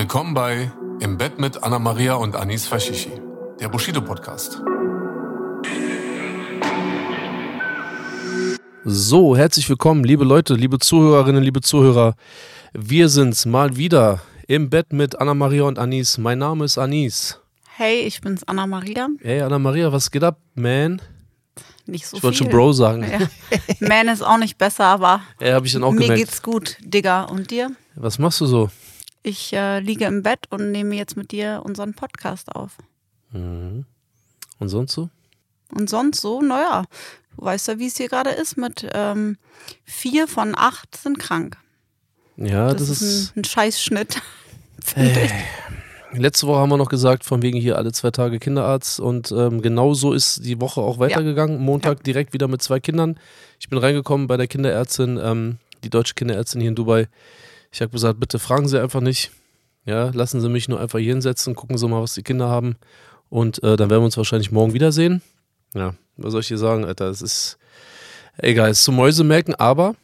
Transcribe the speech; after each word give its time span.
Willkommen 0.00 0.32
bei 0.32 0.72
Im 1.00 1.18
Bett 1.18 1.38
mit 1.38 1.62
Anna 1.62 1.78
Maria 1.78 2.14
und 2.14 2.34
Anis 2.34 2.66
Fashishi, 2.66 3.12
der 3.60 3.68
Bushido 3.68 4.00
Podcast. 4.00 4.62
So, 8.86 9.36
herzlich 9.36 9.68
willkommen, 9.68 10.02
liebe 10.02 10.24
Leute, 10.24 10.54
liebe 10.54 10.78
Zuhörerinnen, 10.78 11.42
liebe 11.42 11.60
Zuhörer. 11.60 12.14
Wir 12.72 13.10
sind's 13.10 13.44
mal 13.44 13.76
wieder 13.76 14.22
im 14.48 14.70
Bett 14.70 14.94
mit 14.94 15.20
Anna 15.20 15.34
Maria 15.34 15.64
und 15.64 15.78
Anis. 15.78 16.16
Mein 16.16 16.38
Name 16.38 16.64
ist 16.64 16.78
Anis. 16.78 17.38
Hey, 17.76 18.00
ich 18.00 18.22
bin's 18.22 18.42
Anna 18.44 18.66
Maria. 18.66 19.06
Hey 19.20 19.42
Anna 19.42 19.58
Maria, 19.58 19.92
was 19.92 20.10
geht 20.10 20.24
ab, 20.24 20.38
man? 20.54 21.02
Nicht 21.84 22.06
so 22.06 22.16
Ich 22.16 22.22
wollte 22.22 22.38
schon 22.38 22.48
Bro 22.48 22.72
sagen. 22.72 23.04
Ja. 23.04 23.28
Man 23.86 24.08
ist 24.08 24.22
auch 24.22 24.38
nicht 24.38 24.56
besser, 24.56 24.86
aber 24.86 25.20
Ja, 25.42 25.62
ich 25.62 25.74
dann 25.74 25.84
auch 25.84 25.92
mir 25.92 26.00
gemerkt. 26.00 26.20
geht's 26.20 26.42
gut, 26.42 26.78
Digga. 26.80 27.24
Und 27.24 27.50
dir? 27.50 27.70
Was 27.96 28.18
machst 28.18 28.40
du 28.40 28.46
so? 28.46 28.70
Ich 29.22 29.52
äh, 29.52 29.80
liege 29.80 30.06
im 30.06 30.22
Bett 30.22 30.46
und 30.50 30.70
nehme 30.70 30.96
jetzt 30.96 31.16
mit 31.16 31.30
dir 31.30 31.62
unseren 31.64 31.94
Podcast 31.94 32.54
auf. 32.54 32.78
Und 34.58 34.68
sonst 34.68 34.92
so? 34.92 35.10
Und 35.72 35.88
sonst 35.90 36.20
so, 36.20 36.40
naja, 36.40 36.84
du 37.36 37.44
weißt 37.44 37.68
ja, 37.68 37.78
wie 37.78 37.86
es 37.86 37.96
hier 37.96 38.08
gerade 38.08 38.30
ist 38.30 38.56
mit 38.56 38.88
ähm, 38.92 39.36
vier 39.84 40.26
von 40.26 40.54
acht 40.56 40.96
sind 40.96 41.18
krank. 41.18 41.58
Ja, 42.36 42.72
Das, 42.72 42.88
das, 42.88 43.02
ist 43.02 43.36
ein, 43.36 43.40
ein 43.40 43.44
Scheißschnitt. 43.44 44.22
finde 44.82 45.20
ich. 45.22 45.32
Letzte 46.12 46.48
Woche 46.48 46.58
haben 46.58 46.70
wir 46.70 46.76
noch 46.76 46.88
gesagt, 46.88 47.24
von 47.24 47.40
wegen 47.42 47.60
hier 47.60 47.76
alle 47.76 47.92
zwei 47.92 48.10
Tage 48.10 48.40
Kinderarzt. 48.40 48.98
Und 48.98 49.30
ähm, 49.30 49.62
genau 49.62 49.94
so 49.94 50.12
ist 50.12 50.44
die 50.44 50.60
Woche 50.60 50.80
auch 50.80 50.98
weitergegangen. 50.98 51.60
Montag 51.60 52.02
direkt 52.02 52.32
wieder 52.32 52.48
mit 52.48 52.62
zwei 52.62 52.80
Kindern. 52.80 53.18
Ich 53.60 53.68
bin 53.68 53.78
reingekommen 53.78 54.26
bei 54.26 54.36
der 54.36 54.48
Kinderärztin, 54.48 55.20
ähm, 55.22 55.58
die 55.84 55.90
deutsche 55.90 56.14
Kinderärztin 56.14 56.60
hier 56.60 56.70
in 56.70 56.74
Dubai. 56.74 57.06
Ich 57.72 57.80
habe 57.80 57.92
gesagt, 57.92 58.20
bitte 58.20 58.38
fragen 58.38 58.68
Sie 58.68 58.80
einfach 58.80 59.00
nicht. 59.00 59.30
Ja, 59.84 60.10
lassen 60.10 60.40
Sie 60.40 60.48
mich 60.48 60.68
nur 60.68 60.80
einfach 60.80 60.98
hier 60.98 61.12
hinsetzen, 61.12 61.54
gucken 61.54 61.78
Sie 61.78 61.88
mal, 61.88 62.02
was 62.02 62.14
die 62.14 62.22
Kinder 62.22 62.48
haben. 62.48 62.76
Und 63.28 63.62
äh, 63.62 63.76
dann 63.76 63.90
werden 63.90 64.02
wir 64.02 64.06
uns 64.06 64.16
wahrscheinlich 64.16 64.50
morgen 64.50 64.74
wiedersehen. 64.74 65.22
Ja, 65.74 65.94
was 66.16 66.32
soll 66.32 66.40
ich 66.40 66.48
dir 66.48 66.58
sagen, 66.58 66.84
Alter? 66.84 67.06
Es 67.06 67.22
ist 67.22 67.58
egal, 68.38 68.70
es 68.70 68.78
ist 68.78 68.84
zum 68.84 68.96
Mäusemelken, 68.96 69.54
aber 69.54 69.94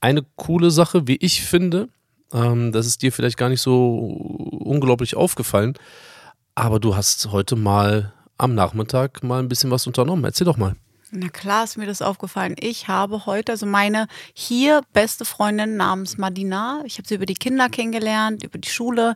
eine 0.00 0.24
coole 0.34 0.70
Sache, 0.70 1.06
wie 1.06 1.16
ich 1.16 1.42
finde, 1.42 1.88
ähm, 2.32 2.72
das 2.72 2.86
ist 2.86 3.02
dir 3.02 3.12
vielleicht 3.12 3.36
gar 3.36 3.48
nicht 3.48 3.62
so 3.62 3.98
unglaublich 4.64 5.16
aufgefallen, 5.16 5.74
aber 6.54 6.80
du 6.80 6.96
hast 6.96 7.30
heute 7.30 7.54
mal 7.54 8.12
am 8.38 8.54
Nachmittag 8.54 9.22
mal 9.22 9.38
ein 9.38 9.48
bisschen 9.48 9.70
was 9.70 9.86
unternommen. 9.86 10.24
Erzähl 10.24 10.44
doch 10.44 10.56
mal. 10.56 10.74
Na 11.12 11.28
klar 11.28 11.62
ist 11.64 11.76
mir 11.78 11.86
das 11.86 12.02
aufgefallen. 12.02 12.56
Ich 12.58 12.88
habe 12.88 13.26
heute, 13.26 13.52
also 13.52 13.64
meine 13.64 14.08
hier 14.34 14.80
beste 14.92 15.24
Freundin 15.24 15.76
namens 15.76 16.18
Madina, 16.18 16.82
ich 16.84 16.98
habe 16.98 17.06
sie 17.06 17.14
über 17.14 17.26
die 17.26 17.34
Kinder 17.34 17.68
kennengelernt, 17.68 18.42
über 18.42 18.58
die 18.58 18.68
Schule. 18.68 19.14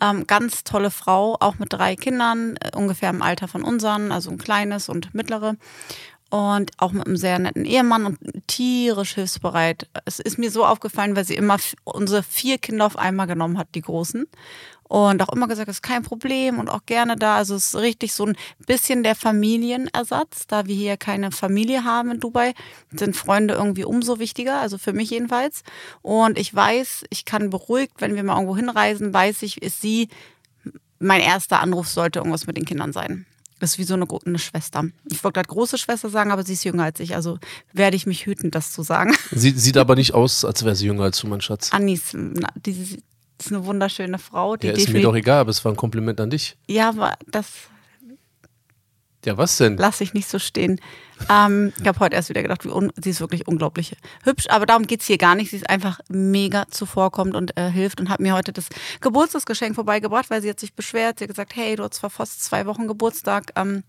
Ähm, 0.00 0.26
ganz 0.26 0.64
tolle 0.64 0.90
Frau, 0.90 1.36
auch 1.40 1.58
mit 1.58 1.72
drei 1.72 1.96
Kindern, 1.96 2.56
äh, 2.56 2.74
ungefähr 2.74 3.10
im 3.10 3.22
Alter 3.22 3.48
von 3.48 3.64
unseren, 3.64 4.12
also 4.12 4.30
ein 4.30 4.38
kleines 4.38 4.88
und 4.88 5.14
mittlere. 5.14 5.56
Und 6.28 6.72
auch 6.78 6.92
mit 6.92 7.06
einem 7.06 7.16
sehr 7.16 7.38
netten 7.38 7.64
Ehemann 7.64 8.04
und 8.04 8.18
tierisch 8.48 9.14
hilfsbereit. 9.14 9.88
Es 10.04 10.18
ist 10.18 10.38
mir 10.38 10.50
so 10.50 10.64
aufgefallen, 10.64 11.14
weil 11.14 11.24
sie 11.24 11.36
immer 11.36 11.56
unsere 11.84 12.22
vier 12.22 12.58
Kinder 12.58 12.86
auf 12.86 12.98
einmal 12.98 13.28
genommen 13.28 13.58
hat, 13.58 13.68
die 13.74 13.82
Großen. 13.82 14.26
Und 14.88 15.22
auch 15.22 15.32
immer 15.32 15.48
gesagt, 15.48 15.68
das 15.68 15.76
ist 15.76 15.82
kein 15.82 16.02
Problem 16.02 16.58
und 16.58 16.68
auch 16.68 16.86
gerne 16.86 17.16
da. 17.16 17.36
Also 17.36 17.54
es 17.56 17.74
ist 17.74 17.76
richtig 17.76 18.12
so 18.12 18.26
ein 18.26 18.36
bisschen 18.66 19.02
der 19.02 19.16
Familienersatz. 19.16 20.46
Da 20.46 20.66
wir 20.66 20.74
hier 20.76 20.96
keine 20.96 21.32
Familie 21.32 21.84
haben 21.84 22.12
in 22.12 22.20
Dubai, 22.20 22.54
sind 22.92 23.16
Freunde 23.16 23.54
irgendwie 23.54 23.84
umso 23.84 24.18
wichtiger, 24.18 24.60
also 24.60 24.78
für 24.78 24.92
mich 24.92 25.10
jedenfalls. 25.10 25.62
Und 26.02 26.38
ich 26.38 26.54
weiß, 26.54 27.04
ich 27.10 27.24
kann 27.24 27.50
beruhigt, 27.50 27.94
wenn 27.98 28.14
wir 28.14 28.22
mal 28.22 28.34
irgendwo 28.34 28.56
hinreisen, 28.56 29.12
weiß 29.12 29.42
ich, 29.42 29.62
ist 29.62 29.80
sie 29.80 30.08
mein 30.98 31.20
erster 31.20 31.60
Anruf 31.60 31.88
sollte 31.88 32.20
irgendwas 32.20 32.46
mit 32.46 32.56
den 32.56 32.64
Kindern 32.64 32.92
sein. 32.92 33.26
Das 33.58 33.72
ist 33.72 33.78
wie 33.78 33.84
so 33.84 33.94
eine, 33.94 34.06
eine 34.26 34.38
Schwester. 34.38 34.84
Ich 35.10 35.24
wollte 35.24 35.36
gerade 35.36 35.48
große 35.48 35.78
Schwester 35.78 36.10
sagen, 36.10 36.30
aber 36.30 36.42
sie 36.44 36.52
ist 36.52 36.64
jünger 36.64 36.84
als 36.84 37.00
ich. 37.00 37.14
Also 37.14 37.38
werde 37.72 37.96
ich 37.96 38.06
mich 38.06 38.26
hüten, 38.26 38.50
das 38.50 38.72
zu 38.72 38.82
sagen. 38.82 39.14
Sie, 39.30 39.50
sieht 39.50 39.78
aber 39.78 39.94
nicht 39.94 40.12
aus, 40.14 40.44
als 40.44 40.64
wäre 40.64 40.76
sie 40.76 40.86
jünger 40.86 41.04
als 41.04 41.18
du, 41.18 41.26
mein 41.26 41.40
Schatz. 41.40 41.72
Anis, 41.72 42.12
na, 42.12 42.48
die 42.54 42.72
ist 43.38 43.48
eine 43.48 43.64
wunderschöne 43.64 44.18
Frau. 44.18 44.56
Die 44.56 44.66
Ja, 44.66 44.72
ist 44.74 44.90
mir 44.90 45.00
doch 45.00 45.14
egal, 45.14 45.40
aber 45.40 45.50
es 45.50 45.64
war 45.64 45.72
ein 45.72 45.76
Kompliment 45.76 46.20
an 46.20 46.30
dich. 46.30 46.56
Ja, 46.66 46.90
aber 46.90 47.14
das 47.26 47.46
Ja, 49.26 49.36
was 49.36 49.56
denn? 49.56 49.76
lasse 49.76 50.04
ich 50.04 50.14
nicht 50.14 50.28
so 50.28 50.38
stehen. 50.38 50.80
Ähm, 51.28 51.72
ich 51.80 51.86
habe 51.88 51.98
heute 51.98 52.14
erst 52.14 52.28
wieder 52.28 52.42
gedacht, 52.42 52.62
sie 52.62 53.10
ist 53.10 53.20
wirklich 53.20 53.48
unglaublich 53.48 53.96
hübsch, 54.22 54.46
aber 54.48 54.66
darum 54.66 54.86
geht's 54.86 55.06
hier 55.06 55.18
gar 55.18 55.34
nicht. 55.34 55.50
Sie 55.50 55.56
ist 55.56 55.68
einfach 55.68 55.98
mega 56.08 56.66
zuvorkommend 56.70 57.34
und 57.34 57.58
äh, 57.58 57.68
hilft 57.68 58.00
und 58.00 58.08
hat 58.08 58.20
mir 58.20 58.34
heute 58.34 58.52
das 58.52 58.68
Geburtstagsgeschenk 59.00 59.74
vorbeigebracht, 59.74 60.30
weil 60.30 60.42
sie 60.42 60.50
hat 60.50 60.60
sich 60.60 60.74
beschwert. 60.74 61.18
Sie 61.18 61.24
hat 61.24 61.30
gesagt, 61.30 61.56
hey, 61.56 61.74
du 61.74 61.82
hast 61.82 61.98
vor 61.98 62.10
fast 62.10 62.44
zwei 62.44 62.66
Wochen 62.66 62.86
Geburtstag. 62.86 63.50
Ähm, 63.56 63.82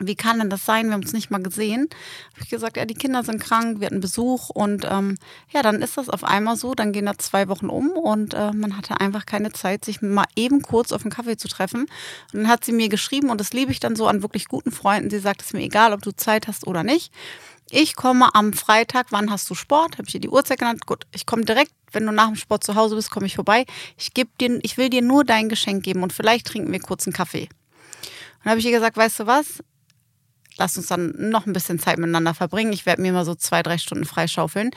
wie 0.00 0.16
kann 0.16 0.38
denn 0.38 0.50
das 0.50 0.64
sein? 0.64 0.86
Wir 0.86 0.94
haben 0.94 1.02
uns 1.02 1.12
nicht 1.12 1.30
mal 1.30 1.42
gesehen. 1.42 1.88
Habe 2.32 2.42
ich 2.42 2.50
gesagt, 2.50 2.76
ja, 2.76 2.84
die 2.84 2.94
Kinder 2.94 3.22
sind 3.22 3.40
krank, 3.40 3.80
wir 3.80 3.86
hatten 3.86 4.00
Besuch 4.00 4.50
und 4.50 4.86
ähm, 4.90 5.16
ja, 5.50 5.62
dann 5.62 5.82
ist 5.82 5.96
das 5.96 6.08
auf 6.08 6.24
einmal 6.24 6.56
so. 6.56 6.74
Dann 6.74 6.92
gehen 6.92 7.06
da 7.06 7.16
zwei 7.18 7.48
Wochen 7.48 7.68
um 7.68 7.90
und 7.90 8.34
äh, 8.34 8.52
man 8.52 8.76
hatte 8.76 9.00
einfach 9.00 9.26
keine 9.26 9.52
Zeit, 9.52 9.84
sich 9.84 10.02
mal 10.02 10.26
eben 10.36 10.62
kurz 10.62 10.92
auf 10.92 11.02
einen 11.02 11.12
Kaffee 11.12 11.36
zu 11.36 11.48
treffen. 11.48 11.82
Und 12.32 12.40
dann 12.40 12.48
hat 12.48 12.64
sie 12.64 12.72
mir 12.72 12.88
geschrieben 12.88 13.30
und 13.30 13.40
das 13.40 13.52
liebe 13.52 13.70
ich 13.70 13.80
dann 13.80 13.96
so 13.96 14.06
an 14.06 14.22
wirklich 14.22 14.48
guten 14.48 14.72
Freunden. 14.72 15.10
Sie 15.10 15.18
sagt, 15.18 15.42
es 15.42 15.48
ist 15.48 15.52
mir 15.54 15.62
egal, 15.62 15.92
ob 15.92 16.02
du 16.02 16.10
Zeit 16.12 16.48
hast 16.48 16.66
oder 16.66 16.82
nicht. 16.82 17.12
Ich 17.70 17.96
komme 17.96 18.34
am 18.34 18.52
Freitag, 18.52 19.06
wann 19.10 19.30
hast 19.30 19.48
du 19.48 19.54
Sport? 19.54 19.92
Habe 19.94 20.04
ich 20.06 20.12
dir 20.12 20.20
die 20.20 20.28
Uhrzeit 20.28 20.58
genannt? 20.58 20.86
Gut, 20.86 21.06
ich 21.12 21.24
komme 21.24 21.44
direkt, 21.44 21.72
wenn 21.92 22.04
du 22.04 22.12
nach 22.12 22.26
dem 22.26 22.36
Sport 22.36 22.62
zu 22.62 22.74
Hause 22.74 22.96
bist, 22.96 23.10
komme 23.10 23.26
ich 23.26 23.36
vorbei. 23.36 23.64
Ich 23.96 24.12
geb 24.12 24.36
dir, 24.38 24.58
ich 24.62 24.76
will 24.76 24.90
dir 24.90 25.02
nur 25.02 25.24
dein 25.24 25.48
Geschenk 25.48 25.82
geben 25.82 26.02
und 26.02 26.12
vielleicht 26.12 26.46
trinken 26.46 26.70
wir 26.72 26.80
kurz 26.80 27.06
einen 27.06 27.14
Kaffee. 27.14 27.44
Und 27.44 28.44
dann 28.44 28.50
habe 28.50 28.60
ich 28.60 28.66
ihr 28.66 28.72
gesagt, 28.72 28.96
weißt 28.96 29.20
du 29.20 29.26
was? 29.26 29.62
Lass 30.56 30.76
uns 30.76 30.86
dann 30.86 31.12
noch 31.16 31.46
ein 31.46 31.52
bisschen 31.52 31.78
Zeit 31.78 31.98
miteinander 31.98 32.34
verbringen. 32.34 32.72
Ich 32.72 32.86
werde 32.86 33.02
mir 33.02 33.12
mal 33.12 33.24
so 33.24 33.34
zwei, 33.34 33.62
drei 33.62 33.78
Stunden 33.78 34.04
freischaufeln. 34.04 34.70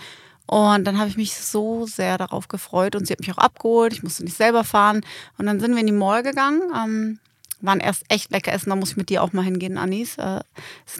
Und 0.48 0.86
dann 0.86 0.98
habe 0.98 1.10
ich 1.10 1.18
mich 1.18 1.36
so 1.36 1.86
sehr 1.86 2.18
darauf 2.18 2.48
gefreut 2.48 2.96
und 2.96 3.06
sie 3.06 3.12
hat 3.14 3.20
mich 3.20 3.32
auch 3.34 3.38
abgeholt. 3.38 3.94
Ich 3.94 4.02
musste 4.02 4.24
nicht 4.24 4.38
selber 4.38 4.64
fahren. 4.64 5.02
Und 5.38 5.46
dann 5.46 5.60
sind 5.60 5.74
wir 5.74 5.82
in 5.82 5.88
die 5.88 5.92
Mall 5.92 6.24
gegangen. 6.24 6.62
Ähm, 6.74 7.20
waren 7.62 7.80
erst 7.80 8.04
echt 8.10 8.32
lecker 8.32 8.54
essen, 8.54 8.70
da 8.70 8.76
muss 8.76 8.92
ich 8.92 8.98
mit 8.98 9.10
dir 9.10 9.24
auch 9.24 9.34
mal 9.34 9.44
hingehen, 9.44 9.78
Anis. 9.78 10.18
Äh, 10.18 10.42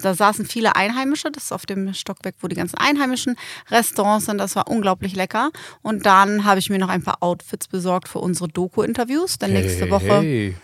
da 0.02 0.14
saßen 0.14 0.44
viele 0.44 0.76
Einheimische, 0.76 1.30
das 1.30 1.44
ist 1.44 1.52
auf 1.52 1.66
dem 1.66 1.94
Stockwerk, 1.94 2.34
wo 2.40 2.48
die 2.48 2.56
ganzen 2.56 2.76
einheimischen 2.78 3.36
Restaurants 3.70 4.26
sind. 4.26 4.38
Das 4.38 4.56
war 4.56 4.68
unglaublich 4.68 5.14
lecker. 5.14 5.50
Und 5.82 6.06
dann 6.06 6.44
habe 6.44 6.58
ich 6.58 6.68
mir 6.68 6.78
noch 6.78 6.88
ein 6.88 7.02
paar 7.02 7.22
Outfits 7.22 7.68
besorgt 7.68 8.08
für 8.08 8.18
unsere 8.18 8.48
Doku-Interviews. 8.48 9.38
Denn 9.38 9.52
nächste 9.52 9.90
Woche 9.90 10.20
Hey. 10.20 10.56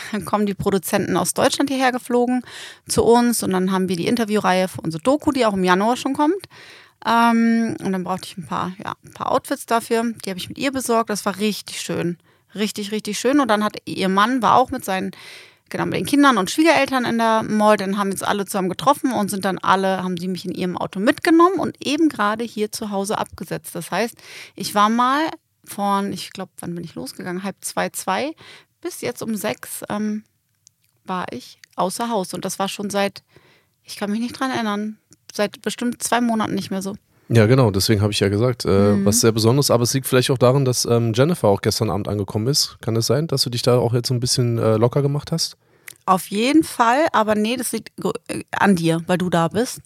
kommen 0.24 0.46
die 0.46 0.54
Produzenten 0.54 1.16
aus 1.16 1.34
Deutschland 1.34 1.70
hierher 1.70 1.92
geflogen 1.92 2.42
zu 2.88 3.04
uns 3.04 3.42
und 3.42 3.52
dann 3.52 3.72
haben 3.72 3.88
wir 3.88 3.96
die 3.96 4.06
Interviewreihe 4.06 4.68
für 4.68 4.80
unsere 4.80 5.02
Doku, 5.02 5.32
die 5.32 5.46
auch 5.46 5.54
im 5.54 5.64
Januar 5.64 5.96
schon 5.96 6.14
kommt. 6.14 6.46
Ähm, 7.04 7.76
und 7.82 7.92
dann 7.92 8.04
brauchte 8.04 8.26
ich 8.26 8.36
ein 8.36 8.46
paar, 8.46 8.72
ja, 8.82 8.94
ein 9.04 9.12
paar 9.12 9.32
Outfits 9.32 9.66
dafür. 9.66 10.04
Die 10.24 10.30
habe 10.30 10.38
ich 10.38 10.48
mit 10.48 10.58
ihr 10.58 10.72
besorgt. 10.72 11.10
Das 11.10 11.26
war 11.26 11.38
richtig 11.38 11.80
schön. 11.80 12.18
Richtig, 12.54 12.92
richtig 12.92 13.18
schön. 13.18 13.40
Und 13.40 13.48
dann 13.48 13.64
hat 13.64 13.76
ihr 13.86 14.08
Mann, 14.08 14.42
war 14.42 14.56
auch 14.56 14.70
mit 14.70 14.84
seinen, 14.84 15.10
genau, 15.68 15.86
mit 15.86 15.94
den 15.94 16.06
Kindern 16.06 16.38
und 16.38 16.50
Schwiegereltern 16.50 17.04
in 17.04 17.18
der 17.18 17.42
Mall. 17.42 17.76
Dann 17.76 17.98
haben 17.98 18.08
wir 18.08 18.14
uns 18.14 18.22
alle 18.22 18.44
zusammen 18.44 18.68
getroffen 18.68 19.12
und 19.12 19.30
sind 19.30 19.44
dann 19.44 19.58
alle, 19.58 20.02
haben 20.02 20.16
sie 20.16 20.28
mich 20.28 20.44
in 20.44 20.52
ihrem 20.52 20.76
Auto 20.76 21.00
mitgenommen 21.00 21.58
und 21.58 21.84
eben 21.84 22.08
gerade 22.08 22.44
hier 22.44 22.70
zu 22.70 22.90
Hause 22.90 23.18
abgesetzt. 23.18 23.74
Das 23.74 23.90
heißt, 23.90 24.16
ich 24.54 24.74
war 24.74 24.88
mal 24.88 25.28
von, 25.64 26.12
ich 26.12 26.32
glaube, 26.32 26.52
wann 26.60 26.74
bin 26.74 26.84
ich 26.84 26.94
losgegangen? 26.94 27.42
Halb 27.42 27.56
zwei, 27.62 27.88
zwei 27.90 28.34
bis 28.82 29.00
jetzt 29.00 29.22
um 29.22 29.34
sechs 29.34 29.82
ähm, 29.88 30.24
war 31.06 31.26
ich 31.32 31.58
außer 31.76 32.10
Haus. 32.10 32.34
Und 32.34 32.44
das 32.44 32.58
war 32.58 32.68
schon 32.68 32.90
seit, 32.90 33.22
ich 33.84 33.96
kann 33.96 34.10
mich 34.10 34.20
nicht 34.20 34.38
dran 34.38 34.50
erinnern, 34.50 34.98
seit 35.32 35.62
bestimmt 35.62 36.02
zwei 36.02 36.20
Monaten 36.20 36.54
nicht 36.54 36.70
mehr 36.70 36.82
so. 36.82 36.94
Ja, 37.28 37.46
genau, 37.46 37.70
deswegen 37.70 38.02
habe 38.02 38.12
ich 38.12 38.20
ja 38.20 38.28
gesagt, 38.28 38.66
äh, 38.66 38.68
Mhm. 38.92 39.04
was 39.06 39.20
sehr 39.20 39.32
Besonderes, 39.32 39.70
aber 39.70 39.84
es 39.84 39.94
liegt 39.94 40.06
vielleicht 40.06 40.30
auch 40.30 40.36
daran, 40.38 40.66
dass 40.66 40.84
ähm, 40.84 41.12
Jennifer 41.14 41.48
auch 41.48 41.62
gestern 41.62 41.88
Abend 41.88 42.08
angekommen 42.08 42.46
ist. 42.48 42.76
Kann 42.82 42.94
es 42.96 43.06
sein, 43.06 43.26
dass 43.26 43.42
du 43.42 43.48
dich 43.48 43.62
da 43.62 43.78
auch 43.78 43.94
jetzt 43.94 44.08
so 44.08 44.14
ein 44.14 44.20
bisschen 44.20 44.58
äh, 44.58 44.76
locker 44.76 45.00
gemacht 45.00 45.32
hast? 45.32 45.56
Auf 46.04 46.26
jeden 46.26 46.64
Fall, 46.64 47.06
aber 47.12 47.34
nee, 47.34 47.56
das 47.56 47.72
liegt 47.72 47.90
äh, 48.28 48.42
an 48.50 48.76
dir, 48.76 49.02
weil 49.06 49.16
du 49.18 49.30
da 49.30 49.48
bist. 49.48 49.80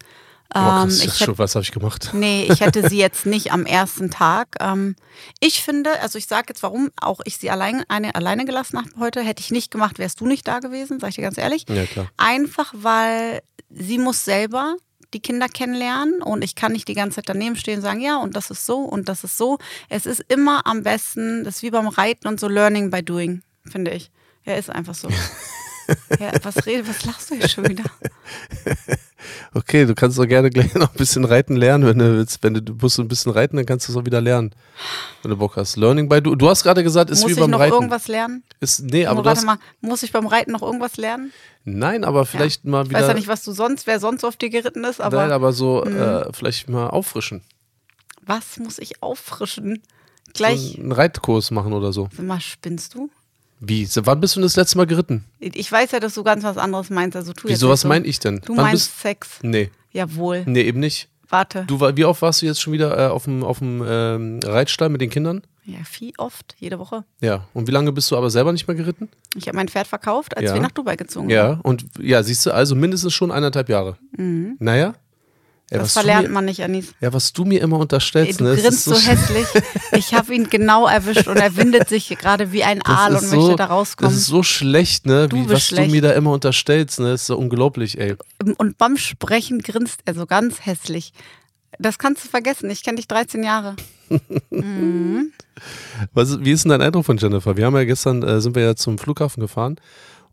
Oh, 0.55 0.59
krass, 0.59 1.01
Ähm, 1.03 1.09
ich 1.09 1.21
hätte- 1.21 1.39
was 1.39 1.55
habe 1.55 1.63
ich 1.65 1.73
gemacht? 1.73 2.11
Nee, 2.15 2.49
ich 2.51 2.61
hätte 2.61 2.89
sie 2.89 2.99
jetzt 2.99 3.27
nicht 3.27 3.53
am 3.53 3.67
ersten 3.67 4.11
Tag. 4.11 4.49
Ähm, 4.61 4.97
ich 5.41 5.63
finde, 5.63 6.01
also 6.01 6.19
ich 6.19 6.27
sage 6.27 6.47
jetzt, 6.49 6.63
warum 6.63 6.91
auch 7.01 7.21
ich 7.25 7.37
sie 7.39 7.51
allein, 7.51 7.85
eine, 7.89 8.15
alleine 8.15 8.45
gelassen 8.45 8.79
habe 8.79 8.89
heute, 8.99 9.23
hätte 9.23 9.41
ich 9.41 9.51
nicht 9.51 9.71
gemacht, 9.71 9.99
wärst 9.99 10.21
du 10.21 10.27
nicht 10.27 10.47
da 10.47 10.61
gewesen, 10.61 11.01
sag 11.01 11.11
ich 11.11 11.17
dir 11.17 11.23
ganz 11.23 11.39
ehrlich. 11.39 11.65
Ja, 11.69 11.85
klar. 11.85 12.07
Einfach, 12.17 12.73
weil 12.77 13.43
sie 13.71 13.99
muss 13.99 14.25
selber 14.25 14.77
die 15.15 15.21
Kinder 15.21 15.49
kennenlernen 15.49 16.21
und 16.23 16.43
ich 16.43 16.55
kann 16.57 16.73
nicht 16.73 16.89
die 16.89 16.95
ganze 16.95 17.17
Zeit 17.17 17.29
daneben 17.29 17.57
stehen 17.57 17.77
und 17.77 17.83
sagen, 17.83 18.01
ja, 18.01 18.17
und 18.19 18.37
das 18.37 18.51
ist 18.51 18.67
so 18.67 18.79
und 18.81 19.09
das 19.09 19.25
ist 19.25 19.37
so. 19.37 19.59
Es 19.89 20.05
ist 20.07 20.23
immer 20.29 20.67
am 20.67 20.83
besten, 20.83 21.45
das 21.45 21.57
ist 21.57 21.63
wie 21.63 21.71
beim 21.71 21.89
Reiten 21.89 22.29
und 22.29 22.39
so 22.41 22.49
Learning 22.49 22.91
by 22.91 23.03
Doing, 23.03 23.43
finde 23.71 23.93
ich. 23.93 24.11
Ja, 24.45 24.55
ist 24.55 24.71
einfach 24.71 24.95
so. 24.95 25.09
ja, 26.21 26.33
was 26.43 26.67
rede, 26.67 26.87
was 26.89 27.05
lachst 27.05 27.31
du 27.31 27.35
hier 27.37 27.49
schon 27.49 27.69
wieder? 27.69 27.85
Okay, 29.55 29.87
du 29.87 29.95
kannst 29.95 30.19
doch 30.19 30.27
gerne 30.27 30.51
gleich 30.51 30.75
noch 30.75 30.91
ein 30.93 30.97
bisschen 30.97 31.25
reiten 31.25 31.57
lernen, 31.57 31.87
wenn 31.87 31.99
du 31.99 32.17
willst. 32.17 32.43
Wenn 32.43 32.55
du, 32.55 32.75
musst 32.81 32.99
ein 33.01 33.09
bisschen 33.09 33.33
reiten, 33.33 33.57
dann 33.57 33.67
kannst 33.67 33.89
du 33.89 33.93
es 33.93 33.99
auch 33.99 34.05
wieder 34.05 34.21
lernen, 34.21 34.55
wenn 35.23 35.31
du 35.31 35.37
Bock 35.37 35.57
hast. 35.57 35.77
Learning 35.77 36.09
by 36.09 36.21
du. 36.21 36.37
Du 36.37 36.49
hast 36.49 36.63
gerade 36.63 36.83
gesagt, 36.85 37.11
ist 37.11 37.23
muss 37.23 37.29
wie 37.31 37.33
ich 37.35 37.41
beim 37.41 37.51
noch 37.51 37.59
Reiten. 37.59 37.75
irgendwas 37.75 38.07
lernen? 38.09 38.45
Ist, 38.61 38.83
nee, 38.85 39.07
aber 39.07 39.23
du 39.23 39.27
warte 39.27 39.39
hast, 39.41 39.47
mal, 39.47 39.59
muss 39.81 40.03
ich 40.03 40.13
beim 40.13 40.27
Reiten 40.27 40.53
noch 40.53 40.63
irgendwas 40.63 40.97
lernen? 40.97 41.33
nein, 41.65 42.05
aber 42.05 42.27
vielleicht 42.27 42.65
mal 42.65 42.85
Ich 42.85 42.91
wieder. 42.91 43.01
weiß 43.01 43.09
ja 43.09 43.15
nicht, 43.15 43.27
was 43.29 43.43
du 43.43 43.51
sonst, 43.53 43.87
wer 43.89 43.99
sonst 43.99 44.23
auf 44.23 44.37
dir 44.37 44.51
geritten 44.51 44.85
ist, 44.85 45.01
aber, 45.01 45.17
nein, 45.17 45.33
aber 45.33 45.53
so 45.53 45.85
äh, 45.85 46.33
vielleicht 46.33 46.69
mal 46.69 46.89
auffrischen. 46.91 47.43
was 48.25 48.59
muss 48.59 48.79
ich 48.79 49.03
auffrischen? 49.03 49.83
Gleich, 50.35 50.75
So 50.77 50.83
einen 50.83 50.93
Reitkurs 50.93 51.51
machen 51.51 51.73
oder 51.73 51.93
so. 51.93 52.09
mal, 52.21 52.41
spinnst 52.41 52.95
du? 52.95 53.11
Wie? 53.67 53.89
Wann 53.95 54.21
bist 54.21 54.37
du 54.37 54.41
das 54.41 54.57
letzte 54.57 54.77
Mal 54.79 54.87
geritten? 54.87 55.25
Ich 55.41 55.71
weiß 55.71 55.93
ja, 55.93 56.01
dass 56.01 56.15
du 56.15 56.23
ganz 56.25 56.45
was 56.45 56.57
anderes 56.59 56.91
meinst, 56.91 57.17
also 57.17 57.33
tu 57.33 57.49
Wieso, 57.49 57.69
was 57.69 57.83
so. 57.83 57.89
meine 57.89 58.07
ich 58.07 58.19
denn? 58.19 58.41
Du 58.45 58.57
Wann 58.57 58.65
meinst 58.67 58.87
bist, 58.91 59.01
Sex. 59.01 59.29
nee, 59.43 59.71
Jawohl. 59.93 60.45
nee, 60.47 60.63
eben 60.63 60.81
nicht. 60.81 61.09
Warte. 61.29 61.65
Du, 61.67 61.81
wie 61.81 62.05
oft 62.05 62.23
warst 62.23 62.43
du 62.43 62.47
jetzt 62.47 62.61
schon 62.63 62.73
wieder 62.73 62.97
äh, 62.97 63.09
auf 63.11 63.25
dem, 63.25 63.43
auf 63.43 63.59
dem 63.59 63.83
ähm, 63.87 64.41
Reitstall 64.45 64.89
mit 64.91 65.01
den 65.01 65.11
Kindern? 65.11 65.43
Ja, 65.65 65.79
viel 65.85 66.13
oft, 66.19 66.55
jede 66.61 66.79
Woche. 66.79 67.03
Ja. 67.21 67.49
Und 67.53 67.67
wie 67.67 67.73
lange 67.73 67.91
bist 67.91 68.09
du 68.13 68.17
aber 68.17 68.31
selber 68.31 68.53
nicht 68.53 68.69
mehr 68.69 68.77
geritten? 68.77 69.09
Ich 69.35 69.49
habe 69.49 69.57
mein 69.57 69.67
Pferd 69.67 69.89
verkauft, 69.89 70.37
als 70.37 70.47
Ja. 70.47 70.55
wir 70.55 70.61
nach 70.61 70.71
Dubai 70.71 70.95
gezogen 70.95 71.27
sind. 71.29 71.35
Ja. 71.37 71.59
Und 71.65 71.85
ja, 71.99 72.23
siehst 72.23 72.47
du, 72.47 72.53
also 72.53 72.77
mindestens 72.77 73.13
schon 73.15 73.33
eineinhalb 73.33 73.69
Jahre. 73.69 73.97
Naja. 74.17 74.95
Mhm. 75.69 75.75
Das 75.79 75.83
was 75.83 75.93
verlernt 75.95 76.29
mir, 76.29 76.35
man 76.35 76.45
nicht, 76.45 76.63
Anis. 76.63 76.95
Ja, 77.01 77.13
was 77.13 77.33
du 77.33 77.45
mir 77.45 77.61
immer 77.61 77.77
Ey, 77.77 77.83
unterstellst, 77.83 78.39
du 78.41 78.45
ne? 78.45 78.51
grinst 78.55 78.69
ist 78.69 78.85
so, 78.85 78.97
hässlich. 78.97 79.47
Ich 79.93 80.15
habe 80.15 80.33
ihn 80.35 80.49
genau 80.49 80.87
erwischt 80.87 81.27
und 81.27 81.39
er 81.39 81.57
windet 81.57 81.89
sich 81.89 82.09
gerade 82.09 82.53
wie 82.53 82.63
ein 82.63 82.83
Aal 82.83 83.11
und 83.17 83.17
ist 83.23 83.31
möchte 83.33 83.47
so, 83.47 83.57
da 83.57 83.65
rauskommen. 83.67 84.13
Das 84.13 84.21
ist 84.21 84.27
so 84.29 84.43
schlecht, 84.45 85.07
ne? 85.07 85.29
Du 85.29 85.37
Wie, 85.37 85.51
was 85.51 85.65
schlecht. 85.67 85.89
du 85.89 85.93
mir 85.93 86.03
da 86.03 86.13
immer 86.13 86.31
unterstellst, 86.33 87.01
ne? 87.01 87.11
Das 87.11 87.23
ist 87.23 87.27
so 87.27 87.37
unglaublich, 87.37 87.99
ey. 87.99 88.15
Und 88.59 88.79
beim 88.79 88.97
Sprechen 88.97 89.59
grinst 89.59 90.01
er 90.05 90.15
so 90.15 90.27
ganz 90.27 90.65
hässlich. 90.65 91.13
Das 91.81 91.99
kannst 91.99 92.25
du 92.25 92.29
vergessen. 92.29 92.71
Ich 92.71 92.85
kenne 92.85 92.97
dich 92.97 93.09
13 93.09 93.43
Jahre. 93.43 93.75
Was, 96.15 96.31
ist- 96.31 96.45
wie 96.45 96.53
ist 96.53 96.65
denn 96.65 96.71
dein 96.71 96.83
Eindruck 96.83 97.05
von 97.05 97.17
Jennifer? 97.19 97.57
Wir 97.57 97.67
haben 97.67 97.75
ja 97.77 97.85
gestern, 97.85 98.23
äh, 98.23 98.41
sind 98.41 98.55
wir 98.55 98.63
ja 98.63 98.77
zum 98.77 98.99
Flughafen 98.99 99.41
gefahren 99.41 99.77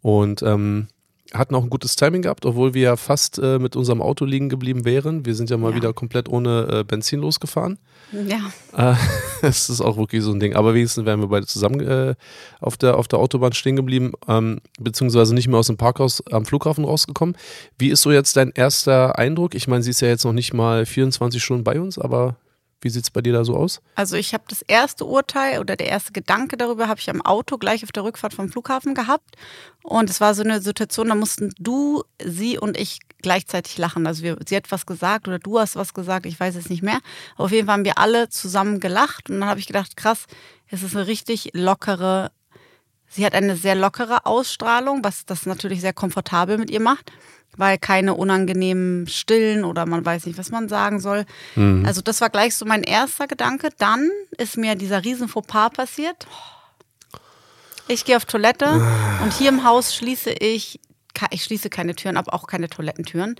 und 0.01 0.41
ähm, 0.43 0.87
hatten 1.33 1.55
auch 1.55 1.63
ein 1.63 1.69
gutes 1.69 1.95
Timing 1.95 2.21
gehabt, 2.21 2.45
obwohl 2.45 2.73
wir 2.73 2.81
ja 2.81 2.95
fast 2.95 3.39
äh, 3.39 3.59
mit 3.59 3.75
unserem 3.75 4.01
Auto 4.01 4.25
liegen 4.25 4.49
geblieben 4.49 4.85
wären. 4.85 5.25
Wir 5.25 5.35
sind 5.35 5.49
ja 5.49 5.57
mal 5.57 5.71
Ja. 5.71 5.75
wieder 5.77 5.93
komplett 5.93 6.29
ohne 6.29 6.67
äh, 6.71 6.83
Benzin 6.83 7.19
losgefahren. 7.21 7.77
Ja. 8.11 8.91
Äh, 8.91 8.95
Das 9.41 9.69
ist 9.69 9.81
auch 9.81 9.97
wirklich 9.97 10.23
so 10.23 10.31
ein 10.31 10.39
Ding. 10.39 10.55
Aber 10.55 10.73
wenigstens 10.73 11.05
wären 11.05 11.19
wir 11.19 11.27
beide 11.27 11.45
zusammen 11.45 11.81
äh, 11.81 12.15
auf, 12.61 12.77
der, 12.77 12.97
auf 12.97 13.07
der 13.09 13.19
Autobahn 13.19 13.51
stehen 13.53 13.75
geblieben, 13.75 14.13
ähm, 14.27 14.61
beziehungsweise 14.79 15.33
nicht 15.35 15.47
mehr 15.49 15.59
aus 15.59 15.67
dem 15.67 15.75
Parkhaus 15.77 16.23
am 16.31 16.45
Flughafen 16.45 16.85
rausgekommen. 16.85 17.35
Wie 17.77 17.89
ist 17.89 18.03
so 18.03 18.11
jetzt 18.11 18.37
dein 18.37 18.51
erster 18.51 19.17
Eindruck? 19.19 19.53
Ich 19.55 19.67
meine, 19.67 19.83
sie 19.83 19.89
ist 19.89 19.99
ja 20.01 20.07
jetzt 20.07 20.23
noch 20.23 20.31
nicht 20.33 20.53
mal 20.53 20.85
24 20.85 21.43
Stunden 21.43 21.63
bei 21.65 21.79
uns, 21.81 21.97
aber 21.99 22.37
wie 22.83 22.89
sieht 22.89 23.03
es 23.03 23.11
bei 23.11 23.21
dir 23.21 23.33
da 23.33 23.45
so 23.45 23.55
aus? 23.55 23.81
Also 23.95 24.15
ich 24.15 24.33
habe 24.33 24.43
das 24.47 24.61
erste 24.61 25.05
Urteil 25.05 25.59
oder 25.59 25.75
der 25.75 25.87
erste 25.87 26.11
Gedanke 26.11 26.57
darüber 26.57 26.87
habe 26.87 26.99
ich 26.99 27.09
am 27.09 27.21
Auto 27.21 27.57
gleich 27.57 27.83
auf 27.83 27.91
der 27.91 28.03
Rückfahrt 28.03 28.33
vom 28.33 28.49
Flughafen 28.49 28.93
gehabt. 28.93 29.35
Und 29.83 30.09
es 30.09 30.21
war 30.21 30.33
so 30.33 30.43
eine 30.43 30.61
Situation, 30.61 31.09
da 31.09 31.15
mussten 31.15 31.53
du, 31.59 32.03
sie 32.23 32.57
und 32.57 32.77
ich 32.77 32.99
gleichzeitig 33.21 33.77
lachen. 33.77 34.05
Also 34.05 34.21
wir, 34.23 34.37
sie 34.47 34.55
hat 34.55 34.71
was 34.71 34.85
gesagt 34.85 35.27
oder 35.27 35.39
du 35.39 35.59
hast 35.59 35.75
was 35.75 35.93
gesagt, 35.93 36.25
ich 36.25 36.39
weiß 36.39 36.55
es 36.55 36.69
nicht 36.69 36.83
mehr. 36.83 36.99
Auf 37.37 37.51
jeden 37.51 37.65
Fall 37.65 37.77
haben 37.77 37.85
wir 37.85 37.97
alle 37.97 38.29
zusammen 38.29 38.79
gelacht 38.79 39.29
und 39.29 39.39
dann 39.39 39.49
habe 39.49 39.59
ich 39.59 39.67
gedacht, 39.67 39.97
krass, 39.97 40.25
es 40.67 40.83
ist 40.83 40.95
eine 40.95 41.07
richtig 41.07 41.51
lockere, 41.53 42.31
sie 43.07 43.25
hat 43.25 43.33
eine 43.33 43.55
sehr 43.55 43.75
lockere 43.75 44.25
Ausstrahlung, 44.25 45.03
was 45.03 45.25
das 45.25 45.45
natürlich 45.45 45.81
sehr 45.81 45.93
komfortabel 45.93 46.57
mit 46.57 46.69
ihr 46.69 46.81
macht, 46.81 47.11
weil 47.57 47.77
keine 47.77 48.13
unangenehmen 48.15 49.07
Stillen 49.07 49.63
oder 49.63 49.85
man 49.85 50.05
weiß 50.05 50.25
nicht, 50.25 50.37
was 50.37 50.51
man 50.51 50.69
sagen 50.69 50.99
soll. 50.99 51.25
Also 51.85 52.01
das 52.01 52.21
war 52.21 52.29
gleich 52.29 52.55
so 52.55 52.65
mein 52.65 52.83
erster 52.83 53.27
Gedanke. 53.27 53.69
Dann 53.77 54.09
ist 54.37 54.57
mir 54.57 54.75
dieser 54.75 55.03
riesen 55.03 55.27
Fauxpas 55.27 55.69
passiert. 55.71 56.27
Ich 57.87 58.05
gehe 58.05 58.17
auf 58.17 58.25
Toilette 58.25 58.65
und 59.23 59.33
hier 59.33 59.49
im 59.49 59.63
Haus 59.63 59.95
schließe 59.95 60.31
ich, 60.31 60.79
ich 61.29 61.43
schließe 61.43 61.69
keine 61.69 61.95
Türen 61.95 62.17
ab, 62.17 62.27
auch 62.29 62.47
keine 62.47 62.69
Toilettentüren. 62.69 63.35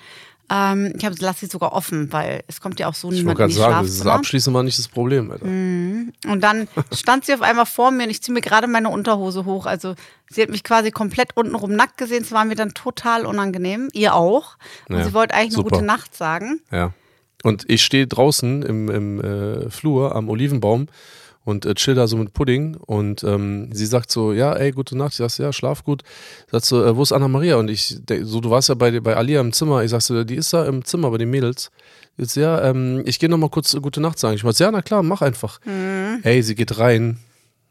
Ähm, 0.50 0.94
ich 0.98 1.06
habe 1.06 1.16
lasse 1.20 1.42
sie 1.42 1.52
sogar 1.52 1.74
offen, 1.74 2.12
weil 2.12 2.44
es 2.48 2.60
kommt 2.60 2.80
ja 2.80 2.88
auch 2.88 2.94
so 2.94 3.10
Ich 3.12 3.20
niemand 3.20 3.40
in 3.40 3.48
die 3.48 3.54
sagen, 3.54 3.86
das 3.86 3.96
ist 3.96 4.06
abschließend 4.06 4.54
mal 4.54 4.64
nicht 4.64 4.78
das 4.78 4.88
Problem, 4.88 5.32
Alter. 5.32 5.46
Und 5.46 6.42
dann 6.42 6.68
stand 6.94 7.26
sie 7.26 7.34
auf 7.34 7.42
einmal 7.42 7.66
vor 7.66 7.92
mir 7.92 8.04
und 8.04 8.10
ich 8.10 8.22
ziehe 8.22 8.34
mir 8.34 8.42
gerade 8.42 8.68
meine 8.68 8.90
Unterhose 8.90 9.46
hoch. 9.46 9.66
Also 9.66 9.96
sie 10.30 10.42
hat 10.42 10.50
mich 10.50 10.64
quasi 10.64 10.92
komplett 10.92 11.36
untenrum 11.38 11.76
nackt 11.76 11.98
gesehen. 11.98 12.24
Es 12.24 12.32
war 12.32 12.46
mir 12.46 12.56
dann 12.56 12.74
total 12.74 13.26
unangenehm. 13.26 13.90
Ihr 13.94 14.16
auch. 14.16 14.58
Und 14.90 14.98
Ja, 14.98 15.04
sie 15.06 15.14
wollte 15.14 15.34
eigentlich 15.34 15.54
super. 15.54 15.70
eine 15.70 15.78
gute 15.78 15.86
Nacht 15.86 16.16
sagen. 16.16 16.60
Ja. 16.72 16.94
Und 17.44 17.66
ich 17.68 17.84
stehe 17.84 18.08
draußen 18.08 18.64
im, 18.64 18.90
im 18.90 19.22
äh, 19.22 19.70
Flur 19.70 20.16
am 20.16 20.30
Olivenbaum 20.30 20.88
und 21.46 21.66
äh, 21.66 21.74
chill 21.74 21.96
da 21.96 22.08
so 22.08 22.18
mit 22.18 22.34
Pudding 22.34 22.76
und 22.76 23.24
ähm, 23.24 23.70
sie 23.74 23.86
sagt 23.86 24.12
so, 24.12 24.34
ja, 24.34 24.54
ey, 24.54 24.72
gute 24.72 24.98
Nacht. 24.98 25.12
Ich 25.12 25.18
sag 25.18 25.38
ja, 25.38 25.52
schlaf 25.52 25.84
gut. 25.84 26.04
Sagt 26.52 26.66
so, 26.66 26.84
äh, 26.84 26.96
wo 26.96 27.04
ist 27.04 27.12
Anna-Maria? 27.12 27.58
Und 27.58 27.70
ich, 27.70 27.98
so, 28.22 28.40
du 28.40 28.50
warst 28.50 28.70
ja 28.70 28.76
bei, 28.76 29.00
bei 29.00 29.16
Alia 29.16 29.42
im 29.42 29.52
Zimmer. 29.52 29.84
Ich 29.84 29.92
sag 29.92 30.02
so, 30.02 30.24
die 30.24 30.36
ist 30.36 30.54
da 30.54 30.66
im 30.66 30.86
Zimmer 30.86 31.12
bei 31.12 31.18
den 31.18 31.30
Mädels. 31.30 31.72
Jetzt, 32.18 32.36
ja, 32.36 32.62
ähm, 32.64 33.04
ich 33.06 33.20
gehe 33.20 33.30
nochmal 33.30 33.50
kurz 33.50 33.74
äh, 33.74 33.80
gute 33.80 34.02
Nacht 34.02 34.20
sagen. 34.20 34.36
Ich 34.36 34.44
meinte, 34.44 34.64
ja, 34.64 34.72
na 34.72 34.82
klar, 34.82 35.04
mach 35.04 35.22
einfach. 35.22 35.60
Ey, 36.24 36.42
sie 36.44 36.56
geht 36.56 36.78
rein. 36.80 37.20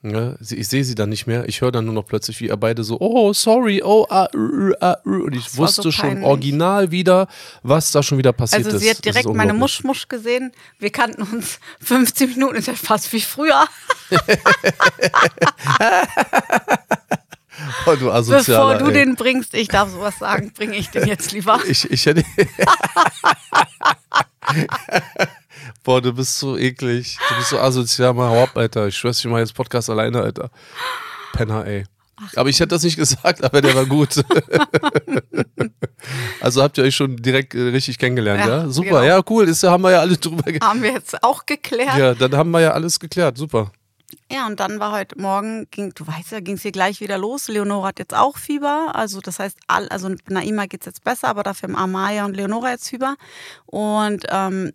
Ja, 0.05 0.35
sie, 0.41 0.57
ich 0.57 0.67
sehe 0.67 0.83
sie 0.83 0.97
dann 0.97 1.11
nicht 1.11 1.29
mehr. 1.29 1.49
Ich 1.49 1.61
höre 1.61 1.71
dann 1.71 1.85
nur 1.85 1.95
noch 1.95 2.05
plötzlich, 2.05 2.41
wie 2.41 2.49
ihr 2.49 2.57
beide 2.57 2.83
so, 2.83 2.99
oh, 3.01 3.33
sorry, 3.33 3.83
oh, 3.85 4.05
ah, 4.11 4.27
uh, 4.35 4.73
ah, 4.81 4.97
uh. 5.07 5.25
Und 5.25 5.37
ich 5.37 5.57
wusste 5.57 5.83
so 5.83 5.93
schon 5.93 6.25
original 6.25 6.91
wieder, 6.91 7.29
was 7.63 7.93
da 7.93 8.03
schon 8.03 8.19
wieder 8.19 8.33
passiert 8.33 8.65
Also 8.65 8.77
ist. 8.77 8.83
sie 8.83 8.91
hat 8.91 9.05
direkt 9.05 9.33
meine. 9.33 9.55
Muschmusch 9.55 10.09
gesehen. 10.09 10.51
Wir 10.81 10.91
kannten 10.91 11.23
uns 11.23 11.61
15 11.81 12.31
Minuten, 12.31 12.57
ist 12.57 12.67
ja 12.67 12.75
fast 12.75 13.13
wie 13.13 13.21
früher. 13.21 13.65
Oh, 17.87 17.95
du 17.95 18.07
Bevor 18.07 18.75
du 18.77 18.87
ey. 18.87 18.93
den 18.93 19.15
bringst, 19.15 19.55
ich 19.55 19.69
darf 19.69 19.91
sowas 19.91 20.19
sagen, 20.19 20.53
bringe 20.53 20.77
ich 20.77 20.91
den 20.91 21.07
jetzt 21.07 21.33
lieber. 21.33 21.61
Ich, 21.69 21.89
ich 21.91 22.07
hätte. 22.07 22.25
Boah, 25.85 26.01
du 26.01 26.13
bist 26.13 26.39
so 26.39 26.57
eklig. 26.57 27.19
Du 27.29 27.37
bist 27.37 27.51
so 27.51 27.59
asozial, 27.59 28.15
mal 28.15 28.31
hau 28.31 28.43
ab, 28.45 28.57
Alter. 28.57 28.89
Ich 28.89 28.97
schwör's, 28.97 29.19
ich 29.19 29.31
mach 29.31 29.39
jetzt 29.39 29.55
Podcast 29.55 29.91
alleine, 29.91 30.21
Alter. 30.21 30.51
Penner, 31.33 31.67
ey. 31.67 31.85
Aber 32.37 32.49
ich 32.49 32.61
hätte 32.61 32.69
das 32.69 32.85
nicht 32.85 32.97
gesagt, 32.97 33.43
aber 33.43 33.61
der 33.61 33.75
war 33.75 33.87
gut. 33.87 34.11
also 36.41 36.63
habt 36.63 36.79
ihr 36.79 36.85
euch 36.85 36.95
schon 36.95 37.17
direkt 37.17 37.55
äh, 37.55 37.63
richtig 37.63 37.99
kennengelernt, 37.99 38.41
ja? 38.41 38.63
Ja, 38.63 38.69
Super, 38.69 39.01
genau. 39.01 39.03
ja, 39.03 39.21
cool. 39.29 39.49
Ist, 39.49 39.63
haben 39.65 39.83
wir 39.83 39.91
ja 39.91 40.01
alle 40.01 40.17
drüber 40.17 40.45
Haben 40.63 40.83
wir 40.83 40.93
jetzt 40.93 41.21
auch 41.23 41.47
geklärt. 41.47 41.99
Ja, 41.99 42.15
dann 42.15 42.37
haben 42.37 42.51
wir 42.51 42.61
ja 42.61 42.73
alles 42.73 43.01
geklärt. 43.01 43.37
Super. 43.37 43.73
Ja, 44.31 44.47
und 44.47 44.61
dann 44.61 44.81
war 44.81 44.93
heute 44.93 45.19
Morgen, 45.21 45.67
ging, 45.71 45.93
du 45.95 46.07
weißt 46.07 46.33
ja, 46.33 46.41
ging 46.41 46.57
es 46.57 46.63
hier 46.63 46.73
gleich 46.73 47.01
wieder 47.01 47.19
los. 47.19 47.49
Leonora 47.49 47.89
hat 47.89 47.99
jetzt 47.99 48.15
auch 48.15 48.39
Fieber. 48.39 48.93
Also 48.95 49.21
das 49.21 49.39
heißt, 49.39 49.59
all, 49.67 49.89
also 49.89 50.15
Naima 50.29 50.67
geht 50.67 50.81
es 50.81 50.87
jetzt 50.87 51.05
besser, 51.05 51.29
aber 51.29 51.43
dafür 51.43 51.69
haben 51.69 51.77
Amaya 51.77 52.25
und 52.25 52.35
Leonora 52.35 52.71
jetzt 52.71 52.89
Fieber. 52.89 53.17
Und 53.67 54.25
ähm, 54.31 54.73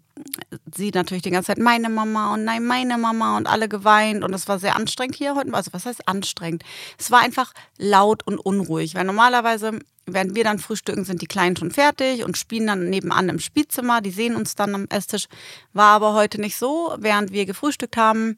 sie 0.75 0.91
natürlich 0.91 1.23
die 1.23 1.31
ganze 1.31 1.47
Zeit 1.47 1.59
meine 1.59 1.89
Mama 1.89 2.33
und 2.33 2.43
nein, 2.43 2.65
meine 2.65 2.97
Mama 2.97 3.37
und 3.37 3.47
alle 3.47 3.67
geweint. 3.67 4.23
Und 4.23 4.33
es 4.33 4.47
war 4.47 4.59
sehr 4.59 4.75
anstrengend 4.75 5.15
hier 5.15 5.35
heute. 5.35 5.53
Also 5.53 5.73
was 5.73 5.85
heißt 5.85 6.07
anstrengend? 6.07 6.63
Es 6.97 7.11
war 7.11 7.19
einfach 7.21 7.53
laut 7.77 8.25
und 8.25 8.39
unruhig, 8.39 8.95
weil 8.95 9.05
normalerweise 9.05 9.79
während 10.07 10.35
wir 10.35 10.43
dann 10.43 10.59
frühstücken, 10.59 11.03
sind 11.03 11.21
die 11.21 11.27
Kleinen 11.27 11.57
schon 11.57 11.71
fertig 11.71 12.23
und 12.23 12.37
spielen 12.37 12.67
dann 12.67 12.89
nebenan 12.89 13.29
im 13.29 13.39
Spielzimmer. 13.39 14.01
Die 14.01 14.11
sehen 14.11 14.35
uns 14.35 14.55
dann 14.55 14.73
am 14.73 14.87
Esstisch. 14.89 15.27
War 15.73 15.95
aber 15.95 16.13
heute 16.13 16.39
nicht 16.39 16.55
so. 16.55 16.95
Während 16.97 17.31
wir 17.31 17.45
gefrühstückt 17.45 17.97
haben, 17.97 18.37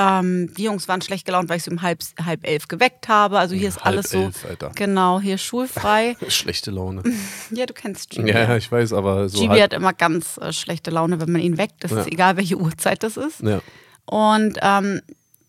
ähm, 0.00 0.52
die 0.56 0.62
Jungs 0.64 0.88
waren 0.88 1.02
schlecht 1.02 1.26
gelaunt, 1.26 1.48
weil 1.50 1.58
ich 1.58 1.64
sie 1.64 1.70
um 1.70 1.82
halb, 1.82 2.00
halb 2.24 2.46
elf 2.46 2.68
geweckt 2.68 3.08
habe. 3.08 3.38
Also 3.38 3.54
hier 3.54 3.68
ist 3.68 3.76
Halb 3.84 3.86
alles 3.86 4.10
so. 4.10 4.18
elf, 4.18 4.44
Alter. 4.48 4.72
Genau, 4.74 5.20
hier 5.20 5.36
schulfrei. 5.36 6.16
Schlechte 6.28 6.70
Laune. 6.70 7.02
ja, 7.50 7.66
du 7.66 7.74
kennst 7.74 8.08
Gibi. 8.10 8.30
ja, 8.30 8.56
ich 8.56 8.70
weiß, 8.72 8.92
aber 8.94 9.28
so. 9.28 9.38
Gibi 9.40 9.58
hat 9.58 9.72
immer 9.74 9.92
ganz 9.92 10.38
äh, 10.38 10.52
schlechte 10.52 10.90
Laune, 10.90 11.20
wenn 11.20 11.30
man 11.32 11.40
ihn 11.42 11.58
weckt. 11.58 11.84
Das 11.84 11.92
ist 11.92 11.98
Ja. 12.06 12.12
egal, 12.12 12.36
welche 12.36 12.56
Uhrzeit 12.56 13.02
das 13.02 13.16
ist. 13.16 13.40
ja. 13.42 13.60
Und 14.06 14.58
ähm, 14.62 15.00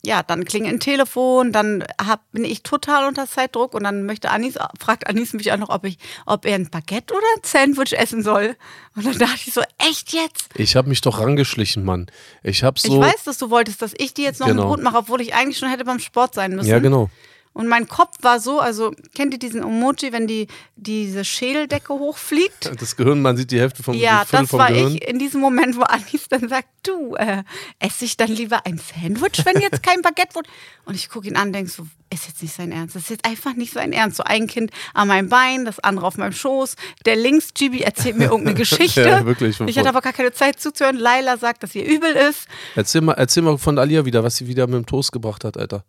ja, 0.03 0.23
dann 0.23 0.45
klingelt 0.45 0.73
ein 0.73 0.79
Telefon, 0.79 1.51
dann 1.51 1.83
hab, 2.03 2.21
bin 2.31 2.43
ich 2.43 2.63
total 2.63 3.07
unter 3.07 3.27
Zeitdruck 3.27 3.73
und 3.75 3.83
dann 3.83 4.05
möchte 4.05 4.31
Anis, 4.31 4.55
fragt 4.79 5.07
Anis 5.07 5.33
mich 5.33 5.51
auch 5.51 5.57
noch, 5.57 5.69
ob 5.69 5.85
ich, 5.85 5.97
ob 6.25 6.45
er 6.45 6.55
ein 6.55 6.69
Baguette 6.71 7.13
oder 7.13 7.23
ein 7.37 7.43
Sandwich 7.43 7.93
essen 7.93 8.23
soll. 8.23 8.55
Und 8.95 9.05
dann 9.05 9.17
dachte 9.19 9.41
ich 9.45 9.53
so, 9.53 9.61
echt 9.77 10.11
jetzt? 10.13 10.49
Ich 10.55 10.75
habe 10.75 10.89
mich 10.89 11.01
doch 11.01 11.19
rangeschlichen, 11.19 11.85
Mann. 11.85 12.07
Ich 12.41 12.63
habe 12.63 12.79
so. 12.79 12.93
Ich 12.93 12.99
weiß, 12.99 13.23
dass 13.25 13.37
du 13.37 13.49
wolltest, 13.51 13.81
dass 13.81 13.93
ich 13.97 14.13
dir 14.13 14.25
jetzt 14.25 14.39
noch 14.39 14.47
Genau. 14.47 14.63
ein 14.63 14.67
Brot 14.67 14.81
mache, 14.81 14.97
obwohl 14.97 15.21
ich 15.21 15.35
eigentlich 15.35 15.57
schon 15.59 15.69
hätte 15.69 15.85
beim 15.85 15.99
Sport 15.99 16.33
sein 16.33 16.55
müssen. 16.55 16.67
ja, 16.69 16.79
genau. 16.79 17.09
Und 17.53 17.67
mein 17.67 17.85
Kopf 17.87 18.15
war 18.21 18.39
so, 18.39 18.61
also 18.61 18.93
kennt 19.13 19.33
ihr 19.33 19.39
diesen 19.39 19.61
Emoji, 19.61 20.13
wenn 20.13 20.25
die 20.25 20.47
diese 20.77 21.25
Schädeldecke 21.25 21.93
hochfliegt? 21.93 22.71
Das 22.79 22.95
Gehirn, 22.95 23.21
man 23.21 23.35
sieht 23.35 23.51
die 23.51 23.59
Hälfte 23.59 23.83
vom, 23.83 23.93
Ja, 23.93 24.25
das 24.31 24.49
vom 24.49 24.59
war 24.59 24.69
Gehirn. 24.69 24.95
ich 24.95 25.07
in 25.07 25.19
diesem 25.19 25.41
Moment, 25.41 25.75
wo 25.75 25.81
Anis 25.81 26.27
dann 26.29 26.47
sagt, 26.47 26.69
du, 26.83 27.15
äh, 27.15 27.43
esse 27.79 28.05
ich 28.05 28.15
dann 28.15 28.29
lieber 28.29 28.65
ein 28.65 28.77
Sandwich, 28.79 29.45
wenn 29.45 29.61
jetzt 29.61 29.83
kein 29.83 30.01
Baguette 30.01 30.33
wird? 30.35 30.47
Und 30.85 30.95
ich 30.95 31.09
gucke 31.09 31.27
ihn 31.27 31.35
an 31.35 31.47
und 31.47 31.53
denke 31.53 31.69
so, 31.69 31.85
ist 32.09 32.27
jetzt 32.27 32.41
nicht 32.41 32.53
sein 32.55 32.71
Ernst. 32.71 32.95
Das 32.95 33.03
ist 33.03 33.09
jetzt 33.09 33.25
einfach 33.25 33.53
nicht 33.53 33.73
sein 33.73 33.91
Ernst. 33.93 34.17
So 34.17 34.23
ein 34.23 34.47
Kind 34.47 34.71
an 34.93 35.07
meinem 35.09 35.29
Bein, 35.29 35.65
das 35.65 35.79
andere 35.79 36.07
auf 36.07 36.17
meinem 36.17 36.33
Schoß. 36.33 36.75
Der 37.05 37.15
links, 37.17 37.53
Gibi, 37.53 37.81
erzählt 37.81 38.17
mir 38.17 38.25
irgendeine 38.25 38.55
Geschichte. 38.57 39.01
Ja, 39.01 39.25
wirklich, 39.25 39.59
Ich 39.59 39.77
hatte 39.77 39.89
aber 39.89 40.01
gar 40.01 40.13
keine 40.13 40.31
Zeit 40.31 40.59
zuzuhören. 40.59 40.95
Laila 40.97 41.37
sagt, 41.37 41.63
dass 41.63 41.75
ihr 41.75 41.85
übel 41.85 42.11
ist. 42.13 42.47
Erzähl 42.75 43.01
mal, 43.01 43.13
erzähl 43.13 43.43
mal 43.43 43.57
von 43.57 43.77
Alia 43.77 44.05
wieder, 44.05 44.23
was 44.23 44.37
sie 44.37 44.47
wieder 44.47 44.67
mit 44.67 44.75
dem 44.75 44.85
Toast 44.85 45.11
gebracht 45.11 45.43
hat, 45.43 45.57
Alter. 45.57 45.83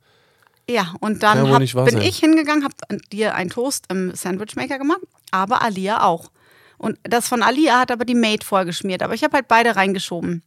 Ja, 0.71 0.95
und 1.01 1.23
dann 1.23 1.45
ja 1.47 1.53
hab, 1.53 1.59
bin 1.87 1.95
sein. 1.95 2.03
ich 2.03 2.19
hingegangen, 2.19 2.65
habe 2.65 2.75
dir 3.13 3.35
einen 3.35 3.51
Toast 3.51 3.87
im 3.91 4.15
Sandwichmaker 4.15 4.79
gemacht, 4.79 5.01
aber 5.31 5.63
Alia 5.63 6.03
auch. 6.05 6.31
Und 6.79 6.99
das 7.03 7.29
von 7.29 7.43
Alia 7.43 7.79
hat 7.81 7.91
aber 7.91 8.05
die 8.05 8.15
Maid 8.15 8.45
vorgeschmiert, 8.45 9.03
aber 9.03 9.15
ich 9.15 9.23
habe 9.25 9.37
halt 9.37 9.49
beide 9.49 9.77
reingeschoben. 9.77 10.43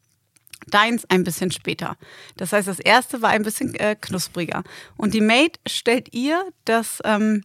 Deins 0.67 1.05
ein 1.10 1.24
bisschen 1.24 1.51
später. 1.51 1.95
Das 2.38 2.51
heißt, 2.53 2.67
das 2.67 2.79
erste 2.79 3.22
war 3.22 3.29
ein 3.29 3.43
bisschen 3.43 3.75
äh, 3.75 3.95
knuspriger. 4.00 4.63
Und 4.98 5.13
die 5.13 5.22
Maid 5.22 5.60
stellt 5.67 6.13
ihr 6.13 6.43
das, 6.63 7.00
ähm, 7.03 7.43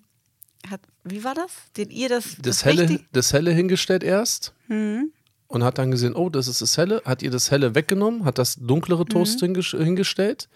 hat, 0.70 0.80
wie 1.04 1.22
war 1.24 1.34
das? 1.34 1.50
Stellt 1.72 1.92
ihr 1.92 2.08
das, 2.08 2.36
Das, 2.40 2.64
helle, 2.64 2.82
richtig- 2.82 3.06
das 3.12 3.32
helle 3.32 3.50
hingestellt 3.52 4.02
erst 4.04 4.54
Mhm. 4.68 5.12
und 5.48 5.64
hat 5.64 5.78
dann 5.78 5.90
gesehen, 5.90 6.14
oh, 6.14 6.30
das 6.30 6.48
ist 6.48 6.62
das 6.62 6.78
helle, 6.78 7.02
hat 7.04 7.22
ihr 7.22 7.30
das 7.30 7.50
helle 7.50 7.74
weggenommen, 7.74 8.24
hat 8.24 8.38
das 8.38 8.56
dunklere 8.56 9.04
Toast 9.04 9.42
Mhm. 9.42 9.46
hinges- 9.54 9.76
hingestellt 9.76 10.48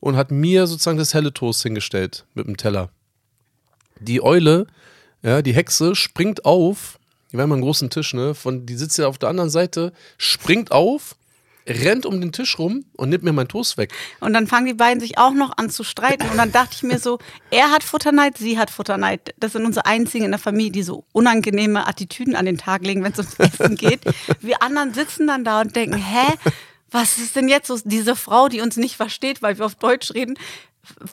und 0.00 0.16
hat 0.16 0.30
mir 0.30 0.66
sozusagen 0.66 0.98
das 0.98 1.14
helle 1.14 1.32
Toast 1.32 1.62
hingestellt 1.62 2.24
mit 2.34 2.46
dem 2.46 2.56
Teller. 2.56 2.90
Die 4.00 4.22
Eule, 4.22 4.66
ja, 5.22 5.42
die 5.42 5.54
Hexe 5.54 5.94
springt 5.94 6.44
auf, 6.44 6.98
wir 7.30 7.42
haben 7.42 7.52
einen 7.52 7.62
großen 7.62 7.90
Tisch, 7.90 8.14
ne, 8.14 8.34
von, 8.34 8.66
die 8.66 8.76
sitzt 8.76 8.98
ja 8.98 9.06
auf 9.06 9.18
der 9.18 9.28
anderen 9.28 9.50
Seite, 9.50 9.92
springt 10.16 10.72
auf, 10.72 11.16
rennt 11.68 12.06
um 12.06 12.20
den 12.20 12.32
Tisch 12.32 12.58
rum 12.58 12.84
und 12.96 13.10
nimmt 13.10 13.24
mir 13.24 13.32
meinen 13.32 13.48
Toast 13.48 13.76
weg. 13.76 13.92
Und 14.20 14.32
dann 14.32 14.46
fangen 14.46 14.66
die 14.66 14.74
beiden 14.74 15.00
sich 15.00 15.18
auch 15.18 15.32
noch 15.32 15.56
an 15.58 15.70
zu 15.70 15.84
streiten. 15.84 16.28
Und 16.30 16.38
dann 16.38 16.50
dachte 16.52 16.74
ich 16.76 16.82
mir 16.82 16.98
so, 16.98 17.18
er 17.50 17.70
hat 17.70 17.84
Futterneid, 17.84 18.38
sie 18.38 18.58
hat 18.58 18.70
Futterneid. 18.70 19.34
Das 19.38 19.52
sind 19.52 19.66
unsere 19.66 19.86
einzigen 19.86 20.24
in 20.24 20.30
der 20.30 20.40
Familie, 20.40 20.72
die 20.72 20.82
so 20.82 21.04
unangenehme 21.12 21.86
Attitüden 21.86 22.36
an 22.36 22.46
den 22.46 22.56
Tag 22.58 22.86
legen, 22.86 23.04
wenn 23.04 23.12
es 23.12 23.18
ums 23.18 23.34
Essen 23.38 23.76
geht. 23.76 24.00
Wir 24.40 24.62
anderen 24.62 24.94
sitzen 24.94 25.26
dann 25.26 25.44
da 25.44 25.60
und 25.60 25.76
denken, 25.76 25.96
hä? 25.96 26.26
Was 26.90 27.18
ist 27.18 27.36
denn 27.36 27.48
jetzt 27.48 27.68
so 27.68 27.78
diese 27.84 28.16
Frau, 28.16 28.48
die 28.48 28.60
uns 28.60 28.76
nicht 28.76 28.96
versteht, 28.96 29.42
weil 29.42 29.58
wir 29.58 29.66
auf 29.66 29.74
Deutsch 29.74 30.14
reden, 30.14 30.38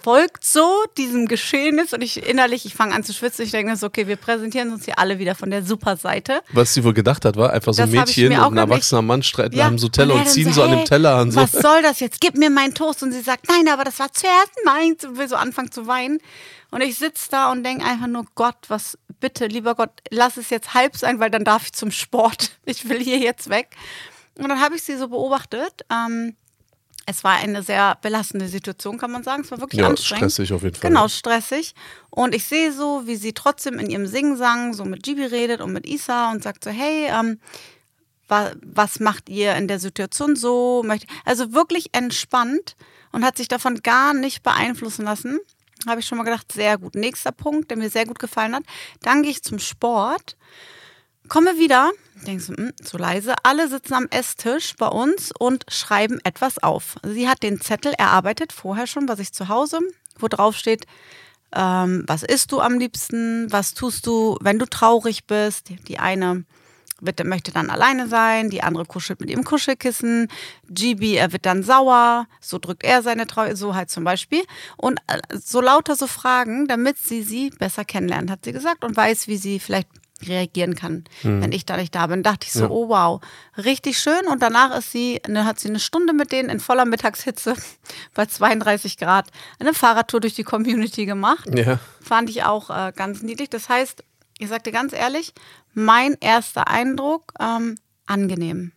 folgt 0.02 0.46
so 0.46 0.84
diesem 0.98 1.28
Geschehnis 1.28 1.94
und 1.94 2.02
ich 2.02 2.28
innerlich, 2.28 2.66
ich 2.66 2.74
fange 2.74 2.94
an 2.96 3.04
zu 3.04 3.14
schwitzen, 3.14 3.44
ich 3.46 3.52
denke 3.52 3.72
mir 3.72 3.78
so, 3.78 3.88
okay, 3.88 4.08
wir 4.08 4.16
präsentieren 4.16 4.72
uns 4.72 4.86
hier 4.86 5.00
alle 5.00 5.20
wieder 5.20 5.36
von 5.36 5.50
der 5.50 5.64
super 5.64 5.98
Seite. 5.98 6.42
Was 6.54 6.74
sie 6.74 6.84
wohl 6.84 6.94
gedacht 6.94 7.26
hat, 7.26 7.36
war 7.36 7.52
einfach 7.52 7.74
so 7.74 7.84
ein 7.84 7.92
Mädchen 7.92 8.32
und 8.32 8.54
ein 8.54 8.58
erwachsener 8.58 9.02
Mann 9.02 9.24
streiten 9.24 9.56
Ja, 9.56 9.68
am 9.68 9.78
so 9.78 9.90
Teller 9.90 10.14
er 10.14 10.20
und, 10.20 10.26
dann 10.26 10.34
ziehen 10.34 10.54
so, 10.54 10.64
an 10.64 10.70
dem 10.70 10.80
hey, 10.80 10.88
Teller 10.88 11.16
an. 11.16 11.32
So. 11.32 11.42
Was 11.42 11.52
soll 11.52 11.82
das 11.82 12.00
jetzt? 12.00 12.22
Gib 12.22 12.36
mir 12.36 12.50
meinen 12.50 12.74
Toast. 12.74 13.04
Und 13.04 13.12
sie 13.12 13.22
sagt, 13.22 13.48
nein, 13.50 13.68
aber 13.68 13.84
das 13.84 14.00
war 14.00 14.12
zuerst 14.12 14.54
meins. 14.64 15.04
Und 15.04 15.18
will 15.18 15.28
so 15.28 15.36
anfangen 15.36 15.72
zu 15.72 15.88
weinen. 15.88 16.20
Und 16.72 16.82
ich 16.82 16.98
sitze 16.98 17.30
da 17.32 17.52
und 17.52 17.64
denke 17.64 17.86
einfach 17.86 18.08
nur, 18.08 18.26
Gott, 18.36 18.58
was, 18.68 18.98
bitte, 19.20 19.48
lieber 19.48 19.76
Gott, 19.76 19.92
lass 20.10 20.38
es 20.38 20.50
jetzt 20.50 20.74
halb 20.74 20.96
sein, 20.96 21.20
weil 21.20 21.30
dann 21.30 21.44
darf 21.44 21.64
ich 21.66 21.74
zum 21.74 21.92
Sport. 21.92 22.52
Ich 22.66 22.90
will 22.90 23.00
hier 23.00 23.20
jetzt 23.20 23.50
weg. 23.50 23.70
Und 24.38 24.50
dann 24.50 24.60
habe 24.60 24.76
ich 24.76 24.84
sie 24.84 24.98
so 24.98 25.08
beobachtet. 25.08 25.86
Ähm, 25.92 26.36
es 27.06 27.24
war 27.24 27.34
eine 27.36 27.62
sehr 27.62 27.98
belastende 28.02 28.48
Situation, 28.48 28.98
kann 28.98 29.12
man 29.12 29.24
sagen. 29.24 29.44
Es 29.44 29.52
war 29.52 29.60
wirklich 29.62 29.80
Ja, 29.82 29.88
anstrengend. 29.88 30.32
stressig 30.32 30.54
auf 30.54 30.64
jeden 30.64 30.76
Fall. 30.76 30.90
Genau, 30.90 31.08
stressig. 31.08 31.76
Und 32.10 32.34
ich 32.34 32.46
sehe 32.46 32.72
so, 32.72 33.04
wie 33.06 33.16
sie 33.16 33.34
trotzdem 33.34 33.78
in 33.80 33.90
ihrem 33.90 34.08
Singsang 34.08 34.74
so 34.74 34.86
mit 34.86 35.04
Gibi 35.04 35.26
redet 35.26 35.62
und 35.62 35.72
mit 35.72 35.86
Isa 35.88 36.32
und 36.32 36.42
sagt 36.44 36.64
so, 36.64 36.72
hey, 36.72 37.08
ähm, 37.12 37.40
wa 38.28 38.52
was 38.64 39.00
macht 39.00 39.30
ihr 39.30 39.54
in 39.56 39.68
der 39.68 39.80
Situation 39.80 40.36
so? 40.36 40.84
Also 41.26 41.54
wirklich 41.54 41.90
entspannt 41.94 42.76
und 43.12 43.24
hat 43.24 43.38
sich 43.38 43.48
davon 43.48 43.82
gar 43.84 44.14
nicht 44.16 44.42
beeinflussen 44.42 45.06
lassen. 45.06 45.40
Habe 45.88 46.00
ich 46.00 46.08
schon 46.08 46.18
mal 46.18 46.24
gedacht, 46.24 46.52
sehr 46.52 46.80
gut. 46.80 46.96
Nächster 46.96 47.32
Punkt, 47.32 47.70
der 47.70 47.78
mir 47.78 47.92
sehr 47.92 48.08
gut 48.08 48.18
gefallen 48.18 48.56
hat. 48.56 48.64
Dann 49.02 49.22
gehe 49.22 49.30
ich 49.32 49.44
zum 49.44 49.60
Sport, 49.60 50.36
komme 51.28 51.58
wieder, 51.58 51.92
denke 52.26 52.44
so, 52.44 52.54
hm, 52.54 52.72
so 52.82 52.98
leise. 52.98 53.36
Alle 53.44 53.68
sitzen 53.68 53.94
am 53.94 54.08
Esstisch 54.10 54.76
bei 54.78 54.88
uns 54.88 55.32
und 55.38 55.66
schreiben 55.70 56.20
etwas 56.24 56.62
auf. 56.62 56.96
Sie 57.04 57.28
hat 57.28 57.44
den 57.44 57.62
Zettel 57.62 57.94
erarbeitet, 57.94 58.54
vorher 58.54 58.88
schon, 58.88 59.08
was 59.08 59.20
ich 59.20 59.34
zu 59.34 59.48
Hause, 59.48 59.80
wo 60.18 60.28
drauf 60.28 60.56
steht, 60.56 60.86
ähm, 61.54 62.04
was 62.08 62.24
isst 62.24 62.52
du 62.52 62.60
am 62.60 62.80
liebsten, 62.80 63.52
was 63.52 63.74
tust 63.74 64.06
du, 64.08 64.38
wenn 64.42 64.60
du 64.60 64.66
traurig 64.66 65.26
bist. 65.26 65.70
Die 65.88 66.00
eine 66.00 66.46
wird, 67.02 67.24
möchte 67.26 67.52
dann 67.52 67.70
alleine 67.70 68.08
sein, 68.08 68.50
die 68.50 68.62
andere 68.62 68.86
kuschelt 68.86 69.20
mit 69.20 69.30
ihrem 69.30 69.44
Kuschelkissen. 69.44 70.30
GB, 70.70 71.16
er 71.16 71.34
wird 71.34 71.46
dann 71.46 71.64
sauer, 71.64 72.28
so 72.40 72.58
drückt 72.58 72.84
er 72.84 73.02
seine 73.02 73.28
Trauer, 73.28 73.56
so 73.56 73.76
halt 73.76 73.90
zum 73.90 74.04
Beispiel. 74.04 74.44
Und 74.78 75.00
äh, 75.08 75.20
so 75.38 75.62
lauter 75.62 75.96
so 75.96 76.08
Fragen, 76.08 76.68
damit 76.68 76.98
sie 76.98 77.24
sie 77.24 77.50
besser 77.50 77.86
kennenlernt, 77.86 78.30
hat 78.30 78.46
sie 78.46 78.54
gesagt, 78.54 78.84
und 78.84 78.96
weiß, 78.96 79.28
wie 79.28 79.38
sie 79.38 79.60
vielleicht 79.60 79.90
reagieren 80.26 80.76
kann, 80.76 81.04
wenn 81.24 81.52
ich 81.52 81.66
da 81.66 81.76
nicht 81.78 81.94
da 81.94 82.08
bin. 82.08 82.24
Dachte 82.24 82.48
ich 82.48 82.54
so, 82.54 82.62
Ja. 82.62 82.70
oh 82.70 82.88
wow, 82.90 83.22
richtig 83.58 84.00
schön. 84.00 84.26
Und 84.32 84.42
danach 84.42 84.78
ist 84.78 84.92
sie, 84.92 85.22
hat 85.28 85.60
sie 85.60 85.68
eine 85.70 85.80
Stunde 85.80 86.14
mit 86.14 86.32
denen 86.32 86.50
in 86.50 86.60
voller 86.60 86.86
Mittagshitze 86.86 87.56
bei 88.14 88.26
32 88.26 88.98
Grad 88.98 89.28
eine 89.60 89.74
Fahrradtour 89.74 90.22
durch 90.22 90.34
die 90.34 90.44
Community 90.44 91.06
gemacht. 91.06 91.48
Ja. 91.54 91.80
Fand 92.02 92.30
ich 92.30 92.44
auch 92.44 92.70
äh, 92.70 92.94
ganz 92.96 93.22
niedlich. 93.24 93.50
Das 93.50 93.68
heißt, 93.70 94.04
ich 94.40 94.48
sagte 94.48 94.72
ganz 94.72 94.94
ehrlich, 94.94 95.34
mein 95.74 96.16
erster 96.22 96.68
Eindruck, 96.68 97.34
ähm, 97.40 97.76
angenehm 98.06 98.72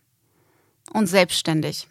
und 0.91 1.07
selbstständig. 1.07 1.87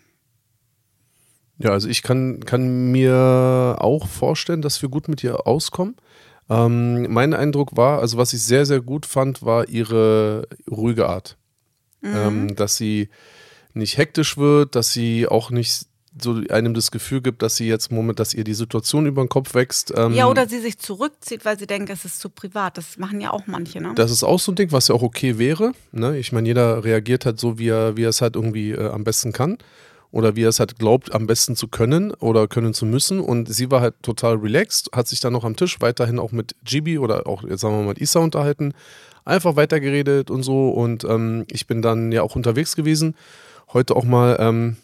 Ja, 1.58 1.70
also 1.70 1.88
ich 1.88 2.02
kann, 2.02 2.40
kann 2.44 2.92
mir 2.92 3.76
auch 3.80 4.06
vorstellen, 4.06 4.62
dass 4.62 4.80
wir 4.82 4.88
gut 4.88 5.08
mit 5.08 5.24
ihr 5.24 5.46
auskommen. 5.46 5.96
Ähm, 6.50 7.12
mein 7.12 7.34
Eindruck 7.34 7.76
war, 7.76 8.00
also 8.00 8.16
was 8.16 8.32
ich 8.32 8.42
sehr, 8.42 8.66
sehr 8.66 8.80
gut 8.80 9.06
fand, 9.06 9.42
war 9.42 9.68
ihre 9.68 10.48
ruhige 10.70 11.08
Art. 11.08 11.36
Ähm, 12.02 12.54
dass 12.54 12.76
sie 12.76 13.08
nicht 13.74 13.98
hektisch 13.98 14.36
wird, 14.36 14.76
dass 14.76 14.92
sie 14.92 15.26
auch 15.26 15.50
nicht 15.50 15.86
so 16.20 16.40
einem 16.50 16.74
das 16.74 16.90
Gefühl 16.90 17.20
gibt, 17.20 17.42
dass 17.42 17.56
sie 17.56 17.68
jetzt 17.68 17.90
im 17.90 17.96
Moment, 17.96 18.18
dass 18.18 18.34
ihr 18.34 18.44
die 18.44 18.54
Situation 18.54 19.06
über 19.06 19.22
den 19.22 19.28
Kopf 19.28 19.54
wächst. 19.54 19.92
Ähm, 19.96 20.14
Ja, 20.14 20.28
oder 20.28 20.48
sie 20.48 20.60
sich 20.60 20.78
zurückzieht, 20.78 21.44
weil 21.44 21.58
sie 21.58 21.66
denkt, 21.66 21.90
es 21.90 22.04
ist 22.04 22.20
zu 22.20 22.30
privat. 22.30 22.78
Das 22.78 22.98
machen 22.98 23.20
ja 23.20 23.30
auch 23.30 23.46
manche, 23.46 23.80
ne? 23.80 23.92
Das 23.94 24.10
ist 24.10 24.24
auch 24.24 24.40
so 24.40 24.52
ein 24.52 24.56
Ding, 24.56 24.72
was 24.72 24.88
ja 24.88 24.94
auch 24.94 25.02
okay 25.02 25.38
wäre. 25.38 25.72
Ne? 25.92 26.18
Ich 26.18 26.32
meine, 26.32 26.48
jeder 26.48 26.84
reagiert 26.84 27.26
halt 27.26 27.38
so, 27.38 27.58
wie 27.58 27.68
er, 27.68 27.96
wie 27.96 28.04
er 28.04 28.10
es 28.10 28.20
halt 28.20 28.36
irgendwie 28.36 28.72
äh, 28.72 28.88
am 28.88 29.04
besten 29.04 29.32
kann. 29.32 29.58
Oder 30.10 30.36
wie 30.36 30.44
er 30.44 30.48
es 30.48 30.58
halt 30.58 30.78
glaubt, 30.78 31.14
am 31.14 31.26
besten 31.26 31.54
zu 31.54 31.68
können 31.68 32.12
oder 32.12 32.48
können 32.48 32.72
zu 32.72 32.86
müssen. 32.86 33.20
Und 33.20 33.52
sie 33.52 33.70
war 33.70 33.80
halt 33.80 33.94
total 34.02 34.36
relaxed, 34.36 34.90
hat 34.94 35.06
sich 35.06 35.20
dann 35.20 35.34
noch 35.34 35.44
am 35.44 35.56
Tisch 35.56 35.80
weiterhin 35.80 36.18
auch 36.18 36.32
mit 36.32 36.54
Gibi 36.64 36.98
oder 36.98 37.26
auch, 37.26 37.44
jetzt 37.44 37.60
sagen 37.60 37.74
wir 37.74 37.82
mal, 37.82 37.88
mit 37.88 38.00
Isa 38.00 38.20
unterhalten. 38.20 38.72
Einfach 39.24 39.56
weitergeredet 39.56 40.30
und 40.30 40.42
so. 40.42 40.70
Und 40.70 41.04
ähm, 41.04 41.44
ich 41.50 41.66
bin 41.66 41.82
dann 41.82 42.10
ja 42.12 42.22
auch 42.22 42.36
unterwegs 42.36 42.74
gewesen. 42.74 43.14
Heute 43.72 43.96
auch 43.96 44.04
mal, 44.04 44.36
ähm, 44.40 44.76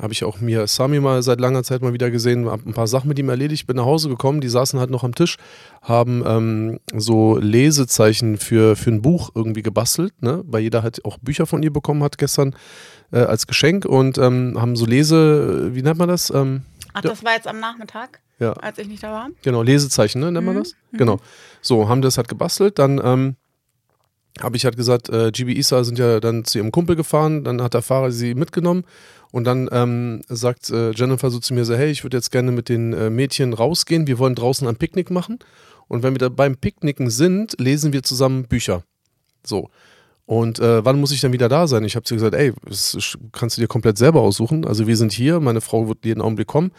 habe 0.00 0.12
ich 0.12 0.24
auch 0.24 0.40
mir 0.40 0.66
Sami 0.66 1.00
mal 1.00 1.22
seit 1.22 1.40
langer 1.40 1.62
Zeit 1.62 1.82
mal 1.82 1.92
wieder 1.92 2.10
gesehen, 2.10 2.48
habe 2.48 2.68
ein 2.68 2.74
paar 2.74 2.86
Sachen 2.86 3.08
mit 3.08 3.18
ihm 3.18 3.28
erledigt, 3.28 3.66
bin 3.66 3.76
nach 3.76 3.84
Hause 3.84 4.08
gekommen, 4.08 4.40
die 4.40 4.48
saßen 4.48 4.78
halt 4.78 4.90
noch 4.90 5.04
am 5.04 5.14
Tisch, 5.14 5.36
haben 5.82 6.22
ähm, 6.26 6.80
so 6.94 7.36
Lesezeichen 7.38 8.36
für, 8.36 8.76
für 8.76 8.90
ein 8.90 9.02
Buch 9.02 9.30
irgendwie 9.34 9.62
gebastelt, 9.62 10.12
ne? 10.20 10.42
weil 10.46 10.62
jeder 10.62 10.82
halt 10.82 11.04
auch 11.04 11.18
Bücher 11.18 11.46
von 11.46 11.62
ihr 11.62 11.72
bekommen 11.72 12.02
hat 12.02 12.18
gestern 12.18 12.54
äh, 13.12 13.20
als 13.20 13.46
Geschenk 13.46 13.84
und 13.84 14.18
ähm, 14.18 14.54
haben 14.60 14.76
so 14.76 14.86
Lese, 14.86 15.74
wie 15.74 15.82
nennt 15.82 15.98
man 15.98 16.08
das? 16.08 16.30
Ähm, 16.30 16.62
Ach, 16.92 17.00
das 17.00 17.24
war 17.24 17.34
jetzt 17.34 17.46
am 17.46 17.60
Nachmittag, 17.60 18.20
ja, 18.38 18.52
als 18.54 18.78
ich 18.78 18.88
nicht 18.88 19.02
da 19.02 19.12
war. 19.12 19.28
Genau, 19.42 19.62
Lesezeichen, 19.62 20.20
ne, 20.20 20.32
nennt 20.32 20.46
man 20.46 20.56
das? 20.56 20.74
Genau. 20.92 21.20
So, 21.60 21.88
haben 21.88 22.02
das 22.02 22.16
halt 22.16 22.28
gebastelt, 22.28 22.78
dann 22.78 23.00
ähm, 23.02 23.36
habe 24.40 24.56
ich 24.56 24.64
halt 24.64 24.76
gesagt, 24.76 25.08
äh, 25.08 25.30
GB 25.30 25.52
Isa 25.52 25.84
sind 25.84 25.98
ja 25.98 26.20
dann 26.20 26.44
zu 26.44 26.58
ihrem 26.58 26.72
Kumpel 26.72 26.96
gefahren, 26.96 27.44
dann 27.44 27.62
hat 27.62 27.74
der 27.74 27.82
Fahrer 27.82 28.10
sie 28.10 28.34
mitgenommen 28.34 28.84
und 29.30 29.44
dann 29.44 29.68
ähm, 29.72 30.22
sagt 30.28 30.70
äh, 30.70 30.90
Jennifer 30.90 31.30
so 31.30 31.38
zu 31.38 31.54
mir 31.54 31.64
so, 31.64 31.74
hey, 31.74 31.90
ich 31.90 32.04
würde 32.04 32.16
jetzt 32.16 32.30
gerne 32.30 32.52
mit 32.52 32.68
den 32.68 32.92
äh, 32.92 33.10
Mädchen 33.10 33.52
rausgehen, 33.52 34.06
wir 34.06 34.18
wollen 34.18 34.34
draußen 34.34 34.66
ein 34.66 34.76
Picknick 34.76 35.10
machen 35.10 35.38
und 35.88 36.02
wenn 36.02 36.14
wir 36.14 36.18
da 36.18 36.28
beim 36.28 36.56
Picknicken 36.56 37.10
sind, 37.10 37.58
lesen 37.58 37.92
wir 37.92 38.02
zusammen 38.02 38.44
Bücher. 38.44 38.82
So. 39.44 39.70
Und 40.28 40.58
äh, 40.58 40.84
wann 40.84 41.00
muss 41.00 41.10
ich 41.10 41.22
dann 41.22 41.32
wieder 41.32 41.48
da 41.48 41.66
sein? 41.66 41.84
Ich 41.84 41.96
habe 41.96 42.04
zu 42.04 42.12
ihr 42.12 42.18
gesagt, 42.18 42.34
ey, 42.34 42.52
das 42.66 43.16
kannst 43.32 43.56
du 43.56 43.62
dir 43.62 43.66
komplett 43.66 43.96
selber 43.96 44.20
aussuchen. 44.20 44.66
Also 44.66 44.86
wir 44.86 44.94
sind 44.94 45.10
hier, 45.10 45.40
meine 45.40 45.62
Frau 45.62 45.88
wird 45.88 46.04
jeden 46.04 46.20
Augenblick 46.20 46.46
kommen. 46.46 46.70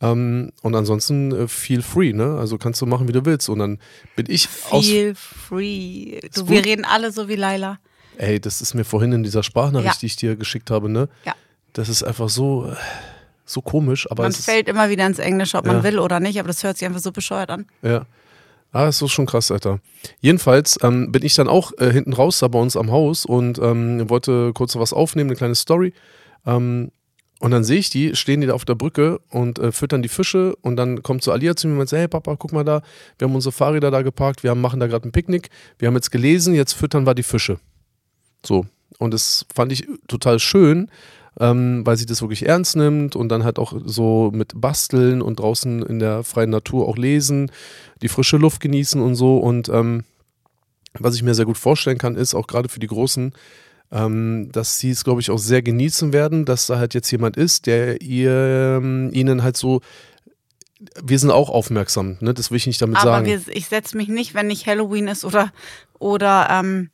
Ähm, 0.00 0.50
und 0.62 0.74
ansonsten 0.74 1.30
äh, 1.30 1.46
feel 1.46 1.82
free, 1.82 2.12
ne? 2.12 2.36
Also 2.36 2.58
kannst 2.58 2.80
du 2.82 2.86
machen, 2.86 3.06
wie 3.06 3.12
du 3.12 3.24
willst. 3.24 3.48
Und 3.48 3.60
dann 3.60 3.78
bin 4.16 4.26
ich 4.28 4.48
aus. 4.70 4.84
Feel 4.88 5.14
free. 5.14 6.18
Du, 6.34 6.48
wir 6.48 6.64
reden 6.64 6.84
alle 6.84 7.12
so 7.12 7.28
wie 7.28 7.36
Laila. 7.36 7.78
Ey, 8.18 8.40
das 8.40 8.60
ist 8.60 8.74
mir 8.74 8.84
vorhin 8.84 9.12
in 9.12 9.22
dieser 9.22 9.44
Sprachnachricht, 9.44 9.94
Ja. 9.94 9.98
die 10.00 10.06
ich 10.06 10.16
dir 10.16 10.34
geschickt 10.34 10.72
habe, 10.72 10.88
ne? 10.88 11.08
Ja. 11.24 11.34
Das 11.74 11.88
ist 11.88 12.02
einfach 12.02 12.28
so, 12.28 12.72
so 13.44 13.60
komisch, 13.62 14.10
aber 14.10 14.24
Man 14.24 14.32
fällt 14.32 14.68
immer 14.68 14.90
wieder 14.90 15.06
ins 15.06 15.20
Englische, 15.20 15.58
ob 15.58 15.64
man 15.66 15.76
Ja. 15.76 15.82
will 15.84 16.00
oder 16.00 16.18
nicht, 16.18 16.40
aber 16.40 16.48
das 16.48 16.64
hört 16.64 16.76
sich 16.76 16.86
einfach 16.88 17.00
so 17.00 17.12
bescheuert 17.12 17.50
an. 17.50 17.66
Ja. 17.82 18.04
Ah, 18.76 18.88
ist 18.88 18.98
so 18.98 19.08
schon 19.08 19.24
krass, 19.24 19.50
Alter. 19.50 19.80
Jedenfalls 20.20 20.78
ähm, 20.82 21.10
bin 21.10 21.24
ich 21.24 21.34
dann 21.34 21.48
auch 21.48 21.72
äh, 21.78 21.90
hinten 21.90 22.12
raus 22.12 22.40
da 22.40 22.48
bei 22.48 22.58
uns 22.58 22.76
am 22.76 22.90
Haus 22.90 23.24
und 23.24 23.58
ähm, 23.58 24.10
wollte 24.10 24.52
kurz 24.52 24.76
was 24.76 24.92
aufnehmen, 24.92 25.30
eine 25.30 25.36
kleine 25.36 25.54
Story. 25.54 25.94
Ähm, 26.44 26.90
und 27.40 27.52
dann 27.52 27.64
sehe 27.64 27.78
ich 27.78 27.88
die, 27.88 28.14
stehen 28.14 28.42
die 28.42 28.48
da 28.48 28.52
auf 28.52 28.66
der 28.66 28.74
Brücke 28.74 29.18
und 29.30 29.58
äh, 29.58 29.72
füttern 29.72 30.02
die 30.02 30.10
Fische 30.10 30.56
und 30.56 30.76
dann 30.76 31.02
kommt 31.02 31.22
so 31.22 31.32
Alia 31.32 31.56
zu 31.56 31.68
mir 31.68 31.80
und 31.80 31.88
so, 31.88 31.96
hey 31.96 32.06
Papa, 32.06 32.36
guck 32.36 32.52
mal 32.52 32.64
da, 32.64 32.82
wir 33.18 33.26
haben 33.26 33.34
unsere 33.34 33.52
Fahrräder 33.52 33.90
da 33.90 34.02
geparkt, 34.02 34.42
wir 34.42 34.50
haben, 34.50 34.60
machen 34.60 34.78
da 34.78 34.86
gerade 34.88 35.08
ein 35.08 35.12
Picknick, 35.12 35.48
wir 35.78 35.88
haben 35.88 35.94
jetzt 35.94 36.12
gelesen, 36.12 36.54
jetzt 36.54 36.74
füttern 36.74 37.06
wir 37.06 37.14
die 37.14 37.22
Fische. 37.22 37.58
So. 38.44 38.66
Und 38.98 39.14
das 39.14 39.46
fand 39.54 39.72
ich 39.72 39.86
total 40.06 40.38
schön, 40.38 40.90
ähm, 41.38 41.84
weil 41.84 41.96
sie 41.96 42.06
das 42.06 42.22
wirklich 42.22 42.46
ernst 42.46 42.76
nimmt 42.76 43.16
und 43.16 43.28
dann 43.28 43.44
halt 43.44 43.58
auch 43.58 43.74
so 43.84 44.30
mit 44.32 44.52
Basteln 44.54 45.20
und 45.20 45.38
draußen 45.38 45.82
in 45.82 45.98
der 45.98 46.24
freien 46.24 46.50
Natur 46.50 46.88
auch 46.88 46.96
lesen, 46.96 47.50
die 48.02 48.08
frische 48.08 48.36
Luft 48.36 48.60
genießen 48.60 49.00
und 49.00 49.14
so. 49.16 49.38
Und 49.38 49.68
ähm, 49.68 50.04
was 50.94 51.14
ich 51.14 51.22
mir 51.22 51.34
sehr 51.34 51.44
gut 51.44 51.58
vorstellen 51.58 51.98
kann, 51.98 52.16
ist 52.16 52.34
auch 52.34 52.46
gerade 52.46 52.68
für 52.68 52.80
die 52.80 52.86
Großen, 52.86 53.32
ähm, 53.92 54.48
dass 54.50 54.78
sie 54.78 54.90
es, 54.90 55.04
glaube 55.04 55.20
ich, 55.20 55.30
auch 55.30 55.38
sehr 55.38 55.62
genießen 55.62 56.12
werden, 56.12 56.44
dass 56.44 56.66
da 56.66 56.78
halt 56.78 56.94
jetzt 56.94 57.10
jemand 57.10 57.36
ist, 57.36 57.66
der 57.66 58.00
ihr, 58.00 58.78
ähm, 58.78 59.10
ihnen 59.12 59.42
halt 59.42 59.56
so, 59.56 59.80
wir 61.02 61.18
sind 61.18 61.30
auch 61.30 61.48
aufmerksam, 61.48 62.18
ne? 62.20 62.34
das 62.34 62.50
will 62.50 62.56
ich 62.56 62.66
nicht 62.66 62.82
damit 62.82 62.98
Aber 62.98 63.12
sagen. 63.12 63.26
wir, 63.26 63.40
ich 63.48 63.66
setze 63.66 63.96
mich 63.96 64.08
nicht, 64.08 64.34
wenn 64.34 64.46
nicht 64.46 64.66
Halloween 64.66 65.08
ist 65.08 65.24
oder, 65.24 65.52
oder 65.98 66.48
ähm, 66.50 66.90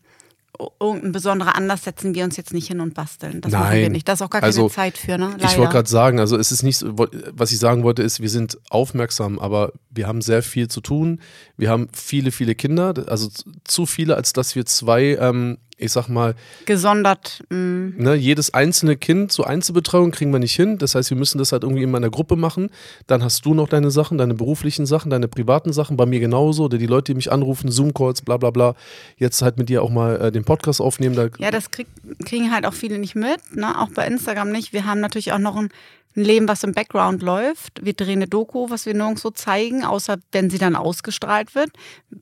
irgendein 0.81 1.13
besonderer 1.13 1.57
Anlass, 1.57 1.85
setzen 1.85 2.15
wir 2.15 2.25
uns 2.25 2.37
jetzt 2.37 2.53
nicht 2.53 2.69
hin 2.69 2.81
und 2.81 2.95
basteln. 2.95 3.41
Das 3.41 3.53
machen 3.53 3.73
wir 3.75 3.83
Nein. 3.83 3.93
nicht. 3.93 4.09
Da 4.09 4.15
ist 4.15 4.23
auch 4.23 4.31
gar 4.31 4.43
Also, 4.43 4.63
keine 4.69 4.71
Zeit 4.75 4.99
für, 4.99 5.19
ne? 5.19 5.37
Ich 5.39 5.57
wollte 5.59 5.73
gerade 5.73 5.89
sagen, 5.89 6.21
also 6.21 6.37
es 6.37 6.53
ist 6.53 6.63
nicht, 6.63 6.79
so- 6.79 6.95
was 6.97 7.53
ich 7.53 7.59
sagen 7.59 7.83
wollte, 7.83 8.03
ist, 8.03 8.21
wir 8.21 8.31
sind 8.31 8.59
aufmerksam, 8.71 9.39
aber 9.39 9.73
wir 9.91 10.07
haben 10.07 10.23
sehr 10.23 10.43
viel 10.43 10.69
zu 10.69 10.81
tun. 10.81 11.21
Wir 11.57 11.71
haben 11.71 11.89
viele, 11.93 12.31
viele 12.33 12.55
Kinder, 12.55 12.95
also 13.07 13.29
zu 13.65 13.87
viele, 13.87 14.17
als 14.17 14.33
dass 14.33 14.55
wir 14.55 14.65
zwei, 14.67 15.17
ähm, 15.21 15.59
ich 15.83 15.93
sag 15.93 16.09
mal, 16.09 16.35
Gesondert. 16.67 17.43
mm, 17.51 17.55
Mh. 17.55 17.93
ne, 17.97 18.15
jedes 18.15 18.55
einzelne 18.55 18.97
Kind, 18.97 19.33
so 19.33 19.45
Einzelbetreuung 19.45 20.11
kriegen 20.11 20.33
wir 20.33 20.39
nicht 20.39 20.55
hin. 20.55 20.79
Das 20.79 20.95
heißt, 20.95 21.11
wir 21.11 21.17
müssen 21.17 21.39
das 21.39 21.53
halt 21.53 21.63
irgendwie 21.63 21.83
immer 21.83 21.99
in 21.99 22.03
der 22.03 22.11
Gruppe 22.11 22.37
machen. 22.37 22.71
Dann 23.07 23.23
hast 23.23 23.45
du 23.45 23.55
noch 23.55 23.69
deine 23.69 23.91
Sachen, 23.91 24.19
deine 24.19 24.35
beruflichen 24.35 24.87
Sachen, 24.87 25.11
deine 25.11 25.29
privaten 25.29 25.73
Sachen, 25.73 25.97
bei 25.97 26.07
mir 26.07 26.21
genauso. 26.21 26.65
Oder 26.65 26.79
die 26.79 26.87
Leute, 26.87 27.13
die 27.13 27.17
mich 27.17 27.31
anrufen, 27.33 27.71
Zoom-Calls, 27.71 28.23
bla 28.23 28.37
bla 28.37 28.51
bla. 28.51 28.75
Jetzt 29.17 29.43
halt 29.43 29.59
mit 29.59 29.69
dir 29.69 29.83
auch 29.83 29.91
mal 29.91 30.21
äh, 30.21 30.33
den 30.33 30.45
Podcast 30.45 30.81
aufnehmen. 30.81 31.15
Da, 31.17 31.29
Ja, 31.39 31.51
das 31.51 31.71
krieg, 31.71 31.87
kriegen 32.25 32.53
halt 32.53 32.67
auch 32.67 32.75
viele 32.75 32.99
nicht 32.99 33.15
mit, 33.15 33.41
ne? 33.55 33.81
auch 33.81 33.91
bei 33.95 34.07
Instagram 34.07 34.51
nicht. 34.51 34.73
Wir 34.73 34.87
haben 34.87 35.01
natürlich 35.01 35.33
auch 35.33 35.39
noch 35.39 35.57
ein, 35.57 35.69
ein 36.17 36.25
Leben, 36.25 36.49
was 36.49 36.63
im 36.63 36.73
Background 36.73 37.23
läuft. 37.23 37.85
Wir 37.85 37.95
drehen 37.95 38.19
eine 38.19 38.29
Doku, 38.29 38.71
was 38.71 38.87
wir 38.87 38.95
nirgendwo 38.95 39.31
zeigen, 39.31 39.85
außer 39.85 40.19
wenn 40.33 40.51
sie 40.51 40.59
dann 40.59 40.77
ausgestrahlt 40.77 41.55
wird. 41.55 41.71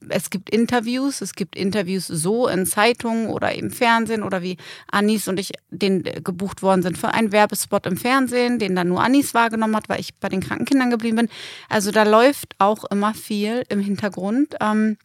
Es 0.09 0.31
gibt 0.31 0.51
Interviews, 0.51 1.21
es 1.21 1.35
gibt 1.35 1.57
Interviews 1.57 2.07
so 2.07 2.47
in 2.47 2.67
Zeitungen 2.67 3.29
oder 3.29 3.53
im 3.53 3.71
Fernsehen 3.71 4.23
oder 4.23 4.43
wie 4.43 4.57
Anis 4.91 5.29
und 5.29 5.41
ich 5.41 5.53
den 5.71 6.03
gebucht 6.03 6.63
worden 6.63 6.83
sind 6.83 6.99
für 6.99 7.09
einen 7.09 7.33
Werbespot 7.33 7.87
im 7.87 7.97
Fernsehen, 7.97 8.59
den 8.59 8.77
dann 8.77 8.89
nur 8.89 9.03
Anis 9.03 9.35
wahrgenommen 9.35 9.77
hat, 9.77 9.89
weil 9.89 10.01
ich 10.01 10.15
bei 10.15 10.29
den 10.29 10.41
kranken 10.41 10.67
Kindern 10.67 10.91
geblieben 10.91 11.17
bin. 11.17 11.29
Also 11.69 11.91
da 11.91 12.05
läuft 12.05 12.55
auch 12.59 12.85
immer 12.85 13.15
viel 13.15 13.65
im 13.69 13.81
Hintergrund. 13.81 14.55
Ähm, 14.61 14.97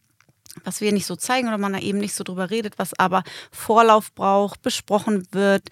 was 0.64 0.80
wir 0.80 0.92
nicht 0.92 1.06
so 1.06 1.16
zeigen 1.16 1.48
oder 1.48 1.58
man 1.58 1.74
da 1.74 1.78
eben 1.80 1.98
nicht 1.98 2.14
so 2.14 2.24
drüber 2.24 2.50
redet, 2.50 2.78
was 2.78 2.98
aber 2.98 3.24
Vorlauf 3.50 4.14
braucht, 4.14 4.62
besprochen 4.62 5.26
wird. 5.32 5.68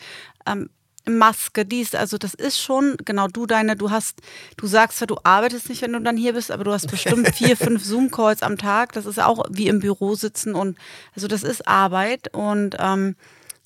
Ähm, 0.47 0.69
Maske, 1.07 1.67
dies, 1.67 1.95
also 1.95 2.17
das 2.19 2.35
ist 2.35 2.59
schon, 2.61 2.97
genau 3.05 3.29
du 3.29 3.47
deine, 3.47 3.77
du 3.77 3.91
hast, 3.91 4.21
du 4.57 4.67
sagst 4.67 4.99
zwar, 4.99 5.07
du 5.07 5.17
arbeitest 5.23 5.69
nicht, 5.69 5.83
wenn 5.83 5.93
du 5.93 6.01
dann 6.01 6.17
hier 6.17 6.33
bist, 6.33 6.51
aber 6.51 6.65
du 6.65 6.73
hast 6.73 6.91
bestimmt 6.91 7.29
vier, 7.35 7.57
fünf 7.57 7.85
Zoom-Calls 7.85 8.43
am 8.43 8.57
Tag. 8.57 8.93
Das 8.93 9.05
ist 9.07 9.21
auch 9.21 9.45
wie 9.51 9.69
im 9.69 9.81
Büro 9.81 10.15
sitzen 10.15 10.55
und 10.55 10.79
also 11.15 11.29
das 11.29 11.43
ist 11.43 11.69
Arbeit 11.69 12.33
und 12.35 12.77
ähm, 12.79 13.17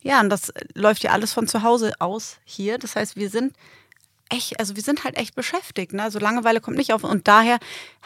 ja, 0.02 0.20
und 0.20 0.30
das 0.30 0.52
läuft 0.74 1.02
ja 1.02 1.10
alles 1.10 1.32
von 1.32 1.46
zu 1.48 1.62
Hause 1.62 1.92
aus 1.98 2.38
hier. 2.44 2.78
Das 2.78 2.94
heißt, 2.96 3.16
wir 3.16 3.30
sind 3.30 3.54
echt, 4.30 4.58
also 4.60 4.76
wir 4.76 4.82
sind 4.82 5.04
halt 5.04 5.16
echt 5.16 5.34
beschäftigt. 5.34 5.92
Ne? 5.92 6.02
Also 6.02 6.18
Langeweile 6.18 6.60
kommt 6.60 6.76
nicht 6.76 6.92
auf. 6.92 7.02
Und 7.02 7.26
daher 7.28 7.58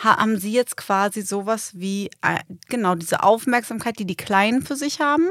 ha- 0.03 0.16
haben 0.16 0.38
sie 0.38 0.53
jetzt 0.53 0.77
quasi 0.77 1.21
sowas 1.23 1.73
wie, 1.75 2.07
äh, 2.23 2.38
genau, 2.68 2.95
diese 2.95 3.23
Aufmerksamkeit, 3.23 3.99
die 3.99 4.07
die 4.07 4.16
Kleinen 4.16 4.62
für 4.62 4.77
sich 4.77 5.01
haben, 5.01 5.29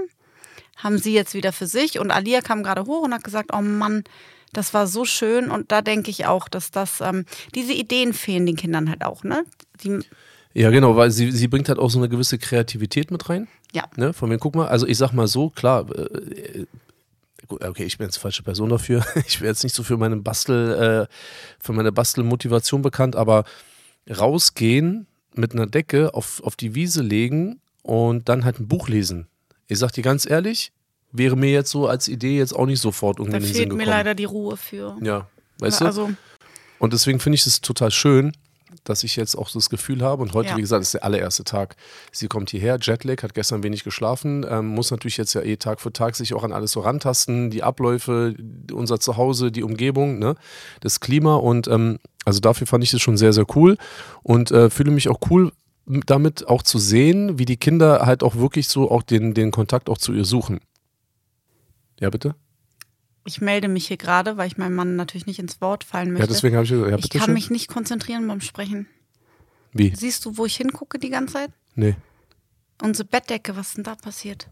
haben 0.84 0.98
sie 0.98 1.14
jetzt 1.14 1.34
wieder 1.34 1.52
für 1.52 1.68
sich. 1.68 2.00
Und 2.00 2.12
Alia 2.12 2.42
kam 2.42 2.64
gerade 2.64 2.86
hoch 2.86 3.04
und 3.04 3.14
hat 3.14 3.24
gesagt, 3.24 3.52
oh 3.54 3.62
Mann, 3.62 4.04
das 4.54 4.74
war 4.74 4.88
so 4.88 5.06
schön. 5.06 5.50
Und 5.50 5.72
da 5.72 5.82
denke 5.82 6.10
ich 6.12 6.26
auch, 6.26 6.48
dass 6.48 6.72
das, 6.72 7.02
ähm, 7.02 7.26
diese 7.56 7.74
Ideen 7.74 8.14
fehlen 8.14 8.46
den 8.46 8.56
Kindern 8.56 8.90
halt 8.90 9.04
auch. 9.04 9.24
Ne? 9.24 9.46
Die, 9.84 10.00
Ja, 10.54 10.70
genau, 10.70 10.96
weil 10.96 11.12
sie, 11.12 11.32
sie 11.32 11.48
bringt 11.48 11.70
halt 11.70 11.80
auch 11.80 11.90
so 11.90 12.00
eine 12.00 12.10
gewisse 12.10 12.38
Kreativität 12.38 13.12
mit 13.12 13.30
rein. 13.30 13.48
ja. 13.74 13.84
Ne? 13.96 14.14
Von 14.14 14.30
wem, 14.30 14.40
guck 14.40 14.56
mal, 14.56 14.68
also 14.68 14.86
ich 14.86 14.98
sag 14.98 15.14
mal 15.14 15.28
so, 15.28 15.50
klar, 15.50 15.90
äh, 15.96 16.66
gut, 17.48 17.64
okay, 17.64 17.84
ich 17.84 17.98
bin 17.98 18.08
jetzt 18.08 18.18
falsche 18.18 18.44
Person 18.44 18.70
dafür. 18.70 19.06
Ich 19.28 19.40
bin 19.40 19.48
jetzt 19.48 19.64
nicht 19.64 19.76
so 19.76 19.84
für 19.84 19.98
meine 19.98 20.18
Bastel, 20.18 21.08
äh, 21.08 21.14
für 21.60 21.74
meine 21.74 21.92
Bastelmotivation 21.92 22.82
bekannt, 22.82 23.16
aber 23.16 23.46
rausgehen 24.10 25.08
mit 25.36 25.54
einer 25.54 25.68
Decke 25.68 26.14
auf, 26.14 26.42
auf 26.44 26.56
die 26.56 26.76
Wiese 26.76 27.02
legen 27.02 27.62
und 27.84 28.28
dann 28.28 28.44
halt 28.44 28.60
ein 28.60 28.68
Buch 28.68 28.90
lesen. 28.90 29.28
Ich 29.72 29.80
sag 29.80 29.94
dir 29.94 30.02
ganz 30.04 30.30
ehrlich, 30.30 30.74
wäre 31.14 31.38
mir 31.38 31.50
jetzt 31.52 31.72
so 31.72 31.88
als 31.88 32.10
Idee 32.10 32.38
jetzt 32.38 32.54
auch 32.54 32.66
nicht 32.66 32.82
sofort 32.82 33.20
irgendwie 33.20 33.32
Da 33.32 33.38
in 33.38 33.44
den 33.44 33.48
Sinn 33.48 33.56
fehlt 33.56 33.70
gekommen. 33.70 33.86
mir 33.86 33.90
leider 33.90 34.16
die 34.16 34.26
Ruhe 34.26 34.58
für. 34.58 34.98
Ja, 35.02 35.28
weißt 35.60 35.80
du? 35.80 35.86
also, 35.86 36.10
Und 36.78 36.92
deswegen 36.92 37.22
finde 37.22 37.36
ich 37.36 37.46
es 37.48 37.62
total 37.62 37.90
schön, 37.90 38.34
dass 38.84 39.04
ich 39.06 39.16
jetzt 39.16 39.38
auch 39.38 39.50
das 39.50 39.70
Gefühl 39.70 40.02
habe. 40.02 40.24
Und 40.24 40.34
heute, 40.34 40.50
Ja. 40.50 40.58
wie 40.58 40.62
gesagt, 40.62 40.82
ist 40.82 40.94
der 40.94 41.06
allererste 41.06 41.46
Tag. 41.46 41.78
Sie 42.12 42.28
kommt 42.28 42.50
hierher, 42.50 42.80
Jetlag, 42.82 43.24
hat 43.24 43.34
gestern 43.34 43.64
wenig 43.64 43.86
geschlafen, 43.86 44.46
ähm, 44.50 44.68
muss 44.68 44.92
natürlich 44.92 45.16
jetzt 45.16 45.34
ja 45.36 45.42
eh 45.42 45.56
Tag 45.56 45.80
für 45.80 45.94
Tag 45.94 46.18
sich 46.18 46.34
auch 46.34 46.44
an 46.44 46.52
alles 46.52 46.74
so 46.74 46.82
rantasten, 46.82 47.50
die 47.50 47.64
Abläufe, 47.64 48.36
unser 48.74 49.00
Zuhause, 49.00 49.54
die 49.54 49.64
Umgebung, 49.64 50.20
ne? 50.20 50.36
das 50.82 51.00
Klima. 51.00 51.36
Und 51.36 51.70
ähm, 51.70 52.00
also 52.26 52.42
dafür 52.42 52.68
fand 52.68 52.84
ich 52.84 52.92
das 52.92 53.02
schon 53.02 53.16
sehr, 53.16 53.32
sehr 53.32 53.46
cool 53.56 53.78
und 54.22 54.52
äh, 54.52 54.70
fühle 54.70 54.92
mich 54.92 55.08
auch 55.08 55.20
cool 55.30 55.52
damit 55.86 56.48
auch 56.48 56.64
zu 56.64 56.80
sehen, 56.80 57.38
wie 57.40 57.46
die 57.46 57.58
Kinder 57.58 58.06
halt 58.06 58.24
auch 58.24 58.36
wirklich 58.36 58.68
so 58.68 58.90
auch 58.90 59.04
den, 59.04 59.34
den 59.34 59.52
Kontakt 59.52 59.90
auch 59.90 59.98
zu 59.98 60.14
ihr 60.14 60.26
suchen. 60.26 60.60
Ja, 62.00 62.10
bitte? 62.10 62.36
ich 63.26 63.42
melde 63.42 63.68
mich 63.68 63.88
hier 63.88 63.98
gerade, 63.98 64.38
weil 64.38 64.48
ich 64.48 64.58
meinem 64.58 64.76
Mann 64.76 64.96
natürlich 64.96 65.28
nicht 65.28 65.40
ins 65.40 65.62
Wort 65.62 65.84
fallen 65.84 66.12
möchte. 66.12 66.28
Ja, 66.28 66.34
deswegen 66.34 66.56
habe 66.56 66.66
ich 66.66 66.72
gesagt, 66.72 66.90
ja, 66.90 66.98
ich 66.98 67.04
bitte 67.04 67.18
kann 67.20 67.26
schön. 67.26 67.34
mich 67.34 67.50
nicht 67.50 67.68
konzentrieren 67.68 68.28
beim 68.28 68.42
Sprechen. 68.42 68.88
Wie? 69.74 69.94
Siehst 69.96 70.26
du, 70.26 70.38
wo 70.38 70.46
ich 70.46 70.56
hingucke 70.58 71.00
die 71.00 71.10
ganze 71.10 71.34
Zeit? 71.34 71.52
Nee. 71.76 71.96
Unsere 72.82 73.08
Bettdecke, 73.08 73.56
was 73.56 73.70
ist 73.70 73.78
denn 73.78 73.84
da 73.84 73.96
passiert? 73.96 74.48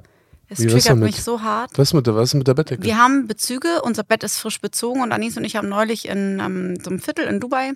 Es 0.47 0.59
Wie, 0.59 0.67
triggert 0.67 0.97
mich 0.97 1.21
so 1.21 1.41
hart. 1.41 1.77
Was 1.77 1.89
ist 1.89 1.93
mit 1.93 2.07
der, 2.07 2.15
was 2.15 2.29
ist 2.29 2.35
mit 2.35 2.47
der 2.47 2.53
Bettdecke? 2.53 2.83
Wir 2.83 2.97
haben 2.97 3.27
Bezüge, 3.27 3.81
unser 3.83 4.03
Bett 4.03 4.23
ist 4.23 4.37
frisch 4.37 4.61
bezogen 4.61 5.01
und 5.01 5.11
Anis 5.11 5.37
und 5.37 5.43
ich 5.43 5.55
haben 5.55 5.69
neulich 5.69 6.07
in 6.07 6.39
ähm, 6.39 6.75
so 6.81 6.89
einem 6.89 6.99
Viertel 6.99 7.25
in 7.25 7.39
Dubai 7.39 7.73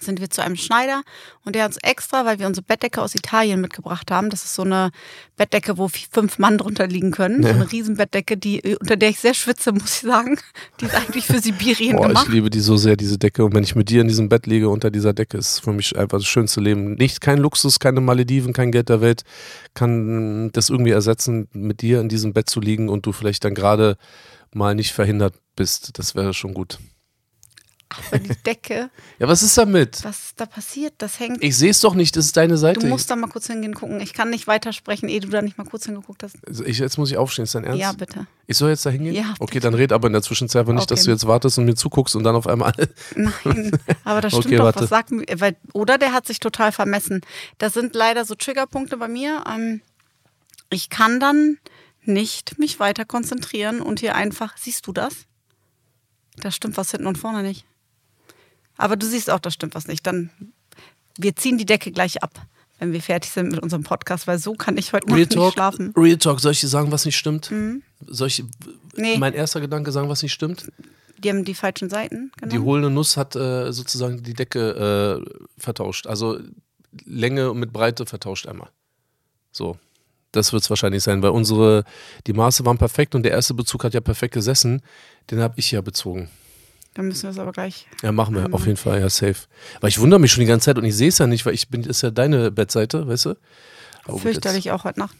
sind 0.00 0.20
wir 0.20 0.30
zu 0.30 0.42
einem 0.42 0.56
Schneider 0.56 1.02
und 1.44 1.54
der 1.54 1.64
hat 1.64 1.70
uns 1.70 1.78
extra, 1.82 2.24
weil 2.24 2.38
wir 2.38 2.46
unsere 2.46 2.64
Bettdecke 2.64 3.00
aus 3.00 3.14
Italien 3.14 3.60
mitgebracht 3.60 4.10
haben, 4.10 4.30
das 4.30 4.44
ist 4.44 4.54
so 4.54 4.62
eine 4.62 4.90
Bettdecke, 5.36 5.78
wo 5.78 5.88
fünf 5.88 6.38
Mann 6.38 6.58
drunter 6.58 6.86
liegen 6.86 7.12
können, 7.12 7.42
so 7.42 7.48
eine 7.48 7.70
Riesenbettdecke, 7.70 8.36
die, 8.36 8.76
unter 8.80 8.96
der 8.96 9.10
ich 9.10 9.18
sehr 9.18 9.34
schwitze, 9.34 9.72
muss 9.72 10.02
ich 10.02 10.08
sagen. 10.08 10.38
Die 10.80 10.86
ist 10.86 10.94
eigentlich 10.94 11.26
für 11.26 11.40
Sibirien 11.40 11.96
Boah, 11.96 12.02
ich 12.02 12.08
gemacht. 12.08 12.28
liebe 12.28 12.50
die 12.50 12.60
so 12.60 12.76
sehr, 12.76 12.96
diese 12.96 13.18
Decke. 13.18 13.44
Und 13.44 13.54
wenn 13.54 13.64
ich 13.64 13.74
mit 13.74 13.88
dir 13.88 14.00
in 14.00 14.08
diesem 14.08 14.28
Bett 14.28 14.46
liege, 14.46 14.68
unter 14.68 14.90
dieser 14.90 15.12
Decke, 15.12 15.38
ist 15.38 15.60
für 15.60 15.72
mich 15.72 15.96
einfach 15.96 16.18
das 16.18 16.26
schönste 16.26 16.60
Leben. 16.60 16.94
Nicht 16.94 17.20
kein 17.20 17.38
Luxus, 17.38 17.78
keine 17.78 18.00
Malediven, 18.00 18.52
kein 18.52 18.72
Geld 18.72 18.88
der 18.88 19.00
Welt 19.00 19.22
kann 19.74 20.50
das 20.52 20.70
irgendwie 20.70 20.90
ersetzen, 20.90 21.48
mit 21.52 21.82
dir 21.82 22.00
in 22.00 22.08
diesem 22.08 22.32
Bett 22.32 22.48
zu 22.48 22.60
liegen 22.60 22.88
und 22.88 23.06
du 23.06 23.12
vielleicht 23.12 23.44
dann 23.44 23.54
gerade 23.54 23.96
mal 24.52 24.74
nicht 24.74 24.92
verhindert 24.92 25.34
bist. 25.54 25.98
Das 25.98 26.14
wäre 26.14 26.34
schon 26.34 26.54
gut. 26.54 26.78
Aber 27.88 28.18
die 28.18 28.34
Decke, 28.44 28.90
Ja, 29.20 29.28
was 29.28 29.42
ist 29.44 29.56
damit? 29.56 30.02
was 30.04 30.18
ist 30.24 30.40
da 30.40 30.46
passiert? 30.46 30.94
Das 30.98 31.20
hängt. 31.20 31.42
Ich 31.42 31.56
sehe 31.56 31.70
es 31.70 31.80
doch 31.80 31.94
nicht, 31.94 32.16
das 32.16 32.26
ist 32.26 32.36
deine 32.36 32.56
Seite. 32.58 32.80
Du 32.80 32.86
musst 32.88 33.08
da 33.10 33.16
mal 33.16 33.28
kurz 33.28 33.46
hingehen 33.46 33.74
gucken. 33.74 34.00
Ich 34.00 34.12
kann 34.12 34.28
nicht 34.30 34.46
weitersprechen, 34.48 35.08
ehe 35.08 35.20
du 35.20 35.28
da 35.28 35.40
nicht 35.40 35.56
mal 35.56 35.64
kurz 35.64 35.84
hingeguckt 35.86 36.24
hast. 36.24 36.36
Also 36.46 36.64
ich, 36.64 36.78
jetzt 36.78 36.98
muss 36.98 37.10
ich 37.12 37.16
aufstehen, 37.16 37.44
ist 37.44 37.54
dein 37.54 37.62
Ernst? 37.64 37.80
Ja, 37.80 37.92
bitte. 37.92 38.26
Ich 38.48 38.56
soll 38.56 38.70
jetzt 38.70 38.84
da 38.84 38.90
hingehen? 38.90 39.14
Ja, 39.14 39.34
Okay, 39.38 39.54
bitte. 39.54 39.60
dann 39.60 39.74
red 39.74 39.92
aber 39.92 40.08
in 40.08 40.12
der 40.14 40.22
Zwischenzeit 40.22 40.60
aber 40.60 40.72
nicht, 40.72 40.90
dass 40.90 41.00
Okay. 41.00 41.06
du 41.06 41.10
jetzt 41.12 41.26
wartest 41.28 41.58
und 41.58 41.64
mir 41.64 41.76
zuguckst 41.76 42.16
und 42.16 42.24
dann 42.24 42.34
auf 42.34 42.46
einmal 42.48 42.72
Nein, 43.14 43.70
aber 44.04 44.20
das 44.20 44.32
stimmt 44.32 44.46
Okay, 44.46 44.56
doch. 44.56 44.64
warte. 44.64 44.80
Was 44.80 44.88
sagt 44.88 45.12
mir, 45.12 45.24
weil, 45.36 45.56
oder 45.72 45.96
der 45.96 46.12
hat 46.12 46.26
sich 46.26 46.40
total 46.40 46.72
vermessen. 46.72 47.20
Das 47.58 47.72
sind 47.72 47.94
leider 47.94 48.24
so 48.24 48.34
Triggerpunkte 48.34 48.96
bei 48.96 49.06
mir. 49.08 49.44
Ähm, 49.48 49.80
ich 50.70 50.90
kann 50.90 51.20
dann 51.20 51.58
nicht 52.02 52.58
mich 52.58 52.80
weiter 52.80 53.04
konzentrieren 53.04 53.80
und 53.80 54.00
hier 54.00 54.16
einfach, 54.16 54.56
siehst 54.56 54.86
du 54.88 54.92
das? 54.92 55.14
Da 56.38 56.50
stimmt 56.50 56.76
was 56.76 56.90
hinten 56.90 57.06
und 57.06 57.16
vorne 57.16 57.42
nicht. 57.42 57.64
Aber 58.76 58.96
du 58.96 59.06
siehst 59.06 59.30
auch, 59.30 59.40
da 59.40 59.50
stimmt 59.50 59.74
was 59.74 59.86
nicht. 59.88 60.06
Dann, 60.06 60.30
wir 61.18 61.34
ziehen 61.36 61.58
die 61.58 61.66
Decke 61.66 61.92
gleich 61.92 62.22
ab, 62.22 62.40
wenn 62.78 62.92
wir 62.92 63.00
fertig 63.00 63.30
sind 63.30 63.50
mit 63.52 63.60
unserem 63.60 63.82
Podcast, 63.84 64.26
weil 64.26 64.38
so 64.38 64.52
kann 64.54 64.76
ich 64.76 64.92
heute 64.92 65.06
Nacht 65.06 65.16
Real 65.16 65.26
nicht 65.26 65.32
Talk, 65.32 65.52
schlafen. 65.54 65.92
Real 65.96 66.18
Talk, 66.18 66.40
soll 66.40 66.52
ich 66.52 66.60
dir 66.60 66.68
sagen, 66.68 66.92
was 66.92 67.04
nicht 67.04 67.16
stimmt? 67.16 67.50
Soll 68.06 68.28
ich 68.28 68.44
Nee. 68.96 69.18
mein 69.18 69.32
erster 69.34 69.60
Gedanke 69.60 69.92
sagen, 69.92 70.08
was 70.08 70.22
nicht 70.22 70.32
stimmt? 70.32 70.70
Die 71.18 71.30
haben 71.30 71.44
die 71.44 71.54
falschen 71.54 71.88
Seiten 71.88 72.30
Die 72.36 72.40
genommen. 72.50 72.64
hohlende 72.64 72.90
Nuss 72.90 73.16
hat 73.16 73.34
äh, 73.36 73.72
sozusagen 73.72 74.22
die 74.22 74.34
Decke 74.34 75.22
äh, 75.26 75.46
vertauscht. 75.58 76.06
Also 76.06 76.38
Länge 77.06 77.54
mit 77.54 77.72
Breite 77.72 78.04
vertauscht 78.06 78.46
einmal. 78.46 78.68
So. 79.52 79.78
Das 80.32 80.52
wird 80.52 80.62
es 80.62 80.68
wahrscheinlich 80.68 81.02
sein, 81.02 81.22
weil 81.22 81.30
unsere, 81.30 81.84
die 82.26 82.34
Maße 82.34 82.66
waren 82.66 82.76
perfekt 82.76 83.14
und 83.14 83.22
der 83.22 83.32
erste 83.32 83.54
Bezug 83.54 83.84
hat 83.84 83.94
ja 83.94 84.00
perfekt 84.00 84.34
gesessen. 84.34 84.82
Den 85.30 85.40
habe 85.40 85.54
ich 85.56 85.70
ja 85.70 85.80
bezogen. 85.80 86.28
Dann 86.96 87.08
müssen 87.08 87.24
wir 87.24 87.30
es 87.30 87.38
aber 87.38 87.52
gleich. 87.52 87.86
Ja, 88.02 88.10
machen 88.10 88.34
wir, 88.34 88.54
auf 88.54 88.64
jeden 88.64 88.78
Fall, 88.78 89.00
ja, 89.00 89.10
safe. 89.10 89.36
Weil 89.80 89.90
ich 89.90 90.00
wundere 90.00 90.18
mich 90.18 90.32
schon 90.32 90.40
die 90.40 90.46
ganze 90.46 90.64
Zeit 90.64 90.78
und 90.78 90.84
ich 90.84 90.96
sehe 90.96 91.08
es 91.08 91.18
ja 91.18 91.26
nicht, 91.26 91.44
weil 91.44 91.52
ich 91.52 91.68
bin, 91.68 91.84
ist 91.84 92.02
ja 92.02 92.10
deine 92.10 92.50
Bettseite, 92.50 93.06
weißt 93.06 93.26
du? 93.26 93.30
Aber 94.04 94.14
gut, 94.14 94.22
Fürchterlich 94.22 94.70
auch 94.70 94.84
heute 94.84 95.00
Nacht. 95.00 95.16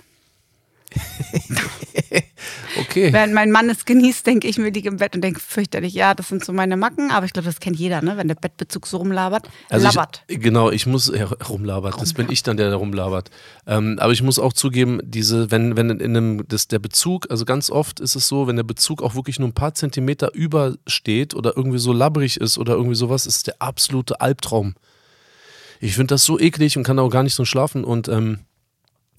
Okay. 2.78 3.12
Während 3.12 3.32
mein 3.32 3.50
Mann 3.50 3.70
es 3.70 3.84
genießt, 3.84 4.26
denke 4.26 4.48
ich 4.48 4.58
mir, 4.58 4.70
liege 4.70 4.88
im 4.88 4.98
Bett 4.98 5.14
und 5.14 5.22
denke, 5.22 5.40
fürchterlich, 5.40 5.94
ja, 5.94 6.14
das 6.14 6.28
sind 6.28 6.44
so 6.44 6.52
meine 6.52 6.76
Macken, 6.76 7.10
aber 7.10 7.26
ich 7.26 7.32
glaube, 7.32 7.46
das 7.46 7.60
kennt 7.60 7.76
jeder, 7.76 8.02
ne? 8.02 8.16
wenn 8.16 8.28
der 8.28 8.34
Bettbezug 8.34 8.86
so 8.86 8.98
rumlabert. 8.98 9.48
Also 9.70 9.86
labert. 9.86 10.24
Ich, 10.28 10.40
genau, 10.40 10.70
ich 10.70 10.86
muss 10.86 11.10
ja, 11.14 11.26
rumlabert. 11.26 12.00
Das 12.00 12.12
bin 12.12 12.30
ich 12.30 12.42
dann, 12.42 12.56
der 12.56 12.70
da 12.70 12.76
rumlabert. 12.76 13.30
Ähm, 13.66 13.98
aber 14.00 14.12
ich 14.12 14.22
muss 14.22 14.38
auch 14.38 14.52
zugeben, 14.52 15.00
diese, 15.02 15.50
wenn, 15.50 15.76
wenn 15.76 15.90
in 15.90 16.16
einem, 16.16 16.48
das, 16.48 16.68
der 16.68 16.78
Bezug, 16.78 17.30
also 17.30 17.44
ganz 17.44 17.70
oft 17.70 18.00
ist 18.00 18.14
es 18.14 18.28
so, 18.28 18.46
wenn 18.46 18.56
der 18.56 18.62
Bezug 18.62 19.02
auch 19.02 19.14
wirklich 19.14 19.38
nur 19.38 19.48
ein 19.48 19.54
paar 19.54 19.74
Zentimeter 19.74 20.34
übersteht 20.34 21.34
oder 21.34 21.56
irgendwie 21.56 21.78
so 21.78 21.92
labbrig 21.92 22.38
ist 22.38 22.58
oder 22.58 22.74
irgendwie 22.74 22.96
sowas, 22.96 23.26
ist 23.26 23.46
der 23.46 23.56
absolute 23.60 24.20
Albtraum. 24.20 24.74
Ich 25.80 25.94
finde 25.94 26.14
das 26.14 26.24
so 26.24 26.38
eklig 26.38 26.76
und 26.76 26.84
kann 26.84 26.98
auch 26.98 27.10
gar 27.10 27.22
nicht 27.22 27.34
so 27.34 27.44
schlafen 27.44 27.84
und 27.84 28.08
ähm, 28.08 28.40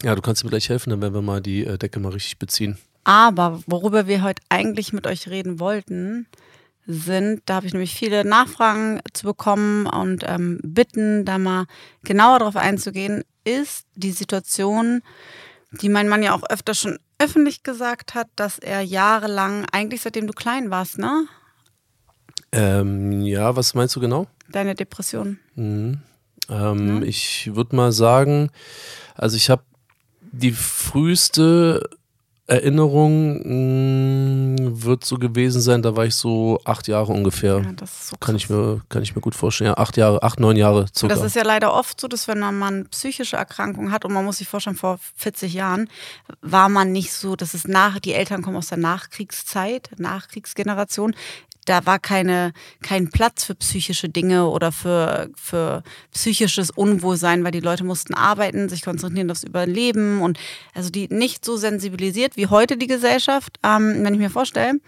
ja, 0.03 0.15
du 0.15 0.21
kannst 0.21 0.43
mir 0.43 0.49
gleich 0.49 0.69
helfen, 0.69 0.89
dann 0.89 1.01
werden 1.01 1.13
wir 1.13 1.21
mal 1.21 1.41
die 1.41 1.65
äh, 1.65 1.77
Decke 1.77 1.99
mal 1.99 2.11
richtig 2.11 2.39
beziehen. 2.39 2.77
Aber 3.03 3.61
worüber 3.67 4.07
wir 4.07 4.21
heute 4.23 4.43
eigentlich 4.49 4.93
mit 4.93 5.07
euch 5.07 5.29
reden 5.29 5.59
wollten, 5.59 6.27
sind, 6.85 7.41
da 7.45 7.55
habe 7.55 7.67
ich 7.67 7.73
nämlich 7.73 7.95
viele 7.95 8.23
Nachfragen 8.25 9.01
zu 9.13 9.25
bekommen 9.25 9.87
und 9.87 10.23
ähm, 10.25 10.59
bitten, 10.63 11.25
da 11.25 11.37
mal 11.37 11.65
genauer 12.03 12.39
darauf 12.39 12.55
einzugehen, 12.55 13.23
ist 13.43 13.85
die 13.95 14.11
Situation, 14.11 15.01
die 15.71 15.89
mein 15.89 16.07
Mann 16.09 16.23
ja 16.23 16.33
auch 16.33 16.43
öfter 16.49 16.73
schon 16.73 16.97
öffentlich 17.19 17.63
gesagt 17.63 18.13
hat, 18.13 18.27
dass 18.35 18.59
er 18.59 18.81
jahrelang, 18.81 19.65
eigentlich 19.71 20.01
seitdem 20.01 20.27
du 20.27 20.33
klein 20.33 20.69
warst, 20.69 20.97
ne? 20.97 21.25
Ähm, 22.51 23.21
ja, 23.23 23.55
was 23.55 23.73
meinst 23.73 23.95
du 23.95 23.99
genau? 23.99 24.27
Deine 24.49 24.75
Depression. 24.75 25.39
Ähm, 25.57 27.03
Ich 27.03 27.53
würde 27.53 27.75
mal 27.75 27.91
sagen, 27.91 28.49
also 29.15 29.35
ich 29.35 29.49
habe 29.49 29.63
die 30.37 30.51
früheste 30.51 31.89
Erinnerung 32.49 34.55
mh, 34.55 34.81
wird 34.81 35.03
so 35.03 35.17
gewesen 35.17 35.59
sein, 35.59 35.81
da 35.81 35.97
war 35.97 36.05
ich 36.05 36.15
so 36.15 36.61
acht 36.63 36.87
Jahre 36.87 37.11
ungefähr. 37.11 37.61
Ja, 37.61 37.85
so 37.85 38.15
Kann 38.21 38.37
ich 38.37 38.49
mir, 38.49 38.79
kann 38.87 39.03
ich 39.03 39.13
mir 39.13 39.21
gut 39.21 39.35
vorstellen. 39.35 39.71
Ja, 39.71 39.77
acht 39.77 39.97
Jahre, 39.97 40.23
acht, 40.23 40.39
neun 40.39 40.55
Jahre 40.55 40.85
circa. 40.95 41.13
Das 41.13 41.25
ist 41.25 41.35
ja 41.35 41.43
leider 41.43 41.73
oft 41.73 41.99
so, 41.99 42.07
dass 42.07 42.29
wenn 42.29 42.39
man 42.39 42.87
psychische 42.87 43.35
Erkrankung 43.35 43.91
hat 43.91 44.05
und 44.05 44.13
man 44.13 44.23
muss 44.23 44.37
sich 44.37 44.47
vorstellen, 44.47 44.77
vor 44.77 44.97
40 45.17 45.53
Jahren 45.53 45.89
war 46.41 46.69
man 46.69 46.93
nicht 46.93 47.11
so, 47.11 47.35
dass 47.35 47.53
es 47.53 47.67
nach, 47.67 47.99
die 47.99 48.13
Eltern 48.13 48.41
kommen 48.41 48.55
aus 48.55 48.67
der 48.67 48.77
Nachkriegszeit, 48.77 49.89
Nachkriegsgeneration. 49.97 51.15
Da 51.67 51.85
war 51.85 51.99
keine, 51.99 52.53
kein 52.81 53.09
Platz 53.09 53.43
für 53.43 53.53
psychische 53.53 54.07
Dinge 54.07 54.47
oder 54.47 54.71
für, 54.71 55.29
für 55.35 55.83
psychisches 56.13 56.71
Unwohlsein, 56.71 57.43
weil 57.43 57.51
die 57.51 57.59
Leute 57.59 57.83
mussten 57.83 58.13
arbeiten, 58.13 58.69
sich 58.69 58.83
konzentrieren 58.83 59.29
aufs 59.29 59.43
Überleben 59.43 60.21
und 60.21 60.39
also 60.73 60.89
die 60.89 61.09
nicht 61.09 61.43
so 61.43 61.57
sensibilisiert 61.57 62.37
wie 62.37 62.47
heute 62.47 62.77
die 62.77 62.87
Gesellschaft. 62.87 63.59
Ähm, 63.63 64.03
wenn 64.03 64.13
ich 64.13 64.19
mir 64.19 64.29
vorstelle, 64.29 64.79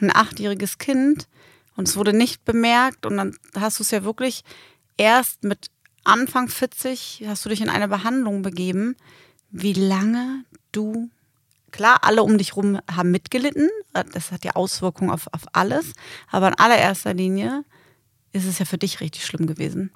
ein 0.00 0.10
achtjähriges 0.12 0.78
Kind 0.78 1.28
und 1.76 1.86
es 1.86 1.96
wurde 1.96 2.12
nicht 2.12 2.44
bemerkt 2.44 3.06
und 3.06 3.16
dann 3.16 3.36
hast 3.56 3.78
du 3.78 3.84
es 3.84 3.92
ja 3.92 4.02
wirklich 4.02 4.42
erst 4.96 5.44
mit 5.44 5.70
Anfang 6.02 6.48
40 6.48 7.24
hast 7.28 7.44
du 7.44 7.50
dich 7.50 7.60
in 7.60 7.68
eine 7.68 7.86
Behandlung 7.86 8.42
begeben, 8.42 8.96
wie 9.50 9.74
lange 9.74 10.44
du, 10.72 11.08
klar, 11.76 11.98
alle 12.02 12.22
um 12.22 12.38
dich 12.38 12.56
rum 12.56 12.78
haben 12.90 13.10
mitgelitten, 13.10 13.68
das 14.12 14.32
hat 14.32 14.44
ja 14.44 14.52
Auswirkungen 14.56 15.10
auf, 15.10 15.26
auf 15.32 15.42
alles, 15.52 15.92
aber 16.30 16.48
in 16.48 16.54
allererster 16.54 17.14
Linie 17.14 17.64
ist 18.32 18.46
es 18.46 18.58
ja 18.58 18.64
für 18.64 18.78
dich 18.78 19.00
richtig 19.00 19.24
schlimm 19.24 19.46
gewesen. 19.46 19.90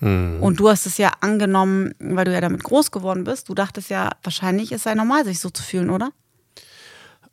Und 0.00 0.60
du 0.60 0.68
hast 0.68 0.86
es 0.86 0.96
ja 0.96 1.10
angenommen, 1.20 1.92
weil 1.98 2.24
du 2.24 2.32
ja 2.32 2.40
damit 2.40 2.62
groß 2.62 2.92
geworden 2.92 3.24
bist. 3.24 3.48
Du 3.48 3.54
dachtest 3.54 3.90
ja, 3.90 4.12
wahrscheinlich 4.22 4.70
ist 4.70 4.82
es 4.82 4.84
ja 4.84 4.94
normal, 4.94 5.24
sich 5.24 5.40
so 5.40 5.50
zu 5.50 5.62
fühlen, 5.62 5.90
oder? 5.90 6.12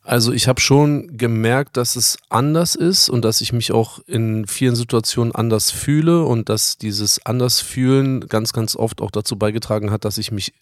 Also 0.02 0.32
ich 0.32 0.48
habe 0.48 0.60
schon 0.60 1.16
gemerkt, 1.16 1.78
dass 1.78 1.96
es 1.96 2.18
anders 2.30 2.74
ist 2.76 3.10
und 3.10 3.24
dass 3.24 3.42
ich 3.42 3.54
mich 3.54 3.72
auch 3.72 4.00
in 4.08 4.48
vielen 4.48 4.76
Situationen 4.76 5.34
anders 5.34 5.70
fühle 5.72 6.26
und 6.26 6.50
dass 6.50 6.78
dieses 6.78 7.24
Andersfühlen 7.26 8.28
ganz, 8.28 8.52
ganz 8.52 8.76
oft 8.76 9.02
auch 9.02 9.12
dazu 9.12 9.36
beigetragen 9.36 9.92
hat, 9.92 10.06
dass 10.06 10.18
ich 10.18 10.32
mich, 10.32 10.54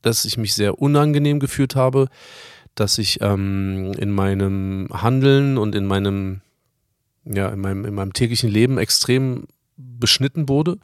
dass 0.00 0.24
ich 0.24 0.38
mich 0.38 0.54
sehr 0.54 0.80
unangenehm 0.80 1.40
gefühlt 1.40 1.76
habe, 1.76 2.08
dass 2.80 2.98
ich 2.98 3.20
ähm, 3.20 3.92
in 3.98 4.10
meinem 4.10 4.88
Handeln 4.90 5.58
und 5.58 5.74
in 5.74 5.86
meinem, 5.86 6.40
ja, 7.24 7.50
in 7.50 7.60
meinem, 7.60 7.84
in 7.84 7.94
meinem 7.94 8.14
täglichen 8.14 8.50
Leben 8.50 8.78
extrem 8.78 9.44
beschnitten 9.76 10.48
wurde. 10.48 10.78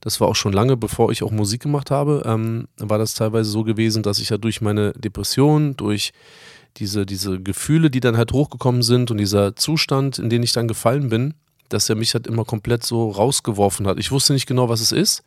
Das 0.00 0.20
war 0.20 0.28
auch 0.28 0.36
schon 0.36 0.52
lange, 0.52 0.76
bevor 0.76 1.10
ich 1.10 1.22
auch 1.22 1.30
Musik 1.30 1.62
gemacht 1.62 1.90
habe, 1.90 2.22
ähm, 2.26 2.68
war 2.76 2.98
das 2.98 3.14
teilweise 3.14 3.50
so 3.50 3.64
gewesen, 3.64 4.02
dass 4.02 4.18
ich 4.18 4.30
ja 4.30 4.38
durch 4.38 4.60
meine 4.60 4.92
Depression, 4.92 5.76
durch 5.76 6.12
diese, 6.76 7.06
diese 7.06 7.40
Gefühle, 7.40 7.90
die 7.90 8.00
dann 8.00 8.16
halt 8.16 8.32
hochgekommen 8.32 8.82
sind 8.82 9.10
und 9.10 9.18
dieser 9.18 9.56
Zustand, 9.56 10.18
in 10.18 10.30
den 10.30 10.42
ich 10.42 10.52
dann 10.52 10.68
gefallen 10.68 11.08
bin, 11.08 11.34
dass 11.68 11.88
er 11.88 11.96
mich 11.96 12.14
halt 12.14 12.26
immer 12.26 12.44
komplett 12.44 12.84
so 12.84 13.10
rausgeworfen 13.10 13.86
hat. 13.86 13.98
Ich 13.98 14.10
wusste 14.10 14.32
nicht 14.32 14.46
genau, 14.46 14.68
was 14.68 14.80
es 14.80 14.92
ist. 14.92 15.22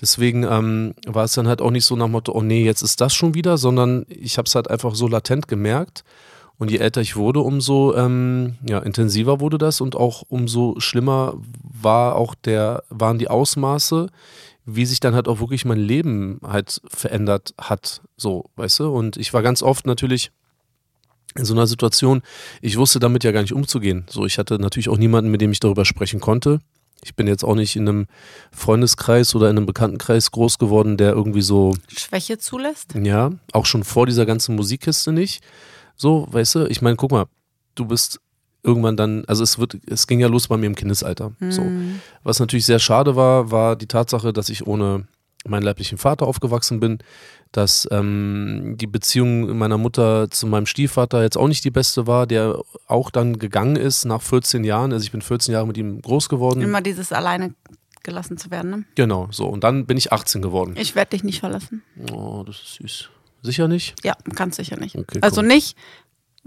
Deswegen 0.00 0.44
ähm, 0.44 0.94
war 1.06 1.24
es 1.24 1.32
dann 1.32 1.48
halt 1.48 1.60
auch 1.60 1.70
nicht 1.70 1.84
so 1.84 1.96
nach 1.96 2.08
Motto, 2.08 2.32
oh 2.32 2.42
nee, 2.42 2.64
jetzt 2.64 2.82
ist 2.82 3.00
das 3.00 3.14
schon 3.14 3.34
wieder, 3.34 3.58
sondern 3.58 4.04
ich 4.08 4.38
habe 4.38 4.46
es 4.46 4.54
halt 4.54 4.70
einfach 4.70 4.94
so 4.94 5.08
latent 5.08 5.48
gemerkt. 5.48 6.04
Und 6.56 6.70
je 6.70 6.78
älter 6.78 7.00
ich 7.00 7.16
wurde, 7.16 7.40
umso 7.40 7.94
ähm, 7.96 8.54
ja, 8.68 8.78
intensiver 8.78 9.40
wurde 9.40 9.58
das 9.58 9.80
und 9.80 9.96
auch 9.96 10.22
umso 10.28 10.78
schlimmer 10.78 11.34
war 11.62 12.14
auch 12.14 12.34
der, 12.34 12.84
waren 12.90 13.18
die 13.18 13.28
Ausmaße, 13.28 14.08
wie 14.64 14.86
sich 14.86 15.00
dann 15.00 15.14
halt 15.14 15.28
auch 15.28 15.40
wirklich 15.40 15.64
mein 15.64 15.78
Leben 15.78 16.40
halt 16.46 16.80
verändert 16.86 17.54
hat. 17.58 18.02
So, 18.16 18.50
weißt 18.56 18.80
du? 18.80 18.94
Und 18.94 19.16
ich 19.16 19.34
war 19.34 19.42
ganz 19.42 19.62
oft 19.62 19.86
natürlich 19.86 20.30
in 21.36 21.44
so 21.44 21.54
einer 21.54 21.66
Situation, 21.66 22.22
ich 22.62 22.78
wusste 22.78 23.00
damit 23.00 23.24
ja 23.24 23.32
gar 23.32 23.42
nicht 23.42 23.52
umzugehen. 23.52 24.04
So, 24.08 24.24
ich 24.24 24.38
hatte 24.38 24.58
natürlich 24.58 24.88
auch 24.88 24.98
niemanden, 24.98 25.30
mit 25.30 25.40
dem 25.40 25.50
ich 25.50 25.60
darüber 25.60 25.84
sprechen 25.84 26.20
konnte. 26.20 26.60
Ich 27.02 27.14
bin 27.14 27.26
jetzt 27.26 27.44
auch 27.44 27.54
nicht 27.54 27.76
in 27.76 27.88
einem 27.88 28.06
Freundeskreis 28.50 29.34
oder 29.34 29.50
in 29.50 29.56
einem 29.56 29.66
Bekanntenkreis 29.66 30.30
groß 30.30 30.58
geworden, 30.58 30.96
der 30.96 31.12
irgendwie 31.12 31.42
so, 31.42 31.74
Schwäche 31.88 32.38
zulässt? 32.38 32.94
ja, 32.94 33.30
auch 33.52 33.66
schon 33.66 33.84
vor 33.84 34.06
dieser 34.06 34.26
ganzen 34.26 34.54
Musikkiste 34.56 35.12
nicht. 35.12 35.42
So, 35.96 36.26
weißt 36.30 36.54
du, 36.56 36.66
ich 36.66 36.82
meine, 36.82 36.96
guck 36.96 37.12
mal, 37.12 37.26
du 37.74 37.84
bist 37.86 38.20
irgendwann 38.62 38.96
dann, 38.96 39.24
also 39.26 39.42
es 39.42 39.58
wird, 39.58 39.76
es 39.86 40.06
ging 40.06 40.20
ja 40.20 40.28
los 40.28 40.48
bei 40.48 40.56
mir 40.56 40.66
im 40.66 40.74
Kindesalter. 40.74 41.32
So. 41.50 41.62
Was 42.22 42.40
natürlich 42.40 42.64
sehr 42.64 42.78
schade 42.78 43.14
war, 43.14 43.50
war 43.50 43.76
die 43.76 43.86
Tatsache, 43.86 44.32
dass 44.32 44.48
ich 44.48 44.66
ohne 44.66 45.06
meinen 45.46 45.62
leiblichen 45.62 45.98
Vater 45.98 46.26
aufgewachsen 46.26 46.80
bin, 46.80 46.98
dass 47.52 47.86
ähm, 47.90 48.74
die 48.78 48.86
Beziehung 48.86 49.56
meiner 49.56 49.78
Mutter 49.78 50.30
zu 50.30 50.46
meinem 50.46 50.66
Stiefvater 50.66 51.22
jetzt 51.22 51.36
auch 51.36 51.48
nicht 51.48 51.64
die 51.64 51.70
beste 51.70 52.06
war, 52.06 52.26
der 52.26 52.58
auch 52.86 53.10
dann 53.10 53.38
gegangen 53.38 53.76
ist 53.76 54.04
nach 54.04 54.22
14 54.22 54.64
Jahren. 54.64 54.92
Also 54.92 55.04
ich 55.04 55.12
bin 55.12 55.22
14 55.22 55.52
Jahre 55.52 55.66
mit 55.66 55.76
ihm 55.76 56.02
groß 56.02 56.28
geworden. 56.28 56.62
Immer 56.62 56.80
dieses 56.80 57.12
alleine 57.12 57.54
gelassen 58.02 58.36
zu 58.36 58.50
werden. 58.50 58.70
Ne? 58.70 58.84
Genau, 58.94 59.28
so. 59.30 59.46
Und 59.46 59.64
dann 59.64 59.86
bin 59.86 59.96
ich 59.96 60.12
18 60.12 60.42
geworden. 60.42 60.74
Ich 60.76 60.94
werde 60.94 61.10
dich 61.10 61.24
nicht 61.24 61.40
verlassen. 61.40 61.82
Oh, 62.12 62.42
das 62.46 62.56
ist 62.56 62.74
süß. 62.74 63.10
Sicher 63.42 63.68
nicht? 63.68 63.94
Ja, 64.02 64.14
ganz 64.34 64.56
sicher 64.56 64.78
nicht. 64.78 64.96
Okay, 64.96 65.18
also 65.20 65.42
cool. 65.42 65.46
nicht 65.46 65.76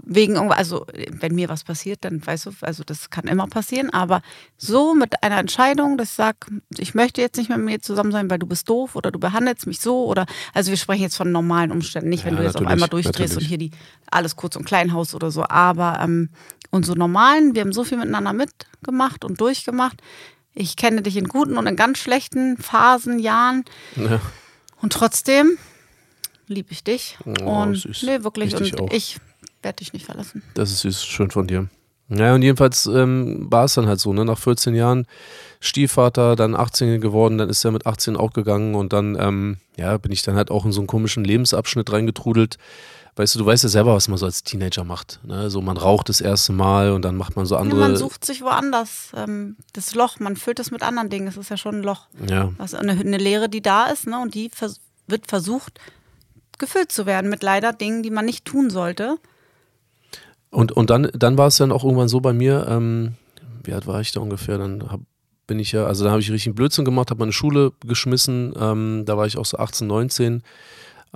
wegen 0.04 0.36
irgendwas, 0.36 0.58
also 0.58 0.86
wenn 1.10 1.34
mir 1.34 1.48
was 1.48 1.64
passiert, 1.64 2.04
dann 2.04 2.24
weißt 2.24 2.46
du, 2.46 2.50
also 2.60 2.84
das 2.84 3.10
kann 3.10 3.24
immer 3.24 3.46
passieren, 3.46 3.90
aber 3.90 4.22
so 4.56 4.94
mit 4.94 5.22
einer 5.22 5.38
Entscheidung, 5.38 5.98
dass 5.98 6.10
ich 6.10 6.14
sage, 6.14 6.38
ich 6.78 6.94
möchte 6.94 7.20
jetzt 7.20 7.36
nicht 7.36 7.48
mehr 7.48 7.58
mit 7.58 7.66
mir 7.66 7.80
zusammen 7.80 8.12
sein, 8.12 8.30
weil 8.30 8.38
du 8.38 8.46
bist 8.46 8.68
doof 8.68 8.96
oder 8.96 9.10
du 9.10 9.18
behandelst 9.18 9.66
mich 9.66 9.80
so 9.80 10.06
oder, 10.06 10.26
also 10.54 10.70
wir 10.70 10.76
sprechen 10.78 11.02
jetzt 11.02 11.16
von 11.16 11.32
normalen 11.32 11.72
Umständen, 11.72 12.08
nicht 12.08 12.24
wenn 12.24 12.34
Ja, 12.34 12.40
du 12.40 12.46
jetzt 12.46 12.56
auf 12.56 12.66
einmal 12.66 12.88
durchdrehst 12.88 13.34
natürlich. 13.34 13.44
und 13.44 13.48
hier 13.48 13.58
die 13.58 13.70
alles 14.10 14.36
kurz 14.36 14.56
und 14.56 14.64
Kleinhaus 14.64 15.14
oder 15.14 15.30
so, 15.30 15.44
aber 15.48 15.98
ähm, 16.00 16.30
und 16.70 16.86
so 16.86 16.94
normalen, 16.94 17.54
wir 17.54 17.62
haben 17.62 17.72
so 17.72 17.84
viel 17.84 17.98
miteinander 17.98 18.32
mitgemacht 18.32 19.24
und 19.24 19.40
durchgemacht. 19.40 20.00
Ich 20.54 20.76
kenne 20.76 21.02
dich 21.02 21.16
in 21.16 21.28
guten 21.28 21.56
und 21.56 21.66
in 21.66 21.76
ganz 21.76 21.98
schlechten 21.98 22.56
Phasen, 22.56 23.18
Jahren. 23.18 23.64
Ja. 23.96 24.20
Und 24.80 24.92
trotzdem 24.92 25.56
liebe 26.46 26.72
ich 26.72 26.84
dich. 26.84 27.16
Oh, 27.24 27.62
und 27.62 27.76
süß. 27.76 28.02
nee, 28.04 28.22
wirklich. 28.24 28.52
Ich 28.54 28.58
dich 28.58 28.80
und 28.80 28.92
ich 28.92 29.18
werde 29.62 29.76
dich 29.76 29.92
nicht 29.92 30.06
verlassen. 30.06 30.42
Das 30.54 30.70
ist 30.70 30.80
süß, 30.80 31.04
schön 31.04 31.30
von 31.30 31.46
dir. 31.46 31.68
Naja, 32.08 32.34
und 32.34 32.42
jedenfalls 32.42 32.86
ähm, 32.86 33.46
war 33.50 33.64
es 33.64 33.74
dann 33.74 33.86
halt 33.86 34.00
so, 34.00 34.14
ne? 34.14 34.24
Nach 34.24 34.38
14 34.38 34.74
Jahren 34.74 35.06
Stiefvater, 35.60 36.36
dann 36.36 36.56
18 36.56 37.00
geworden, 37.00 37.36
dann 37.36 37.50
ist 37.50 37.64
er 37.64 37.70
mit 37.70 37.86
18 37.86 38.16
auch 38.16 38.32
gegangen 38.32 38.74
und 38.74 38.94
dann, 38.94 39.16
ähm, 39.20 39.58
ja, 39.76 39.98
bin 39.98 40.10
ich 40.12 40.22
dann 40.22 40.34
halt 40.34 40.50
auch 40.50 40.64
in 40.64 40.72
so 40.72 40.80
einen 40.80 40.86
komischen 40.86 41.24
Lebensabschnitt 41.24 41.92
reingetrudelt. 41.92 42.56
Weißt 43.16 43.34
du, 43.34 43.40
du 43.40 43.46
weißt 43.46 43.64
ja 43.64 43.68
selber, 43.68 43.94
was 43.94 44.08
man 44.08 44.16
so 44.16 44.26
als 44.26 44.44
Teenager 44.44 44.84
macht. 44.84 45.18
Ne? 45.24 45.50
So, 45.50 45.60
man 45.60 45.76
raucht 45.76 46.08
das 46.08 46.20
erste 46.20 46.52
Mal 46.52 46.92
und 46.92 47.02
dann 47.02 47.16
macht 47.16 47.34
man 47.34 47.46
so 47.46 47.56
andere. 47.56 47.80
Ja, 47.80 47.88
man 47.88 47.96
sucht 47.96 48.24
sich 48.24 48.42
woanders 48.42 49.10
ähm, 49.14 49.56
das 49.72 49.94
Loch, 49.94 50.20
man 50.20 50.36
füllt 50.36 50.60
es 50.60 50.70
mit 50.70 50.82
anderen 50.82 51.10
Dingen. 51.10 51.26
Es 51.26 51.36
ist 51.36 51.50
ja 51.50 51.56
schon 51.56 51.80
ein 51.80 51.82
Loch. 51.82 52.06
Ja. 52.26 52.52
Was, 52.58 52.74
eine, 52.74 52.92
eine 52.92 53.18
Leere, 53.18 53.48
die 53.48 53.60
da 53.60 53.86
ist, 53.86 54.06
ne? 54.06 54.20
Und 54.20 54.34
die 54.34 54.50
vers 54.50 54.80
wird 55.08 55.26
versucht, 55.26 55.80
gefüllt 56.58 56.92
zu 56.92 57.06
werden 57.06 57.28
mit 57.28 57.42
leider 57.42 57.72
Dingen, 57.72 58.02
die 58.02 58.10
man 58.10 58.24
nicht 58.24 58.44
tun 58.44 58.70
sollte. 58.70 59.18
Und, 60.50 60.72
und 60.72 60.90
dann, 60.90 61.10
dann 61.12 61.36
war 61.36 61.48
es 61.48 61.56
dann 61.56 61.72
auch 61.72 61.84
irgendwann 61.84 62.08
so 62.08 62.20
bei 62.20 62.32
mir, 62.32 62.66
ähm, 62.68 63.14
wie 63.64 63.72
alt 63.72 63.86
war 63.86 64.00
ich 64.00 64.12
da 64.12 64.20
ungefähr? 64.20 64.58
Dann 64.58 64.90
hab, 64.90 65.00
bin 65.46 65.58
ich 65.58 65.72
ja, 65.72 65.84
also 65.84 66.04
da 66.04 66.10
habe 66.10 66.20
ich 66.20 66.30
richtig 66.30 66.54
Blödsinn 66.54 66.84
gemacht, 66.84 67.10
habe 67.10 67.20
meine 67.20 67.32
Schule 67.32 67.72
geschmissen, 67.86 68.54
ähm, 68.58 69.04
da 69.04 69.16
war 69.16 69.26
ich 69.26 69.36
auch 69.36 69.46
so 69.46 69.58
18, 69.58 69.86
19. 69.86 70.42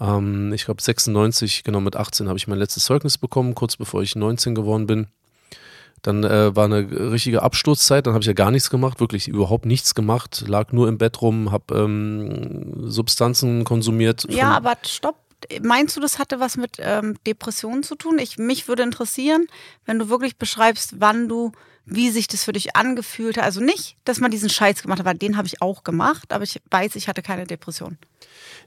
Ähm, 0.00 0.52
ich 0.52 0.64
glaube 0.64 0.82
96, 0.82 1.64
genau 1.64 1.80
mit 1.80 1.96
18 1.96 2.28
habe 2.28 2.38
ich 2.38 2.46
mein 2.46 2.58
letztes 2.58 2.84
Zeugnis 2.84 3.18
bekommen, 3.18 3.54
kurz 3.54 3.76
bevor 3.76 4.02
ich 4.02 4.16
19 4.16 4.54
geworden 4.54 4.86
bin. 4.86 5.06
Dann 6.02 6.24
äh, 6.24 6.54
war 6.56 6.64
eine 6.64 7.12
richtige 7.12 7.42
Absturzzeit, 7.42 8.06
dann 8.06 8.14
habe 8.14 8.22
ich 8.22 8.26
ja 8.26 8.32
gar 8.32 8.50
nichts 8.50 8.70
gemacht, 8.70 8.98
wirklich 8.98 9.28
überhaupt 9.28 9.66
nichts 9.66 9.94
gemacht, 9.94 10.44
lag 10.48 10.72
nur 10.72 10.88
im 10.88 10.98
Bett 10.98 11.22
rum, 11.22 11.52
habe 11.52 11.76
ähm, 11.76 12.90
Substanzen 12.90 13.62
konsumiert. 13.62 14.26
Ja, 14.28 14.50
aber 14.50 14.76
stopp. 14.82 15.21
Meinst 15.60 15.96
du, 15.96 16.00
das 16.00 16.18
hatte 16.18 16.40
was 16.40 16.56
mit 16.56 16.76
ähm, 16.78 17.16
Depressionen 17.26 17.82
zu 17.82 17.94
tun? 17.94 18.18
Ich, 18.18 18.38
mich 18.38 18.68
würde 18.68 18.82
interessieren, 18.82 19.46
wenn 19.84 19.98
du 19.98 20.08
wirklich 20.08 20.36
beschreibst, 20.36 21.00
wann 21.00 21.28
du, 21.28 21.52
wie 21.84 22.10
sich 22.10 22.28
das 22.28 22.44
für 22.44 22.52
dich 22.52 22.76
angefühlt 22.76 23.36
hat. 23.36 23.44
Also 23.44 23.60
nicht, 23.60 23.96
dass 24.04 24.20
man 24.20 24.30
diesen 24.30 24.50
Scheiß 24.50 24.82
gemacht 24.82 25.00
hat, 25.00 25.06
weil 25.06 25.18
den 25.18 25.36
habe 25.36 25.46
ich 25.46 25.60
auch 25.60 25.84
gemacht, 25.84 26.32
aber 26.32 26.44
ich 26.44 26.60
weiß, 26.70 26.96
ich 26.96 27.08
hatte 27.08 27.22
keine 27.22 27.46
Depression. 27.46 27.98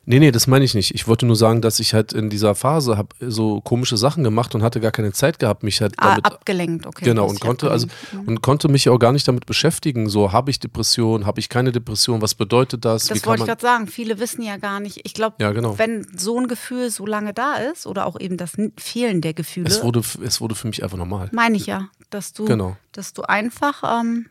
Nee, 0.08 0.20
nee, 0.20 0.30
das 0.32 0.46
meine 0.46 0.64
ich 0.64 0.76
nicht. 0.76 0.94
Ich 0.94 1.08
wollte 1.08 1.26
nur 1.26 1.36
sagen, 1.36 1.62
dass 1.62 1.80
ich 1.80 1.96
halt 1.96 2.14
in 2.14 2.30
dieser 2.30 2.54
Phase 2.54 2.96
habe 2.96 3.10
so 3.20 3.60
komische 3.62 3.98
Sachen 3.98 4.24
gemacht 4.24 4.54
und 4.54 4.62
hatte 4.62 4.80
gar 4.80 4.92
keine 4.92 5.12
Zeit 5.14 5.40
gehabt, 5.40 5.64
mich 5.64 5.82
halt 5.82 5.96
Ah, 5.98 6.10
damit 6.12 6.26
abgelenkt, 6.26 6.86
okay. 6.86 7.06
Genau, 7.06 7.26
und 7.28 7.40
konnte, 7.42 7.72
also, 7.72 7.88
abgelenkt. 7.88 8.28
und 8.30 8.42
konnte 8.44 8.68
mich 8.68 8.88
auch 8.88 9.00
gar 9.00 9.12
nicht 9.14 9.28
damit 9.28 9.48
beschäftigen. 9.48 10.08
So, 10.08 10.32
habe 10.32 10.52
ich 10.52 10.60
Depression, 10.60 11.26
habe 11.26 11.40
ich 11.40 11.50
keine 11.50 11.72
Depression, 11.72 12.22
was 12.22 12.36
bedeutet 12.36 12.86
das? 12.86 13.08
Das 13.08 13.26
wollte 13.26 13.42
ich 13.44 13.48
gerade 13.48 13.62
sagen. 13.64 13.88
Viele 13.88 14.20
wissen 14.20 14.44
ja 14.44 14.58
gar 14.58 14.80
nicht. 14.80 15.02
Ich 15.06 15.16
glaube, 15.16 15.38
Ja, 15.40 15.52
genau. 15.54 15.80
wenn 15.80 16.06
so 16.16 16.40
ein 16.40 16.48
Gefühl 16.48 16.92
so 16.92 17.08
lange 17.08 17.34
da 17.34 17.56
ist 17.56 17.88
oder 17.88 18.06
auch 18.06 18.20
eben 18.20 18.38
das 18.38 18.52
Fehlen 18.78 19.22
der 19.22 19.34
Gefühle, 19.34 19.68
es, 19.70 19.82
wurde, 19.82 20.04
es 20.24 20.40
wurde 20.40 20.54
für 20.54 20.68
mich 20.68 20.84
einfach 20.84 20.98
normal. 21.00 21.30
meine 21.32 21.58
ich 21.58 21.66
ja, 21.66 21.88
dass 22.12 22.32
du, 22.32 22.46
Genau. 22.46 22.78
dass 22.92 23.14
du 23.14 23.24
einfach 23.24 23.82
ähm, 24.02 24.28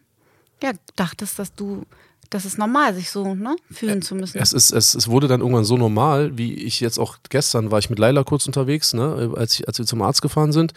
ja, 0.63 0.71
dachtest, 0.95 1.41
dass 1.41 1.53
du, 1.53 1.83
das 2.35 2.45
ist 2.45 2.59
normal, 2.59 2.93
sich 2.95 3.11
so 3.11 3.37
ne, 3.37 3.55
fühlen 3.71 4.03
zu 4.03 4.17
müssen. 4.17 4.39
Es, 4.39 4.53
ist, 4.53 4.73
es, 4.73 4.97
es 4.97 5.07
wurde 5.07 5.29
dann 5.29 5.41
irgendwann 5.41 5.65
so 5.65 5.77
normal, 5.77 6.37
wie 6.37 6.53
ich 6.53 6.81
jetzt 6.81 6.99
auch 6.99 7.19
gestern 7.29 7.71
war 7.71 7.79
ich 7.79 7.91
mit 7.91 8.01
Laila 8.01 8.25
kurz 8.25 8.47
unterwegs, 8.47 8.93
ne, 8.93 9.33
als, 9.37 9.55
ich, 9.55 9.69
als 9.69 9.79
wir 9.79 9.87
zum 9.87 10.03
Arzt 10.03 10.21
gefahren 10.21 10.51
sind. 10.51 10.73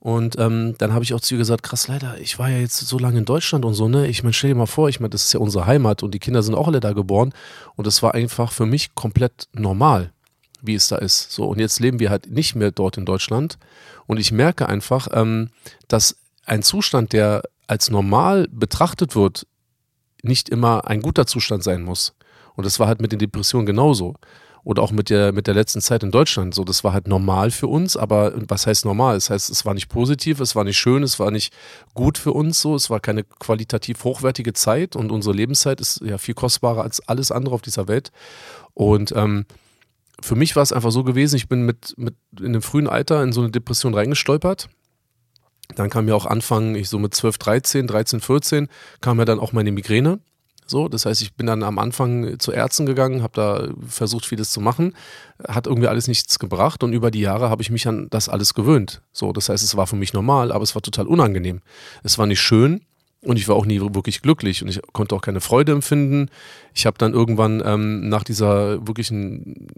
Und 0.00 0.36
ähm, 0.40 0.74
dann 0.78 0.92
habe 0.92 1.04
ich 1.04 1.14
auch 1.14 1.20
zu 1.20 1.34
ihr 1.34 1.38
gesagt, 1.38 1.62
krass, 1.62 1.86
leider, 1.86 2.20
ich 2.20 2.40
war 2.40 2.50
ja 2.50 2.58
jetzt 2.58 2.78
so 2.78 2.98
lange 2.98 3.18
in 3.18 3.24
Deutschland 3.24 3.64
und 3.64 3.74
so, 3.74 3.88
ne? 3.88 4.08
Ich 4.08 4.24
meine, 4.24 4.32
stell 4.32 4.50
dir 4.50 4.56
mal 4.56 4.66
vor, 4.66 4.88
ich 4.88 4.98
meine, 4.98 5.10
das 5.10 5.24
ist 5.24 5.32
ja 5.32 5.38
unsere 5.38 5.66
Heimat 5.66 6.02
und 6.02 6.12
die 6.12 6.18
Kinder 6.18 6.42
sind 6.42 6.56
auch 6.56 6.66
alle 6.66 6.80
da 6.80 6.92
geboren. 6.92 7.32
Und 7.76 7.86
das 7.86 8.02
war 8.02 8.14
einfach 8.14 8.50
für 8.50 8.66
mich 8.66 8.96
komplett 8.96 9.46
normal, 9.52 10.12
wie 10.60 10.74
es 10.74 10.88
da 10.88 10.96
ist. 10.96 11.30
So, 11.30 11.44
und 11.44 11.60
jetzt 11.60 11.78
leben 11.78 12.00
wir 12.00 12.10
halt 12.10 12.28
nicht 12.28 12.56
mehr 12.56 12.72
dort 12.72 12.98
in 12.98 13.06
Deutschland. 13.06 13.58
Und 14.06 14.18
ich 14.18 14.32
merke 14.32 14.68
einfach, 14.68 15.06
ähm, 15.12 15.50
dass 15.86 16.16
ein 16.44 16.64
Zustand, 16.64 17.12
der 17.12 17.42
als 17.68 17.90
normal 17.90 18.48
betrachtet 18.50 19.14
wird, 19.14 19.46
nicht 20.22 20.48
immer 20.48 20.86
ein 20.86 21.02
guter 21.02 21.26
Zustand 21.26 21.62
sein 21.62 21.82
muss. 21.82 22.14
Und 22.54 22.64
das 22.64 22.80
war 22.80 22.86
halt 22.86 23.00
mit 23.00 23.12
den 23.12 23.18
Depressionen 23.18 23.66
genauso. 23.66 24.14
Oder 24.64 24.82
auch 24.82 24.90
mit 24.90 25.10
der, 25.10 25.32
mit 25.32 25.46
der 25.46 25.54
letzten 25.54 25.80
Zeit 25.80 26.02
in 26.02 26.10
Deutschland. 26.10 26.52
So, 26.52 26.64
das 26.64 26.82
war 26.82 26.92
halt 26.92 27.06
normal 27.06 27.52
für 27.52 27.68
uns, 27.68 27.96
aber 27.96 28.32
was 28.48 28.66
heißt 28.66 28.84
normal? 28.84 29.14
Das 29.14 29.30
heißt, 29.30 29.48
es 29.48 29.64
war 29.64 29.74
nicht 29.74 29.88
positiv, 29.88 30.40
es 30.40 30.56
war 30.56 30.64
nicht 30.64 30.76
schön, 30.76 31.04
es 31.04 31.20
war 31.20 31.30
nicht 31.30 31.54
gut 31.94 32.18
für 32.18 32.32
uns 32.32 32.60
so, 32.60 32.74
es 32.74 32.90
war 32.90 32.98
keine 32.98 33.22
qualitativ 33.22 34.02
hochwertige 34.02 34.54
Zeit 34.54 34.96
und 34.96 35.12
unsere 35.12 35.36
Lebenszeit 35.36 35.80
ist 35.80 36.00
ja 36.00 36.18
viel 36.18 36.34
kostbarer 36.34 36.82
als 36.82 37.00
alles 37.06 37.30
andere 37.30 37.54
auf 37.54 37.62
dieser 37.62 37.86
Welt. 37.86 38.10
Und 38.74 39.12
ähm, 39.14 39.46
für 40.20 40.34
mich 40.34 40.56
war 40.56 40.64
es 40.64 40.72
einfach 40.72 40.90
so 40.90 41.04
gewesen, 41.04 41.36
ich 41.36 41.48
bin 41.48 41.64
mit, 41.64 41.94
mit 41.96 42.16
in 42.40 42.46
einem 42.46 42.62
frühen 42.62 42.88
Alter 42.88 43.22
in 43.22 43.32
so 43.32 43.42
eine 43.42 43.50
Depression 43.50 43.94
reingestolpert. 43.94 44.68
Dann 45.74 45.90
kam 45.90 46.08
ja 46.08 46.14
auch 46.14 46.26
Anfang, 46.26 46.74
ich 46.74 46.88
so 46.88 46.98
mit 46.98 47.14
12, 47.14 47.38
13, 47.38 47.86
13, 47.86 48.20
14, 48.20 48.68
kam 49.00 49.18
ja 49.18 49.24
dann 49.24 49.40
auch 49.40 49.52
meine 49.52 49.72
Migräne. 49.72 50.20
So, 50.68 50.88
das 50.88 51.06
heißt, 51.06 51.22
ich 51.22 51.34
bin 51.34 51.46
dann 51.46 51.62
am 51.62 51.78
Anfang 51.78 52.40
zu 52.40 52.50
Ärzten 52.50 52.86
gegangen, 52.86 53.22
habe 53.22 53.32
da 53.34 53.68
versucht, 53.86 54.26
vieles 54.26 54.50
zu 54.50 54.60
machen, 54.60 54.94
hat 55.46 55.68
irgendwie 55.68 55.86
alles 55.86 56.08
nichts 56.08 56.40
gebracht 56.40 56.82
und 56.82 56.92
über 56.92 57.12
die 57.12 57.20
Jahre 57.20 57.50
habe 57.50 57.62
ich 57.62 57.70
mich 57.70 57.86
an 57.86 58.08
das 58.10 58.28
alles 58.28 58.52
gewöhnt. 58.52 59.00
So, 59.12 59.32
das 59.32 59.48
heißt, 59.48 59.62
es 59.62 59.76
war 59.76 59.86
für 59.86 59.94
mich 59.94 60.12
normal, 60.12 60.50
aber 60.50 60.64
es 60.64 60.74
war 60.74 60.82
total 60.82 61.06
unangenehm. 61.06 61.60
Es 62.02 62.18
war 62.18 62.26
nicht 62.26 62.40
schön 62.40 62.80
und 63.22 63.38
ich 63.38 63.46
war 63.46 63.54
auch 63.54 63.64
nie 63.64 63.80
wirklich 63.80 64.22
glücklich 64.22 64.62
und 64.62 64.68
ich 64.68 64.80
konnte 64.92 65.14
auch 65.14 65.20
keine 65.20 65.40
Freude 65.40 65.70
empfinden. 65.70 66.30
Ich 66.74 66.84
habe 66.84 66.98
dann 66.98 67.12
irgendwann 67.12 67.62
ähm, 67.64 68.08
nach 68.08 68.24
dieser 68.24 68.84
wirklichen 68.88 69.68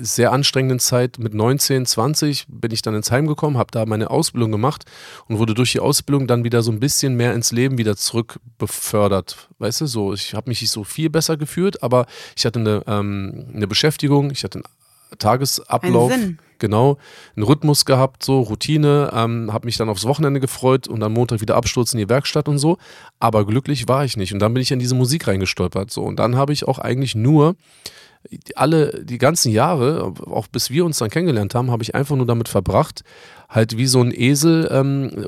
sehr 0.00 0.32
anstrengenden 0.32 0.78
Zeit 0.78 1.18
mit 1.18 1.34
19, 1.34 1.86
20 1.86 2.46
bin 2.48 2.70
ich 2.70 2.82
dann 2.82 2.94
ins 2.94 3.10
Heim 3.10 3.26
gekommen, 3.26 3.58
habe 3.58 3.70
da 3.70 3.86
meine 3.86 4.10
Ausbildung 4.10 4.52
gemacht 4.52 4.84
und 5.26 5.38
wurde 5.38 5.54
durch 5.54 5.72
die 5.72 5.80
Ausbildung 5.80 6.26
dann 6.26 6.44
wieder 6.44 6.62
so 6.62 6.72
ein 6.72 6.80
bisschen 6.80 7.16
mehr 7.16 7.34
ins 7.34 7.52
Leben 7.52 7.78
wieder 7.78 7.96
zurück 7.96 8.40
befördert. 8.58 9.48
Weißt 9.58 9.80
du, 9.80 9.86
so, 9.86 10.12
ich 10.12 10.34
habe 10.34 10.50
mich 10.50 10.60
nicht 10.60 10.70
so 10.70 10.84
viel 10.84 11.10
besser 11.10 11.36
gefühlt, 11.36 11.82
aber 11.82 12.06
ich 12.36 12.46
hatte 12.46 12.60
eine, 12.60 12.82
ähm, 12.86 13.46
eine 13.54 13.66
Beschäftigung, 13.66 14.30
ich 14.30 14.44
hatte 14.44 14.58
einen 14.58 15.18
Tagesablauf. 15.18 16.12
Einen 16.12 16.22
Sinn. 16.22 16.38
Genau, 16.60 16.98
einen 17.36 17.44
Rhythmus 17.44 17.84
gehabt, 17.84 18.24
so 18.24 18.40
Routine, 18.40 19.12
ähm, 19.14 19.52
habe 19.52 19.66
mich 19.66 19.76
dann 19.76 19.88
aufs 19.88 20.04
Wochenende 20.06 20.40
gefreut 20.40 20.88
und 20.88 21.00
am 21.04 21.12
Montag 21.12 21.40
wieder 21.40 21.54
Absturz 21.54 21.92
in 21.92 21.98
die 22.00 22.08
Werkstatt 22.08 22.48
und 22.48 22.58
so. 22.58 22.78
Aber 23.20 23.46
glücklich 23.46 23.86
war 23.86 24.04
ich 24.04 24.16
nicht. 24.16 24.32
Und 24.32 24.40
dann 24.40 24.54
bin 24.54 24.62
ich 24.62 24.72
in 24.72 24.80
diese 24.80 24.96
Musik 24.96 25.28
reingestolpert. 25.28 25.92
So. 25.92 26.02
Und 26.02 26.16
dann 26.16 26.34
habe 26.34 26.52
ich 26.52 26.66
auch 26.66 26.80
eigentlich 26.80 27.14
nur 27.14 27.54
alle, 28.56 29.04
die 29.04 29.18
ganzen 29.18 29.50
Jahre, 29.52 30.12
auch 30.26 30.48
bis 30.48 30.70
wir 30.70 30.84
uns 30.84 30.98
dann 30.98 31.10
kennengelernt 31.10 31.54
haben, 31.54 31.70
habe 31.70 31.82
ich 31.82 31.94
einfach 31.94 32.16
nur 32.16 32.26
damit 32.26 32.48
verbracht, 32.48 33.02
halt 33.48 33.78
wie 33.78 33.86
so 33.86 34.02
ein 34.02 34.12
Esel 34.12 34.68
ähm, 34.70 35.24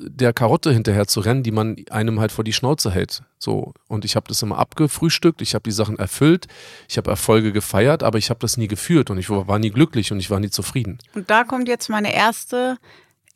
der 0.00 0.32
Karotte 0.32 0.72
hinterher 0.72 1.06
zu 1.06 1.20
rennen, 1.20 1.42
die 1.42 1.52
man 1.52 1.76
einem 1.90 2.18
halt 2.18 2.32
vor 2.32 2.42
die 2.42 2.52
Schnauze 2.52 2.90
hält. 2.90 3.22
So. 3.38 3.72
Und 3.86 4.04
ich 4.04 4.16
habe 4.16 4.26
das 4.28 4.42
immer 4.42 4.58
abgefrühstückt, 4.58 5.40
ich 5.40 5.54
habe 5.54 5.62
die 5.62 5.70
Sachen 5.70 5.98
erfüllt, 5.98 6.46
ich 6.88 6.96
habe 6.96 7.10
Erfolge 7.10 7.52
gefeiert, 7.52 8.02
aber 8.02 8.18
ich 8.18 8.30
habe 8.30 8.40
das 8.40 8.56
nie 8.56 8.68
geführt 8.68 9.10
und 9.10 9.18
ich 9.18 9.30
war 9.30 9.58
nie 9.58 9.70
glücklich 9.70 10.10
und 10.10 10.18
ich 10.18 10.30
war 10.30 10.40
nie 10.40 10.50
zufrieden. 10.50 10.98
Und 11.14 11.30
da 11.30 11.44
kommt 11.44 11.68
jetzt 11.68 11.88
meine 11.88 12.12
erste, 12.12 12.76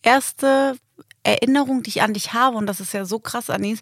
erste 0.03 0.77
Erinnerung, 1.23 1.83
die 1.83 1.91
ich 1.91 2.03
an 2.03 2.13
dich 2.13 2.33
habe, 2.33 2.57
und 2.57 2.67
das 2.67 2.81
ist 2.81 2.93
ja 2.93 3.05
so 3.05 3.19
krass, 3.19 3.51
Anis. 3.51 3.81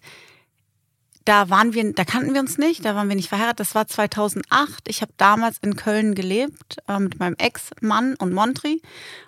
Da 1.25 1.49
waren 1.49 1.73
wir, 1.73 1.93
da 1.93 2.03
kannten 2.03 2.33
wir 2.33 2.41
uns 2.41 2.57
nicht, 2.57 2.83
da 2.83 2.95
waren 2.95 3.07
wir 3.07 3.15
nicht 3.15 3.29
verheiratet. 3.29 3.61
Das 3.61 3.75
war 3.75 3.87
2008. 3.87 4.87
Ich 4.87 5.01
habe 5.01 5.13
damals 5.17 5.57
in 5.61 5.75
Köln 5.75 6.15
gelebt 6.15 6.77
äh, 6.87 6.99
mit 6.99 7.19
meinem 7.19 7.35
Ex-Mann 7.37 8.15
und 8.15 8.33
Montri. 8.33 8.81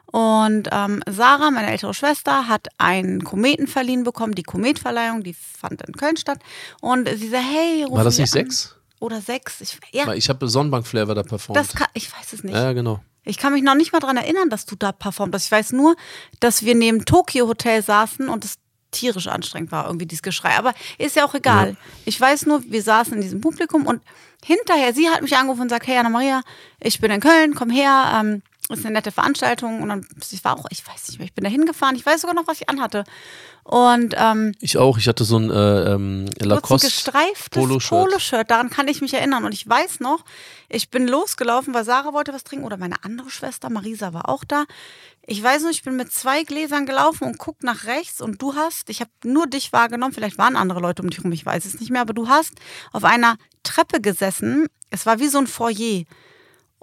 Und 0.07 0.69
ähm, 0.71 1.03
Sarah, 1.09 1.51
meine 1.51 1.71
ältere 1.71 1.93
Schwester, 1.93 2.47
hat 2.47 2.67
einen 2.77 3.23
Kometen 3.23 3.67
verliehen 3.67 4.03
bekommen. 4.03 4.35
Die 4.35 4.43
Kometverleihung, 4.43 5.23
die 5.23 5.33
fand 5.33 5.81
in 5.81 5.93
Köln 5.93 6.17
statt. 6.17 6.39
Und 6.81 7.07
sie 7.09 7.29
sagt, 7.29 7.43
hey, 7.43 7.83
ruf 7.83 7.97
War 7.97 8.03
das 8.03 8.17
nicht 8.17 8.29
an. 8.33 8.39
sechs? 8.45 8.75
Oder 8.99 9.21
sechs? 9.21 9.61
Ich, 9.61 9.77
ja, 9.91 10.13
ich 10.13 10.29
habe 10.29 10.47
Sonnenbank-Flavor 10.47 11.15
da 11.15 11.23
performt. 11.23 11.57
das 11.57 11.75
kann, 11.75 11.87
ich 11.93 12.11
weiß 12.11 12.33
es 12.33 12.43
nicht. 12.43 12.55
ja, 12.55 12.73
genau. 12.73 13.01
Ich 13.25 13.37
kann 13.37 13.53
mich 13.53 13.63
noch 13.63 13.75
nicht 13.75 13.91
mal 13.91 13.99
dran 13.99 14.17
erinnern, 14.17 14.49
dass 14.49 14.65
du 14.65 14.75
da 14.75 14.91
performt 14.91 15.33
hast. 15.33 15.45
Ich 15.45 15.51
weiß 15.51 15.71
nur, 15.71 15.95
dass 16.39 16.63
wir 16.63 16.75
neben 16.75 17.05
Tokyo 17.05 17.47
Hotel 17.47 17.81
saßen 17.81 18.29
und 18.29 18.45
es 18.45 18.55
tierisch 18.95 19.27
anstrengend 19.27 19.71
war, 19.71 19.85
irgendwie 19.85 20.05
dieses 20.05 20.23
Geschrei. 20.23 20.57
Aber 20.57 20.73
ist 20.97 21.15
ja 21.15 21.25
auch 21.25 21.33
egal. 21.35 21.71
Ja. 21.71 21.75
Ich 22.05 22.19
weiß 22.19 22.45
nur, 22.45 22.63
wir 22.69 22.81
saßen 22.81 23.13
in 23.13 23.21
diesem 23.21 23.41
Publikum 23.41 23.85
und 23.85 24.01
hinterher, 24.43 24.93
sie 24.93 25.09
hat 25.09 25.21
mich 25.21 25.35
angerufen 25.35 25.61
und 25.61 25.69
sagt, 25.69 25.87
hey 25.87 25.97
Anna-Maria, 25.97 26.41
ich 26.79 26.99
bin 26.99 27.11
in 27.11 27.19
Köln, 27.19 27.55
komm 27.55 27.69
her, 27.69 28.19
ähm, 28.19 28.41
ist 28.69 28.85
eine 28.85 28.93
nette 28.93 29.11
Veranstaltung. 29.11 29.81
Und 29.81 29.89
dann, 29.89 30.07
ich 30.31 30.43
war 30.43 30.57
auch, 30.57 30.65
ich 30.69 30.85
weiß 30.87 31.09
nicht 31.09 31.19
mehr, 31.19 31.27
ich 31.27 31.33
bin 31.33 31.43
da 31.43 31.49
hingefahren, 31.49 31.95
ich 31.95 32.05
weiß 32.05 32.21
sogar 32.21 32.35
noch, 32.35 32.47
was 32.47 32.61
ich 32.61 32.69
anhatte. 32.69 33.03
Und 33.67 34.13
ähm, 34.15 34.53
Ich 34.61 34.77
auch, 34.77 34.99
ich 34.99 35.07
hatte 35.07 35.23
so 35.23 35.39
ein 35.39 35.49
äh, 35.49 35.93
ähm, 35.93 36.27
Lacoste 36.39 36.85
gestreiftes 36.85 37.49
Poloshirt. 37.49 37.99
Poloshirt. 37.99 38.51
Daran 38.51 38.69
kann 38.69 38.87
ich 38.87 39.01
mich 39.01 39.15
erinnern. 39.15 39.43
Und 39.43 39.53
ich 39.53 39.67
weiß 39.67 40.01
noch, 40.01 40.23
ich 40.69 40.91
bin 40.91 41.07
losgelaufen, 41.07 41.73
weil 41.73 41.83
Sarah 41.83 42.13
wollte 42.13 42.31
was 42.31 42.43
trinken 42.43 42.63
oder 42.63 42.77
meine 42.77 43.03
andere 43.03 43.31
Schwester, 43.31 43.71
Marisa, 43.71 44.13
war 44.13 44.29
auch 44.29 44.43
da. 44.43 44.65
Ich 45.25 45.41
weiß 45.41 45.63
noch, 45.63 45.71
ich 45.71 45.81
bin 45.81 45.95
mit 45.95 46.11
zwei 46.11 46.43
Gläsern 46.43 46.85
gelaufen 46.85 47.23
und 47.27 47.39
guck 47.39 47.63
nach 47.63 47.85
rechts 47.85 48.21
und 48.21 48.39
du 48.39 48.53
hast, 48.53 48.91
ich 48.91 48.99
habe 49.01 49.09
nur 49.23 49.47
dich 49.47 49.73
wahrgenommen, 49.73 50.13
vielleicht 50.13 50.37
waren 50.37 50.55
andere 50.55 50.79
Leute 50.79 51.01
um 51.01 51.09
dich 51.09 51.23
rum, 51.23 51.31
ich 51.31 51.43
weiß 51.43 51.65
es 51.65 51.79
nicht 51.79 51.89
mehr, 51.89 52.01
aber 52.01 52.13
du 52.13 52.29
hast 52.29 52.53
auf 52.91 53.03
einer 53.03 53.37
Treppe 53.63 53.99
gesessen. 53.99 54.67
Es 54.91 55.07
war 55.07 55.19
wie 55.19 55.27
so 55.27 55.39
ein 55.39 55.47
Foyer. 55.47 56.03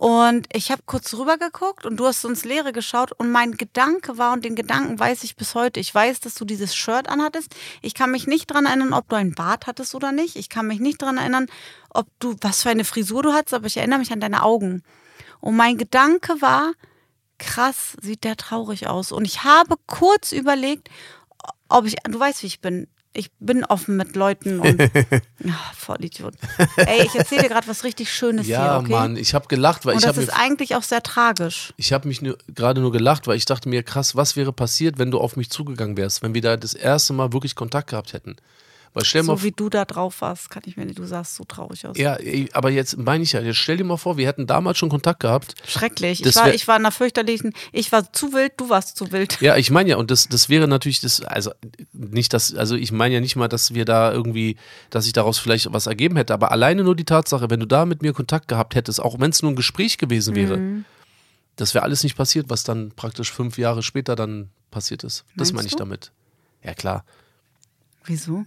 Und 0.03 0.49
ich 0.53 0.73
habe 0.73 0.83
kurz 0.85 1.15
rüber 1.15 1.38
geguckt 1.38 1.87
und 1.87 1.97
du 1.97 2.07
hast 2.07 2.25
ins 2.25 2.45
Leere 2.45 2.73
geschaut 2.73 3.12
und 3.12 3.31
mein 3.31 3.53
Gedanke 3.53 4.19
war, 4.19 4.33
und 4.33 4.45
den 4.45 4.57
Gedanken 4.57 4.99
weiß 4.99 5.23
ich 5.23 5.37
bis 5.37 5.55
heute, 5.55 5.79
ich 5.79 5.95
weiß, 5.95 6.19
dass 6.19 6.35
du 6.35 6.45
dieses 6.45 6.75
Shirt 6.75 7.09
anhattest. 7.09 7.55
Ich 7.83 7.95
kann 7.95 8.11
mich 8.11 8.27
nicht 8.27 8.49
dran 8.49 8.67
erinnern, 8.67 8.95
ob 8.95 9.09
du 9.09 9.15
einen 9.15 9.33
Bart 9.33 9.69
hattest 9.69 9.95
oder 9.95 10.11
nicht. 10.11 10.35
Ich 10.35 10.49
kann 10.49 10.67
mich 10.67 10.81
nicht 10.81 11.01
dran 11.01 11.19
erinnern, 11.19 11.47
ob 11.91 12.09
du, 12.19 12.35
was 12.41 12.65
für 12.65 12.71
eine 12.71 12.85
Frisur 12.85 13.23
du 13.23 13.33
hattest, 13.33 13.55
aber 13.55 13.69
ich 13.69 13.77
erinnere 13.77 14.01
mich 14.01 14.11
an 14.11 14.19
deine 14.19 14.43
Augen. 14.43 14.83
Und 15.38 15.55
mein 15.55 15.79
Gedanke 15.79 16.43
war, 16.43 16.73
krass, 17.38 17.97
sieht 18.03 18.25
der 18.25 18.37
traurig 18.37 18.88
aus. 18.88 19.12
Und 19.12 19.25
ich 19.25 19.45
habe 19.45 19.77
kurz 19.87 20.33
überlegt, 20.33 20.88
ob 21.69 21.87
ich, 21.87 21.95
du 22.03 22.19
weißt, 22.19 22.43
wie 22.43 22.49
ich 22.49 22.61
bin. 22.61 22.88
Ich 23.14 23.31
bin 23.38 23.64
offen 23.64 23.96
mit 23.96 24.16
Leuten 24.16 24.61
und 24.61 24.81
ja, 24.81 25.55
Vollidiot. 25.77 26.35
Ey, 26.77 27.05
ich 27.05 27.14
erzähle 27.14 27.42
dir 27.42 27.48
gerade 27.51 27.68
was 27.68 27.85
richtig 27.85 28.11
Schönes 28.12 28.46
Ja, 28.46 28.72
hier, 28.72 28.81
okay? 28.81 28.92
Mann, 28.92 29.16
ich 29.16 29.35
habe 29.35 29.48
gelacht, 29.48 29.85
weil 29.85 29.94
und 29.94 30.01
ich 30.01 30.07
das 30.07 30.16
habe 30.16 30.25
ist 30.25 30.31
eigentlich 30.31 30.77
auch 30.77 30.83
sehr 30.83 31.03
tragisch. 31.03 31.75
ich 31.77 31.92
habe 31.92 32.09
mich 32.09 32.22
gerade 32.55 32.81
nur 32.81 32.90
gelacht, 32.90 33.27
weil 33.27 33.37
ich 33.37 33.44
dachte 33.44 33.68
mir, 33.68 33.83
krass, 33.83 34.16
was 34.16 34.35
wäre 34.37 34.53
passiert, 34.53 34.98
wenn 34.98 35.11
du 35.11 35.18
auf 35.20 35.37
mich 35.37 35.51
zugegangen 35.51 35.96
wärst, 35.98 36.22
wenn 36.22 36.33
wir 36.33 36.40
da 36.40 36.57
das 36.57 36.72
erste 36.72 37.12
Mal 37.12 37.33
wirklich 37.35 37.55
Kontakt 37.55 37.90
gehabt 37.90 38.14
hätten. 38.14 38.37
Weil 38.94 39.07
stell 39.07 39.22
mal 39.22 39.38
So 39.38 39.42
wie 39.42 39.52
du 39.52 39.70
da 39.70 39.87
drauf 39.87 40.20
warst, 40.20 40.50
kann 40.50 40.62
ich 40.66 40.76
mir 40.76 40.85
nicht, 40.85 40.98
du 40.98 41.05
sahst 41.07 41.37
so 41.37 41.44
traurig 41.44 41.87
aus. 41.87 41.96
Ja, 41.96 42.18
aber 42.52 42.70
jetzt 42.70 42.98
meine 42.98 43.24
ich 43.24 43.33
ja, 43.33 43.40
jetzt 43.40 43.57
stell 43.57 43.78
dir 43.78 43.85
mal 43.85 43.96
vor, 43.96 44.18
wir 44.18 44.26
hätten 44.26 44.46
damals 44.46 44.76
schon 44.76 44.90
Kontakt 44.90 45.20
gehabt. 45.20 45.55
Schrecklich. 45.66 46.24
Ich 46.24 46.37
war, 46.37 46.52
ich 46.52 46.68
war 46.68 46.76
in 46.76 46.83
einer 46.83 46.92
fürchterlichen, 46.92 47.55
ich 47.72 47.90
war 47.90 48.12
zu 48.12 48.35
wild, 48.35 48.52
du 48.59 48.68
warst 48.68 48.98
zu 48.98 49.11
wild. 49.11 49.40
Ja, 49.40 49.57
ich 49.57 49.70
meine 49.70 49.88
ja, 49.90 49.96
und 49.96 50.11
das, 50.11 50.28
das 50.28 50.50
wäre 50.50 50.68
natürlich 50.68 51.00
das, 51.00 51.22
also 51.22 51.52
nicht 51.92 52.35
das, 52.35 52.55
also 52.55 52.76
ich 52.76 52.92
meine 52.92 53.14
ja 53.14 53.20
nicht 53.20 53.35
mal, 53.37 53.48
dass 53.48 53.72
wir 53.72 53.87
da 53.87 54.12
irgendwie, 54.12 54.57
dass 54.90 55.07
ich 55.07 55.14
daraus 55.14 55.38
vielleicht 55.38 55.72
was 55.72 55.87
ergeben 55.87 56.16
hätte, 56.16 56.35
aber 56.35 56.52
alleine 56.52 56.85
nur 56.85 56.94
die 56.94 57.05
Tatsache, 57.07 57.48
wenn 57.48 57.61
du 57.61 57.66
da 57.66 57.87
mit 57.87 58.02
mir 58.02 58.12
Kontakt 58.12 58.46
gehabt 58.48 58.74
hättest, 58.74 59.00
auch 59.00 59.18
wenn 59.18 59.31
es 59.31 59.40
nur 59.40 59.52
ein 59.52 59.57
Gespräch 59.57 59.96
gewesen 59.96 60.35
wäre, 60.35 60.59
Mhm. 60.59 60.85
das 61.57 61.72
wäre 61.72 61.85
alles 61.85 62.02
nicht 62.02 62.16
passiert, 62.16 62.50
was 62.50 62.62
dann 62.62 62.92
praktisch 62.94 63.33
fünf 63.33 63.57
Jahre 63.57 63.83
später 63.83 64.16
dann 64.16 64.50
passiert 64.70 65.02
ist. 65.02 65.24
Das 65.37 65.55
meine 65.55 65.66
ich 65.66 65.72
du? 65.72 65.78
damit. 65.78 66.12
Ja, 66.62 66.74
klar. 66.74 67.05
Wieso? 68.05 68.44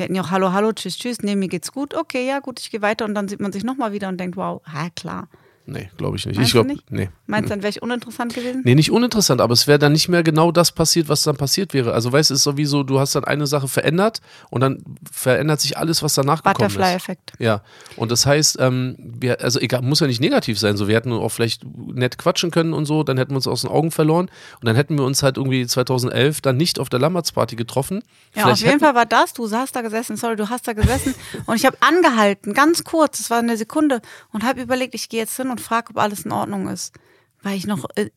Wir 0.00 0.04
hätten 0.04 0.14
ja 0.14 0.22
auch 0.22 0.30
Hallo, 0.30 0.54
Hallo, 0.54 0.72
Tschüss, 0.72 0.96
Tschüss, 0.96 1.20
nee, 1.20 1.36
mir 1.36 1.48
geht's 1.48 1.72
gut, 1.72 1.92
okay, 1.92 2.26
ja, 2.26 2.38
gut, 2.38 2.58
ich 2.58 2.70
gehe 2.70 2.80
weiter 2.80 3.04
und 3.04 3.14
dann 3.14 3.28
sieht 3.28 3.38
man 3.38 3.52
sich 3.52 3.64
nochmal 3.64 3.92
wieder 3.92 4.08
und 4.08 4.18
denkt, 4.18 4.38
wow, 4.38 4.62
ja, 4.72 4.88
klar. 4.88 5.28
Nee, 5.70 5.88
glaube 5.96 6.16
ich 6.16 6.26
nicht. 6.26 6.36
Meinst 6.36 6.48
ich 6.48 6.60
du 6.60 6.64
glaube, 6.64 6.82
nee. 6.90 7.10
Meinst 7.26 7.48
du, 7.48 7.50
dann 7.50 7.62
wäre 7.62 7.70
ich 7.70 7.80
uninteressant 7.80 8.34
gewesen? 8.34 8.62
Nee, 8.64 8.74
nicht 8.74 8.90
uninteressant, 8.90 9.40
aber 9.40 9.52
es 9.52 9.68
wäre 9.68 9.78
dann 9.78 9.92
nicht 9.92 10.08
mehr 10.08 10.24
genau 10.24 10.50
das 10.50 10.72
passiert, 10.72 11.08
was 11.08 11.22
dann 11.22 11.36
passiert 11.36 11.74
wäre. 11.74 11.92
Also 11.92 12.12
weißt 12.12 12.30
du, 12.30 12.34
es 12.34 12.40
ist 12.40 12.44
sowieso, 12.44 12.82
du 12.82 12.98
hast 12.98 13.14
dann 13.14 13.22
eine 13.24 13.46
Sache 13.46 13.68
verändert 13.68 14.20
und 14.50 14.62
dann 14.62 14.82
verändert 15.12 15.60
sich 15.60 15.78
alles, 15.78 16.02
was 16.02 16.14
danach 16.14 16.42
gekommen 16.42 16.66
ist. 16.66 16.74
Butterfly-Effekt. 16.74 17.34
Ja, 17.38 17.62
und 17.94 18.10
das 18.10 18.26
heißt, 18.26 18.56
ähm, 18.58 18.96
wir, 18.98 19.40
also 19.42 19.60
egal, 19.60 19.82
muss 19.82 20.00
ja 20.00 20.08
nicht 20.08 20.20
negativ 20.20 20.58
sein, 20.58 20.76
so 20.76 20.88
wir 20.88 20.96
hätten 20.96 21.12
auch 21.12 21.28
vielleicht 21.28 21.62
nett 21.64 22.18
quatschen 22.18 22.50
können 22.50 22.72
und 22.72 22.86
so, 22.86 23.04
dann 23.04 23.16
hätten 23.16 23.30
wir 23.30 23.36
uns 23.36 23.46
aus 23.46 23.60
den 23.60 23.70
Augen 23.70 23.92
verloren 23.92 24.28
und 24.60 24.66
dann 24.66 24.74
hätten 24.74 24.98
wir 24.98 25.04
uns 25.04 25.22
halt 25.22 25.36
irgendwie 25.36 25.64
2011 25.68 26.40
dann 26.40 26.56
nicht 26.56 26.80
auf 26.80 26.88
der 26.88 26.98
Lammertsparty 26.98 27.54
getroffen. 27.54 28.02
Ja, 28.34 28.42
Vielleicht 28.42 28.64
auf 28.64 28.68
jeden 28.68 28.80
Fall 28.80 28.96
war 28.96 29.06
das, 29.06 29.34
du 29.34 29.48
hast 29.48 29.76
da 29.76 29.82
gesessen, 29.82 30.16
sorry, 30.16 30.34
du 30.34 30.48
hast 30.48 30.66
da 30.66 30.72
gesessen 30.72 31.14
und 31.46 31.54
ich 31.54 31.64
habe 31.64 31.76
angehalten, 31.78 32.54
ganz 32.54 32.82
kurz, 32.82 33.20
es 33.20 33.30
war 33.30 33.38
eine 33.38 33.56
Sekunde 33.56 34.02
und 34.32 34.42
habe 34.42 34.60
überlegt, 34.60 34.96
ich 34.96 35.08
gehe 35.08 35.20
jetzt 35.20 35.36
hin 35.36 35.48
und 35.48 35.59
frage, 35.60 35.90
ob 35.90 35.98
alles 35.98 36.24
in 36.24 36.32
Ordnung 36.32 36.68
ist, 36.68 36.94
weil 37.42 37.56
ich 37.56 37.66
noch 37.66 37.84
äh, 37.96 38.10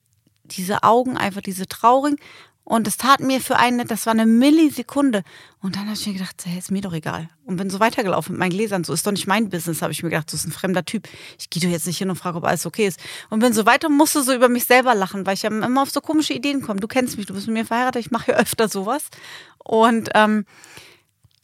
diese 0.44 0.84
Augen 0.84 1.18
einfach, 1.18 1.42
diese 1.42 1.68
traurigen. 1.68 2.20
Und 2.66 2.88
es 2.88 2.96
tat 2.96 3.20
mir 3.20 3.42
für 3.42 3.58
eine, 3.58 3.84
das 3.84 4.06
war 4.06 4.12
eine 4.12 4.26
Millisekunde. 4.26 5.24
Und 5.60 5.76
dann 5.76 5.84
habe 5.84 5.96
ich 5.96 6.08
mir 6.08 6.14
gedacht, 6.14 6.42
hey, 6.46 6.58
ist 6.58 6.72
mir 6.72 6.82
doch 6.82 6.94
egal. 6.94 7.28
Und 7.44 7.58
bin 7.58 7.70
so 7.70 7.82
weitergelaufen 7.82 8.34
mit 8.34 8.40
meinen 8.40 8.52
Gläsern, 8.52 8.86
so 8.86 8.94
ist 8.94 9.06
doch 9.06 9.12
nicht 9.12 9.28
mein 9.28 9.50
Business, 9.50 9.82
habe 9.82 9.92
ich 9.92 10.02
mir 10.02 10.10
gedacht, 10.10 10.30
so 10.30 10.38
ist 10.38 10.46
ein 10.46 10.54
fremder 10.54 10.86
Typ, 10.86 11.10
ich 11.38 11.50
gehe 11.50 11.62
doch 11.62 11.68
jetzt 11.68 11.88
nicht 11.88 11.98
hin 11.98 12.10
und 12.10 12.16
frage, 12.16 12.38
ob 12.38 12.46
alles 12.46 12.66
okay 12.66 12.88
ist. 12.88 13.02
Und 13.30 13.40
bin 13.40 13.52
so 13.52 13.66
weiter 13.66 13.88
und 13.90 13.98
musste 13.98 14.24
so 14.24 14.34
über 14.34 14.48
mich 14.48 14.64
selber 14.64 14.96
lachen, 14.96 15.26
weil 15.26 15.34
ich 15.34 15.44
immer 15.44 15.82
auf 15.82 15.92
so 15.92 16.00
komische 16.00 16.34
Ideen 16.34 16.62
komme, 16.62 16.80
du 16.80 16.88
kennst 16.88 17.18
mich, 17.18 17.26
du 17.26 17.34
bist 17.34 17.48
mit 17.48 17.54
mir 17.54 17.66
verheiratet, 17.66 18.06
ich 18.06 18.12
mache 18.12 18.32
ja 18.32 18.38
öfter 18.38 18.70
sowas. 18.70 19.10
Und 19.58 20.10
ähm, 20.16 20.46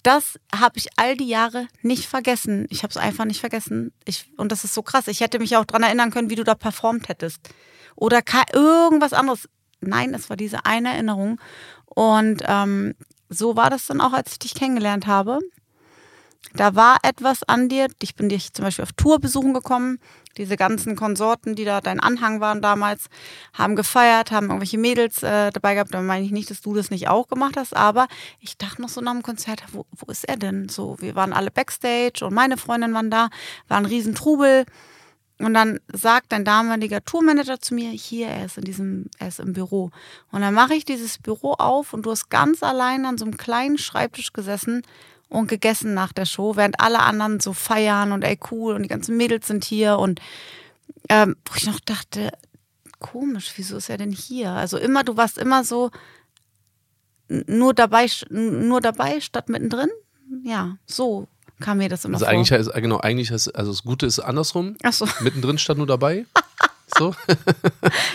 das 0.03 0.39
habe 0.55 0.77
ich 0.77 0.87
all 0.95 1.17
die 1.17 1.27
Jahre 1.27 1.67
nicht 1.81 2.05
vergessen. 2.05 2.67
Ich 2.69 2.83
habe 2.83 2.91
es 2.91 2.97
einfach 2.97 3.25
nicht 3.25 3.39
vergessen. 3.39 3.91
Ich, 4.05 4.31
und 4.37 4.51
das 4.51 4.63
ist 4.63 4.73
so 4.73 4.81
krass. 4.81 5.07
Ich 5.07 5.19
hätte 5.19 5.39
mich 5.39 5.57
auch 5.57 5.65
daran 5.65 5.83
erinnern 5.83 6.11
können, 6.11 6.29
wie 6.29 6.35
du 6.35 6.43
da 6.43 6.55
performt 6.55 7.09
hättest. 7.09 7.49
Oder 7.95 8.21
irgendwas 8.53 9.13
anderes. 9.13 9.49
Nein, 9.81 10.13
es 10.13 10.29
war 10.29 10.37
diese 10.37 10.65
eine 10.65 10.93
Erinnerung. 10.93 11.39
Und 11.85 12.43
ähm, 12.47 12.95
so 13.29 13.55
war 13.55 13.69
das 13.69 13.87
dann 13.87 14.01
auch, 14.01 14.13
als 14.13 14.33
ich 14.33 14.39
dich 14.39 14.55
kennengelernt 14.55 15.05
habe. 15.05 15.39
Da 16.53 16.75
war 16.75 16.97
etwas 17.03 17.43
an 17.43 17.69
dir. 17.69 17.87
Ich 18.01 18.15
bin 18.15 18.29
dich 18.29 18.53
zum 18.53 18.65
Beispiel 18.65 18.83
auf 18.83 18.93
Tour 18.93 19.19
besuchen 19.19 19.53
gekommen. 19.53 19.99
Diese 20.37 20.55
ganzen 20.55 20.95
Konsorten, 20.95 21.55
die 21.55 21.65
da 21.65 21.79
dein 21.79 21.99
Anhang 21.99 22.39
waren 22.39 22.61
damals, 22.61 23.07
haben 23.53 23.75
gefeiert, 23.75 24.31
haben 24.31 24.47
irgendwelche 24.47 24.77
Mädels 24.77 25.21
äh, 25.21 25.51
dabei 25.51 25.75
gehabt. 25.75 25.93
Da 25.93 26.01
meine 26.01 26.25
ich 26.25 26.31
nicht, 26.31 26.49
dass 26.49 26.61
du 26.61 26.73
das 26.73 26.89
nicht 26.89 27.07
auch 27.07 27.27
gemacht 27.27 27.55
hast, 27.55 27.75
aber 27.75 28.07
ich 28.39 28.57
dachte 28.57 28.81
noch 28.81 28.89
so 28.89 29.01
nach 29.01 29.11
dem 29.11 29.21
Konzert, 29.21 29.63
wo, 29.73 29.85
wo 29.91 30.11
ist 30.11 30.27
er 30.27 30.37
denn? 30.37 30.69
So, 30.69 30.95
wir 30.99 31.15
waren 31.15 31.33
alle 31.33 31.51
Backstage 31.51 32.25
und 32.25 32.33
meine 32.33 32.57
Freundin 32.57 32.93
waren 32.93 33.11
da, 33.11 33.29
war 33.67 33.77
ein 33.77 33.85
Riesentrubel. 33.85 34.65
Und 35.41 35.53
dann 35.53 35.79
sagt 35.93 36.33
dein 36.33 36.43
damaliger 36.43 37.03
Tourmanager 37.03 37.61
zu 37.61 37.73
mir, 37.73 37.91
hier, 37.91 38.27
er 38.27 38.45
ist 38.45 38.57
in 38.57 38.65
diesem, 38.65 39.05
er 39.19 39.29
ist 39.29 39.39
im 39.39 39.53
Büro. 39.53 39.91
Und 40.31 40.41
dann 40.41 40.53
mache 40.53 40.73
ich 40.73 40.83
dieses 40.83 41.17
Büro 41.17 41.53
auf 41.53 41.93
und 41.93 42.05
du 42.05 42.11
hast 42.11 42.29
ganz 42.29 42.61
allein 42.61 43.05
an 43.05 43.17
so 43.17 43.23
einem 43.23 43.37
kleinen 43.37 43.77
Schreibtisch 43.77 44.33
gesessen 44.33 44.83
und 45.29 45.47
gegessen 45.47 45.93
nach 45.93 46.11
der 46.11 46.25
Show, 46.25 46.55
während 46.55 46.79
alle 46.79 46.99
anderen 46.99 47.39
so 47.39 47.53
feiern 47.53 48.11
und 48.11 48.23
ey 48.23 48.37
cool 48.51 48.73
und 48.75 48.83
die 48.83 48.89
ganzen 48.89 49.15
Mädels 49.17 49.47
sind 49.47 49.63
hier 49.63 49.97
und 49.99 50.19
ähm, 51.07 51.35
wo 51.45 51.55
ich 51.55 51.65
noch 51.65 51.79
dachte, 51.79 52.31
komisch, 52.99 53.53
wieso 53.55 53.77
ist 53.77 53.89
er 53.89 53.97
denn 53.97 54.11
hier? 54.11 54.51
Also 54.51 54.77
immer, 54.77 55.03
du 55.03 55.15
warst 55.17 55.37
immer 55.37 55.63
so 55.63 55.91
nur 57.27 57.73
dabei, 57.73 58.07
nur 58.29 58.81
dabei 58.81 59.21
statt 59.21 59.49
mittendrin. 59.49 59.89
Ja, 60.43 60.77
so 60.85 61.27
kam 61.59 61.77
mir 61.79 61.89
das 61.89 62.05
immer 62.05 62.15
Also 62.15 62.25
vor. 62.25 62.33
eigentlich 62.33 62.51
heißt, 62.51 62.73
genau, 62.73 62.97
eigentlich 62.99 63.31
heißt, 63.31 63.55
also 63.55 63.71
das 63.71 63.83
Gute 63.83 64.05
ist 64.05 64.19
andersrum. 64.19 64.75
Ach 64.83 64.93
so. 64.93 65.07
Mittendrin 65.21 65.57
stand 65.57 65.77
nur 65.77 65.87
dabei. 65.87 66.25
So. 66.97 67.13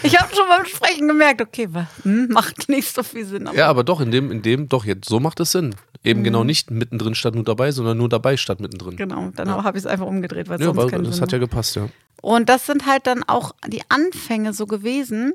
Ich 0.02 0.20
habe 0.20 0.34
schon 0.34 0.48
beim 0.48 0.66
Sprechen 0.66 1.06
gemerkt, 1.06 1.40
okay, 1.40 1.68
hm, 2.02 2.26
macht 2.30 2.68
nicht 2.68 2.92
so 2.92 3.04
viel 3.04 3.24
Sinn. 3.24 3.46
Aber 3.46 3.56
Ja, 3.56 3.68
aber 3.68 3.84
doch, 3.84 4.00
in 4.00 4.10
dem, 4.10 4.32
in 4.32 4.42
dem, 4.42 4.68
doch, 4.68 4.84
jetzt, 4.84 5.08
so 5.08 5.20
macht 5.20 5.38
es 5.38 5.52
Sinn. 5.52 5.76
Eben 6.04 6.20
Mhm. 6.20 6.24
genau 6.24 6.44
nicht 6.44 6.70
mittendrin 6.70 7.14
statt 7.14 7.34
nur 7.34 7.44
dabei, 7.44 7.72
sondern 7.72 7.96
nur 7.98 8.08
dabei 8.08 8.36
statt 8.36 8.60
mittendrin. 8.60 8.96
Genau, 8.96 9.30
dann 9.34 9.48
habe 9.50 9.78
ich 9.78 9.84
es 9.84 9.86
einfach 9.86 10.06
umgedreht, 10.06 10.48
weil 10.48 10.60
Ja, 10.60 10.66
sonst 10.74 10.90
keinen 10.90 11.04
das 11.04 11.14
Sinn 11.16 11.22
hat 11.22 11.32
ja 11.32 11.38
gepasst, 11.38 11.76
ja. 11.76 11.88
Und 12.20 12.48
das 12.48 12.66
sind 12.66 12.86
halt 12.86 13.06
dann 13.06 13.22
auch 13.22 13.54
die 13.66 13.82
Anfänge 13.88 14.52
so 14.52 14.66
gewesen. 14.66 15.32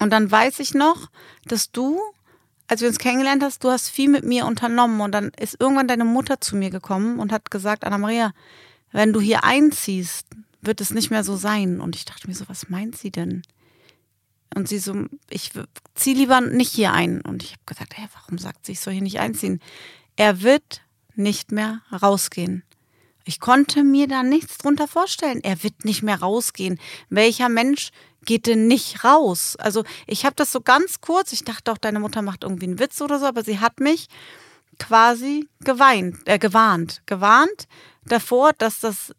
Und 0.00 0.10
dann 0.12 0.30
weiß 0.30 0.60
ich 0.60 0.74
noch, 0.74 1.08
dass 1.46 1.70
du, 1.72 1.98
als 2.68 2.80
wir 2.80 2.88
uns 2.88 2.98
kennengelernt 2.98 3.42
hast, 3.42 3.62
du 3.64 3.70
hast 3.70 3.88
viel 3.88 4.10
mit 4.10 4.24
mir 4.24 4.44
unternommen. 4.46 5.00
Und 5.00 5.12
dann 5.12 5.30
ist 5.40 5.56
irgendwann 5.60 5.88
deine 5.88 6.04
Mutter 6.04 6.40
zu 6.40 6.56
mir 6.56 6.70
gekommen 6.70 7.18
und 7.18 7.32
hat 7.32 7.50
gesagt, 7.50 7.84
Anna-Maria, 7.84 8.32
wenn 8.92 9.12
du 9.12 9.20
hier 9.20 9.44
einziehst, 9.44 10.26
wird 10.62 10.80
es 10.80 10.90
nicht 10.92 11.10
mehr 11.10 11.22
so 11.24 11.36
sein. 11.36 11.80
Und 11.80 11.94
ich 11.96 12.04
dachte 12.04 12.26
mir 12.28 12.34
so, 12.34 12.44
was 12.48 12.68
meint 12.68 12.96
sie 12.96 13.10
denn? 13.10 13.42
Und 14.54 14.68
sie 14.68 14.78
so, 14.78 15.06
ich 15.28 15.52
zieh 15.94 16.14
lieber 16.14 16.40
nicht 16.40 16.72
hier 16.72 16.92
ein. 16.92 17.20
Und 17.20 17.42
ich 17.42 17.52
habe 17.52 17.62
gesagt, 17.66 17.96
hey, 17.96 18.06
warum 18.14 18.38
sagt 18.38 18.66
sie, 18.66 18.72
ich 18.72 18.80
soll 18.80 18.94
hier 18.94 19.02
nicht 19.02 19.20
einziehen? 19.20 19.60
Er 20.16 20.42
wird 20.42 20.82
nicht 21.14 21.52
mehr 21.52 21.82
rausgehen. 21.92 22.62
Ich 23.24 23.40
konnte 23.40 23.82
mir 23.82 24.06
da 24.06 24.22
nichts 24.22 24.58
drunter 24.58 24.86
vorstellen. 24.86 25.40
Er 25.42 25.62
wird 25.62 25.84
nicht 25.84 26.02
mehr 26.02 26.20
rausgehen. 26.20 26.78
Welcher 27.08 27.48
Mensch 27.48 27.90
geht 28.24 28.46
denn 28.46 28.66
nicht 28.66 29.04
raus? 29.04 29.56
Also 29.56 29.84
ich 30.06 30.24
habe 30.24 30.36
das 30.36 30.52
so 30.52 30.60
ganz 30.60 31.00
kurz, 31.00 31.32
ich 31.32 31.44
dachte 31.44 31.72
auch, 31.72 31.78
deine 31.78 32.00
Mutter 32.00 32.22
macht 32.22 32.44
irgendwie 32.44 32.66
einen 32.66 32.78
Witz 32.78 33.00
oder 33.00 33.18
so, 33.18 33.26
aber 33.26 33.42
sie 33.42 33.58
hat 33.58 33.80
mich 33.80 34.06
quasi 34.78 35.48
geweint, 35.60 36.16
äh, 36.26 36.38
gewarnt, 36.38 37.02
gewarnt 37.06 37.66
davor, 38.04 38.52
dass 38.52 38.80
das 38.80 39.12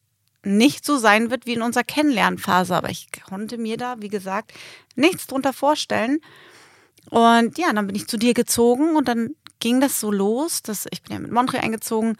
nicht 0.48 0.86
so 0.86 0.98
sein 0.98 1.30
wird 1.30 1.46
wie 1.46 1.54
in 1.54 1.62
unserer 1.62 1.84
Kennenlernphase. 1.84 2.76
Aber 2.76 2.90
ich 2.90 3.10
konnte 3.28 3.58
mir 3.58 3.78
da, 3.78 3.96
wie 4.00 4.10
gesagt, 4.10 4.54
nichts 4.96 5.28
drunter 5.28 5.54
vorstellen. 5.54 6.20
Und 7.10 7.58
ja, 7.58 7.72
dann 7.74 7.88
bin 7.88 7.96
ich 7.96 8.08
zu 8.08 8.18
dir 8.18 8.34
gezogen 8.34 8.96
und 8.96 9.08
dann 9.08 9.36
ging 9.60 9.80
das 9.82 10.00
so 10.00 10.12
los, 10.12 10.62
dass 10.62 10.88
ich 10.92 11.02
bin 11.04 11.14
ja 11.14 11.20
mit 11.20 11.32
Montreal 11.32 11.64
eingezogen, 11.64 12.18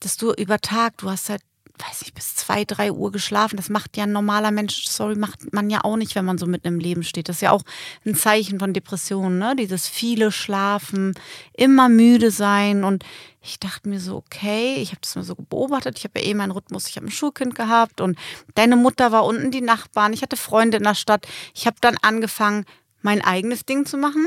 dass 0.00 0.16
du 0.16 0.32
über 0.32 0.58
Tag, 0.60 0.98
du 0.98 1.10
hast 1.10 1.28
halt, 1.28 1.42
weiß 1.78 2.02
nicht, 2.02 2.14
bis 2.14 2.34
zwei, 2.34 2.64
drei 2.64 2.92
Uhr 2.92 3.12
geschlafen. 3.12 3.56
Das 3.56 3.68
macht 3.68 3.96
ja 3.96 4.04
ein 4.04 4.12
normaler 4.12 4.50
Mensch, 4.50 4.86
sorry, 4.86 5.16
macht 5.16 5.52
man 5.52 5.70
ja 5.70 5.84
auch 5.84 5.96
nicht, 5.96 6.14
wenn 6.14 6.24
man 6.24 6.38
so 6.38 6.46
mitten 6.46 6.68
im 6.68 6.78
Leben 6.78 7.02
steht. 7.02 7.28
Das 7.28 7.36
ist 7.36 7.42
ja 7.42 7.52
auch 7.52 7.62
ein 8.04 8.14
Zeichen 8.14 8.58
von 8.58 8.72
Depressionen, 8.72 9.38
ne? 9.38 9.54
Dieses 9.56 9.88
viele 9.88 10.32
Schlafen, 10.32 11.14
immer 11.52 11.88
müde 11.88 12.30
sein. 12.30 12.84
Und 12.84 13.04
ich 13.42 13.60
dachte 13.60 13.88
mir 13.88 14.00
so, 14.00 14.16
okay, 14.16 14.76
ich 14.76 14.90
habe 14.90 15.00
das 15.02 15.16
mal 15.16 15.22
so 15.22 15.34
beobachtet. 15.34 15.98
Ich 15.98 16.04
habe 16.04 16.20
ja 16.20 16.26
eh 16.26 16.34
meinen 16.34 16.52
Rhythmus, 16.52 16.88
ich 16.88 16.96
habe 16.96 17.06
ein 17.06 17.12
Schulkind 17.12 17.54
gehabt 17.54 18.00
und 18.00 18.18
deine 18.54 18.76
Mutter 18.76 19.12
war 19.12 19.24
unten 19.24 19.50
die 19.50 19.60
Nachbarn. 19.60 20.12
Ich 20.12 20.22
hatte 20.22 20.36
Freunde 20.36 20.78
in 20.78 20.84
der 20.84 20.94
Stadt. 20.94 21.26
Ich 21.54 21.66
habe 21.66 21.76
dann 21.80 21.96
angefangen, 22.02 22.64
mein 23.02 23.22
eigenes 23.22 23.64
Ding 23.64 23.86
zu 23.86 23.96
machen. 23.96 24.26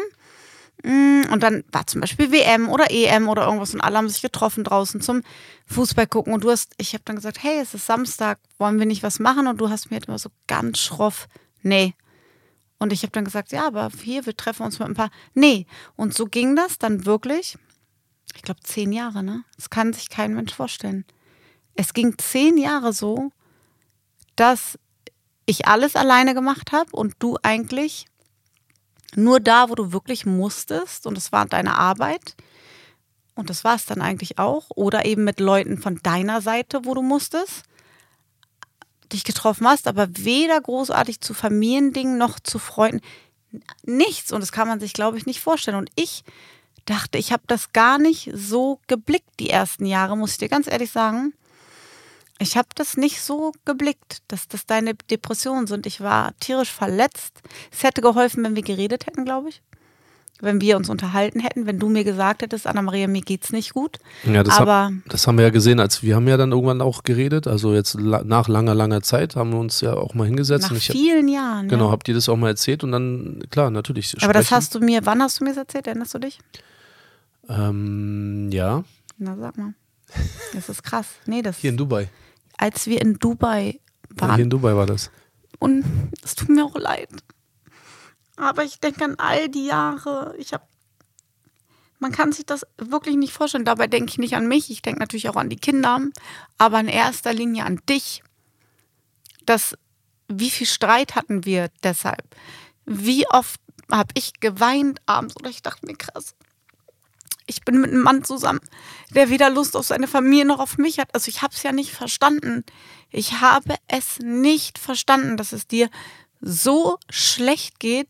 Mm, 0.83 1.23
Und 1.31 1.43
dann 1.43 1.63
war 1.71 1.87
zum 1.87 2.01
Beispiel 2.01 2.31
WM 2.31 2.69
oder 2.69 2.89
EM 2.89 3.27
oder 3.27 3.45
irgendwas 3.45 3.73
und 3.73 3.81
alle 3.81 3.97
haben 3.97 4.09
sich 4.09 4.21
getroffen 4.21 4.63
draußen 4.63 5.01
zum 5.01 5.23
Fußball 5.65 6.07
gucken. 6.07 6.33
Und 6.33 6.43
du 6.43 6.51
hast, 6.51 6.73
ich 6.77 6.93
habe 6.93 7.03
dann 7.05 7.17
gesagt, 7.17 7.43
hey, 7.43 7.59
es 7.59 7.73
ist 7.73 7.85
Samstag, 7.85 8.39
wollen 8.57 8.79
wir 8.79 8.85
nicht 8.85 9.03
was 9.03 9.19
machen? 9.19 9.47
Und 9.47 9.59
du 9.59 9.69
hast 9.69 9.89
mir 9.89 9.95
halt 9.95 10.07
immer 10.07 10.19
so 10.19 10.29
ganz 10.47 10.79
schroff, 10.79 11.27
nee. 11.61 11.93
Und 12.77 12.93
ich 12.93 13.03
habe 13.03 13.11
dann 13.11 13.25
gesagt, 13.25 13.51
ja, 13.51 13.67
aber 13.67 13.89
hier, 14.01 14.25
wir 14.25 14.37
treffen 14.37 14.63
uns 14.63 14.79
mit 14.79 14.87
ein 14.87 14.93
paar. 14.93 15.11
Nee. 15.33 15.65
Und 15.97 16.13
so 16.13 16.25
ging 16.25 16.55
das 16.55 16.77
dann 16.77 17.05
wirklich, 17.05 17.57
ich 18.35 18.41
glaube, 18.41 18.61
zehn 18.63 18.93
Jahre, 18.93 19.21
ne? 19.21 19.43
Das 19.57 19.69
kann 19.69 19.91
sich 19.91 20.09
kein 20.09 20.33
Mensch 20.33 20.53
vorstellen. 20.53 21.03
Es 21.75 21.93
ging 21.93 22.17
zehn 22.17 22.57
Jahre 22.57 22.93
so, 22.93 23.31
dass 24.37 24.79
ich 25.45 25.67
alles 25.67 25.97
alleine 25.97 26.33
gemacht 26.33 26.71
habe 26.71 26.91
und 26.91 27.15
du 27.19 27.37
eigentlich 27.43 28.05
nur 29.15 29.39
da, 29.39 29.69
wo 29.69 29.75
du 29.75 29.91
wirklich 29.91 30.25
musstest 30.25 31.05
und 31.07 31.17
es 31.17 31.31
war 31.31 31.45
deine 31.45 31.75
Arbeit. 31.75 32.35
Und 33.35 33.49
das 33.49 33.63
war 33.63 33.75
es 33.75 33.85
dann 33.85 34.01
eigentlich 34.01 34.37
auch. 34.37 34.65
Oder 34.75 35.05
eben 35.05 35.23
mit 35.23 35.39
Leuten 35.39 35.77
von 35.77 35.99
deiner 36.03 36.41
Seite, 36.41 36.81
wo 36.83 36.93
du 36.93 37.01
musstest, 37.01 37.63
dich 39.13 39.23
getroffen 39.23 39.67
hast, 39.67 39.87
aber 39.87 40.07
weder 40.11 40.59
großartig 40.59 41.21
zu 41.21 41.33
Familiendingen 41.33 42.17
noch 42.17 42.39
zu 42.39 42.59
Freunden, 42.59 43.01
nichts. 43.83 44.31
Und 44.31 44.41
das 44.41 44.51
kann 44.51 44.67
man 44.67 44.79
sich, 44.79 44.93
glaube 44.93 45.17
ich, 45.17 45.25
nicht 45.25 45.39
vorstellen. 45.39 45.77
Und 45.77 45.89
ich 45.95 46.23
dachte, 46.85 47.17
ich 47.17 47.31
habe 47.31 47.43
das 47.47 47.71
gar 47.71 47.97
nicht 47.97 48.29
so 48.33 48.79
geblickt 48.87 49.39
die 49.39 49.49
ersten 49.49 49.85
Jahre, 49.85 50.17
muss 50.17 50.33
ich 50.33 50.37
dir 50.37 50.49
ganz 50.49 50.67
ehrlich 50.67 50.91
sagen. 50.91 51.33
Ich 52.41 52.55
habe 52.55 52.69
das 52.75 52.95
nicht 52.95 53.21
so 53.21 53.51
geblickt, 53.65 54.19
dass 54.29 54.47
das 54.47 54.65
deine 54.65 54.95
Depressionen 54.95 55.67
sind. 55.67 55.85
Ich 55.85 55.99
war 55.99 56.33
tierisch 56.39 56.71
verletzt. 56.71 57.41
Es 57.71 57.83
hätte 57.83 58.01
geholfen, 58.01 58.43
wenn 58.45 58.55
wir 58.55 58.63
geredet 58.63 59.07
hätten, 59.07 59.25
glaube 59.25 59.49
ich. 59.49 59.61
Wenn 60.41 60.61
wir 60.61 60.77
uns 60.77 60.89
unterhalten 60.89 61.41
hätten, 61.41 61.65
wenn 61.65 61.79
du 61.79 61.89
mir 61.89 62.05
gesagt 62.05 62.41
hättest, 62.41 62.65
Anna-Maria, 62.65 63.09
mir 63.09 63.21
geht's 63.21 63.51
nicht 63.51 63.73
gut. 63.73 63.97
Ja, 64.23 64.41
das, 64.41 64.57
Aber 64.57 64.85
hab, 64.85 64.93
das 65.09 65.27
haben 65.27 65.37
wir 65.37 65.43
ja 65.43 65.49
gesehen, 65.49 65.81
als 65.81 66.01
wir 66.01 66.15
haben 66.15 66.29
ja 66.29 66.37
dann 66.37 66.53
irgendwann 66.53 66.79
auch 66.79 67.03
geredet. 67.03 67.45
Also 67.45 67.73
jetzt 67.73 67.95
nach 67.99 68.47
langer, 68.47 68.73
langer 68.73 69.01
Zeit 69.01 69.35
haben 69.35 69.51
wir 69.51 69.59
uns 69.59 69.81
ja 69.81 69.95
auch 69.95 70.13
mal 70.13 70.25
hingesetzt. 70.25 70.71
nach 70.71 70.77
ich 70.77 70.87
hab, 70.87 70.95
vielen 70.95 71.27
Jahren. 71.27 71.67
genau, 71.67 71.87
ja. 71.87 71.91
habt 71.91 72.07
ihr 72.07 72.13
das 72.13 72.29
auch 72.29 72.37
mal 72.37 72.47
erzählt 72.47 72.85
und 72.85 72.93
dann, 72.93 73.43
klar, 73.49 73.69
natürlich. 73.69 74.15
Aber 74.23 74.31
das 74.31 74.45
sprechen. 74.45 74.55
hast 74.55 74.75
du 74.75 74.79
mir, 74.79 75.05
wann 75.05 75.21
hast 75.21 75.41
du 75.41 75.43
mir 75.43 75.49
das 75.49 75.57
erzählt? 75.57 75.87
Erinnerst 75.87 76.13
du 76.13 76.19
dich? 76.19 76.39
Ähm, 77.49 78.49
ja, 78.49 78.85
Na, 79.17 79.35
sag 79.35 79.57
mal. 79.57 79.73
Das 80.53 80.69
ist 80.69 80.83
krass. 80.83 81.07
Nee, 81.25 81.41
das 81.41 81.57
hier 81.57 81.71
in 81.71 81.77
Dubai. 81.77 82.07
Als 82.59 82.87
wir 82.87 83.01
in 83.01 83.15
Dubai 83.19 83.79
Ja, 84.11 84.21
waren. 84.21 84.35
hier 84.35 84.43
in 84.43 84.49
Dubai 84.49 84.75
war 84.75 84.85
das. 84.85 85.09
Und 85.59 85.83
es 86.23 86.35
tut 86.35 86.49
mir 86.49 86.65
auch 86.65 86.75
leid. 86.75 87.09
Aber 88.35 88.63
ich 88.63 88.79
denke 88.79 89.03
an 89.05 89.15
all 89.17 89.49
die 89.49 89.65
Jahre. 89.65 90.33
Ich 90.37 90.53
habe. 90.53 90.63
Man 91.99 92.11
kann 92.13 92.31
sich 92.31 92.45
das 92.45 92.65
wirklich 92.77 93.15
nicht 93.17 93.33
vorstellen. 93.33 93.65
Dabei 93.65 93.87
denke 93.87 94.09
ich 94.11 94.17
nicht 94.17 94.35
an 94.35 94.47
mich. 94.47 94.69
Ich 94.69 94.81
denke 94.81 94.99
natürlich 94.99 95.27
auch 95.29 95.35
an 95.35 95.49
die 95.49 95.57
Kinder. 95.57 95.99
Aber 96.57 96.79
in 96.79 96.87
erster 96.87 97.33
Linie 97.33 97.65
an 97.65 97.81
dich. 97.89 98.23
Das, 99.45 99.75
wie 100.29 100.49
viel 100.49 100.67
Streit 100.67 101.15
hatten 101.15 101.43
wir 101.45 101.69
deshalb? 101.83 102.23
Wie 102.85 103.27
oft 103.27 103.59
habe 103.91 104.11
ich 104.15 104.39
geweint 104.39 105.01
abends 105.05 105.35
oder 105.35 105.49
ich 105.49 105.61
dachte 105.61 105.85
mir 105.85 105.95
krass. 105.95 106.35
Ich 107.49 107.63
bin 107.65 107.81
mit 107.81 107.89
einem 107.89 108.03
Mann 108.03 108.23
zusammen, 108.23 108.59
der 109.09 109.29
weder 109.31 109.49
Lust 109.49 109.75
auf 109.75 109.87
seine 109.87 110.07
Familie 110.07 110.45
noch 110.45 110.59
auf 110.59 110.77
mich 110.77 110.99
hat. 110.99 111.13
Also 111.15 111.29
ich 111.29 111.41
habe 111.41 111.55
es 111.55 111.63
ja 111.63 111.71
nicht 111.71 111.91
verstanden. 111.91 112.63
Ich 113.09 113.41
habe 113.41 113.75
es 113.87 114.19
nicht 114.19 114.77
verstanden, 114.77 115.35
dass 115.35 115.51
es 115.51 115.65
dir 115.65 115.89
so 116.41 116.99
schlecht 117.09 117.79
geht, 117.79 118.07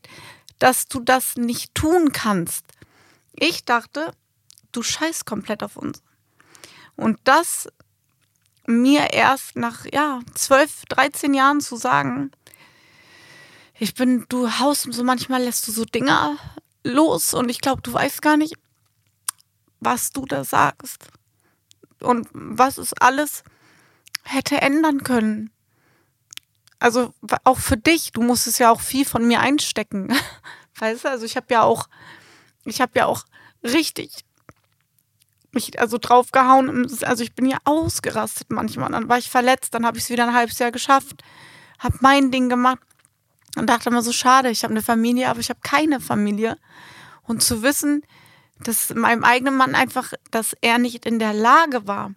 dass 0.59 0.87
du 0.89 0.99
das 0.99 1.37
nicht 1.37 1.73
tun 1.73 2.11
kannst. 2.11 2.65
Ich 3.33 3.63
dachte, 3.63 4.11
du 4.73 4.83
scheißt 4.83 5.25
komplett 5.25 5.63
auf 5.63 5.77
uns. 5.77 6.03
Und 6.97 7.17
das 7.23 7.69
mir 8.65 9.13
erst 9.13 9.55
nach 9.55 9.85
ja, 9.91 10.19
12, 10.35 10.83
13 10.89 11.33
Jahren 11.33 11.61
zu 11.61 11.77
sagen, 11.77 12.31
ich 13.79 13.95
bin, 13.95 14.25
du 14.27 14.59
haust 14.59 14.91
so 14.91 15.03
manchmal 15.05 15.41
lässt 15.41 15.65
du 15.65 15.71
so 15.71 15.85
Dinger 15.85 16.35
los 16.83 17.33
und 17.33 17.47
ich 17.47 17.61
glaube, 17.61 17.81
du 17.81 17.93
weißt 17.93 18.21
gar 18.21 18.35
nicht, 18.35 18.55
was 19.79 20.11
du 20.11 20.25
da 20.25 20.43
sagst. 20.43 21.07
Und 22.01 22.27
was 22.31 22.77
es 22.77 22.93
alles 22.93 23.43
hätte 24.23 24.61
ändern 24.61 25.03
können. 25.03 25.51
Also 26.79 27.13
auch 27.43 27.57
für 27.57 27.77
dich, 27.77 28.11
du 28.11 28.21
musstest 28.21 28.59
ja 28.59 28.71
auch 28.71 28.81
viel 28.81 29.05
von 29.05 29.27
mir 29.27 29.41
einstecken. 29.41 30.13
Weißt 30.79 31.03
du, 31.03 31.09
also 31.09 31.25
ich 31.25 31.35
habe 31.35 31.47
ja 31.49 31.63
auch, 31.63 31.89
ich 32.63 32.79
habe 32.79 32.93
ja 32.95 33.05
auch 33.05 33.25
richtig 33.63 34.23
mich 35.51 35.79
also 35.79 35.97
draufgehauen. 35.97 36.87
Also 37.03 37.23
ich 37.23 37.33
bin 37.33 37.45
ja 37.45 37.57
ausgerastet 37.65 38.51
manchmal. 38.51 38.91
Dann 38.91 39.09
war 39.09 39.17
ich 39.17 39.29
verletzt, 39.29 39.73
dann 39.73 39.85
habe 39.85 39.97
ich 39.97 40.05
es 40.05 40.09
wieder 40.09 40.27
ein 40.27 40.33
halbes 40.33 40.59
Jahr 40.59 40.71
geschafft, 40.71 41.23
habe 41.79 41.97
mein 42.01 42.31
Ding 42.31 42.49
gemacht 42.49 42.79
und 43.57 43.67
dachte 43.67 43.89
immer 43.89 44.01
so 44.01 44.11
schade, 44.11 44.49
ich 44.49 44.63
habe 44.63 44.71
eine 44.71 44.81
Familie, 44.81 45.29
aber 45.29 45.39
ich 45.39 45.49
habe 45.49 45.59
keine 45.63 45.99
Familie. 45.99 46.57
Und 47.23 47.43
zu 47.43 47.61
wissen, 47.61 48.03
dass 48.63 48.93
meinem 48.93 49.23
eigenen 49.23 49.55
Mann 49.55 49.75
einfach, 49.75 50.13
dass 50.31 50.55
er 50.61 50.77
nicht 50.77 51.05
in 51.05 51.19
der 51.19 51.33
Lage 51.33 51.87
war, 51.87 52.13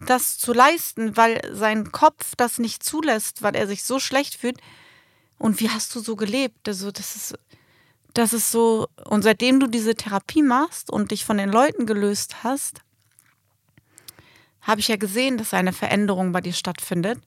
das 0.00 0.38
zu 0.38 0.52
leisten, 0.52 1.16
weil 1.16 1.40
sein 1.52 1.92
Kopf 1.92 2.34
das 2.36 2.58
nicht 2.58 2.82
zulässt, 2.82 3.42
weil 3.42 3.54
er 3.54 3.66
sich 3.66 3.84
so 3.84 3.98
schlecht 3.98 4.34
fühlt. 4.34 4.58
Und 5.38 5.60
wie 5.60 5.70
hast 5.70 5.94
du 5.94 6.00
so 6.00 6.16
gelebt? 6.16 6.68
Also 6.68 6.90
das 6.90 7.16
ist, 7.16 7.34
das 8.12 8.32
ist 8.32 8.50
so. 8.50 8.88
Und 9.04 9.22
seitdem 9.22 9.60
du 9.60 9.66
diese 9.66 9.94
Therapie 9.94 10.42
machst 10.42 10.90
und 10.90 11.10
dich 11.10 11.24
von 11.24 11.38
den 11.38 11.50
Leuten 11.50 11.86
gelöst 11.86 12.44
hast, 12.44 12.80
habe 14.60 14.80
ich 14.80 14.88
ja 14.88 14.96
gesehen, 14.96 15.38
dass 15.38 15.54
eine 15.54 15.72
Veränderung 15.72 16.32
bei 16.32 16.40
dir 16.40 16.52
stattfindet. 16.52 17.20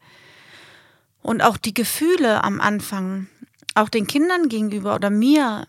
Und 1.22 1.41
auch 1.41 1.58
die 1.58 1.74
Gefühle 1.74 2.43
am 2.43 2.62
Anfang, 2.62 3.28
auch 3.76 3.89
den 3.89 4.08
Kindern 4.08 4.50
gegenüber 4.50 4.95
oder 4.95 5.10
mir. 5.10 5.66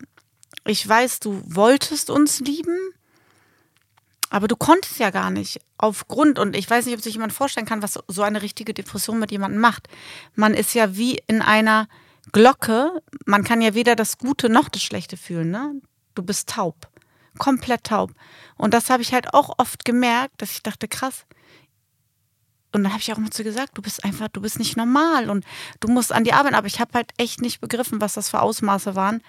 Ich 0.69 0.87
weiß, 0.87 1.19
du 1.19 1.41
wolltest 1.47 2.11
uns 2.11 2.41
lieben, 2.41 2.77
aber 4.29 4.47
du 4.47 4.55
konntest 4.55 4.99
ja 4.99 5.09
gar 5.09 5.31
nicht. 5.31 5.59
Aufgrund, 5.79 6.37
und 6.37 6.55
ich 6.55 6.69
weiß 6.69 6.85
nicht, 6.85 6.93
ob 6.95 7.01
sich 7.01 7.15
jemand 7.15 7.33
vorstellen 7.33 7.65
kann, 7.65 7.81
was 7.81 7.97
so 8.07 8.21
eine 8.21 8.43
richtige 8.43 8.75
Depression 8.75 9.17
mit 9.17 9.31
jemandem 9.31 9.59
macht. 9.59 9.87
Man 10.35 10.53
ist 10.53 10.75
ja 10.75 10.95
wie 10.95 11.23
in 11.25 11.41
einer 11.41 11.87
Glocke. 12.33 13.01
Man 13.25 13.43
kann 13.43 13.63
ja 13.63 13.73
weder 13.73 13.95
das 13.95 14.19
Gute 14.19 14.47
noch 14.47 14.69
das 14.69 14.83
Schlechte 14.83 15.17
fühlen. 15.17 15.49
Ne? 15.49 15.73
Du 16.13 16.21
bist 16.21 16.49
taub. 16.49 16.87
Komplett 17.39 17.85
taub. 17.85 18.11
Und 18.55 18.75
das 18.75 18.91
habe 18.91 19.01
ich 19.01 19.11
halt 19.11 19.33
auch 19.33 19.57
oft 19.57 19.85
gemerkt, 19.85 20.39
dass 20.39 20.51
ich 20.51 20.61
dachte, 20.61 20.87
krass. 20.87 21.25
Und 22.73 22.83
dann 22.83 22.91
habe 22.91 23.01
ich 23.01 23.11
auch 23.11 23.17
immer 23.17 23.31
zu 23.31 23.43
gesagt, 23.43 23.75
du 23.75 23.81
bist 23.81 24.03
einfach, 24.03 24.27
du 24.27 24.41
bist 24.41 24.59
nicht 24.59 24.77
normal 24.77 25.31
und 25.31 25.43
du 25.79 25.87
musst 25.87 26.13
an 26.13 26.25
die 26.25 26.33
arbeiten. 26.33 26.53
Aber 26.53 26.67
ich 26.67 26.79
habe 26.79 26.91
halt 26.93 27.09
echt 27.17 27.41
nicht 27.41 27.59
begriffen, 27.59 28.01
was 28.01 28.13
das 28.13 28.29
für 28.29 28.41
Ausmaße 28.41 28.93
waren. 28.93 29.23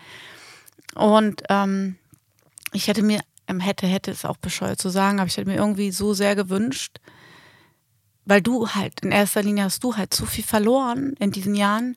Und 0.94 1.42
ähm, 1.48 1.96
ich 2.72 2.88
hätte 2.88 3.02
mir 3.02 3.20
ähm, 3.50 3.60
hätte, 3.60 3.86
hätte 3.86 4.10
es 4.10 4.24
auch 4.24 4.36
bescheuert 4.36 4.80
zu 4.80 4.88
sagen, 4.90 5.18
aber 5.18 5.26
ich 5.26 5.36
hätte 5.36 5.48
mir 5.50 5.56
irgendwie 5.56 5.90
so 5.90 6.14
sehr 6.14 6.36
gewünscht, 6.36 6.98
weil 8.24 8.40
du 8.40 8.68
halt, 8.68 9.00
in 9.00 9.10
erster 9.10 9.42
Linie 9.42 9.64
hast 9.64 9.82
du 9.82 9.96
halt 9.96 10.14
so 10.14 10.24
viel 10.24 10.44
verloren 10.44 11.14
in 11.18 11.32
diesen 11.32 11.56
Jahren, 11.56 11.96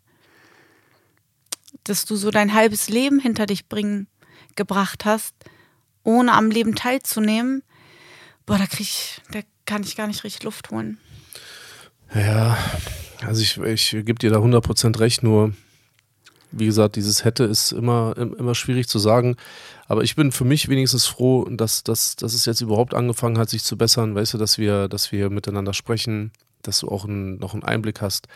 dass 1.84 2.06
du 2.06 2.16
so 2.16 2.32
dein 2.32 2.54
halbes 2.54 2.90
Leben 2.90 3.20
hinter 3.20 3.46
dich 3.46 3.68
bringen 3.68 4.08
gebracht 4.56 5.06
hast, 5.06 5.36
ohne 6.04 6.34
am 6.34 6.50
Leben 6.50 6.76
teilzunehmen. 6.76 7.64
Boah, 8.46 8.58
da 8.58 8.66
krieg 8.66 8.82
ich, 8.82 9.22
da 9.32 9.42
kann 9.66 9.84
ich 9.84 9.96
gar 9.96 10.08
nicht 10.08 10.24
richtig 10.24 10.44
Luft 10.44 10.72
holen. 10.72 10.98
Ja, 12.14 12.58
also 13.26 13.42
ich, 13.42 13.58
ich 13.58 13.92
gebe 13.92 14.16
dir 14.16 14.30
da 14.30 14.38
100% 14.38 15.00
recht, 15.00 15.24
nur 15.24 15.54
wie 16.54 16.66
gesagt, 16.66 16.96
dieses 16.96 17.26
hätte 17.26 17.44
ist 17.44 17.72
immer, 17.72 18.16
immer 18.18 18.56
schwierig 18.56 18.88
zu 18.88 19.00
sagen. 19.00 19.36
Aber 19.88 20.04
ich 20.04 20.16
bin 20.16 20.32
für 20.32 20.46
mich 20.46 20.70
wenigstens 20.70 21.06
froh, 21.06 21.46
dass, 21.46 21.84
dass, 21.84 22.16
dass 22.16 22.34
es 22.34 22.46
jetzt 22.46 22.62
überhaupt 22.62 22.94
angefangen 22.94 23.38
hat, 23.38 23.50
sich 23.50 23.64
zu 23.64 23.78
bessern. 23.78 24.16
Weißt 24.16 24.34
du, 24.34 24.38
dass 24.38 24.58
wir, 24.58 24.88
dass 24.88 25.12
wir 25.12 25.30
miteinander 25.30 25.74
sprechen, 25.74 26.32
dass 26.62 26.80
du 26.80 26.90
auch 26.90 27.06
ein, 27.06 27.38
noch 27.38 27.54
einen 27.54 27.64
Einblick 27.64 28.02
hast. 28.02 28.28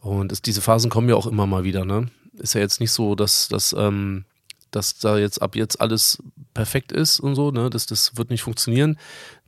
Und 0.00 0.32
es, 0.32 0.40
diese 0.40 0.60
Phasen 0.60 0.90
kommen 0.90 1.08
ja 1.08 1.16
auch 1.16 1.26
immer 1.26 1.46
mal 1.46 1.64
wieder. 1.64 1.84
Ne? 1.84 2.08
Ist 2.34 2.54
ja 2.54 2.60
jetzt 2.60 2.80
nicht 2.80 2.92
so, 2.92 3.14
dass, 3.14 3.48
dass, 3.48 3.74
ähm, 3.76 4.24
dass 4.70 4.98
da 4.98 5.18
jetzt 5.18 5.42
ab 5.42 5.56
jetzt 5.56 5.80
alles 5.80 6.22
perfekt 6.54 6.92
ist 6.92 7.20
und 7.20 7.34
so. 7.34 7.50
Ne? 7.50 7.70
Das, 7.70 7.86
das 7.86 8.16
wird 8.16 8.30
nicht 8.30 8.42
funktionieren. 8.42 8.98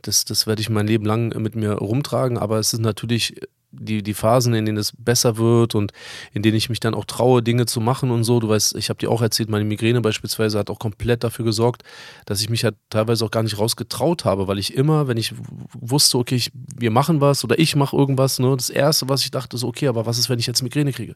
Das, 0.03 0.25
das 0.25 0.47
werde 0.47 0.63
ich 0.63 0.71
mein 0.71 0.87
Leben 0.87 1.07
lang 1.07 1.29
mit 1.41 1.55
mir 1.55 1.73
rumtragen. 1.73 2.39
Aber 2.39 2.59
es 2.59 2.73
ist 2.73 2.81
natürlich 2.81 3.41
die, 3.73 4.03
die 4.03 4.15
Phasen, 4.15 4.55
in 4.55 4.67
denen 4.67 4.79
es 4.79 4.93
besser 4.99 5.37
wird 5.37 5.75
und 5.75 5.93
in 6.33 6.43
denen 6.43 6.57
ich 6.57 6.69
mich 6.69 6.81
dann 6.81 6.95
auch 6.95 7.05
traue, 7.05 7.43
Dinge 7.43 7.67
zu 7.67 7.81
machen 7.81 8.11
und 8.11 8.25
so. 8.25 8.41
Du 8.41 8.49
weißt, 8.49 8.75
ich 8.77 8.89
habe 8.89 8.99
dir 8.99 9.11
auch 9.11 9.23
erzählt, 9.23 9.49
meine 9.49 9.65
Migräne 9.65 10.01
beispielsweise 10.01 10.59
hat 10.59 10.71
auch 10.71 10.79
komplett 10.79 11.23
dafür 11.25 11.45
gesorgt, 11.45 11.83
dass 12.27 12.41
ich 12.41 12.51
mich 12.51 12.65
halt 12.65 12.75
teilweise 12.91 13.25
auch 13.25 13.31
gar 13.31 13.43
nicht 13.43 13.59
rausgetraut 13.59 14.25
habe, 14.25 14.49
weil 14.49 14.59
ich 14.59 14.75
immer, 14.75 15.09
wenn 15.09 15.17
ich 15.17 15.35
wusste, 15.73 16.19
okay, 16.19 16.35
ich, 16.37 16.51
wir 16.55 16.91
machen 16.91 17.21
was 17.21 17.45
oder 17.45 17.59
ich 17.59 17.77
mache 17.77 17.97
irgendwas, 17.97 18.39
ne, 18.39 18.55
das 18.57 18.71
Erste, 18.71 19.09
was 19.09 19.23
ich 19.23 19.31
dachte, 19.31 19.57
so, 19.57 19.69
okay, 19.69 19.87
aber 19.89 20.07
was 20.07 20.19
ist, 20.19 20.29
wenn 20.29 20.39
ich 20.39 20.47
jetzt 20.47 20.63
Migräne 20.63 20.93
kriege? 20.93 21.15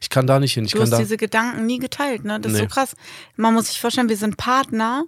Ich 0.00 0.08
kann 0.08 0.26
da 0.26 0.40
nicht 0.40 0.54
hin. 0.54 0.64
Ich 0.64 0.72
du 0.72 0.78
kann 0.78 0.84
hast 0.84 0.92
da 0.92 0.98
diese 0.98 1.16
Gedanken 1.16 1.66
nie 1.66 1.78
geteilt, 1.78 2.24
ne? 2.24 2.40
Das 2.40 2.52
ist 2.52 2.58
Nee. 2.58 2.64
so 2.64 2.70
krass. 2.74 2.96
Man 3.36 3.54
muss 3.54 3.66
sich 3.68 3.80
vorstellen, 3.80 4.08
wir 4.08 4.16
sind 4.16 4.36
Partner 4.36 5.04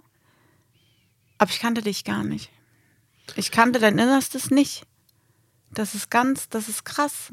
Aber 1.39 1.49
ich 1.51 1.59
kannte 1.59 1.81
dich 1.81 2.03
gar 2.03 2.23
nicht. 2.23 2.49
Ich 3.35 3.51
kannte 3.51 3.79
dein 3.79 3.97
Innerstes 3.97 4.51
nicht. 4.51 4.83
Das 5.73 5.95
ist 5.95 6.09
ganz, 6.09 6.49
das 6.49 6.69
ist 6.69 6.85
krass. 6.85 7.31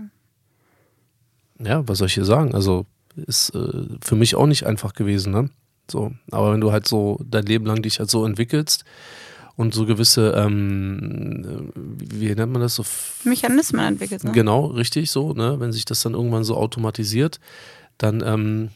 Ja, 1.58 1.86
was 1.86 1.98
soll 1.98 2.06
ich 2.06 2.14
hier 2.14 2.24
sagen? 2.24 2.54
Also 2.54 2.86
ist 3.14 3.54
äh, 3.54 3.86
für 4.02 4.16
mich 4.16 4.34
auch 4.34 4.46
nicht 4.46 4.64
einfach 4.66 4.94
gewesen, 4.94 5.32
ne? 5.32 5.50
So, 5.90 6.12
aber 6.30 6.52
wenn 6.52 6.60
du 6.60 6.72
halt 6.72 6.86
so 6.86 7.20
dein 7.28 7.46
Leben 7.46 7.66
lang 7.66 7.82
dich 7.82 7.98
halt 7.98 8.10
so 8.10 8.24
entwickelst 8.24 8.84
und 9.56 9.74
so 9.74 9.84
gewisse, 9.86 10.32
ähm, 10.36 11.72
wie 11.74 12.34
nennt 12.34 12.52
man 12.52 12.62
das 12.62 12.76
so? 12.76 12.84
Mechanismen 13.24 13.84
entwickelt, 13.84 14.24
ne? 14.24 14.32
Genau, 14.32 14.66
richtig 14.66 15.10
so, 15.10 15.32
ne? 15.32 15.58
Wenn 15.58 15.72
sich 15.72 15.84
das 15.84 16.00
dann 16.00 16.14
irgendwann 16.14 16.44
so 16.44 16.56
automatisiert, 16.56 17.40
dann 17.98 18.22
ähm, 18.24 18.70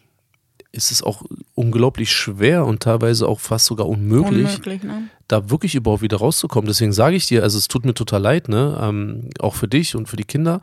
ist 0.75 0.91
es 0.91 1.03
auch 1.03 1.22
unglaublich 1.55 2.11
schwer 2.11 2.66
und 2.66 2.83
teilweise 2.83 3.29
auch 3.29 3.41
fast 3.41 3.66
sogar 3.66 3.89
unmöglich, 3.89 4.47
Unmöglich, 4.47 4.83
ne? 4.83 5.09
da 5.29 5.51
wirklich 5.51 5.75
überhaupt 5.75 6.03
wieder 6.03 6.18
rauszukommen. 6.18 6.66
Deswegen 6.66 6.93
sage 6.93 7.16
ich 7.16 7.27
dir, 7.27 7.43
also 7.43 7.59
es 7.59 7.68
tut 7.68 7.85
mir 7.85 7.95
total 7.95 8.20
leid, 8.20 8.49
ne? 8.49 8.79
Ähm, 8.81 9.31
auch 9.39 9.55
für 9.55 9.68
dich 9.68 9.95
und 9.95 10.09
für 10.09 10.16
die 10.16 10.25
Kinder. 10.25 10.61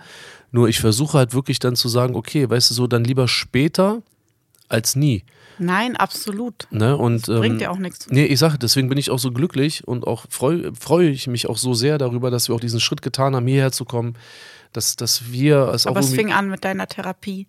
Nur 0.51 0.67
ich 0.67 0.79
versuche 0.79 1.17
halt 1.17 1.33
wirklich 1.33 1.59
dann 1.59 1.75
zu 1.75 1.87
sagen, 1.87 2.15
okay, 2.15 2.49
weißt 2.49 2.69
du 2.69 2.73
so, 2.73 2.87
dann 2.87 3.03
lieber 3.03 3.27
später 3.27 4.01
als 4.67 4.95
nie. 4.95 5.23
Nein, 5.59 5.95
absolut. 5.95 6.67
Ne? 6.71 6.97
Und, 6.97 7.29
ähm, 7.29 7.39
Bringt 7.39 7.61
ja 7.61 7.69
auch 7.69 7.77
nichts. 7.77 8.07
Nee, 8.09 8.25
ich 8.25 8.39
sage, 8.39 8.57
deswegen 8.57 8.89
bin 8.89 8.97
ich 8.97 9.11
auch 9.11 9.19
so 9.19 9.31
glücklich 9.31 9.87
und 9.87 10.07
auch 10.07 10.25
freue 10.29 10.73
freu 10.73 11.07
ich 11.07 11.27
mich 11.27 11.47
auch 11.47 11.57
so 11.57 11.73
sehr 11.73 11.97
darüber, 11.97 12.31
dass 12.31 12.47
wir 12.49 12.55
auch 12.55 12.59
diesen 12.59 12.79
Schritt 12.79 13.01
getan 13.01 13.35
haben, 13.35 13.45
hierher 13.47 13.71
zu 13.71 13.85
kommen, 13.85 14.15
dass, 14.73 14.95
dass 14.95 15.31
wir 15.31 15.69
es 15.73 15.85
auch 15.85 15.91
Aber 15.91 15.99
es 15.99 16.13
fing 16.13 16.31
an 16.31 16.49
mit 16.49 16.63
deiner 16.65 16.87
Therapie, 16.87 17.47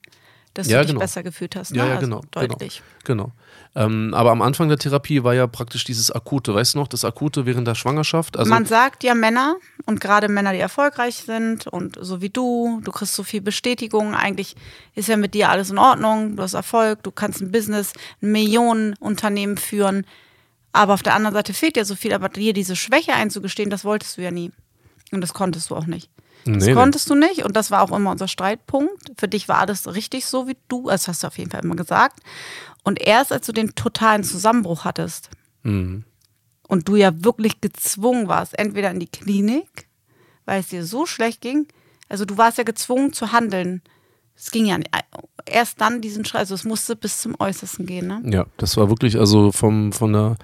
dass 0.54 0.66
Ja, 0.68 0.78
du 0.78 0.84
dich 0.84 0.88
genau. 0.92 1.00
besser 1.00 1.22
gefühlt 1.22 1.56
hast. 1.56 1.72
Ne? 1.72 1.78
Ja, 1.78 1.86
ja, 1.86 1.94
also 1.94 2.06
genau, 2.06 2.20
Deutlich. 2.30 2.82
Genau. 3.04 3.32
Ähm, 3.74 4.12
aber 4.12 4.32
am 4.32 4.42
Anfang 4.42 4.68
der 4.68 4.76
Therapie 4.78 5.24
war 5.24 5.34
ja 5.34 5.46
praktisch 5.46 5.84
dieses 5.84 6.10
Akute, 6.10 6.54
weißt 6.54 6.74
du 6.74 6.78
noch, 6.78 6.88
das 6.88 7.04
Akute 7.04 7.46
während 7.46 7.66
der 7.66 7.74
Schwangerschaft. 7.74 8.36
Also, 8.36 8.50
Man 8.50 8.66
sagt 8.66 9.02
ja 9.02 9.14
Männer 9.14 9.56
und 9.86 10.00
gerade 10.00 10.28
Männer, 10.28 10.52
die 10.52 10.58
erfolgreich 10.58 11.16
sind 11.16 11.66
und 11.66 11.96
so 12.00 12.20
wie 12.20 12.28
du, 12.28 12.80
du 12.84 12.92
kriegst 12.92 13.14
so 13.14 13.22
viel 13.22 13.40
Bestätigung. 13.40 14.14
Eigentlich 14.14 14.56
ist 14.94 15.08
ja 15.08 15.16
mit 15.16 15.32
dir 15.32 15.48
alles 15.48 15.70
in 15.70 15.78
Ordnung, 15.78 16.36
du 16.36 16.42
hast 16.42 16.52
Erfolg, 16.54 17.02
du 17.02 17.10
kannst 17.10 17.40
ein 17.40 17.50
Business, 17.50 17.94
ein 18.20 18.32
Millionenunternehmen 18.32 19.56
führen. 19.56 20.04
Aber 20.72 20.94
auf 20.94 21.02
der 21.02 21.14
anderen 21.14 21.34
Seite 21.34 21.54
fehlt 21.54 21.76
ja 21.76 21.84
so 21.84 21.94
viel. 21.94 22.12
Aber 22.12 22.28
dir 22.28 22.52
diese 22.52 22.76
Schwäche 22.76 23.12
einzugestehen, 23.14 23.70
das 23.70 23.84
wolltest 23.84 24.16
du 24.16 24.22
ja 24.22 24.30
nie. 24.30 24.50
Und 25.12 25.20
das 25.20 25.34
konntest 25.34 25.70
du 25.70 25.76
auch 25.76 25.86
nicht. 25.86 26.10
Das 26.44 26.64
Nee, 26.66 26.74
konntest 26.74 27.08
du 27.08 27.14
nicht 27.14 27.44
und 27.44 27.54
das 27.56 27.70
war 27.70 27.82
auch 27.82 27.96
immer 27.96 28.10
unser 28.10 28.28
Streitpunkt. 28.28 29.12
Für 29.16 29.28
dich 29.28 29.48
war 29.48 29.58
alles 29.58 29.92
richtig 29.94 30.26
so 30.26 30.48
wie 30.48 30.56
du, 30.68 30.88
das 30.88 31.06
hast 31.08 31.22
du 31.22 31.28
auf 31.28 31.38
jeden 31.38 31.50
Fall 31.50 31.64
immer 31.64 31.76
gesagt. 31.76 32.20
Und 32.84 33.00
erst 33.00 33.32
als 33.32 33.46
du 33.46 33.52
den 33.52 33.74
totalen 33.74 34.24
Zusammenbruch 34.24 34.84
hattest 34.84 35.30
Mhm. 35.62 36.04
und 36.66 36.88
du 36.88 36.96
ja 36.96 37.24
wirklich 37.24 37.60
gezwungen 37.60 38.26
warst, 38.26 38.58
entweder 38.58 38.90
in 38.90 38.98
die 38.98 39.06
Klinik, 39.06 39.86
weil 40.44 40.58
es 40.60 40.68
dir 40.68 40.84
so 40.84 41.06
schlecht 41.06 41.40
ging, 41.40 41.68
also 42.08 42.24
du 42.24 42.36
warst 42.36 42.58
ja 42.58 42.64
gezwungen 42.64 43.12
zu 43.12 43.30
handeln. 43.32 43.80
Es 44.36 44.50
ging 44.50 44.66
ja 44.66 44.78
nicht. 44.78 44.90
erst 45.46 45.80
dann 45.80 46.00
diesen 46.00 46.24
Schritt, 46.24 46.40
also 46.40 46.54
es 46.56 46.64
musste 46.64 46.96
bis 46.96 47.20
zum 47.20 47.36
Äußersten 47.38 47.86
gehen, 47.86 48.06
ne? 48.08 48.22
Ja, 48.24 48.46
das 48.56 48.76
war 48.76 48.88
wirklich, 48.88 49.18
also 49.18 49.52
vom, 49.52 49.92
von, 49.92 50.12
der, 50.12 50.36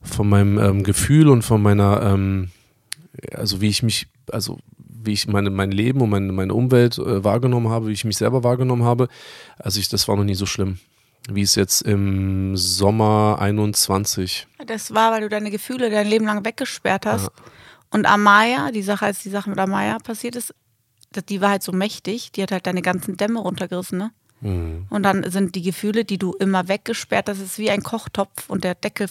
von 0.00 0.28
meinem 0.28 0.58
ähm, 0.58 0.82
Gefühl 0.84 1.28
und 1.28 1.42
von 1.42 1.60
meiner, 1.62 2.00
ähm, 2.02 2.50
also 3.34 3.60
wie 3.60 3.68
ich 3.68 3.82
mich, 3.82 4.06
also 4.32 4.58
wie 5.04 5.12
ich 5.12 5.26
meine, 5.28 5.50
mein 5.50 5.70
Leben 5.70 6.00
und 6.00 6.10
meine, 6.10 6.32
meine 6.32 6.54
Umwelt 6.54 6.98
äh, 6.98 7.24
wahrgenommen 7.24 7.68
habe, 7.68 7.88
wie 7.88 7.92
ich 7.92 8.04
mich 8.04 8.16
selber 8.16 8.44
wahrgenommen 8.44 8.84
habe, 8.84 9.08
also 9.58 9.80
ich, 9.80 9.88
das 9.88 10.08
war 10.08 10.16
noch 10.16 10.24
nie 10.24 10.34
so 10.34 10.46
schlimm, 10.46 10.78
wie 11.28 11.42
es 11.42 11.54
jetzt 11.54 11.82
im 11.82 12.56
Sommer 12.56 13.38
21. 13.40 14.46
Das 14.66 14.94
war, 14.94 15.12
weil 15.12 15.22
du 15.22 15.28
deine 15.28 15.50
Gefühle 15.50 15.90
dein 15.90 16.06
Leben 16.06 16.26
lang 16.26 16.44
weggesperrt 16.44 17.06
hast. 17.06 17.24
Ja. 17.24 17.30
Und 17.90 18.06
Amaya, 18.06 18.70
die 18.72 18.82
Sache, 18.82 19.06
als 19.06 19.22
die 19.22 19.30
Sache 19.30 19.50
mit 19.50 19.58
Amaya 19.58 19.98
passiert 19.98 20.36
ist, 20.36 20.54
die 21.28 21.40
war 21.40 21.50
halt 21.50 21.62
so 21.62 21.72
mächtig, 21.72 22.32
die 22.32 22.42
hat 22.42 22.50
halt 22.50 22.66
deine 22.66 22.82
ganzen 22.82 23.16
Dämme 23.16 23.40
runtergerissen, 23.40 23.98
ne? 23.98 24.10
Mhm. 24.40 24.86
Und 24.90 25.02
dann 25.04 25.28
sind 25.30 25.54
die 25.54 25.62
Gefühle, 25.62 26.04
die 26.04 26.18
du 26.18 26.32
immer 26.34 26.68
weggesperrt 26.68 27.28
hast, 27.28 27.40
ist 27.40 27.58
wie 27.58 27.70
ein 27.70 27.82
Kochtopf 27.82 28.48
und 28.48 28.64
der 28.64 28.74
Deckel 28.74 29.08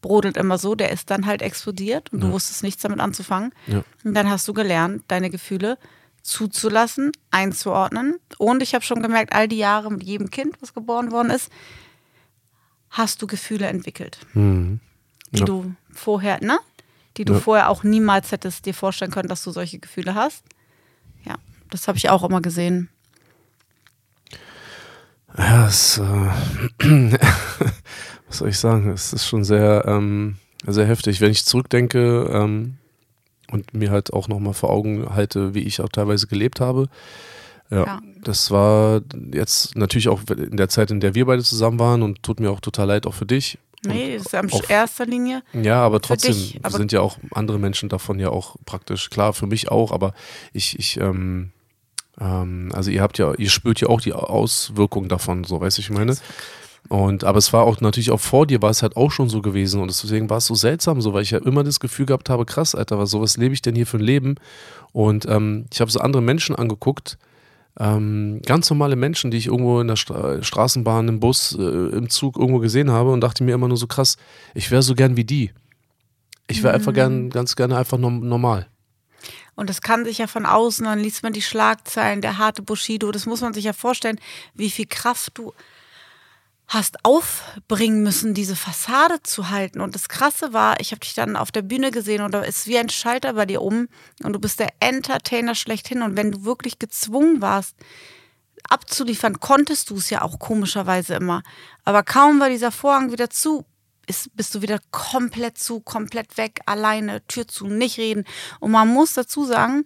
brodelt 0.00 0.36
immer 0.36 0.58
so, 0.58 0.74
der 0.74 0.90
ist 0.90 1.10
dann 1.10 1.26
halt 1.26 1.42
explodiert 1.42 2.12
und 2.12 2.20
du 2.20 2.30
wusstest 2.32 2.62
nichts 2.62 2.82
damit 2.82 3.00
anzufangen. 3.00 3.52
Ja. 3.66 3.82
Und 4.04 4.14
dann 4.14 4.28
hast 4.30 4.46
du 4.48 4.52
gelernt, 4.52 5.04
deine 5.08 5.30
Gefühle 5.30 5.78
zuzulassen, 6.22 7.12
einzuordnen. 7.30 8.18
Und 8.38 8.62
ich 8.62 8.74
habe 8.74 8.84
schon 8.84 9.02
gemerkt, 9.02 9.32
all 9.34 9.48
die 9.48 9.56
Jahre 9.58 9.90
mit 9.90 10.04
jedem 10.04 10.30
Kind, 10.30 10.56
was 10.60 10.72
geboren 10.74 11.10
worden 11.10 11.30
ist, 11.30 11.50
hast 12.90 13.20
du 13.22 13.26
Gefühle 13.26 13.66
entwickelt, 13.66 14.18
Mhm. 14.34 14.80
die 15.32 15.40
Ja. 15.40 15.44
du 15.46 15.74
vorher, 15.92 16.38
ne? 16.44 16.58
Die 17.16 17.24
du 17.24 17.34
Ja. 17.34 17.40
vorher 17.40 17.68
auch 17.70 17.82
niemals 17.82 18.32
hättest 18.32 18.66
dir 18.66 18.74
vorstellen 18.74 19.10
können, 19.10 19.28
dass 19.28 19.42
du 19.42 19.50
solche 19.50 19.78
Gefühle 19.78 20.14
hast. 20.14 20.44
Ja, 21.24 21.34
das 21.70 21.88
habe 21.88 21.98
ich 21.98 22.08
auch 22.08 22.22
immer 22.22 22.40
gesehen. 22.40 22.88
Ja, 25.36 25.66
es, 25.66 25.98
äh, 25.98 26.30
was 28.32 28.38
soll 28.38 28.48
ich 28.48 28.58
sagen? 28.58 28.88
Es 28.88 29.12
ist 29.12 29.26
schon 29.26 29.44
sehr, 29.44 29.84
ähm, 29.86 30.36
sehr 30.66 30.86
heftig. 30.86 31.20
Wenn 31.20 31.30
ich 31.30 31.44
zurückdenke 31.44 32.30
ähm, 32.32 32.78
und 33.50 33.74
mir 33.74 33.90
halt 33.90 34.10
auch 34.14 34.26
nochmal 34.26 34.54
vor 34.54 34.70
Augen 34.70 35.14
halte, 35.14 35.52
wie 35.54 35.58
ich 35.60 35.82
auch 35.82 35.90
teilweise 35.90 36.26
gelebt 36.26 36.58
habe. 36.58 36.88
Ja, 37.70 37.84
Ja. 37.84 38.00
das 38.24 38.50
war 38.50 39.02
jetzt 39.34 39.76
natürlich 39.76 40.08
auch 40.08 40.22
in 40.30 40.56
der 40.56 40.70
Zeit, 40.70 40.90
in 40.90 41.00
der 41.00 41.14
wir 41.14 41.26
beide 41.26 41.42
zusammen 41.42 41.78
waren 41.78 42.00
und 42.02 42.22
tut 42.22 42.40
mir 42.40 42.50
auch 42.50 42.60
total 42.60 42.86
leid, 42.86 43.06
auch 43.06 43.12
für 43.14 43.26
dich. 43.26 43.58
Nee, 43.86 44.16
das 44.16 44.32
ist 44.32 44.54
in 44.54 44.70
erster 44.70 45.04
Linie. 45.04 45.42
ja, 45.52 45.82
aber 45.82 46.00
trotzdem 46.00 46.32
dich, 46.32 46.58
aber- 46.62 46.78
sind 46.78 46.92
ja 46.92 47.00
auch 47.02 47.18
andere 47.32 47.58
Menschen 47.58 47.90
davon 47.90 48.18
ja 48.18 48.30
auch 48.30 48.56
praktisch, 48.64 49.10
klar, 49.10 49.34
für 49.34 49.46
mich 49.46 49.70
auch, 49.70 49.92
aber 49.92 50.14
ich, 50.54 50.78
ich, 50.78 50.98
ähm, 51.00 51.50
ähm, 52.20 52.70
also 52.72 52.90
ihr 52.90 53.02
habt 53.02 53.18
ja, 53.18 53.34
ihr 53.34 53.50
spürt 53.50 53.80
ja 53.82 53.88
auch 53.88 54.00
die 54.00 54.12
Auswirkungen 54.14 55.08
davon, 55.10 55.44
so 55.44 55.60
weißt 55.60 55.76
du, 55.76 55.82
ich 55.82 55.90
meine. 55.90 56.16
Und 56.92 57.24
aber 57.24 57.38
es 57.38 57.54
war 57.54 57.62
auch 57.62 57.80
natürlich 57.80 58.10
auch 58.10 58.20
vor 58.20 58.46
dir 58.46 58.60
war 58.60 58.68
es 58.68 58.82
halt 58.82 58.98
auch 58.98 59.10
schon 59.10 59.30
so 59.30 59.40
gewesen 59.40 59.80
und 59.80 59.88
deswegen 59.88 60.28
war 60.28 60.36
es 60.36 60.46
so 60.46 60.54
seltsam 60.54 61.00
so, 61.00 61.14
weil 61.14 61.22
ich 61.22 61.30
ja 61.30 61.38
immer 61.38 61.64
das 61.64 61.80
Gefühl 61.80 62.04
gehabt 62.04 62.28
habe, 62.28 62.44
krass, 62.44 62.74
Alter, 62.74 62.98
was 62.98 63.08
sowas 63.08 63.38
lebe 63.38 63.54
ich 63.54 63.62
denn 63.62 63.74
hier 63.74 63.86
für 63.86 63.96
ein 63.96 64.02
Leben? 64.02 64.34
Und 64.92 65.24
ähm, 65.24 65.64
ich 65.72 65.80
habe 65.80 65.90
so 65.90 66.00
andere 66.00 66.20
Menschen 66.20 66.54
angeguckt, 66.54 67.16
ähm, 67.80 68.42
ganz 68.44 68.68
normale 68.68 68.96
Menschen, 68.96 69.30
die 69.30 69.38
ich 69.38 69.46
irgendwo 69.46 69.80
in 69.80 69.88
der 69.88 69.96
Stra 69.96 70.42
Straßenbahn, 70.42 71.08
im 71.08 71.18
Bus, 71.18 71.56
äh, 71.58 71.62
im 71.62 72.10
Zug 72.10 72.36
irgendwo 72.36 72.58
gesehen 72.58 72.90
habe 72.90 73.10
und 73.10 73.22
dachte 73.22 73.42
mir 73.42 73.54
immer 73.54 73.68
nur 73.68 73.78
so 73.78 73.86
krass, 73.86 74.18
ich 74.52 74.70
wäre 74.70 74.82
so 74.82 74.94
gern 74.94 75.16
wie 75.16 75.24
die. 75.24 75.50
Ich 76.46 76.62
wäre 76.62 76.74
einfach 76.74 76.92
gern, 76.92 77.30
ganz 77.30 77.56
gerne 77.56 77.78
einfach 77.78 77.96
norm- 77.96 78.28
normal. 78.28 78.66
Und 79.54 79.70
das 79.70 79.80
kann 79.80 80.04
sich 80.04 80.18
ja 80.18 80.26
von 80.26 80.44
außen, 80.44 80.84
dann 80.84 80.98
liest 80.98 81.22
man 81.22 81.32
die 81.32 81.40
Schlagzeilen, 81.40 82.20
der 82.20 82.36
harte 82.36 82.60
Bushido, 82.60 83.12
das 83.12 83.24
muss 83.24 83.40
man 83.40 83.54
sich 83.54 83.64
ja 83.64 83.72
vorstellen, 83.72 84.18
wie 84.52 84.68
viel 84.68 84.86
Kraft 84.86 85.38
du 85.38 85.54
hast 86.68 87.04
aufbringen 87.04 88.02
müssen, 88.02 88.34
diese 88.34 88.56
Fassade 88.56 89.22
zu 89.22 89.50
halten. 89.50 89.80
Und 89.80 89.94
das 89.94 90.08
Krasse 90.08 90.52
war, 90.52 90.80
ich 90.80 90.92
habe 90.92 91.00
dich 91.00 91.14
dann 91.14 91.36
auf 91.36 91.52
der 91.52 91.62
Bühne 91.62 91.90
gesehen 91.90 92.22
und 92.22 92.32
da 92.32 92.42
ist 92.42 92.66
wie 92.66 92.78
ein 92.78 92.88
Schalter 92.88 93.34
bei 93.34 93.46
dir 93.46 93.62
um 93.62 93.88
und 94.22 94.32
du 94.32 94.38
bist 94.38 94.58
der 94.58 94.70
Entertainer 94.80 95.54
schlechthin. 95.54 96.02
Und 96.02 96.16
wenn 96.16 96.32
du 96.32 96.44
wirklich 96.44 96.78
gezwungen 96.78 97.42
warst, 97.42 97.76
abzuliefern, 98.68 99.40
konntest 99.40 99.90
du 99.90 99.96
es 99.96 100.10
ja 100.10 100.22
auch 100.22 100.38
komischerweise 100.38 101.14
immer. 101.14 101.42
Aber 101.84 102.02
kaum 102.02 102.40
war 102.40 102.48
dieser 102.48 102.72
Vorhang 102.72 103.12
wieder 103.12 103.28
zu, 103.28 103.66
ist, 104.06 104.34
bist 104.36 104.54
du 104.54 104.62
wieder 104.62 104.78
komplett 104.90 105.58
zu, 105.58 105.80
komplett 105.80 106.36
weg, 106.36 106.60
alleine, 106.66 107.26
Tür 107.26 107.46
zu, 107.46 107.66
nicht 107.66 107.98
reden. 107.98 108.24
Und 108.60 108.70
man 108.70 108.88
muss 108.88 109.14
dazu 109.14 109.44
sagen, 109.44 109.84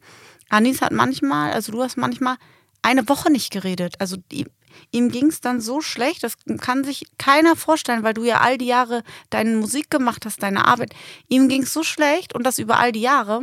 Anis 0.48 0.82
hat 0.82 0.92
manchmal, 0.92 1.52
also 1.52 1.72
du 1.72 1.82
hast 1.82 1.96
manchmal 1.96 2.36
eine 2.82 3.08
Woche 3.08 3.30
nicht 3.30 3.50
geredet. 3.50 3.94
Also 3.98 4.16
ihm, 4.30 4.48
ihm 4.90 5.10
ging 5.10 5.26
es 5.26 5.40
dann 5.40 5.60
so 5.60 5.80
schlecht, 5.80 6.22
das 6.22 6.34
kann 6.60 6.84
sich 6.84 7.06
keiner 7.18 7.56
vorstellen, 7.56 8.02
weil 8.02 8.14
du 8.14 8.24
ja 8.24 8.40
all 8.40 8.58
die 8.58 8.66
Jahre 8.66 9.02
deine 9.30 9.56
Musik 9.56 9.90
gemacht 9.90 10.24
hast, 10.24 10.42
deine 10.42 10.66
Arbeit. 10.66 10.94
Ihm 11.28 11.48
ging 11.48 11.62
es 11.62 11.72
so 11.72 11.82
schlecht 11.82 12.34
und 12.34 12.44
das 12.44 12.58
über 12.58 12.78
all 12.78 12.92
die 12.92 13.00
Jahre. 13.00 13.42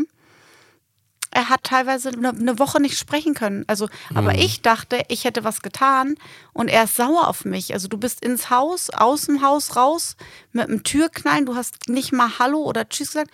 Er 1.35 1.49
hat 1.49 1.63
teilweise 1.63 2.09
eine, 2.09 2.29
eine 2.29 2.59
Woche 2.59 2.79
nicht 2.79 2.97
sprechen 2.97 3.33
können. 3.33 3.63
Also, 3.65 3.89
aber 4.13 4.35
ich 4.35 4.61
dachte, 4.61 5.01
ich 5.07 5.23
hätte 5.23 5.43
was 5.43 5.63
getan 5.63 6.15
und 6.53 6.67
er 6.67 6.83
ist 6.83 6.95
sauer 6.95 7.27
auf 7.27 7.43
mich. 7.43 7.73
Also 7.73 7.87
du 7.87 7.97
bist 7.97 8.23
ins 8.23 8.51
Haus, 8.51 8.91
aus 8.91 9.25
dem 9.25 9.41
Haus 9.41 9.75
raus 9.75 10.15
mit 10.51 10.67
einem 10.67 10.83
Türknallen. 10.83 11.47
Du 11.47 11.55
hast 11.55 11.89
nicht 11.89 12.11
mal 12.11 12.37
Hallo 12.37 12.63
oder 12.63 12.87
Tschüss 12.87 13.13
gesagt. 13.13 13.31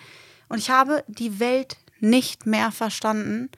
Und 0.47 0.59
ich 0.59 0.69
habe 0.69 1.03
die 1.07 1.41
Welt 1.41 1.75
nicht 1.99 2.45
mehr 2.45 2.71
verstanden. 2.71 3.49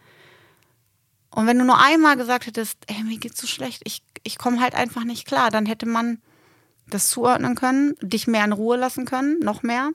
Und 1.33 1.47
wenn 1.47 1.57
du 1.57 1.65
nur 1.65 1.79
einmal 1.79 2.17
gesagt 2.17 2.45
hättest, 2.45 2.77
ey, 2.87 3.03
mir 3.03 3.17
geht's 3.17 3.39
so 3.39 3.47
schlecht, 3.47 3.81
ich, 3.85 4.03
ich 4.23 4.37
komme 4.37 4.59
halt 4.61 4.75
einfach 4.75 5.03
nicht 5.03 5.25
klar, 5.25 5.49
dann 5.49 5.65
hätte 5.65 5.85
man 5.85 6.21
das 6.87 7.07
zuordnen 7.07 7.55
können, 7.55 7.95
dich 8.01 8.27
mehr 8.27 8.43
in 8.43 8.51
Ruhe 8.51 8.77
lassen 8.77 9.05
können, 9.05 9.39
noch 9.39 9.63
mehr. 9.63 9.91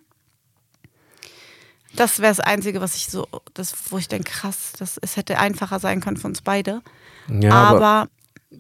Das 1.95 2.19
wäre 2.21 2.31
das 2.31 2.41
Einzige, 2.41 2.81
was 2.81 2.97
ich 2.97 3.09
so, 3.09 3.27
das, 3.55 3.75
wo 3.91 3.99
ich 3.99 4.09
denke, 4.09 4.31
krass, 4.31 4.73
das, 4.79 4.99
es 4.99 5.17
hätte 5.17 5.39
einfacher 5.39 5.79
sein 5.79 6.01
können 6.01 6.17
für 6.17 6.27
uns 6.27 6.43
beide. 6.43 6.83
Ja, 7.29 7.53
aber, 7.53 8.09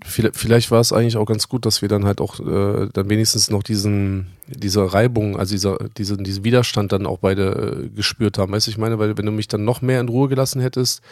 Vielleicht 0.02 0.72
war 0.72 0.80
es 0.80 0.92
eigentlich 0.92 1.16
auch 1.16 1.26
ganz 1.26 1.48
gut, 1.48 1.64
dass 1.64 1.80
wir 1.80 1.88
dann 1.88 2.06
halt 2.06 2.20
auch 2.20 2.40
äh, 2.40 2.88
dann 2.92 3.08
wenigstens 3.08 3.50
noch 3.50 3.62
diesen, 3.62 4.26
diese 4.48 4.92
Reibung, 4.92 5.38
also 5.38 5.54
dieser, 5.54 5.78
diesen, 5.96 6.24
diesen 6.24 6.42
Widerstand 6.42 6.90
dann 6.90 7.06
auch 7.06 7.18
beide 7.18 7.84
äh, 7.84 7.88
gespürt 7.90 8.36
haben. 8.36 8.52
Weißt 8.52 8.66
du, 8.66 8.72
ich 8.72 8.78
meine, 8.78 8.98
weil 8.98 9.16
wenn 9.16 9.26
du 9.26 9.30
mich 9.30 9.46
dann 9.46 9.64
noch 9.64 9.82
mehr 9.82 10.00
in 10.00 10.08
Ruhe 10.08 10.28
gelassen 10.28 10.60
hättest, 10.60 11.02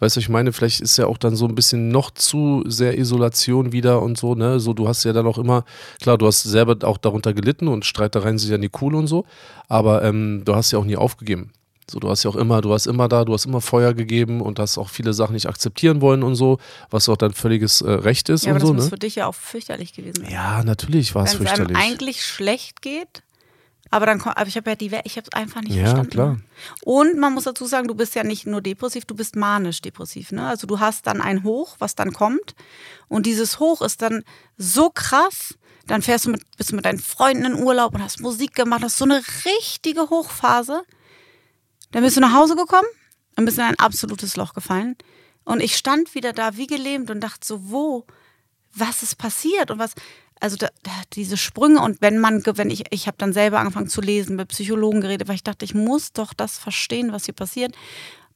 weißt 0.00 0.16
du, 0.16 0.20
ich 0.20 0.28
meine, 0.28 0.52
vielleicht 0.52 0.80
ist 0.80 0.96
ja 0.96 1.06
auch 1.06 1.16
dann 1.16 1.36
so 1.36 1.46
ein 1.46 1.54
bisschen 1.54 1.90
noch 1.90 2.10
zu 2.10 2.64
sehr 2.66 2.98
Isolation 2.98 3.70
wieder 3.70 4.02
und 4.02 4.18
so, 4.18 4.34
ne? 4.34 4.58
So, 4.58 4.74
du 4.74 4.88
hast 4.88 5.04
ja 5.04 5.12
dann 5.12 5.28
auch 5.28 5.38
immer, 5.38 5.64
klar, 6.02 6.18
du 6.18 6.26
hast 6.26 6.42
selber 6.42 6.76
auch 6.86 6.98
darunter 6.98 7.34
gelitten 7.34 7.68
und 7.68 7.84
Streitereien 7.84 8.38
sind 8.38 8.50
ja 8.50 8.58
nie 8.58 8.70
cool 8.80 8.96
und 8.96 9.06
so, 9.06 9.24
aber 9.68 10.02
ähm, 10.02 10.42
du 10.44 10.56
hast 10.56 10.72
ja 10.72 10.80
auch 10.80 10.84
nie 10.84 10.96
aufgegeben. 10.96 11.52
So, 11.90 11.98
du 12.00 12.08
hast 12.08 12.22
ja 12.22 12.30
auch 12.30 12.36
immer, 12.36 12.60
du 12.62 12.72
hast 12.72 12.86
immer 12.86 13.08
da, 13.08 13.24
du 13.24 13.34
hast 13.34 13.44
immer 13.44 13.60
Feuer 13.60 13.92
gegeben 13.92 14.40
und 14.40 14.58
hast 14.58 14.78
auch 14.78 14.88
viele 14.88 15.12
Sachen 15.12 15.34
nicht 15.34 15.46
akzeptieren 15.48 16.00
wollen 16.00 16.22
und 16.22 16.34
so, 16.34 16.58
was 16.90 17.08
auch 17.08 17.16
dein 17.16 17.32
völliges 17.32 17.82
äh, 17.82 17.90
Recht 17.90 18.28
ist 18.30 18.44
ja, 18.46 18.52
und 18.52 18.56
aber 18.56 18.66
so. 18.66 18.72
das 18.72 18.76
muss 18.76 18.84
Ne? 18.86 18.90
für 18.90 18.98
dich 18.98 19.14
ja 19.16 19.26
auch 19.26 19.34
fürchterlich 19.34 19.92
gewesen 19.92 20.22
sein. 20.24 20.32
Ja, 20.32 20.64
natürlich 20.64 21.14
war 21.14 21.24
es 21.24 21.38
Wenn 21.38 21.46
es 21.46 21.52
fürchterlich. 21.52 21.76
eigentlich 21.76 22.24
schlecht 22.24 22.80
geht, 22.80 23.22
aber 23.90 24.06
dann 24.06 24.20
aber 24.22 24.46
ich 24.48 24.56
habe 24.56 24.70
ja 24.70 24.76
die, 24.76 24.86
ich 25.04 25.16
habe 25.18 25.26
es 25.30 25.32
einfach 25.34 25.60
nicht 25.60 25.74
Ja, 25.74 25.82
verstanden. 25.84 26.10
klar. 26.10 26.36
Und 26.84 27.18
man 27.18 27.34
muss 27.34 27.44
dazu 27.44 27.66
sagen, 27.66 27.86
du 27.86 27.94
bist 27.94 28.14
ja 28.14 28.24
nicht 28.24 28.46
nur 28.46 28.62
depressiv, 28.62 29.04
du 29.04 29.14
bist 29.14 29.36
manisch 29.36 29.82
depressiv. 29.82 30.32
Ne? 30.32 30.46
Also 30.46 30.66
du 30.66 30.80
hast 30.80 31.06
dann 31.06 31.20
ein 31.20 31.44
Hoch, 31.44 31.76
was 31.80 31.94
dann 31.94 32.12
kommt, 32.14 32.54
und 33.08 33.26
dieses 33.26 33.60
Hoch 33.60 33.82
ist 33.82 34.00
dann 34.00 34.24
so 34.56 34.88
krass. 34.90 35.54
Dann 35.86 36.00
fährst 36.00 36.24
du 36.24 36.30
mit, 36.30 36.40
bist 36.56 36.72
du 36.72 36.76
mit 36.76 36.86
deinen 36.86 36.98
Freunden 36.98 37.44
in 37.44 37.62
Urlaub 37.62 37.94
und 37.94 38.02
hast 38.02 38.18
Musik 38.20 38.54
gemacht, 38.54 38.82
hast 38.82 38.96
so 38.96 39.04
eine 39.04 39.20
richtige 39.44 40.08
Hochphase. 40.08 40.82
Dann 41.94 42.02
bist 42.02 42.16
du 42.16 42.20
nach 42.20 42.34
Hause 42.34 42.56
gekommen 42.56 42.88
und 43.36 43.44
bist 43.44 43.56
in 43.56 43.62
ein 43.62 43.78
absolutes 43.78 44.34
Loch 44.34 44.52
gefallen. 44.52 44.96
Und 45.44 45.62
ich 45.62 45.76
stand 45.76 46.16
wieder 46.16 46.32
da 46.32 46.56
wie 46.56 46.66
gelähmt 46.66 47.08
und 47.08 47.20
dachte 47.20 47.46
so, 47.46 47.70
wo, 47.70 48.04
was 48.72 49.04
ist 49.04 49.14
passiert? 49.14 49.70
Und 49.70 49.78
was, 49.78 49.92
also 50.40 50.56
da, 50.56 50.70
da, 50.82 50.90
diese 51.12 51.36
Sprünge 51.36 51.80
und 51.80 52.02
wenn 52.02 52.18
man, 52.18 52.42
wenn 52.44 52.70
ich, 52.70 52.82
ich 52.90 53.06
habe 53.06 53.16
dann 53.18 53.32
selber 53.32 53.60
angefangen 53.60 53.86
zu 53.86 54.00
lesen, 54.00 54.34
mit 54.34 54.48
Psychologen 54.48 55.02
geredet, 55.02 55.28
weil 55.28 55.36
ich 55.36 55.44
dachte, 55.44 55.64
ich 55.64 55.72
muss 55.72 56.12
doch 56.12 56.34
das 56.34 56.58
verstehen, 56.58 57.12
was 57.12 57.26
hier 57.26 57.34
passiert, 57.34 57.76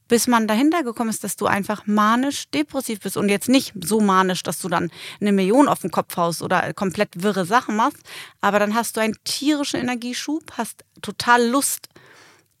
bis 0.07 0.27
man 0.27 0.47
dahinter 0.47 0.83
gekommen 0.83 1.09
ist, 1.09 1.25
dass 1.25 1.35
du 1.35 1.45
einfach 1.45 1.85
manisch 1.85 2.49
depressiv 2.51 3.01
bist 3.01 3.17
und 3.17 3.27
jetzt 3.27 3.49
nicht 3.49 3.73
so 3.83 3.99
manisch, 3.99 4.41
dass 4.41 4.59
du 4.59 4.69
dann 4.69 4.89
eine 5.19 5.33
Million 5.33 5.67
auf 5.67 5.81
den 5.81 5.91
Kopf 5.91 6.15
haust 6.15 6.41
oder 6.41 6.73
komplett 6.73 7.21
wirre 7.21 7.45
Sachen 7.45 7.75
machst, 7.75 8.03
aber 8.39 8.57
dann 8.57 8.73
hast 8.73 8.95
du 8.95 9.01
einen 9.01 9.17
tierischen 9.25 9.81
Energieschub, 9.81 10.53
hast 10.57 10.85
total 11.01 11.45
Lust 11.45 11.89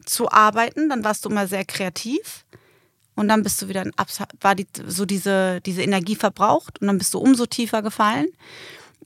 zu 0.09 0.31
arbeiten, 0.31 0.89
dann 0.89 1.03
warst 1.03 1.25
du 1.25 1.29
immer 1.29 1.47
sehr 1.47 1.65
kreativ 1.65 2.45
und 3.15 3.27
dann 3.27 3.43
bist 3.43 3.61
du 3.61 3.67
wieder 3.67 3.81
in 3.83 3.91
Abs 3.97 4.19
war 4.41 4.55
die, 4.55 4.67
so 4.87 5.05
diese, 5.05 5.61
diese 5.61 5.81
Energie 5.81 6.15
verbraucht 6.15 6.79
und 6.81 6.87
dann 6.87 6.97
bist 6.97 7.13
du 7.13 7.19
umso 7.19 7.45
tiefer 7.45 7.81
gefallen. 7.81 8.27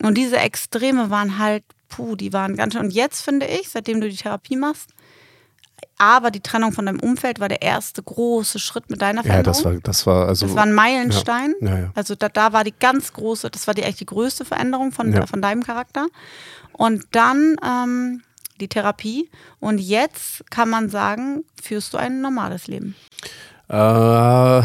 Und 0.02 0.18
diese 0.18 0.38
Extreme 0.38 1.10
waren 1.10 1.38
halt, 1.38 1.64
puh, 1.90 2.16
die 2.16 2.34
waren 2.34 2.56
ganz 2.56 2.74
schön. 2.74 2.84
Und 2.84 2.94
jetzt 2.94 3.22
finde 3.22 3.46
ich, 3.46 3.70
seitdem 3.70 4.02
du 4.02 4.10
die 4.10 4.16
Therapie 4.16 4.56
machst, 4.56 4.90
aber 5.98 6.32
die 6.32 6.40
Trennung 6.42 6.72
von 6.72 6.86
deinem 6.86 7.00
Umfeld 7.00 7.40
war 7.40 7.50
der 7.50 7.62
erste 7.62 8.02
große 8.02 8.60
Schritt 8.60 8.90
mit 8.90 9.02
deiner 9.02 9.22
ja, 9.22 9.32
Veränderung. 9.32 9.54
das 9.54 9.66
war, 9.66 9.74
das 9.82 10.06
war, 10.08 10.28
also. 10.28 10.46
Das 10.48 10.56
war 10.56 10.64
ein 10.64 10.74
Meilenstein. 10.74 11.54
Ja, 11.62 11.68
ja, 11.70 11.80
ja. 11.80 11.92
Also 11.96 12.16
da, 12.16 12.30
da 12.30 12.54
war 12.54 12.64
die 12.64 12.74
ganz 12.78 13.14
große, 13.14 13.50
das 13.50 13.68
war 13.68 13.74
die 13.74 13.84
echt 13.84 14.00
die 14.00 14.06
größte 14.06 14.46
Veränderung 14.46 14.92
von, 14.92 15.12
Ja. 15.14 15.26
von 15.26 15.42
deinem 15.42 15.64
Charakter. 15.64 16.08
Und 16.72 17.04
dann 17.12 17.56
ähm, 17.64 18.24
die 18.64 18.70
Therapie. 18.70 19.30
Und 19.60 19.80
jetzt 19.80 20.50
kann 20.50 20.70
man 20.70 20.90
sagen, 20.90 21.44
führst 21.62 21.94
du 21.94 21.98
ein 21.98 22.22
normales 22.22 22.68
Leben. 22.68 22.96
Äh, 23.70 23.76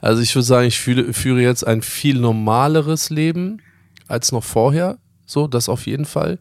also 0.00 0.22
ich 0.22 0.34
würde 0.34 0.46
sagen, 0.46 0.66
ich 0.66 0.78
fühle, 0.78 1.12
führe 1.12 1.40
jetzt 1.40 1.66
ein 1.66 1.82
viel 1.82 2.18
normaleres 2.18 3.10
Leben 3.10 3.62
als 4.08 4.32
noch 4.32 4.44
vorher. 4.44 4.98
So, 5.24 5.46
das 5.48 5.68
auf 5.68 5.86
jeden 5.86 6.04
Fall. 6.04 6.38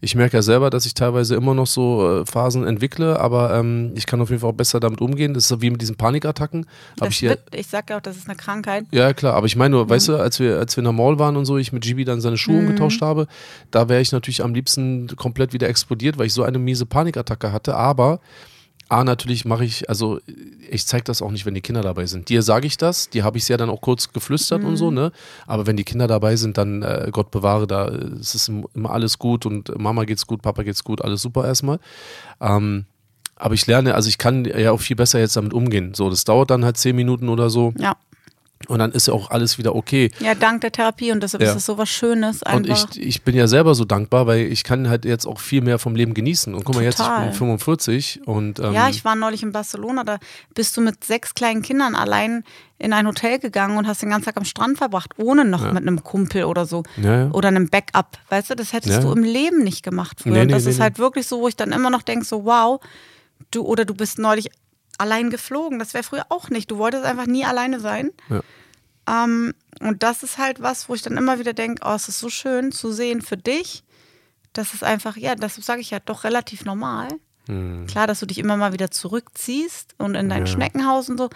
Ich 0.00 0.14
merke 0.14 0.36
ja 0.36 0.42
selber, 0.42 0.70
dass 0.70 0.86
ich 0.86 0.94
teilweise 0.94 1.34
immer 1.34 1.54
noch 1.54 1.66
so 1.66 2.20
äh, 2.20 2.26
Phasen 2.26 2.64
entwickle, 2.64 3.18
aber 3.18 3.54
ähm, 3.54 3.92
ich 3.96 4.06
kann 4.06 4.20
auf 4.20 4.30
jeden 4.30 4.40
Fall 4.40 4.50
auch 4.50 4.54
besser 4.54 4.78
damit 4.78 5.00
umgehen. 5.00 5.34
Das 5.34 5.44
ist 5.44 5.48
so 5.48 5.60
wie 5.60 5.70
mit 5.70 5.82
diesen 5.82 5.96
Panikattacken. 5.96 6.66
Hab 7.00 7.08
ich 7.08 7.22
wird, 7.22 7.40
ich 7.52 7.66
sag 7.66 7.90
ja 7.90 7.96
auch, 7.96 8.00
das 8.00 8.16
ist 8.16 8.28
eine 8.28 8.36
Krankheit. 8.36 8.86
ja, 8.92 9.12
klar, 9.12 9.34
aber 9.34 9.46
ich 9.46 9.56
meine 9.56 9.74
nur, 9.74 9.90
weißt 9.90 10.08
du, 10.08 10.16
als 10.16 10.38
wir, 10.38 10.58
als 10.58 10.76
wir 10.76 10.82
in 10.82 10.84
der 10.84 10.92
Mall 10.92 11.18
waren 11.18 11.36
und 11.36 11.46
so, 11.46 11.58
ich 11.58 11.72
mit 11.72 11.82
Gibi 11.82 12.04
dann 12.04 12.20
seine 12.20 12.36
Schuhe 12.36 12.60
umgetauscht 12.60 13.02
habe, 13.02 13.26
da 13.72 13.88
wäre 13.88 14.00
ich 14.00 14.12
natürlich 14.12 14.44
am 14.44 14.54
liebsten 14.54 15.08
komplett 15.16 15.52
wieder 15.52 15.68
explodiert, 15.68 16.16
weil 16.16 16.26
ich 16.26 16.32
so 16.32 16.44
eine 16.44 16.58
miese 16.58 16.86
Panikattacke 16.86 17.52
hatte, 17.52 17.74
aber 17.74 18.20
A, 18.88 19.04
natürlich 19.04 19.44
mache 19.44 19.64
ich, 19.64 19.88
also 19.90 20.18
ich 20.70 20.86
zeige 20.86 21.04
das 21.04 21.20
auch 21.22 21.30
nicht, 21.30 21.44
wenn 21.46 21.54
die 21.54 21.60
Kinder 21.60 21.82
dabei 21.82 22.06
sind. 22.06 22.28
Dir 22.30 22.42
sage 22.42 22.66
ich 22.66 22.76
das, 22.78 23.10
die 23.10 23.22
habe 23.22 23.36
ich 23.38 23.46
ja 23.48 23.56
dann 23.56 23.68
auch 23.70 23.80
kurz 23.82 24.12
geflüstert 24.12 24.64
und 24.64 24.76
so, 24.76 24.90
ne? 24.90 25.12
Aber 25.46 25.66
wenn 25.66 25.76
die 25.76 25.84
Kinder 25.84 26.06
dabei 26.06 26.36
sind, 26.36 26.56
dann 26.58 26.82
äh, 26.82 27.08
Gott 27.12 27.30
bewahre, 27.30 27.66
da 27.66 27.88
es 27.88 28.34
ist 28.34 28.48
im- 28.48 28.66
immer 28.74 28.90
alles 28.90 29.18
gut 29.18 29.44
und 29.46 29.76
Mama 29.78 30.04
geht's 30.04 30.26
gut, 30.26 30.40
Papa 30.42 30.62
geht's 30.62 30.84
gut, 30.84 31.02
alles 31.02 31.20
super 31.22 31.46
erstmal. 31.46 31.80
Ähm, 32.40 32.86
aber 33.36 33.54
ich 33.54 33.66
lerne, 33.66 33.94
also 33.94 34.08
ich 34.08 34.18
kann 34.18 34.44
ja 34.46 34.72
auch 34.72 34.80
viel 34.80 34.96
besser 34.96 35.20
jetzt 35.20 35.36
damit 35.36 35.52
umgehen. 35.52 35.94
So, 35.94 36.10
das 36.10 36.24
dauert 36.24 36.50
dann 36.50 36.64
halt 36.64 36.76
zehn 36.76 36.96
Minuten 36.96 37.28
oder 37.28 37.50
so 37.50 37.72
Ja. 37.78 37.94
Und 38.68 38.78
dann 38.78 38.92
ist 38.92 39.08
ja 39.08 39.14
auch 39.14 39.30
alles 39.30 39.58
wieder 39.58 39.74
okay. 39.74 40.10
Ja, 40.20 40.34
dank 40.34 40.60
der 40.60 40.70
Therapie 40.72 41.10
und 41.10 41.22
deshalb 41.22 41.42
Ja. 41.42 41.50
ist 41.50 41.56
es 41.56 41.66
so 41.66 41.76
was 41.78 41.88
Schönes 41.88 42.42
Und 42.42 42.70
einfach. 42.70 42.90
ich, 42.94 43.02
ich 43.02 43.22
bin 43.22 43.34
ja 43.34 43.48
selber 43.48 43.74
so 43.74 43.84
dankbar, 43.84 44.26
weil 44.26 44.40
ich 44.52 44.62
kann 44.62 44.88
halt 44.88 45.04
jetzt 45.04 45.26
auch 45.26 45.40
viel 45.40 45.60
mehr 45.62 45.78
vom 45.78 45.96
Leben 45.96 46.14
genießen. 46.14 46.54
Und 46.54 46.64
guck 46.64 46.74
mal, 46.76 46.84
jetzt 46.84 47.00
ich 47.00 47.06
bin 47.06 47.32
45 47.32 48.20
und 48.26 48.60
ähm, 48.60 48.72
ja, 48.72 48.88
ich 48.88 49.04
war 49.04 49.14
neulich 49.16 49.42
in 49.42 49.52
Barcelona, 49.52 50.04
da 50.04 50.18
bist 50.54 50.76
du 50.76 50.80
mit 50.80 51.02
sechs 51.04 51.34
kleinen 51.34 51.62
Kindern 51.62 51.94
allein 51.94 52.44
in 52.78 52.92
ein 52.92 53.06
Hotel 53.08 53.38
gegangen 53.40 53.76
und 53.76 53.88
hast 53.88 54.02
den 54.02 54.10
ganzen 54.10 54.26
Tag 54.26 54.36
am 54.36 54.44
Strand 54.44 54.78
verbracht, 54.78 55.14
ohne 55.16 55.44
noch 55.44 55.64
mit 55.72 55.82
einem 55.82 56.04
Kumpel 56.04 56.44
oder 56.44 56.64
so. 56.64 56.84
Ja, 57.02 57.24
ja. 57.24 57.30
Oder 57.32 57.48
einem 57.48 57.68
Backup. 57.68 58.18
Weißt 58.28 58.50
du, 58.50 58.54
das 58.54 58.72
hättest 58.72 58.94
Ja. 58.94 59.00
du 59.00 59.10
im 59.12 59.24
Leben 59.24 59.64
nicht 59.64 59.82
gemacht 59.82 60.20
früher. 60.22 60.32
Nee, 60.34 60.40
und 60.42 60.46
nee, 60.48 60.52
das 60.52 60.64
nee, 60.64 60.70
ist 60.70 60.80
halt 60.80 60.98
wirklich 60.98 61.26
so, 61.26 61.40
wo 61.40 61.48
ich 61.48 61.56
dann 61.56 61.72
immer 61.72 61.90
noch 61.90 62.02
denke, 62.02 62.24
so 62.24 62.44
wow, 62.44 62.80
du 63.50 63.62
oder 63.62 63.84
du 63.84 63.94
bist 63.94 64.18
neulich 64.18 64.50
allein 64.98 65.30
geflogen. 65.30 65.78
Das 65.78 65.94
wäre 65.94 66.04
früher 66.04 66.26
auch 66.28 66.50
nicht. 66.50 66.70
Du 66.70 66.78
wolltest 66.78 67.04
einfach 67.04 67.26
nie 67.26 67.44
alleine 67.44 67.80
sein. 67.80 68.10
Ja. 68.28 68.40
Ähm, 69.08 69.54
und 69.80 70.02
das 70.02 70.22
ist 70.22 70.38
halt 70.38 70.60
was, 70.60 70.88
wo 70.88 70.94
ich 70.94 71.02
dann 71.02 71.16
immer 71.16 71.38
wieder 71.38 71.52
denke, 71.52 71.82
oh, 71.84 71.94
es 71.94 72.08
ist 72.08 72.18
so 72.18 72.28
schön 72.28 72.72
zu 72.72 72.92
sehen 72.92 73.22
für 73.22 73.36
dich. 73.36 73.84
Das 74.52 74.74
ist 74.74 74.84
einfach, 74.84 75.16
ja, 75.16 75.34
das 75.34 75.54
sage 75.56 75.80
ich 75.80 75.90
ja 75.90 76.00
doch 76.00 76.24
relativ 76.24 76.64
normal. 76.64 77.08
Klar, 77.86 78.06
dass 78.06 78.20
du 78.20 78.26
dich 78.26 78.36
immer 78.36 78.58
mal 78.58 78.74
wieder 78.74 78.90
zurückziehst 78.90 79.94
und 79.96 80.14
in 80.14 80.28
dein. 80.28 80.40
Ja. 80.40 80.46
Schneckenhaus 80.46 81.08
und 81.08 81.16
so. 81.16 81.30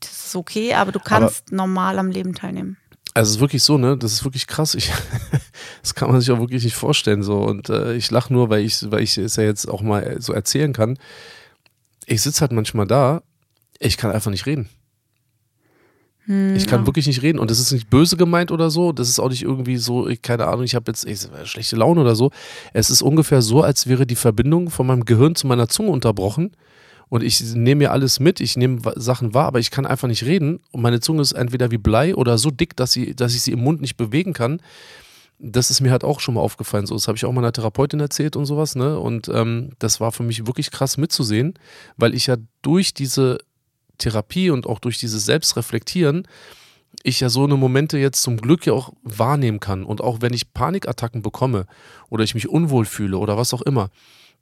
Das 0.00 0.26
ist 0.26 0.36
okay, 0.36 0.72
aber 0.72 0.92
du 0.92 0.98
kannst 0.98 1.52
normal 1.52 1.98
am 1.98 2.10
Leben 2.10 2.34
teilnehmen. 2.34 2.78
Also 3.12 3.30
es 3.30 3.36
ist 3.36 3.40
wirklich 3.40 3.62
so, 3.62 3.76
ne? 3.76 3.98
Das 3.98 4.12
ist 4.12 4.24
wirklich 4.24 4.46
krass. 4.46 4.74
Ich, 4.74 4.90
das 5.82 5.94
kann 5.94 6.10
man 6.10 6.20
sich 6.20 6.30
auch 6.30 6.38
wirklich 6.38 6.64
nicht 6.64 6.74
vorstellen. 6.74 7.22
So. 7.22 7.40
Und 7.40 7.68
äh, 7.68 7.94
ich 7.94 8.10
lache 8.10 8.32
nur, 8.32 8.48
weil 8.48 8.64
ich, 8.64 8.90
weil 8.90 9.02
ich 9.02 9.18
es 9.18 9.36
ja 9.36 9.42
jetzt 9.42 9.68
auch 9.68 9.82
mal 9.82 10.16
so 10.20 10.32
erzählen 10.32 10.72
kann. 10.72 10.98
Ich 12.06 12.22
sitze 12.22 12.40
halt 12.40 12.52
manchmal 12.52 12.86
da, 12.86 13.22
ich 13.78 13.98
kann 13.98 14.12
einfach 14.12 14.30
nicht 14.30 14.46
reden. 14.46 14.70
Ich 16.28 16.66
kann 16.66 16.86
wirklich 16.86 17.06
nicht 17.06 17.22
reden 17.22 17.38
und 17.38 17.50
das 17.50 17.60
ist 17.60 17.70
nicht 17.70 17.88
böse 17.88 18.16
gemeint 18.16 18.50
oder 18.50 18.68
so. 18.68 18.90
Das 18.90 19.08
ist 19.08 19.20
auch 19.20 19.28
nicht 19.28 19.42
irgendwie 19.42 19.76
so, 19.76 20.08
ich, 20.08 20.22
keine 20.22 20.46
Ahnung, 20.46 20.64
ich 20.64 20.74
habe 20.74 20.90
jetzt 20.90 21.06
ich, 21.06 21.28
schlechte 21.44 21.76
Laune 21.76 22.00
oder 22.00 22.16
so. 22.16 22.32
Es 22.72 22.90
ist 22.90 23.00
ungefähr 23.00 23.42
so, 23.42 23.62
als 23.62 23.86
wäre 23.86 24.06
die 24.06 24.16
Verbindung 24.16 24.70
von 24.70 24.88
meinem 24.88 25.04
Gehirn 25.04 25.36
zu 25.36 25.46
meiner 25.46 25.68
Zunge 25.68 25.90
unterbrochen 25.90 26.50
und 27.08 27.22
ich 27.22 27.40
nehme 27.54 27.80
mir 27.80 27.92
alles 27.92 28.18
mit, 28.18 28.40
ich 28.40 28.56
nehme 28.56 28.80
Sachen 28.96 29.34
wahr, 29.34 29.46
aber 29.46 29.60
ich 29.60 29.70
kann 29.70 29.86
einfach 29.86 30.08
nicht 30.08 30.24
reden 30.24 30.60
und 30.72 30.82
meine 30.82 31.00
Zunge 31.00 31.22
ist 31.22 31.32
entweder 31.32 31.70
wie 31.70 31.78
Blei 31.78 32.14
oder 32.14 32.38
so 32.38 32.50
dick, 32.50 32.76
dass, 32.76 32.92
sie, 32.92 33.14
dass 33.14 33.34
ich 33.34 33.42
sie 33.42 33.52
im 33.52 33.62
Mund 33.62 33.80
nicht 33.80 33.96
bewegen 33.96 34.32
kann. 34.32 34.60
Das 35.38 35.70
ist 35.70 35.80
mir 35.80 35.92
halt 35.92 36.02
auch 36.02 36.18
schon 36.18 36.34
mal 36.34 36.40
aufgefallen. 36.40 36.86
So, 36.86 36.94
das 36.94 37.06
habe 37.08 37.16
ich 37.16 37.24
auch 37.24 37.32
meiner 37.32 37.52
Therapeutin 37.52 38.00
erzählt 38.00 38.36
und 38.36 38.46
sowas, 38.46 38.74
ne? 38.74 38.98
Und 38.98 39.28
ähm, 39.28 39.72
das 39.78 40.00
war 40.00 40.10
für 40.10 40.22
mich 40.22 40.46
wirklich 40.46 40.70
krass 40.70 40.96
mitzusehen, 40.96 41.54
weil 41.98 42.14
ich 42.14 42.26
ja 42.26 42.36
durch 42.62 42.94
diese 42.94 43.38
Therapie 43.98 44.50
und 44.50 44.66
auch 44.66 44.78
durch 44.78 44.98
dieses 44.98 45.24
Selbstreflektieren 45.24 46.26
ich 47.02 47.20
ja 47.20 47.28
so 47.28 47.44
eine 47.44 47.56
Momente 47.56 47.98
jetzt 47.98 48.22
zum 48.22 48.36
Glück 48.38 48.66
ja 48.66 48.72
auch 48.72 48.92
wahrnehmen 49.02 49.60
kann. 49.60 49.84
Und 49.84 50.00
auch 50.00 50.20
wenn 50.20 50.32
ich 50.32 50.52
Panikattacken 50.52 51.22
bekomme 51.22 51.66
oder 52.08 52.24
ich 52.24 52.34
mich 52.34 52.48
unwohl 52.48 52.84
fühle 52.84 53.18
oder 53.18 53.36
was 53.36 53.54
auch 53.54 53.62
immer, 53.62 53.90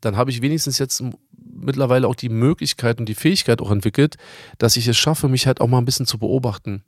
dann 0.01 0.17
habe 0.17 0.31
ich 0.31 0.43
wenigstens 0.43 0.79
jetzt 0.79 1.03
mittlerweile 1.37 2.09
auch 2.09 2.15
die 2.15 2.29
Möglichkeit 2.29 2.99
und 2.99 3.09
die 3.09 3.15
Fähigkeit 3.15 3.61
auch 3.61 3.71
entwickelt, 3.71 4.17
dass 4.59 4.77
ich 4.77 4.87
es 4.87 4.97
schaffe, 4.97 5.29
mich 5.29 5.47
halt 5.47 5.61
auch 5.61 5.69
mal 5.69 5.79
ein 5.79 5.85
bisschen 5.85 6.07
zu 6.07 6.19
beobachten. 6.19 6.85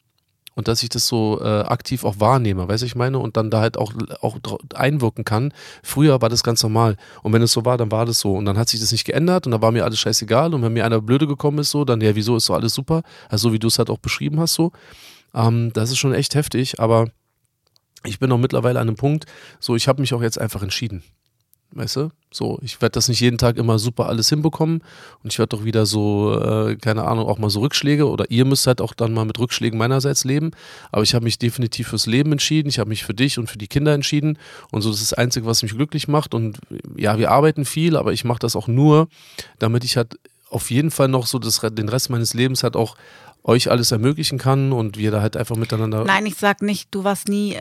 Und 0.57 0.68
dass 0.68 0.82
ich 0.82 0.88
das 0.88 1.07
so 1.07 1.38
äh, 1.42 1.44
aktiv 1.44 2.02
auch 2.04 2.18
wahrnehme, 2.18 2.66
weißt 2.66 2.82
du, 2.82 2.86
ich 2.86 2.96
meine, 2.96 3.18
und 3.18 3.36
dann 3.36 3.50
da 3.50 3.61
halt 3.61 3.76
auch, 3.76 3.92
auch 4.22 4.38
einwirken 4.74 5.22
kann. 5.22 5.52
Früher 5.82 6.22
war 6.22 6.30
das 6.30 6.42
ganz 6.42 6.62
normal. 6.62 6.96
Und 7.22 7.34
wenn 7.34 7.42
es 7.42 7.52
so 7.52 7.66
war, 7.66 7.76
dann 7.76 7.92
war 7.92 8.07
das 8.07 8.20
so. 8.20 8.34
Und 8.34 8.46
dann 8.46 8.57
hat 8.57 8.70
sich 8.70 8.80
das 8.80 8.90
nicht 8.90 9.04
geändert 9.04 9.46
und 9.46 9.52
dann 9.52 9.61
war 9.61 9.70
mir 9.70 9.84
alles 9.84 10.00
scheißegal. 10.00 10.54
Und 10.54 10.62
wenn 10.62 10.72
mir 10.72 10.86
einer 10.86 11.02
blöde 11.02 11.26
gekommen 11.26 11.59
ist, 11.59 11.70
so, 11.70 11.84
dann, 11.84 12.00
ja, 12.00 12.16
wieso 12.16 12.36
ist 12.36 12.46
so 12.46 12.54
alles 12.54 12.72
super? 12.72 13.02
Also, 13.28 13.48
so 13.48 13.52
wie 13.52 13.59
du 13.59 13.68
es 13.68 13.78
halt 13.78 13.90
auch 13.90 13.98
beschrieben 13.98 14.40
hast, 14.40 14.54
so. 14.54 14.72
Ähm, 15.34 15.72
das 15.74 15.90
ist 15.90 15.98
schon 15.98 16.14
echt 16.14 16.34
heftig, 16.34 16.80
aber 16.80 17.09
ich 18.04 18.18
bin 18.18 18.32
auch 18.32 18.38
mittlerweile 18.38 18.80
an 18.80 18.88
einem 18.88 18.96
Punkt, 18.96 19.26
so, 19.61 19.76
ich 19.76 19.88
habe 19.88 20.00
mich 20.00 20.14
auch 20.14 20.22
jetzt 20.22 20.40
einfach 20.40 20.62
entschieden. 20.62 21.02
Weißt 21.73 21.97
du? 21.97 22.11
So, 22.31 22.59
ich 22.62 22.81
werde 22.81 22.93
das 22.93 23.09
nicht 23.09 23.21
jeden 23.21 23.39
Tag 23.39 23.57
immer 23.57 23.79
super 23.79 24.07
alles 24.07 24.29
hinbekommen 24.29 24.83
und 25.23 25.33
ich 25.33 25.39
werde 25.39 25.57
doch 25.57 25.64
wieder 25.64 25.87
so, 25.87 26.39
äh, 26.39 26.77
keine 26.77 27.05
Ahnung, 27.05 27.27
auch 27.27 27.39
mal 27.39 27.51
so 27.51 27.61
Rückschläge 27.61 28.09
oder 28.09 28.31
ihr 28.31 28.45
müsst 28.45 28.67
halt 28.67 28.81
auch 28.81 28.95
dann 28.95 29.14
mal 29.14 29.25
mit 29.25 29.39
Rückschlägen 29.39 29.79
meinerseits 29.79 30.25
leben. 30.25 30.51
Aber 30.93 31.03
ich 31.03 31.14
habe 31.14 31.25
mich 31.25 31.39
definitiv 31.39 31.89
fürs 31.89 32.07
Leben 32.07 32.33
entschieden. 32.33 32.69
Ich 32.69 32.79
habe 32.79 32.89
mich 32.89 33.05
für 33.05 33.14
dich 33.14 33.39
und 33.39 33.49
für 33.49 33.59
die 33.59 33.69
Kinder 33.69 33.95
entschieden 33.95 34.39
und 34.71 34.83
so 34.83 34.91
das 34.91 35.01
ist 35.01 35.12
das 35.12 35.19
Einzige, 35.19 35.47
was 35.47 35.62
mich 35.62 35.75
glücklich 35.75 36.09
macht. 36.09 36.35
Und 36.35 36.59
ja, 36.97 37.19
wir 37.19 37.31
arbeiten 37.31 37.64
viel, 37.64 37.97
aber 37.97 38.12
ich 38.12 38.25
mache 38.25 38.39
das 38.39 38.57
auch 38.57 38.69
nur, 38.69 39.09
damit 39.59 39.85
ich 39.85 39.97
halt 39.97 40.19
auf 40.51 40.71
jeden 40.71 40.91
Fall 40.91 41.09
noch 41.09 41.27
so 41.27 41.39
das, 41.39 41.61
den 41.61 41.89
Rest 41.89 42.11
meines 42.11 42.35
Lebens 42.35 42.62
halt 42.62 42.77
auch 42.77 42.97
euch 43.45 43.71
alles 43.71 43.93
ermöglichen 43.93 44.39
kann 44.39 44.73
und 44.73 44.99
wir 44.99 45.11
da 45.11 45.21
halt 45.21 45.37
einfach 45.37 45.57
miteinander. 45.57 46.05
Nein, 46.05 46.27
ich 46.27 46.37
sag 46.37 46.62
nicht, 46.62 46.89
du 46.91 47.05
warst 47.05 47.29
nie 47.29 47.57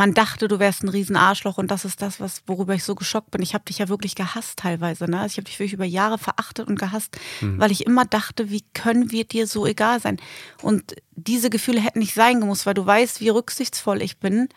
man 0.00 0.14
dachte, 0.14 0.48
du 0.48 0.58
wärst 0.58 0.82
ein 0.82 0.88
Riesenarschloch 0.88 1.58
und 1.58 1.70
das 1.70 1.84
ist 1.84 2.00
das, 2.00 2.20
was, 2.20 2.42
worüber 2.46 2.72
ich 2.72 2.84
so 2.84 2.94
geschockt 2.94 3.32
bin. 3.32 3.42
Ich 3.42 3.52
habe 3.52 3.66
dich 3.66 3.76
ja 3.76 3.90
wirklich 3.90 4.14
gehasst 4.14 4.58
teilweise. 4.58 5.04
Ne? 5.04 5.20
Also 5.20 5.32
ich 5.32 5.36
habe 5.36 5.44
dich 5.44 5.58
wirklich 5.58 5.74
über 5.74 5.84
Jahre 5.84 6.16
verachtet 6.16 6.68
und 6.68 6.78
gehasst, 6.78 7.18
mhm. 7.42 7.58
weil 7.58 7.70
ich 7.70 7.84
immer 7.84 8.06
dachte, 8.06 8.48
wie 8.48 8.64
können 8.72 9.10
wir 9.10 9.26
dir 9.26 9.46
so 9.46 9.66
egal 9.66 10.00
sein? 10.00 10.16
Und 10.62 10.96
diese 11.16 11.50
Gefühle 11.50 11.82
hätten 11.82 11.98
nicht 11.98 12.14
sein 12.14 12.40
gemusst, 12.40 12.64
weil 12.64 12.72
du 12.72 12.86
weißt, 12.86 13.20
wie 13.20 13.28
rücksichtsvoll 13.28 14.00
ich 14.00 14.16
bin 14.16 14.48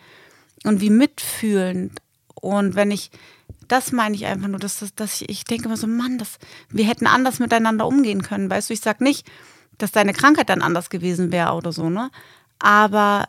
und 0.64 0.80
wie 0.80 0.90
mitfühlend. 0.90 2.00
Und 2.36 2.76
wenn 2.76 2.90
ich, 2.90 3.12
das 3.68 3.92
meine 3.92 4.16
ich 4.16 4.26
einfach 4.26 4.48
nur, 4.48 4.62
dass, 4.62 4.80
dass, 4.80 4.96
dass 4.96 5.20
ich, 5.20 5.28
ich 5.28 5.44
denke 5.44 5.66
immer 5.66 5.76
so, 5.76 5.88
Mann, 5.88 6.20
das, 6.20 6.40
wir 6.70 6.86
hätten 6.86 7.06
anders 7.06 7.40
miteinander 7.40 7.86
umgehen 7.86 8.22
können. 8.22 8.50
Weißt 8.50 8.70
du, 8.70 8.76
ich 8.76 8.80
sag 8.80 9.02
nicht, 9.02 9.30
dass 9.78 9.92
deine 9.92 10.14
Krankheit 10.14 10.48
dann 10.48 10.62
anders 10.62 10.90
gewesen 10.90 11.34
wäre 11.34 11.52
oder 11.52 11.74
so, 11.74 11.90
ne? 11.90 12.12
Aber 12.60 13.28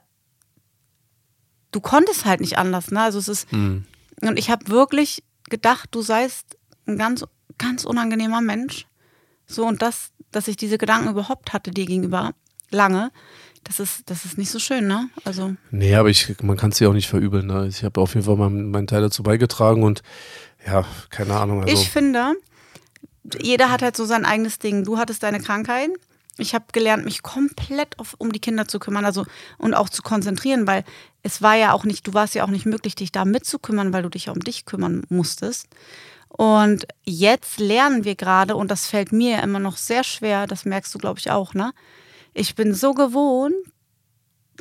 du 1.74 1.80
konntest 1.80 2.24
halt 2.24 2.40
nicht 2.40 2.56
anders, 2.56 2.90
ne? 2.90 3.02
Also 3.02 3.18
es 3.18 3.28
ist, 3.28 3.52
mhm. 3.52 3.84
und 4.22 4.38
ich 4.38 4.50
habe 4.50 4.68
wirklich 4.68 5.24
gedacht, 5.50 5.88
du 5.92 6.02
seist 6.02 6.56
ein 6.86 6.98
ganz, 6.98 7.24
ganz 7.58 7.84
unangenehmer 7.84 8.40
Mensch. 8.40 8.86
So, 9.46 9.66
und 9.66 9.82
das, 9.82 10.10
dass 10.30 10.48
ich 10.48 10.56
diese 10.56 10.78
Gedanken 10.78 11.10
überhaupt 11.10 11.52
hatte 11.52 11.70
dir 11.70 11.86
gegenüber 11.86 12.32
lange, 12.70 13.10
das 13.64 13.80
ist, 13.80 14.10
das 14.10 14.24
ist 14.24 14.38
nicht 14.38 14.50
so 14.50 14.58
schön, 14.58 14.86
ne? 14.86 15.08
Also. 15.24 15.54
Nee, 15.70 15.94
aber 15.94 16.10
ich, 16.10 16.34
man 16.42 16.56
kann 16.56 16.70
es 16.70 16.78
dir 16.78 16.88
auch 16.88 16.94
nicht 16.94 17.08
verübeln. 17.08 17.46
Ne? 17.46 17.66
Ich 17.66 17.82
habe 17.82 18.00
auf 18.00 18.14
jeden 18.14 18.26
Fall 18.26 18.36
meinen, 18.36 18.70
meinen 18.70 18.86
Teil 18.86 19.00
dazu 19.00 19.22
beigetragen 19.22 19.82
und 19.82 20.02
ja, 20.66 20.84
keine 21.10 21.34
Ahnung. 21.34 21.62
Also. 21.62 21.72
Ich 21.72 21.90
finde, 21.90 22.34
jeder 23.40 23.70
hat 23.70 23.82
halt 23.82 23.96
so 23.96 24.04
sein 24.04 24.24
eigenes 24.24 24.58
Ding. 24.58 24.84
Du 24.84 24.98
hattest 24.98 25.22
deine 25.22 25.40
Krankheit 25.40 25.90
ich 26.38 26.54
habe 26.54 26.66
gelernt, 26.72 27.04
mich 27.04 27.22
komplett 27.22 27.98
auf, 27.98 28.14
um 28.18 28.32
die 28.32 28.40
Kinder 28.40 28.66
zu 28.66 28.78
kümmern, 28.78 29.04
also 29.04 29.24
und 29.58 29.74
auch 29.74 29.88
zu 29.88 30.02
konzentrieren, 30.02 30.66
weil 30.66 30.84
es 31.22 31.42
war 31.42 31.54
ja 31.54 31.72
auch 31.72 31.84
nicht, 31.84 32.06
du 32.06 32.14
warst 32.14 32.34
ja 32.34 32.44
auch 32.44 32.50
nicht 32.50 32.66
möglich, 32.66 32.94
dich 32.94 33.12
da 33.12 33.24
mitzukümmern, 33.24 33.92
weil 33.92 34.02
du 34.02 34.08
dich 34.08 34.26
ja 34.26 34.32
um 34.32 34.40
dich 34.40 34.64
kümmern 34.64 35.04
musstest. 35.08 35.68
Und 36.28 36.86
jetzt 37.04 37.60
lernen 37.60 38.04
wir 38.04 38.16
gerade, 38.16 38.56
und 38.56 38.70
das 38.70 38.88
fällt 38.88 39.12
mir 39.12 39.36
ja 39.36 39.40
immer 39.40 39.60
noch 39.60 39.76
sehr 39.76 40.02
schwer, 40.02 40.48
das 40.48 40.64
merkst 40.64 40.92
du, 40.94 40.98
glaube 40.98 41.20
ich, 41.20 41.30
auch, 41.30 41.54
ne? 41.54 41.72
Ich 42.32 42.56
bin 42.56 42.74
so 42.74 42.92
gewohnt, 42.92 43.54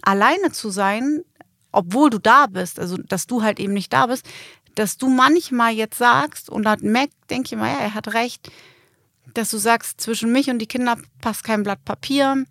alleine 0.03 0.51
zu 0.51 0.69
sein, 0.69 1.23
obwohl 1.71 2.11
du 2.11 2.19
da 2.19 2.45
bist, 2.45 2.79
also 2.79 2.97
dass 2.97 3.25
du 3.25 3.41
halt 3.41 3.59
eben 3.59 3.73
nicht 3.73 3.91
da 3.91 4.05
bist, 4.05 4.27
dass 4.75 4.97
du 4.97 5.09
manchmal 5.09 5.73
jetzt 5.73 5.97
sagst, 5.97 6.49
und 6.49 6.63
dann 6.63 6.79
merkt, 6.81 7.13
denke 7.31 7.55
ich 7.55 7.59
mal, 7.59 7.71
ja, 7.71 7.79
er 7.79 7.93
hat 7.95 8.13
recht, 8.13 8.51
dass 9.33 9.51
du 9.51 9.57
sagst, 9.57 9.99
zwischen 10.01 10.31
mich 10.31 10.49
und 10.49 10.59
die 10.59 10.67
Kinder 10.67 10.97
passt 11.21 11.43
kein 11.43 11.63
Blatt 11.63 11.83
Papier 11.85 12.45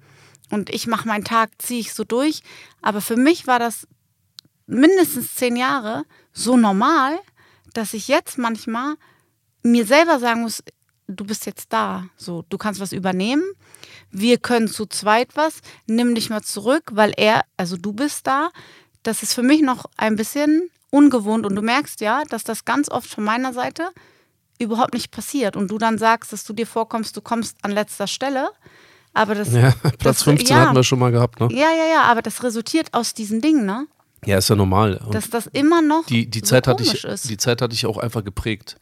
und 0.51 0.71
ich 0.71 0.87
mache 0.87 1.09
meinen 1.09 1.25
Tag, 1.25 1.51
ziehe 1.59 1.81
ich 1.81 1.95
so 1.95 2.05
durch. 2.05 2.43
Aber 2.83 3.01
für 3.01 3.17
mich 3.17 3.47
war 3.47 3.59
das 3.59 3.87
mindestens 4.67 5.35
zehn 5.35 5.57
Jahre 5.57 6.05
so 6.33 6.57
normal, 6.57 7.19
dass 7.73 7.95
ich 7.95 8.09
jetzt 8.09 8.39
manchmal 8.39 8.97
mir 9.63 9.87
selber 9.87 10.19
sagen 10.19 10.43
muss, 10.43 10.63
du 11.07 11.25
bist 11.25 11.47
jetzt 11.47 11.73
da, 11.73 12.07
so, 12.17 12.45
du 12.49 12.59
kannst 12.59 12.81
was 12.81 12.93
übernehmen. 12.93 13.45
Wir 14.11 14.39
können 14.39 14.69
zu 14.69 14.87
zweit 14.87 15.37
was, 15.37 15.61
nimm 15.87 16.15
dich 16.15 16.31
mal 16.31 16.43
zurück, 16.43 16.91
weil 16.93 17.13
er, 17.17 17.45
also 17.57 17.77
du 17.77 17.93
bist 17.93 18.27
da. 18.27 18.51
Das 19.03 19.23
ist 19.23 19.35
für 19.35 19.43
mich 19.43 19.63
noch 19.63 19.87
ein 19.97 20.17
bisschen 20.17 20.71
ungewohnt 20.91 21.47
und 21.47 21.57
du 21.57 21.63
merkst 21.63 22.01
ja, 22.01 22.23
dass 22.29 22.45
das 22.45 22.65
ganz 22.65 22.91
oft 22.91 23.09
von 23.09 23.25
meiner 23.25 23.53
Seite 23.53 23.91
überhaupt 24.63 24.95
nicht 24.95 25.11
passiert 25.11 25.57
und 25.57 25.71
du 25.71 25.79
dann 25.79 25.99
sagst, 25.99 26.33
dass 26.33 26.45
du 26.45 26.53
dir 26.53 26.67
vorkommst, 26.67 27.17
du 27.17 27.21
kommst 27.21 27.57
an 27.63 27.73
letzter 27.73 28.07
Stelle. 28.07 28.49
Aber 29.15 29.35
das. 29.35 29.53
Ja, 29.53 29.73
Platz 29.99 30.19
das, 30.19 30.23
15 30.23 30.49
ja, 30.49 30.63
hatten 30.63 30.77
wir 30.77 30.85
schon 30.85 30.99
mal 30.99 31.13
gehabt, 31.13 31.41
ne? 31.41 31.49
Ja, 31.51 31.71
ja, 31.71 31.87
ja, 31.93 32.03
aber 32.05 32.23
das 32.23 32.43
resultiert 32.43 32.95
aus 32.95 33.15
diesen 33.15 33.41
Dingen, 33.41 33.67
ne? 33.67 33.87
Ja, 34.25 34.39
ist 34.39 34.49
ja 34.49 34.57
normal. 34.57 35.01
Und 35.05 35.15
Dass 35.15 35.31
das 35.31 35.49
immer 35.49 35.83
noch. 35.83 36.07
Die, 36.07 36.27
die, 36.27 36.41
so 36.41 36.47
Zeit 36.47 36.69
hatte 36.69 36.83
ich, 36.83 37.05
ist. 37.05 37.29
die 37.29 37.37
Zeit 37.37 37.61
hatte 37.61 37.75
ich 37.75 37.87
auch 37.87 37.99
einfach 37.99 38.23
geprägt. 38.25 38.77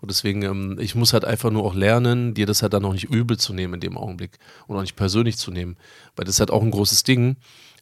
Und 0.00 0.10
deswegen, 0.10 0.42
ähm, 0.42 0.78
ich 0.78 0.94
muss 0.94 1.12
halt 1.12 1.24
einfach 1.24 1.50
nur 1.50 1.64
auch 1.64 1.74
lernen, 1.74 2.34
dir 2.34 2.46
das 2.46 2.62
halt 2.62 2.74
dann 2.74 2.84
auch 2.84 2.92
nicht 2.92 3.10
übel 3.10 3.38
zu 3.38 3.54
nehmen 3.54 3.74
in 3.74 3.80
dem 3.80 3.96
Augenblick 3.96 4.38
und 4.66 4.76
auch 4.76 4.82
nicht 4.82 4.96
persönlich 4.96 5.38
zu 5.38 5.50
nehmen. 5.50 5.76
Weil 6.14 6.26
das 6.26 6.36
ist 6.36 6.40
halt 6.40 6.50
auch 6.50 6.62
ein 6.62 6.70
großes 6.70 7.02
Ding. 7.04 7.36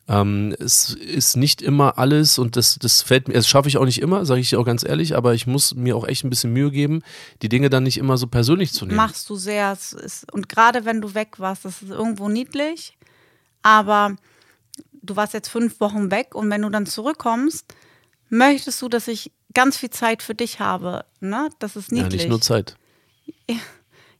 Ähm, 0.08 0.54
es 0.58 0.94
ist 0.94 1.36
nicht 1.36 1.62
immer 1.62 1.96
alles 1.96 2.38
und 2.38 2.56
das, 2.56 2.76
das 2.80 3.02
fällt 3.02 3.28
mir, 3.28 3.34
das 3.34 3.46
schaffe 3.46 3.68
ich 3.68 3.78
auch 3.78 3.84
nicht 3.84 4.00
immer, 4.00 4.26
sage 4.26 4.40
ich 4.40 4.50
dir 4.50 4.58
auch 4.58 4.64
ganz 4.64 4.82
ehrlich, 4.82 5.14
aber 5.16 5.34
ich 5.34 5.46
muss 5.46 5.74
mir 5.74 5.96
auch 5.96 6.06
echt 6.06 6.24
ein 6.24 6.30
bisschen 6.30 6.52
Mühe 6.52 6.72
geben, 6.72 7.02
die 7.40 7.48
Dinge 7.48 7.70
dann 7.70 7.84
nicht 7.84 7.98
immer 7.98 8.16
so 8.16 8.26
persönlich 8.26 8.72
zu 8.72 8.84
nehmen. 8.84 8.96
Machst 8.96 9.30
du 9.30 9.36
sehr. 9.36 9.72
Ist, 9.72 10.32
und 10.32 10.48
gerade 10.48 10.84
wenn 10.84 11.00
du 11.00 11.14
weg 11.14 11.38
warst, 11.38 11.64
das 11.64 11.82
ist 11.82 11.90
irgendwo 11.90 12.28
niedlich, 12.28 12.98
aber 13.62 14.16
du 15.02 15.14
warst 15.14 15.34
jetzt 15.34 15.48
fünf 15.48 15.78
Wochen 15.78 16.10
weg 16.10 16.34
und 16.34 16.50
wenn 16.50 16.62
du 16.62 16.68
dann 16.68 16.86
zurückkommst, 16.86 17.72
möchtest 18.28 18.82
du, 18.82 18.88
dass 18.88 19.06
ich 19.06 19.30
ganz 19.54 19.76
viel 19.76 19.90
Zeit 19.90 20.22
für 20.22 20.34
dich 20.34 20.58
habe. 20.58 21.04
Ne? 21.20 21.48
Das 21.58 21.76
ist 21.76 21.92
niedlich. 21.92 22.12
Ja, 22.12 22.16
nicht 22.18 22.28
nur 22.28 22.40
Zeit. 22.40 22.76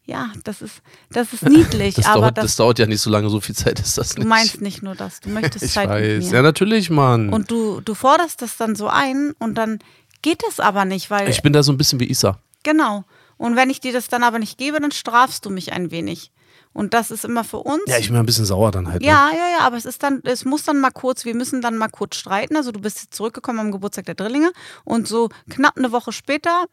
Ja 0.05 0.32
das 0.44 0.62
ist, 0.62 0.82
das 1.11 1.32
ist 1.32 1.42
niedlich. 1.48 1.94
das, 1.94 2.07
aber 2.07 2.22
dauert, 2.22 2.38
das, 2.38 2.44
das, 2.44 2.57
dauert 2.57 2.78
ja 2.78 2.86
nicht 2.86 3.00
so 3.00 3.11
lange, 3.11 3.30
so 3.30 3.40
viel 3.40 3.55
Zeit 3.55 3.78
ist 3.80 3.98
das 3.98 4.16
nicht. 4.16 4.24
Du 4.24 4.28
meinst 4.28 4.61
nicht 4.61 4.82
nur 4.82 4.94
das, 4.94 5.20
du 5.20 5.30
möchtest 5.30 5.64
ich 5.64 5.72
Zeit 5.72 5.88
weiß. 5.88 6.03
mit 6.03 6.30
mir. 6.30 6.36
Ja, 6.36 6.42
natürlich, 6.42 6.90
Mann. 6.90 7.32
Und 7.32 7.50
du, 7.50 7.80
du 7.80 7.94
forderst 7.94 8.42
das 8.42 8.57
dann 8.57 8.74
so 8.74 8.88
ein 8.88 9.32
und 9.38 9.55
dann 9.55 9.78
geht 10.22 10.42
es 10.48 10.61
aber 10.61 10.84
nicht, 10.84 11.11
weil. 11.11 11.28
Ich 11.28 11.42
bin 11.42 11.53
da 11.53 11.62
so 11.62 11.72
ein 11.72 11.78
bisschen 11.78 12.00
wie 12.00 12.11
Isa. 12.11 12.38
Genau. 12.62 13.05
Und 13.36 13.57
wenn 13.57 13.70
ich 13.70 13.80
dir 13.80 13.92
das 13.92 14.09
dann 14.09 14.22
aber 14.22 14.38
nicht 14.38 14.59
gebe, 14.59 14.80
dann 14.80 14.92
strafst 14.92 15.44
du 15.44 15.50
mich 15.50 15.72
ein 15.72 15.90
wenig. 15.90 16.30
Und 16.72 16.94
das 16.94 17.11
ist 17.11 17.24
immer 17.24 17.44
für 17.44 17.59
uns. 17.59 17.82
Ja, 17.86 17.98
ich 17.98 18.09
bin 18.09 18.16
ein 18.16 18.24
bisschen 18.24 18.46
sauer 18.46 18.70
dann 18.70 18.88
halt. 18.88 19.03
Ja, 19.03 19.28
ne? 19.28 19.36
ja, 19.36 19.59
ja, 19.59 19.66
aber 19.66 19.76
es 19.76 19.84
ist 19.84 20.03
dann, 20.03 20.20
es 20.24 20.44
muss 20.44 20.62
dann 20.64 20.80
mal 20.80 20.90
kurz, 20.90 21.24
wir 21.24 21.34
müssen 21.34 21.61
dann 21.61 21.76
mal 21.76 21.88
kurz 21.88 22.16
streiten. 22.16 22.57
Also 22.57 22.72
du 22.72 22.80
bist 22.80 23.03
jetzt 23.03 23.14
zurückgekommen 23.14 23.59
am 23.59 23.72
Geburtstag 23.72 24.07
der 24.07 24.14
Drillinge 24.14 24.53
und 24.84 25.07
so 25.07 25.28
knapp 25.50 25.76
eine 25.76 25.92
Woche 25.92 26.12
später 26.12 26.66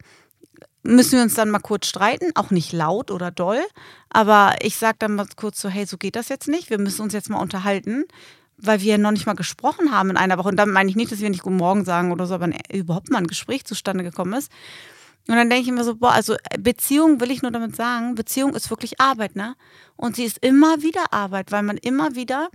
müssen 0.82 1.12
wir 1.12 1.22
uns 1.22 1.34
dann 1.34 1.50
mal 1.50 1.58
kurz 1.58 1.86
streiten, 1.86 2.32
auch 2.34 2.50
nicht 2.50 2.72
laut 2.72 3.10
oder 3.10 3.30
doll, 3.30 3.60
aber 4.08 4.54
ich 4.62 4.76
sage 4.76 4.96
dann 4.98 5.14
mal 5.14 5.26
kurz 5.36 5.60
so, 5.60 5.68
hey, 5.68 5.86
so 5.86 5.98
geht 5.98 6.16
das 6.16 6.28
jetzt 6.28 6.48
nicht, 6.48 6.70
wir 6.70 6.78
müssen 6.78 7.02
uns 7.02 7.12
jetzt 7.12 7.30
mal 7.30 7.40
unterhalten, 7.40 8.04
weil 8.56 8.80
wir 8.80 8.98
noch 8.98 9.10
nicht 9.10 9.26
mal 9.26 9.34
gesprochen 9.34 9.92
haben 9.92 10.10
in 10.10 10.16
einer 10.16 10.38
Woche. 10.38 10.48
Und 10.48 10.56
damit 10.56 10.74
meine 10.74 10.90
ich 10.90 10.96
nicht, 10.96 11.10
dass 11.10 11.20
wir 11.20 11.30
nicht 11.30 11.42
Guten 11.42 11.56
Morgen 11.56 11.84
sagen 11.84 12.12
oder 12.12 12.26
so, 12.26 12.34
aber 12.34 12.50
überhaupt 12.72 13.10
mal 13.10 13.18
ein 13.18 13.26
Gespräch 13.26 13.64
zustande 13.64 14.04
gekommen 14.04 14.34
ist. 14.34 14.50
Und 15.30 15.36
dann 15.36 15.48
denke 15.48 15.70
ich 15.70 15.72
mir 15.72 15.84
so, 15.84 15.94
boah, 15.94 16.10
also 16.10 16.34
Beziehung 16.58 17.20
will 17.20 17.30
ich 17.30 17.40
nur 17.40 17.52
damit 17.52 17.76
sagen, 17.76 18.16
Beziehung 18.16 18.52
ist 18.56 18.68
wirklich 18.68 19.00
Arbeit, 19.00 19.36
ne? 19.36 19.54
Und 19.94 20.16
sie 20.16 20.24
ist 20.24 20.38
immer 20.38 20.82
wieder 20.82 21.12
Arbeit, 21.12 21.52
weil 21.52 21.62
man 21.62 21.76
immer 21.76 22.16
wieder 22.16 22.48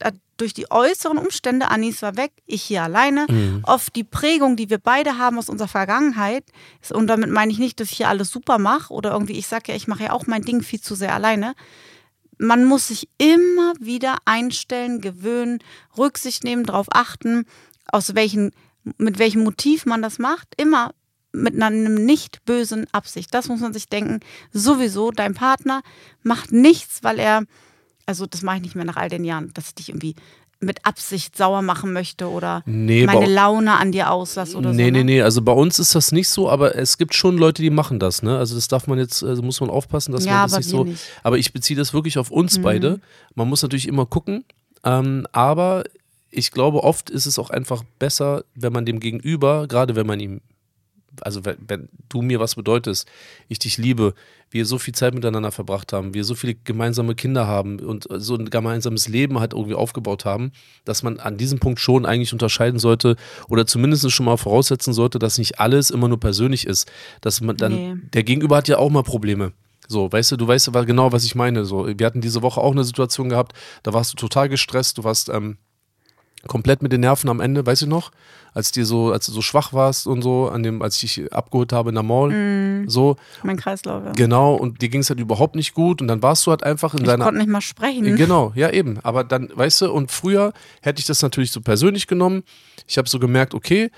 äh, 0.00 0.10
durch 0.36 0.52
die 0.52 0.68
äußeren 0.68 1.18
Umstände, 1.18 1.70
Anis 1.70 2.02
war 2.02 2.16
weg, 2.16 2.32
ich 2.44 2.64
hier 2.64 2.82
alleine, 2.82 3.26
mhm. 3.30 3.60
oft 3.62 3.94
die 3.94 4.02
Prägung, 4.02 4.56
die 4.56 4.68
wir 4.70 4.78
beide 4.78 5.18
haben 5.18 5.38
aus 5.38 5.48
unserer 5.48 5.68
Vergangenheit, 5.68 6.42
und 6.90 7.06
damit 7.06 7.30
meine 7.30 7.52
ich 7.52 7.60
nicht, 7.60 7.78
dass 7.78 7.92
ich 7.92 7.98
hier 7.98 8.08
alles 8.08 8.30
super 8.30 8.58
mache 8.58 8.92
oder 8.92 9.12
irgendwie, 9.12 9.38
ich 9.38 9.46
sage 9.46 9.70
ja, 9.70 9.76
ich 9.76 9.86
mache 9.86 10.02
ja 10.02 10.12
auch 10.12 10.26
mein 10.26 10.42
Ding 10.42 10.62
viel 10.62 10.80
zu 10.80 10.96
sehr 10.96 11.14
alleine. 11.14 11.54
Man 12.38 12.64
muss 12.64 12.88
sich 12.88 13.08
immer 13.18 13.74
wieder 13.78 14.16
einstellen, 14.24 15.00
gewöhnen, 15.00 15.60
Rücksicht 15.96 16.42
nehmen, 16.42 16.64
darauf 16.64 16.88
achten, 16.90 17.46
aus 17.86 18.16
welchen, 18.16 18.50
mit 18.98 19.20
welchem 19.20 19.44
Motiv 19.44 19.86
man 19.86 20.02
das 20.02 20.18
macht. 20.18 20.48
Immer 20.56 20.92
mit 21.36 21.54
einer 21.54 21.70
nicht 21.70 22.44
bösen 22.44 22.86
Absicht. 22.92 23.32
Das 23.32 23.48
muss 23.48 23.60
man 23.60 23.72
sich 23.72 23.88
denken. 23.88 24.20
Sowieso, 24.52 25.10
dein 25.10 25.34
Partner 25.34 25.82
macht 26.22 26.52
nichts, 26.52 27.00
weil 27.02 27.18
er, 27.18 27.42
also 28.06 28.26
das 28.26 28.42
mache 28.42 28.56
ich 28.56 28.62
nicht 28.62 28.74
mehr 28.74 28.84
nach 28.84 28.96
all 28.96 29.08
den 29.08 29.24
Jahren, 29.24 29.52
dass 29.54 29.68
ich 29.68 29.74
dich 29.74 29.88
irgendwie 29.90 30.16
mit 30.58 30.86
Absicht 30.86 31.36
sauer 31.36 31.60
machen 31.60 31.92
möchte 31.92 32.30
oder 32.30 32.62
nee, 32.64 33.04
meine 33.04 33.26
Laune 33.26 33.74
an 33.74 33.92
dir 33.92 34.10
auslasse 34.10 34.56
oder 34.56 34.72
nee, 34.72 34.86
so. 34.86 34.90
Nee, 34.90 34.90
nee, 34.90 35.04
nee. 35.04 35.22
Also 35.22 35.42
bei 35.42 35.52
uns 35.52 35.78
ist 35.78 35.94
das 35.94 36.12
nicht 36.12 36.28
so, 36.28 36.48
aber 36.48 36.74
es 36.76 36.96
gibt 36.96 37.14
schon 37.14 37.36
Leute, 37.36 37.60
die 37.60 37.70
machen 37.70 37.98
das, 37.98 38.22
ne? 38.22 38.38
Also 38.38 38.54
das 38.54 38.66
darf 38.66 38.86
man 38.86 38.98
jetzt, 38.98 39.22
also 39.22 39.42
muss 39.42 39.60
man 39.60 39.68
aufpassen, 39.68 40.12
dass 40.12 40.24
ja, 40.24 40.32
man 40.32 40.42
das 40.50 40.56
nicht 40.58 40.68
so. 40.70 40.84
Nicht. 40.84 41.02
Aber 41.22 41.36
ich 41.36 41.52
beziehe 41.52 41.76
das 41.76 41.92
wirklich 41.92 42.18
auf 42.18 42.30
uns 42.30 42.58
mhm. 42.58 42.62
beide. 42.62 43.00
Man 43.34 43.48
muss 43.48 43.62
natürlich 43.62 43.86
immer 43.86 44.06
gucken. 44.06 44.44
Ähm, 44.82 45.26
aber 45.32 45.84
ich 46.30 46.50
glaube, 46.52 46.82
oft 46.84 47.10
ist 47.10 47.26
es 47.26 47.38
auch 47.38 47.50
einfach 47.50 47.82
besser, 47.98 48.44
wenn 48.54 48.72
man 48.72 48.86
dem 48.86 49.00
Gegenüber, 49.00 49.66
gerade 49.68 49.94
wenn 49.94 50.06
man 50.06 50.20
ihm 50.20 50.40
also 51.22 51.44
wenn, 51.44 51.56
wenn 51.66 51.88
du 52.08 52.22
mir 52.22 52.40
was 52.40 52.54
bedeutest, 52.54 53.08
ich 53.48 53.58
dich 53.58 53.78
liebe, 53.78 54.14
wir 54.50 54.64
so 54.66 54.78
viel 54.78 54.94
Zeit 54.94 55.14
miteinander 55.14 55.50
verbracht 55.52 55.92
haben, 55.92 56.14
wir 56.14 56.24
so 56.24 56.34
viele 56.34 56.54
gemeinsame 56.54 57.14
Kinder 57.14 57.46
haben 57.46 57.80
und 57.80 58.06
so 58.10 58.36
ein 58.36 58.48
gemeinsames 58.50 59.08
Leben 59.08 59.40
halt 59.40 59.52
irgendwie 59.52 59.74
aufgebaut 59.74 60.24
haben, 60.24 60.52
dass 60.84 61.02
man 61.02 61.18
an 61.18 61.36
diesem 61.36 61.58
Punkt 61.58 61.80
schon 61.80 62.06
eigentlich 62.06 62.32
unterscheiden 62.32 62.78
sollte 62.78 63.16
oder 63.48 63.66
zumindest 63.66 64.10
schon 64.12 64.26
mal 64.26 64.36
voraussetzen 64.36 64.92
sollte, 64.92 65.18
dass 65.18 65.38
nicht 65.38 65.58
alles 65.58 65.90
immer 65.90 66.08
nur 66.08 66.20
persönlich 66.20 66.66
ist. 66.66 66.90
Dass 67.20 67.40
man 67.40 67.56
dann, 67.56 67.72
Nee. 67.72 67.94
der 68.14 68.22
Gegenüber 68.22 68.56
hat 68.56 68.68
ja 68.68 68.78
auch 68.78 68.90
mal 68.90 69.02
Probleme. 69.02 69.52
So, 69.88 70.10
weißt 70.10 70.32
du, 70.32 70.36
du 70.36 70.48
weißt 70.48 70.72
genau, 70.86 71.12
was 71.12 71.24
ich 71.24 71.34
meine. 71.34 71.64
So, 71.64 71.86
wir 71.86 72.06
hatten 72.06 72.20
diese 72.20 72.42
Woche 72.42 72.60
auch 72.60 72.72
eine 72.72 72.84
Situation 72.84 73.28
gehabt, 73.28 73.52
da 73.82 73.92
warst 73.92 74.12
du 74.12 74.16
total 74.16 74.48
gestresst, 74.48 74.98
du 74.98 75.04
warst 75.04 75.28
ähm, 75.28 75.58
komplett 76.46 76.82
mit 76.82 76.92
den 76.92 77.00
Nerven 77.00 77.28
am 77.30 77.40
Ende, 77.40 77.64
weißt 77.66 77.82
du 77.82 77.86
noch? 77.86 78.10
Als 78.54 78.72
dir 78.72 78.86
so, 78.86 79.12
als 79.12 79.26
du 79.26 79.32
so 79.32 79.42
schwach 79.42 79.72
warst 79.74 80.06
und 80.06 80.22
so, 80.22 80.48
an 80.48 80.62
dem, 80.62 80.80
als 80.80 81.02
ich 81.02 81.14
dich 81.14 81.32
abgeholt 81.32 81.72
habe 81.74 81.90
in 81.90 81.94
der 81.94 82.02
Mall, 82.02 82.30
Mhm. 82.30 82.88
so, 82.88 83.16
Mein 83.42 83.56
Kreislauf. 83.58 84.02
Ja. 84.04 84.12
genau, 84.12 84.54
und 84.54 84.80
dir 84.80 84.88
ging 84.88 85.00
es 85.02 85.10
halt 85.10 85.20
überhaupt 85.20 85.56
nicht 85.56 85.74
gut 85.74 86.00
und 86.00 86.08
dann 86.08 86.22
warst 86.22 86.46
du 86.46 86.50
halt 86.52 86.62
einfach 86.64 86.94
in 86.94 87.00
Ich 87.00 87.06
deiner 87.06 87.24
konnte 87.24 87.38
nicht 87.40 87.50
mal 87.50 87.60
sprechen. 87.60 88.16
Genau, 88.16 88.52
ja 88.54 88.70
eben. 88.70 88.98
Aber 89.02 89.24
dann, 89.24 89.50
weißt 89.54 89.82
du, 89.82 89.92
und 89.92 90.10
früher 90.10 90.52
hätte 90.80 91.00
ich 91.00 91.06
das 91.06 91.20
natürlich 91.20 91.52
so 91.52 91.60
persönlich 91.60 92.06
genommen. 92.06 92.44
Ich 92.88 92.96
habe 92.96 93.08
so 93.08 93.18
gemerkt, 93.18 93.52
okay, 93.52 93.90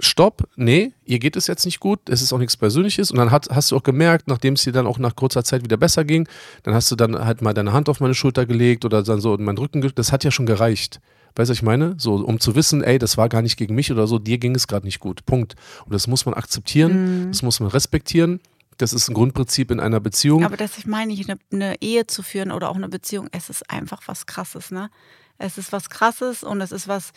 stopp, 0.00 0.48
nee, 0.56 0.92
ihr 1.04 1.18
geht 1.18 1.36
es 1.36 1.46
jetzt 1.46 1.64
nicht 1.64 1.80
gut, 1.80 2.08
es 2.08 2.22
ist 2.22 2.32
auch 2.32 2.38
nichts 2.38 2.56
Persönliches. 2.56 3.10
Und 3.10 3.18
dann 3.18 3.30
hat, 3.30 3.48
hast 3.50 3.70
du 3.70 3.76
auch 3.76 3.82
gemerkt, 3.82 4.28
nachdem 4.28 4.54
es 4.54 4.64
dir 4.64 4.72
dann 4.72 4.86
auch 4.86 4.98
nach 4.98 5.16
kurzer 5.16 5.44
Zeit 5.44 5.62
wieder 5.62 5.76
besser 5.76 6.04
ging, 6.04 6.28
dann 6.62 6.74
hast 6.74 6.90
du 6.90 6.96
dann 6.96 7.24
halt 7.24 7.42
mal 7.42 7.54
deine 7.54 7.72
Hand 7.72 7.88
auf 7.88 8.00
meine 8.00 8.14
Schulter 8.14 8.46
gelegt 8.46 8.84
oder 8.84 9.02
dann 9.02 9.20
so 9.20 9.34
in 9.34 9.44
meinen 9.44 9.58
Rücken. 9.58 9.88
Das 9.94 10.12
hat 10.12 10.24
ja 10.24 10.30
schon 10.30 10.46
gereicht. 10.46 11.00
Weißt 11.36 11.48
du, 11.48 11.52
was 11.52 11.58
ich 11.58 11.62
meine? 11.62 11.96
So, 11.98 12.14
um 12.14 12.38
zu 12.38 12.54
wissen, 12.54 12.82
ey, 12.84 12.98
das 12.98 13.16
war 13.16 13.28
gar 13.28 13.42
nicht 13.42 13.56
gegen 13.56 13.74
mich 13.74 13.90
oder 13.90 14.06
so, 14.06 14.18
dir 14.18 14.38
ging 14.38 14.54
es 14.54 14.68
gerade 14.68 14.86
nicht 14.86 15.00
gut. 15.00 15.26
Punkt. 15.26 15.56
Und 15.84 15.92
das 15.92 16.06
muss 16.06 16.26
man 16.26 16.34
akzeptieren, 16.34 17.28
das 17.28 17.42
muss 17.42 17.58
man 17.60 17.70
respektieren. 17.70 18.40
Das 18.78 18.92
ist 18.92 19.08
ein 19.08 19.14
Grundprinzip 19.14 19.70
in 19.70 19.80
einer 19.80 20.00
Beziehung. 20.00 20.44
Aber 20.44 20.56
das 20.56 20.78
ich 20.78 20.86
meine 20.86 21.12
ich, 21.12 21.28
eine, 21.28 21.38
eine 21.52 21.80
Ehe 21.80 22.06
zu 22.06 22.22
führen 22.22 22.50
oder 22.50 22.70
auch 22.70 22.76
eine 22.76 22.88
Beziehung, 22.88 23.28
es 23.30 23.48
ist 23.48 23.70
einfach 23.70 24.02
was 24.06 24.26
Krasses, 24.26 24.70
ne? 24.70 24.90
Es 25.38 25.58
ist 25.58 25.72
was 25.72 25.90
Krasses 25.90 26.42
und 26.44 26.60
es 26.60 26.72
ist 26.72 26.86
was 26.86 27.12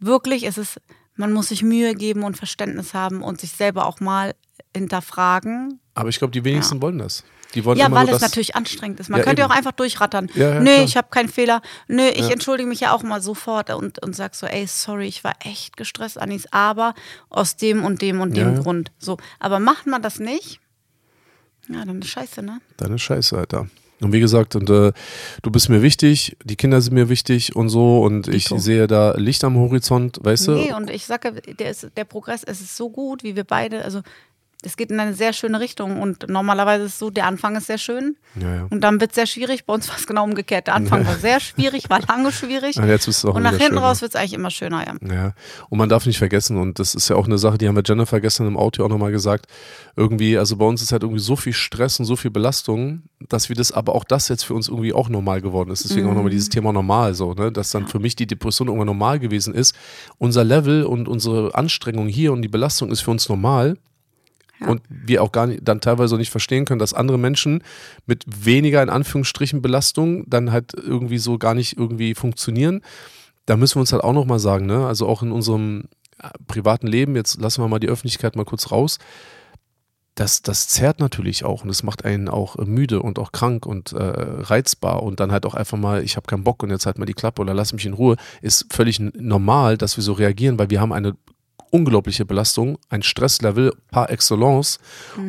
wirklich, 0.00 0.46
es 0.46 0.58
ist, 0.58 0.80
man 1.18 1.32
muss 1.32 1.48
sich 1.48 1.62
Mühe 1.62 1.94
geben 1.94 2.22
und 2.22 2.36
Verständnis 2.36 2.94
haben 2.94 3.22
und 3.22 3.40
sich 3.40 3.52
selber 3.52 3.84
auch 3.86 4.00
mal 4.00 4.34
hinterfragen. 4.74 5.80
Aber 5.94 6.08
ich 6.08 6.18
glaube, 6.18 6.30
die 6.32 6.44
wenigsten 6.44 6.80
wollen 6.80 6.98
das. 6.98 7.24
Die 7.54 7.64
wollen 7.64 7.78
Ja, 7.78 7.90
weil 7.90 8.08
es 8.10 8.20
natürlich 8.20 8.54
anstrengend 8.56 9.00
ist. 9.00 9.08
Man 9.08 9.18
Ja, 9.20 9.24
könnte 9.24 9.40
ja 9.40 9.46
eben. 9.46 9.52
auch 9.52 9.56
einfach 9.56 9.72
durchrattern. 9.72 10.30
Ja, 10.34 10.54
ja, 10.54 10.60
Nö, 10.60 10.66
klar. 10.74 10.84
ich 10.84 10.96
habe 10.98 11.08
keinen 11.10 11.28
Fehler. 11.30 11.62
Nö, 11.88 12.06
ich 12.06 12.26
Ja. 12.26 12.30
entschuldige 12.30 12.68
mich 12.68 12.80
ja 12.80 12.92
auch 12.92 13.02
mal 13.02 13.22
sofort 13.22 13.70
und, 13.70 14.02
und 14.02 14.14
sag 14.14 14.34
so, 14.34 14.46
ey, 14.46 14.66
sorry, 14.66 15.06
ich 15.06 15.24
war 15.24 15.34
echt 15.42 15.76
gestresst, 15.76 16.18
Anis, 16.18 16.46
aber 16.52 16.94
aus 17.30 17.56
dem 17.56 17.84
und 17.84 18.02
dem 18.02 18.20
und 18.20 18.36
dem 18.36 18.48
Ja, 18.48 18.54
ja. 18.54 18.60
Grund. 18.60 18.92
So, 18.98 19.16
aber 19.40 19.60
macht 19.60 19.86
man 19.86 20.02
das 20.02 20.18
nicht? 20.18 20.60
Ja, 21.68 21.84
dann 21.84 22.00
ist 22.00 22.08
scheiße, 22.08 22.42
ne? 22.42 22.60
Deine 22.76 22.98
Scheiße, 22.98 23.36
Alter. 23.36 23.68
Und 24.00 24.12
wie 24.12 24.20
gesagt, 24.20 24.54
und 24.54 24.70
äh, 24.70 24.92
du 25.42 25.50
bist 25.50 25.68
mir 25.68 25.82
wichtig, 25.82 26.36
die 26.44 26.56
Kinder 26.56 26.80
sind 26.80 26.94
mir 26.94 27.08
wichtig 27.08 27.56
und 27.56 27.68
so 27.68 28.00
und 28.02 28.28
ich 28.28 28.44
Dito. 28.44 28.58
sehe 28.58 28.86
da 28.86 29.14
Licht 29.16 29.42
am 29.44 29.56
Horizont, 29.56 30.18
weißt 30.22 30.48
du? 30.48 30.52
Nee, 30.52 30.72
und 30.72 30.90
ich 30.90 31.06
sage, 31.06 31.32
der, 31.32 31.70
ist, 31.70 31.88
der 31.96 32.04
Progress, 32.04 32.44
es 32.44 32.60
ist 32.60 32.76
so 32.76 32.90
gut, 32.90 33.24
wie 33.24 33.34
wir 33.34 33.44
beide, 33.44 33.82
also 33.84 34.02
es 34.64 34.76
geht 34.76 34.90
in 34.90 34.98
eine 34.98 35.14
sehr 35.14 35.32
schöne 35.32 35.60
Richtung 35.60 36.00
und 36.00 36.28
normalerweise 36.28 36.84
ist 36.84 36.94
es 36.94 36.98
so, 36.98 37.10
der 37.10 37.26
Anfang 37.26 37.54
ist 37.54 37.66
sehr 37.66 37.78
schön 37.78 38.16
Ja, 38.40 38.54
ja. 38.56 38.66
und 38.70 38.80
dann 38.80 39.00
wird 39.00 39.12
es 39.12 39.14
sehr 39.14 39.26
schwierig. 39.26 39.64
Bei 39.66 39.74
uns 39.74 39.88
war 39.88 39.96
es 39.96 40.06
genau 40.06 40.24
umgekehrt. 40.24 40.66
Der 40.66 40.74
Anfang 40.74 41.06
war 41.06 41.14
sehr 41.16 41.38
schwierig, 41.38 41.88
war 41.90 42.00
lange 42.08 42.32
schwierig 42.32 42.76
auch 43.24 43.34
und 43.36 43.42
nach 43.44 43.50
hinten 43.50 43.74
schön, 43.74 43.78
raus 43.78 44.02
wird 44.02 44.14
es 44.14 44.16
eigentlich 44.16 44.34
immer 44.34 44.50
schöner, 44.50 44.84
ja. 44.84 45.14
Ja, 45.14 45.32
und 45.68 45.78
man 45.78 45.88
darf 45.88 46.06
nicht 46.06 46.18
vergessen, 46.18 46.56
und 46.56 46.80
das 46.80 46.96
ist 46.96 47.08
ja 47.08 47.14
auch 47.14 47.26
eine 47.26 47.38
Sache, 47.38 47.56
die 47.58 47.68
haben 47.68 47.76
wir 47.76 47.84
Jennifer 47.86 48.20
gestern 48.20 48.48
im 48.48 48.56
Auto 48.56 48.84
auch 48.84 48.88
nochmal 48.88 49.12
gesagt, 49.12 49.46
irgendwie, 49.94 50.36
also 50.36 50.56
bei 50.56 50.64
uns 50.64 50.82
ist 50.82 50.90
halt 50.90 51.02
irgendwie 51.02 51.20
so 51.20 51.36
viel 51.36 51.52
Stress 51.52 52.00
und 52.00 52.06
so 52.06 52.16
viel 52.16 52.32
Belastung, 52.32 53.02
dass 53.28 53.48
wir 53.48 53.56
das, 53.56 53.70
aber 53.70 53.94
auch 53.94 54.04
das 54.04 54.28
jetzt 54.28 54.42
für 54.42 54.54
uns 54.54 54.68
irgendwie 54.68 54.92
auch 54.92 55.08
normal 55.08 55.40
geworden 55.40 55.70
ist. 55.70 55.84
Deswegen 55.84 56.08
auch 56.08 56.14
nochmal 56.14 56.30
dieses 56.30 56.48
Thema 56.48 56.72
normal 56.72 57.14
so, 57.14 57.34
ne, 57.34 57.52
dass 57.52 57.70
dann 57.70 57.86
für 57.86 57.98
mich 57.98 58.16
die 58.16 58.26
Depression 58.26 58.68
irgendwann 58.68 58.86
normal 58.86 59.18
gewesen 59.20 59.54
ist. 59.54 59.74
Unser 60.18 60.44
Level 60.44 60.84
und 60.84 61.08
unsere 61.08 61.54
Anstrengung 61.54 62.08
hier 62.08 62.32
und 62.32 62.42
die 62.42 62.48
Belastung 62.48 62.90
ist 62.90 63.00
für 63.00 63.10
uns 63.10 63.28
normal. 63.28 63.76
Und 64.66 64.82
wir 64.88 65.22
auch 65.22 65.30
gar 65.30 65.46
nicht, 65.46 65.60
dann 65.62 65.80
teilweise 65.80 66.16
nicht 66.16 66.30
verstehen 66.30 66.64
können, 66.64 66.80
dass 66.80 66.92
andere 66.92 67.18
Menschen 67.18 67.62
mit 68.06 68.24
weniger 68.26 68.82
in 68.82 68.90
Anführungsstrichen 68.90 69.62
Belastung 69.62 70.28
dann 70.28 70.50
halt 70.50 70.74
irgendwie 70.74 71.18
so 71.18 71.38
gar 71.38 71.54
nicht 71.54 71.78
irgendwie 71.78 72.14
funktionieren 72.14 72.82
da 73.48 73.56
müssen 73.56 73.76
wir 73.76 73.80
uns 73.80 73.92
halt 73.92 74.04
auch 74.04 74.12
nochmal 74.12 74.38
sagen, 74.38 74.66
ne? 74.66 74.86
Also 74.86 75.08
auch 75.08 75.22
in 75.22 75.32
unserem 75.32 75.84
äh, 76.18 76.28
privaten 76.46 76.86
Leben, 76.86 77.16
jetzt 77.16 77.40
lassen 77.40 77.62
wir 77.62 77.68
mal 77.68 77.78
die 77.78 77.88
Öffentlichkeit 77.88 78.36
mal 78.36 78.44
kurz 78.44 78.70
raus. 78.70 78.98
Das, 80.14 80.42
das 80.42 80.68
zerrt 80.68 81.00
natürlich 81.00 81.44
auch 81.44 81.62
und 81.62 81.68
das 81.68 81.82
macht 81.82 82.04
einen 82.04 82.28
auch 82.28 82.56
äh, 82.56 82.66
müde 82.66 83.00
und 83.00 83.18
auch 83.18 83.32
krank 83.32 83.64
und 83.64 83.92
äh, 83.92 84.02
reizbar 84.02 85.02
und 85.02 85.18
dann 85.18 85.32
halt 85.32 85.46
auch 85.46 85.54
einfach 85.54 85.78
mal, 85.78 86.02
ich 86.02 86.16
habe 86.16 86.26
keinen 86.26 86.44
Bock 86.44 86.62
und 86.62 86.68
jetzt 86.68 86.84
halt 86.84 86.98
mal 86.98 87.06
die 87.06 87.14
Klappe 87.14 87.40
oder 87.40 87.54
lass 87.54 87.72
mich 87.72 87.86
in 87.86 87.94
Ruhe, 87.94 88.16
ist 88.42 88.66
völlig 88.70 89.00
normal, 89.00 89.78
dass 89.78 89.96
wir 89.96 90.04
so 90.04 90.12
reagieren, 90.12 90.58
weil 90.58 90.68
wir 90.68 90.82
haben 90.82 90.92
eine 90.92 91.14
unglaubliche 91.70 92.24
Belastung, 92.24 92.78
ein 92.88 93.02
Stresslevel 93.02 93.72
par 93.90 94.10
excellence 94.10 94.78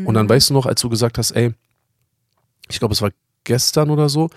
und 0.05 0.13
dann 0.13 0.29
weißt 0.29 0.49
du 0.49 0.53
noch, 0.53 0.65
als 0.65 0.81
du 0.81 0.89
gesagt 0.89 1.17
hast, 1.17 1.31
ey, 1.31 1.53
ich 2.69 2.79
glaube, 2.79 2.93
es 2.93 3.01
war 3.01 3.11
gestern 3.43 3.89
oder 3.89 4.09
so, 4.09 4.29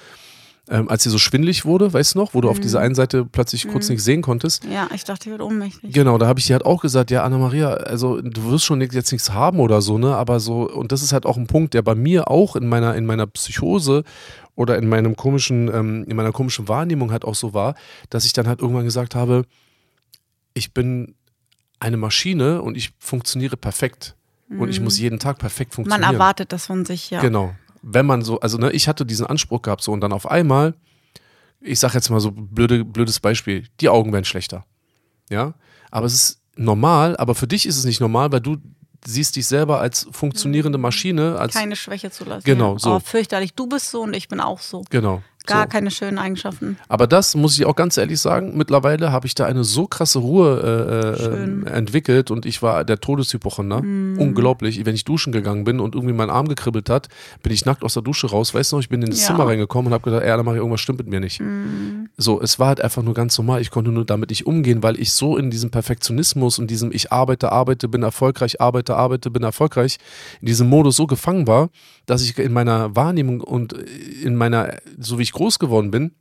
ähm, 0.69 0.89
als 0.89 1.03
sie 1.03 1.11
so 1.11 1.19
schwindlig 1.19 1.65
wurde, 1.65 1.93
weißt 1.93 2.15
du 2.15 2.21
noch, 2.21 2.35
wo 2.35 2.41
du 2.41 2.49
auf 2.49 2.61
dieser 2.61 2.79
einen 2.81 2.95
Seite 2.95 3.25
plötzlich 3.25 3.67
kurz 3.67 3.89
nichts 3.89 4.05
sehen 4.05 4.23
konntest. 4.23 4.65
Ja, 4.65 4.89
ich 4.95 5.03
dachte, 5.03 5.25
ich 5.25 5.31
werde 5.31 5.45
ohnmächtig. 5.45 5.93
Genau, 5.93 6.19
da 6.19 6.27
habe 6.27 6.39
ich 6.39 6.47
dir 6.47 6.53
halt 6.53 6.65
auch 6.65 6.81
gesagt, 6.81 7.11
ja, 7.11 7.25
Anna-Maria, 7.25 7.71
also 7.73 8.21
du 8.21 8.51
wirst 8.51 8.65
schon 8.65 8.81
jetzt 8.81 9.11
nichts 9.11 9.33
haben 9.33 9.59
oder 9.59 9.83
so, 9.83 9.99
ne? 9.99 10.17
Aber 10.17 10.39
so, 10.39 10.71
und 10.71 10.93
das 10.93 11.03
ist 11.03 11.13
halt 11.13 11.27
auch 11.27 11.37
ein 11.37 11.49
Punkt, 11.49 11.75
der 11.75 11.83
bei 11.83 11.97
mir 11.97 12.31
auch 12.31 12.55
in 12.55 12.69
meiner, 12.69 12.95
in 12.95 13.07
meiner 13.07 13.27
Psychose 13.27 14.05
oder 14.55 14.79
in 14.79 14.89
meinem 14.89 15.17
komischen, 15.17 15.69
ähm, 15.69 16.05
in 16.07 16.15
meiner 16.15 16.33
komischen 16.33 16.69
Wahrnehmung 16.69 17.11
halt 17.11 17.25
auch 17.25 17.35
so 17.35 17.55
war, 17.55 17.75
dass 18.09 18.25
ich 18.25 18.33
dann 18.33 18.47
halt 18.47 18.61
irgendwann 18.61 18.85
gesagt 18.85 19.17
habe, 19.17 19.45
ich 20.55 20.73
bin 20.73 21.17
eine 21.83 21.97
Maschine 21.97 22.63
und 22.63 22.77
ich 22.77 22.93
funktioniere 22.99 23.57
perfekt. 23.57 24.15
Und 24.49 24.69
ich 24.69 24.81
muss 24.81 24.99
jeden 24.99 25.19
Tag 25.19 25.39
perfekt 25.39 25.71
Man 25.71 25.87
funktionieren. 25.87 26.13
erwartet 26.13 26.53
das 26.53 26.67
von 26.67 26.85
sich, 26.85 27.11
ja. 27.11 27.21
Genau. 27.21 27.55
Wenn 27.81 28.05
man 28.05 28.23
so, 28.23 28.39
also 28.41 28.59
ne, 28.59 28.71
ich 28.73 28.87
hatte 28.87 29.07
diesen 29.07 29.27
Anspruch 29.27 29.63
gehabt, 29.63 29.83
so 29.83 29.93
und 29.93 30.01
dann 30.03 30.13
auf 30.13 30.31
einmal, 30.31 30.75
ich 31.61 31.81
sag 31.81 31.95
jetzt 31.95 32.11
mal 32.11 32.21
so 32.21 32.31
blöde, 32.33 32.85
blödes 32.85 33.19
Beispiel, 33.19 33.67
die 33.81 33.89
Augen 33.89 34.13
werden 34.13 34.27
schlechter. 34.27 34.67
Ja. 35.31 35.55
Aber 35.91 36.07
es 36.07 36.15
ist 36.15 36.43
normal, 36.55 37.17
aber 37.17 37.35
für 37.35 37.47
dich 37.47 37.65
ist 37.67 37.79
es 37.79 37.85
nicht 37.85 38.01
normal, 38.01 38.31
weil 38.31 38.41
du 38.41 38.59
siehst 39.05 39.37
dich 39.37 39.47
selber 39.47 39.81
als 39.81 40.07
funktionierende 40.13 40.79
Maschine, 40.79 41.39
als 41.39 41.55
Keine 41.55 41.75
Schwäche 41.75 42.11
zu 42.11 42.25
lassen. 42.25 42.45
Genau, 42.45 42.75
ja. 42.75 42.79
so. 42.79 42.95
Oh, 42.95 43.01
fürchterlich, 43.01 43.55
du 43.55 43.67
bist 43.67 43.91
so 43.91 44.03
und 44.03 44.15
ich 44.15 44.29
bin 44.29 44.41
auch 44.41 44.61
so. 44.61 44.85
genau. 44.91 45.23
Gar 45.47 45.65
so. 45.65 45.69
keine 45.69 45.91
schönen 45.91 46.19
Eigenschaften. 46.19 46.77
Aber 46.89 47.07
das 47.07 47.35
muss 47.35 47.59
ich 47.59 47.67
auch 47.67 47.77
ganz 47.77 47.97
ehrlich 47.97 48.21
sagen, 48.21 48.57
mittlerweile 48.57 49.13
habe 49.13 49.27
ich 49.27 49.35
da 49.35 49.47
eine 49.47 49.65
so 49.65 49.87
krasse 49.87 50.19
Ruhe 50.21 51.17
äh, 51.21 51.25
äh, 51.25 51.77
entwickelt 51.77 52.31
und 52.31 52.47
ich 52.47 52.63
war 52.63 52.85
der 52.85 53.01
Todeshypochonder. 53.01 53.79
Unglaublich. 53.79 54.85
Wenn 54.85 54.95
ich 54.95 55.05
duschen 55.05 55.33
gegangen 55.33 55.65
bin 55.65 55.81
und 55.81 55.95
irgendwie 55.95 56.15
mein 56.15 56.31
Arm 56.31 56.49
gekribbelt 56.49 56.89
hat, 56.91 57.09
bin 57.43 57.53
ich 57.53 57.65
nackt 57.65 57.83
aus 57.83 57.95
der 57.95 58.03
Dusche 58.03 58.29
raus. 58.31 58.55
Weißt 58.55 58.73
du 58.73 58.77
noch, 58.77 58.83
ich 58.83 58.89
bin 58.89 59.03
in 59.03 59.11
das 59.11 59.21
Ja. 59.21 59.29
Zimmer 59.29 59.47
reingekommen 59.47 59.89
und 59.89 59.95
habe 59.95 60.05
gedacht, 60.05 60.23
ey, 60.23 60.29
da 60.29 60.43
mache 60.43 60.57
ich 60.57 60.61
irgendwas 60.61 60.81
stimmt 60.81 60.99
mit 60.99 61.09
mir 61.09 61.21
nicht. 61.21 61.41
So, 62.17 62.41
es 62.41 62.59
war 62.59 62.69
halt 62.69 62.81
einfach 62.81 63.03
nur 63.03 63.15
ganz 63.15 63.37
normal. 63.39 63.61
Ich 63.61 63.71
konnte 63.71 63.91
nur 63.91 64.05
damit 64.05 64.31
nicht 64.31 64.47
umgehen, 64.47 64.83
weil 64.83 64.99
ich 65.01 65.13
so 65.13 65.37
in 65.37 65.51
diesem 65.51 65.71
Perfektionismus 65.71 66.59
und 66.59 66.71
diesem 66.71 66.93
ich 66.93 67.13
arbeite, 67.13 67.53
arbeite, 67.53 67.89
bin 67.89 68.03
erfolgreich, 68.03 68.61
arbeite, 68.61 68.97
arbeite, 68.97 69.31
bin 69.31 69.43
erfolgreich, 69.43 69.99
in 70.41 70.47
diesem 70.47 70.69
Modus 70.69 70.97
so 70.97 71.07
gefangen 71.07 71.47
war, 71.47 71.71
dass 72.07 72.23
ich 72.23 72.37
in 72.39 72.53
meiner 72.53 72.95
Wahrnehmung 72.97 73.41
und 73.41 73.73
in 73.73 74.37
meiner, 74.37 74.77
so 74.99 75.19
wie 75.19 75.23
ich 75.23 75.32
groß 75.33 75.59
geworden 75.59 75.91
bin, 75.91 76.15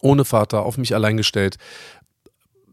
ohne 0.00 0.24
Vater, 0.24 0.64
auf 0.64 0.78
mich 0.78 0.94
allein 0.94 1.16
gestellt. 1.16 1.56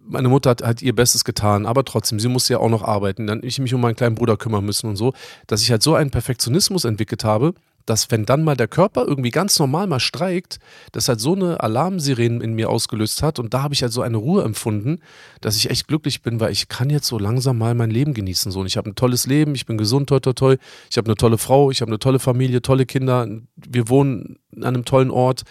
Meine 0.04 0.30
Mutter 0.30 0.50
hat, 0.50 0.64
hat 0.64 0.82
ihr 0.82 0.96
Bestes 0.96 1.24
getan, 1.24 1.66
aber 1.66 1.86
trotzdem, 1.86 2.20
sie 2.20 2.28
musste 2.28 2.54
ja 2.54 2.60
auch 2.60 2.70
noch 2.70 2.84
arbeiten. 2.84 3.28
Dann 3.28 3.44
ich 3.44 3.60
mich 3.60 3.74
um 3.74 3.82
meinen 3.82 3.96
kleinen 3.96 4.16
Bruder 4.16 4.36
kümmern 4.36 4.66
müssen 4.66 4.90
und 4.90 4.96
so, 4.96 5.14
dass 5.48 5.62
ich 5.62 5.72
halt 5.72 5.84
so 5.84 5.94
einen 5.94 6.10
Perfektionismus 6.10 6.86
entwickelt 6.86 7.24
habe, 7.24 7.54
dass 7.92 8.10
wenn 8.10 8.24
dann 8.24 8.46
mal 8.46 8.56
der 8.56 8.70
Körper 8.70 9.06
irgendwie 9.06 9.32
ganz 9.32 9.60
normal 9.60 9.86
mal 9.86 10.00
streikt, 10.00 10.60
das 10.94 11.10
halt 11.10 11.20
so 11.20 11.36
eine 11.36 11.60
Alarmsirene 11.60 12.42
in 12.42 12.54
mir 12.54 12.70
ausgelöst 12.70 13.22
hat 13.22 13.38
und 13.38 13.54
da 13.54 13.64
habe 13.64 13.74
ich 13.74 13.82
halt 13.82 13.92
so 13.92 14.02
eine 14.02 14.16
Ruhe 14.16 14.46
empfunden, 14.46 15.02
dass 15.42 15.58
ich 15.58 15.70
echt 15.70 15.90
glücklich 15.90 16.22
bin, 16.22 16.40
weil 16.40 16.54
ich 16.54 16.70
kann 16.70 16.90
jetzt 16.90 17.08
so 17.08 17.20
langsam 17.20 17.58
mal 17.58 17.76
mein 17.76 17.92
Leben 17.92 18.14
genießen. 18.14 18.50
So 18.50 18.62
und 18.62 18.68
ich 18.68 18.78
habe 18.78 18.90
ein 18.90 18.96
tolles 18.96 19.28
Leben, 19.28 19.56
ich 19.56 19.66
bin 19.66 19.78
gesund, 19.78 20.08
toi 20.08 20.22
toi 20.22 20.32
toi, 20.32 20.56
ich 20.90 20.96
habe 20.96 21.08
eine 21.08 21.18
tolle 21.18 21.38
Frau, 21.38 21.70
ich 21.70 21.82
habe 21.82 21.90
eine 21.92 22.00
tolle 22.00 22.20
Familie, 22.20 22.62
tolle 22.62 22.86
Kinder, 22.86 23.28
wir 23.58 23.90
wohnen 23.90 24.38
an 24.56 24.64
einem 24.64 24.86
tollen 24.86 25.12
Ort, 25.12 25.44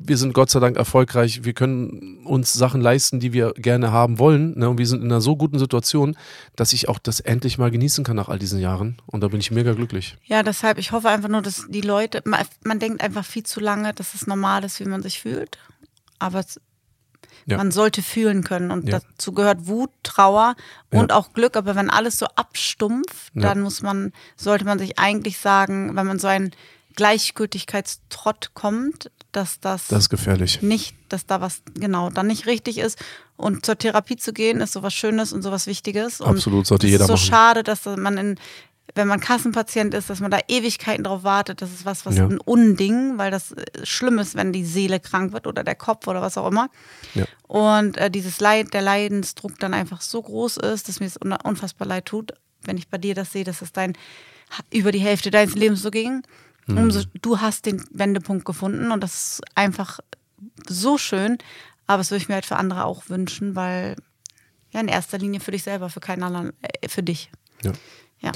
wir 0.00 0.16
sind 0.16 0.32
Gott 0.32 0.48
sei 0.50 0.60
Dank 0.60 0.76
erfolgreich, 0.76 1.44
wir 1.44 1.52
können 1.52 2.24
uns 2.24 2.52
Sachen 2.52 2.80
leisten, 2.80 3.20
die 3.20 3.32
wir 3.32 3.52
gerne 3.54 3.92
haben 3.92 4.18
wollen. 4.18 4.58
Ne? 4.58 4.68
Und 4.68 4.78
wir 4.78 4.86
sind 4.86 5.02
in 5.02 5.10
einer 5.10 5.20
so 5.20 5.36
guten 5.36 5.58
Situation, 5.58 6.16
dass 6.56 6.72
ich 6.72 6.88
auch 6.88 6.98
das 6.98 7.20
endlich 7.20 7.58
mal 7.58 7.70
genießen 7.70 8.04
kann 8.04 8.16
nach 8.16 8.28
all 8.28 8.38
diesen 8.38 8.60
Jahren. 8.60 9.00
Und 9.06 9.22
da 9.22 9.28
bin 9.28 9.40
ich 9.40 9.50
mega 9.50 9.72
glücklich. 9.72 10.16
Ja, 10.24 10.42
deshalb, 10.42 10.78
ich 10.78 10.92
hoffe 10.92 11.08
einfach 11.08 11.28
nur, 11.28 11.42
dass 11.42 11.66
die 11.68 11.80
Leute, 11.80 12.22
man, 12.24 12.40
man 12.64 12.78
denkt 12.78 13.02
einfach 13.02 13.24
viel 13.24 13.42
zu 13.44 13.60
lange, 13.60 13.92
dass 13.92 14.14
es 14.14 14.26
normal 14.26 14.64
ist, 14.64 14.80
wie 14.80 14.84
man 14.86 15.02
sich 15.02 15.20
fühlt. 15.20 15.58
Aber 16.18 16.40
es, 16.40 16.60
Ja. 17.46 17.56
Man 17.56 17.70
sollte 17.70 18.02
fühlen 18.02 18.44
können 18.44 18.70
und 18.70 18.88
Ja. 18.88 19.00
dazu 19.00 19.32
gehört 19.32 19.66
Wut, 19.68 19.90
Trauer 20.02 20.54
und 20.90 21.10
Ja. 21.10 21.16
auch 21.16 21.32
Glück. 21.32 21.56
Aber 21.56 21.76
wenn 21.76 21.88
alles 21.88 22.18
so 22.18 22.26
abstumpft, 22.36 23.32
dann 23.34 23.60
muss 23.62 23.80
man, 23.80 24.12
sollte 24.36 24.64
man 24.66 24.78
sich 24.78 24.98
eigentlich 24.98 25.38
sagen, 25.38 25.96
wenn 25.96 26.06
man 26.06 26.18
so 26.18 26.26
einen 26.28 26.50
Gleichgültigkeitstrott 26.98 28.50
kommt, 28.54 29.10
dass 29.32 29.60
das, 29.60 29.88
Das 29.88 30.04
ist 30.04 30.08
gefährlich. 30.08 30.62
nicht, 30.62 30.96
dass 31.08 31.26
da 31.26 31.40
was 31.40 31.62
genau 31.74 32.10
dann 32.10 32.26
nicht 32.26 32.46
richtig 32.46 32.78
ist. 32.78 32.98
Und 33.36 33.64
zur 33.64 33.78
Therapie 33.78 34.16
zu 34.16 34.32
gehen, 34.32 34.60
ist 34.60 34.72
sowas 34.72 34.92
Schönes 34.94 35.32
und 35.32 35.42
sowas 35.42 35.66
Wichtiges. 35.66 36.20
Und 36.20 36.28
Absolut, 36.36 36.66
sollte 36.66 36.86
es 36.86 36.92
jeder 36.92 37.04
ist 37.04 37.08
so 37.08 37.14
machen. 37.14 37.24
schade, 37.26 37.62
dass 37.62 37.84
man 37.84 38.18
in, 38.18 38.40
wenn 38.94 39.06
man 39.06 39.20
Kassenpatient 39.20 39.94
ist, 39.94 40.10
dass 40.10 40.20
man 40.20 40.30
da 40.30 40.40
Ewigkeiten 40.48 41.04
drauf 41.04 41.22
wartet. 41.22 41.62
Das 41.62 41.70
ist 41.70 41.84
was, 41.84 42.04
was 42.04 42.16
Ja. 42.16 42.26
ein 42.26 42.38
Unding, 42.40 43.16
weil 43.18 43.30
das 43.30 43.52
äh, 43.52 43.64
schlimm 43.84 44.18
ist, 44.18 44.34
wenn 44.34 44.52
die 44.52 44.64
Seele 44.64 44.98
krank 44.98 45.32
wird 45.32 45.46
oder 45.46 45.62
der 45.62 45.76
Kopf 45.76 46.06
oder 46.08 46.20
was 46.20 46.36
auch 46.36 46.48
immer. 46.48 46.68
Ja. 47.14 47.26
Und 47.46 47.96
äh, 47.96 48.10
dieses 48.10 48.40
Leid, 48.40 48.74
der 48.74 48.82
Leidensdruck 48.82 49.58
dann 49.60 49.72
einfach 49.74 50.00
so 50.00 50.20
groß 50.22 50.56
ist, 50.56 50.88
dass 50.88 50.98
mir 51.00 51.06
es 51.06 51.16
un- 51.22 51.36
unfassbar 51.44 51.86
leid 51.86 52.06
tut, 52.06 52.32
wenn 52.64 52.76
ich 52.76 52.88
bei 52.88 52.98
dir 52.98 53.14
das 53.14 53.30
sehe, 53.32 53.44
dass 53.44 53.62
es 53.62 53.72
dein 53.72 53.92
über 54.72 54.90
die 54.92 54.98
Hälfte 55.00 55.30
deines 55.30 55.54
Lebens 55.54 55.82
so 55.82 55.90
ging. 55.90 56.22
Mhm. 56.68 56.78
Umso, 56.78 57.02
du 57.20 57.40
hast 57.40 57.66
den 57.66 57.84
Wendepunkt 57.90 58.44
gefunden 58.44 58.92
und 58.92 59.02
das 59.02 59.14
ist 59.14 59.40
einfach 59.54 59.98
so 60.68 60.98
schön. 60.98 61.38
Aber 61.86 61.98
das 61.98 62.10
würde 62.10 62.22
ich 62.22 62.28
mir 62.28 62.34
halt 62.34 62.46
für 62.46 62.56
andere 62.56 62.84
auch 62.84 63.08
wünschen, 63.08 63.56
weil 63.56 63.96
ja 64.70 64.80
in 64.80 64.88
erster 64.88 65.18
Linie 65.18 65.40
für 65.40 65.50
dich 65.50 65.62
selber, 65.62 65.88
für 65.88 66.00
keinen 66.00 66.22
anderen, 66.22 66.52
äh, 66.62 66.88
für 66.88 67.02
dich. 67.02 67.30
Ja. 67.62 67.72
Ja. 68.20 68.32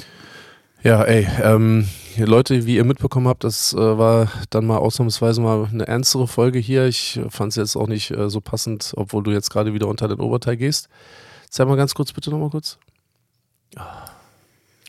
Ja, 0.83 1.05
ey, 1.05 1.29
ähm, 1.41 1.89
Leute, 2.17 2.67
wie 2.67 2.75
ihr 2.75 2.85
mitbekommen 2.85 3.29
habt, 3.29 3.45
das 3.45 3.73
äh, 3.73 3.77
war 3.77 4.33
dann 4.51 4.67
mal 4.67 4.79
ausnahmsweise 4.79 5.41
mal 5.41 5.69
eine 5.71 5.87
ernstere 5.87 6.27
Folge 6.27 6.59
hier. 6.59 6.87
Ich 6.87 7.21
fand 7.29 7.51
es 7.51 7.57
jetzt 7.57 7.77
auch 7.77 7.87
nicht 7.87 8.11
äh, 8.11 8.29
so 8.29 8.41
passend, 8.41 8.93
obwohl 8.97 9.23
du 9.23 9.31
jetzt 9.31 9.51
gerade 9.51 9.75
wieder 9.75 9.87
unter 9.87 10.09
den 10.09 10.19
Oberteil 10.19 10.57
gehst. 10.57 10.89
Zeig 11.51 11.69
mal 11.69 11.77
ganz 11.77 11.95
kurz, 11.95 12.13
bitte 12.13 12.31
nochmal 12.31 12.51
kurz. 12.51 12.79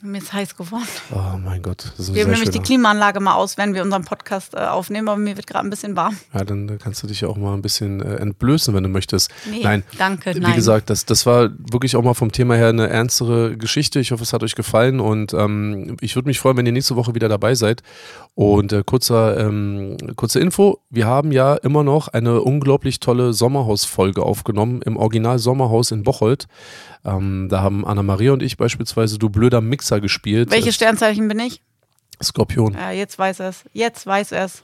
Mir 0.06 0.18
ist 0.18 0.34
heiß 0.34 0.58
geworden. 0.58 0.84
Oh 1.16 1.38
mein 1.42 1.62
Gott, 1.62 1.94
Wir 1.96 2.04
sehr 2.04 2.28
nämlich 2.28 2.50
die. 2.50 2.60
Klimaanlage 2.60 3.22
mal 3.22 3.36
aus, 3.36 3.58
wenn 3.58 3.74
wir 3.74 3.82
unseren 3.84 4.04
Podcast 4.04 4.54
äh, 4.54 4.58
aufnehmen, 4.58 5.08
aber 5.08 5.18
mir 5.18 5.38
wird 5.38 5.48
gerade 5.48 5.66
ein 5.66 5.70
bisschen 5.70 5.96
warm. 5.96 6.18
Ja, 6.34 6.44
dann 6.44 6.78
kannst 6.78 7.02
du 7.04 7.08
dich 7.08 7.22
ja 7.22 7.30
auch 7.30 7.38
mal 7.38 7.54
ein 7.54 7.62
bisschen 7.62 8.02
äh, 8.02 8.16
entblößen, 8.16 8.74
wenn 8.74 8.84
du 8.84 8.90
möchtest. 8.90 9.32
Nee, 9.50 9.62
Nein, 9.64 9.84
danke, 9.98 10.36
Wie 10.36 10.42
nein. 10.42 10.56
gesagt, 10.56 10.90
das, 10.90 11.06
das 11.06 11.26
war 11.26 11.52
wirklich 11.58 11.96
auch 11.96 12.04
mal 12.04 12.16
vom 12.16 12.34
Thema 12.34 12.56
her 12.56 12.68
eine 12.68 12.90
ernstere 12.90 13.56
Geschichte. 13.56 14.02
Ich 14.02 14.12
hoffe, 14.12 14.24
es 14.24 14.34
hat 14.34 14.44
euch 14.44 14.56
gefallen 14.56 15.00
und 15.00 15.34
ähm, 15.34 15.96
ich 16.02 16.16
würde 16.16 16.28
mich 16.28 16.40
freuen, 16.40 16.58
wenn 16.58 16.66
ihr 16.66 16.74
nächste 16.74 16.98
Woche 16.98 17.16
wieder 17.16 17.30
dabei 17.30 17.56
seid. 17.56 17.82
Und 18.36 18.74
äh, 18.74 18.84
kurzer, 18.86 19.38
ähm, 19.40 19.96
kurze 20.18 20.42
Info, 20.42 20.82
wir 20.90 21.08
haben 21.08 21.32
ja 21.32 21.56
immer 21.56 21.84
noch 21.84 22.10
eine 22.10 22.42
unglaublich 22.42 23.00
tolle 23.00 23.32
Sommerhaus-Folge 23.32 24.22
aufgenommen 24.24 24.82
im 24.82 24.98
Original 24.98 25.40
Sommerhaus 25.40 25.92
in 25.92 26.04
Bocholt. 26.04 26.48
Ähm, 27.06 27.48
da 27.50 27.62
haben 27.62 27.86
Anna-Maria 27.86 28.34
und 28.34 28.42
ich 28.44 28.58
beispielsweise 28.58 29.18
Du 29.18 29.30
blöder 29.30 29.62
Mixer 29.62 30.00
gespielt. 30.02 30.52
Welche 30.52 30.70
Es- 30.70 30.76
Sternzeichen 30.76 31.28
bin 31.28 31.40
ich? 31.40 31.62
Skorpion. 32.22 32.74
Ja, 32.74 32.92
jetzt 32.92 33.18
weiß 33.20 33.40
er 33.42 33.50
es. 33.50 33.64
Jetzt 33.74 34.06
weiß 34.06 34.32
er 34.32 34.46
es. 34.46 34.64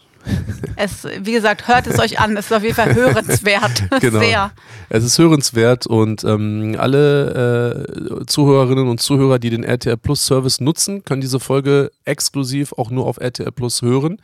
Es, 0.75 1.05
wie 1.21 1.31
gesagt, 1.31 1.67
hört 1.69 1.87
es 1.87 1.97
euch 1.97 2.19
an. 2.19 2.35
Es 2.35 2.47
ist 2.47 2.51
auf 2.53 2.61
jeden 2.63 2.75
Fall 2.75 2.93
hörenswert. 2.93 3.83
Genau. 4.01 4.19
Sehr. 4.19 4.51
Es 4.89 5.03
ist 5.05 5.17
hörenswert 5.17 5.87
und 5.87 6.23
ähm, 6.25 6.75
alle 6.77 7.85
äh, 8.21 8.25
Zuhörerinnen 8.25 8.87
und 8.89 9.01
Zuhörer, 9.01 9.39
die 9.39 9.49
den 9.49 9.63
RTL 9.63 9.95
Plus 9.97 10.25
Service 10.25 10.59
nutzen, 10.59 11.03
können 11.05 11.21
diese 11.21 11.39
Folge 11.39 11.91
exklusiv 12.05 12.73
auch 12.73 12.91
nur 12.91 13.05
auf 13.07 13.17
RTL 13.17 13.51
Plus 13.51 13.81
hören. 13.81 14.21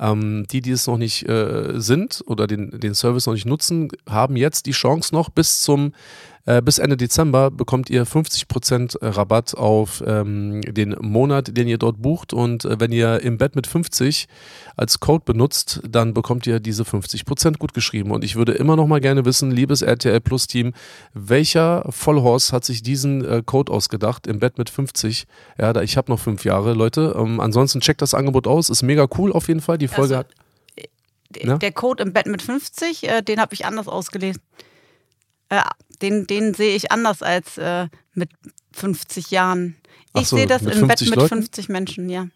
Ähm, 0.00 0.46
die, 0.50 0.60
die 0.60 0.72
es 0.72 0.86
noch 0.88 0.98
nicht 0.98 1.28
äh, 1.28 1.74
sind 1.80 2.22
oder 2.26 2.46
den, 2.48 2.78
den 2.80 2.94
Service 2.94 3.26
noch 3.26 3.34
nicht 3.34 3.46
nutzen, 3.46 3.88
haben 4.08 4.36
jetzt 4.36 4.66
die 4.66 4.72
Chance 4.72 5.14
noch 5.14 5.28
bis 5.30 5.62
zum 5.62 5.92
äh, 6.46 6.62
bis 6.62 6.78
Ende 6.78 6.96
Dezember 6.96 7.50
bekommt 7.50 7.90
ihr 7.90 8.06
50% 8.06 8.96
Rabatt 9.02 9.54
auf 9.56 10.02
ähm, 10.06 10.62
den 10.62 10.96
Monat, 11.00 11.56
den 11.56 11.66
ihr 11.66 11.76
dort 11.76 12.00
bucht. 12.00 12.32
Und 12.32 12.64
äh, 12.64 12.78
wenn 12.80 12.92
ihr 12.92 13.20
im 13.22 13.36
Bett 13.36 13.56
mit 13.56 13.66
50 13.66 14.28
als 14.76 15.00
Code 15.00 15.24
benutzt, 15.24 15.80
dann 15.88 16.14
bekommt 16.14 16.46
ihr 16.46 16.60
diese 16.60 16.84
50% 16.84 17.58
gut 17.58 17.74
geschrieben. 17.74 18.12
Und 18.12 18.22
ich 18.22 18.36
würde 18.36 18.52
immer 18.52 18.76
noch 18.76 18.86
mal 18.86 19.00
gerne 19.00 19.24
wissen, 19.24 19.50
liebes 19.50 19.82
RTL 19.82 20.20
Plus 20.20 20.46
Team, 20.46 20.72
welcher 21.14 21.84
Vollhorst 21.90 22.52
hat 22.52 22.64
sich 22.64 22.82
diesen 22.82 23.24
äh, 23.24 23.42
Code 23.44 23.72
ausgedacht 23.72 24.28
im 24.28 24.38
Bett 24.38 24.56
mit 24.56 24.70
50? 24.70 25.26
Ja, 25.58 25.72
da, 25.72 25.82
ich 25.82 25.96
habe 25.96 26.12
noch 26.12 26.20
fünf 26.20 26.44
Jahre, 26.44 26.74
Leute. 26.74 27.16
Ähm, 27.18 27.40
ansonsten 27.40 27.80
checkt 27.80 28.02
das 28.02 28.14
Angebot 28.14 28.46
aus, 28.46 28.70
ist 28.70 28.82
mega 28.82 29.08
cool 29.18 29.32
auf 29.32 29.48
jeden 29.48 29.60
Fall. 29.60 29.78
Die 29.78 29.88
Folge 29.88 30.16
Also, 30.16 30.18
hat. 30.18 30.28
Ja? 31.42 31.58
Der 31.58 31.72
Code 31.72 32.04
im 32.04 32.12
Bett 32.12 32.26
mit 32.26 32.40
50, 32.40 33.08
äh, 33.08 33.22
den 33.22 33.40
habe 33.40 33.52
ich 33.52 33.66
anders 33.66 33.88
ausgelesen. 33.88 34.40
Äh, 35.48 35.60
den, 36.02 36.26
den 36.26 36.54
sehe 36.54 36.74
ich 36.76 36.90
anders 36.92 37.22
als 37.22 37.56
äh, 37.58 37.88
mit 38.14 38.30
50 38.72 39.30
Jahren. 39.30 39.76
Ich 40.14 40.28
so, 40.28 40.36
sehe 40.36 40.46
das 40.46 40.62
im 40.62 40.86
Bett 40.88 40.98
50 40.98 41.10
mit 41.10 41.16
Leuten? 41.18 41.28
50 41.28 41.68
Menschen, 41.68 42.08
ja. 42.08 42.26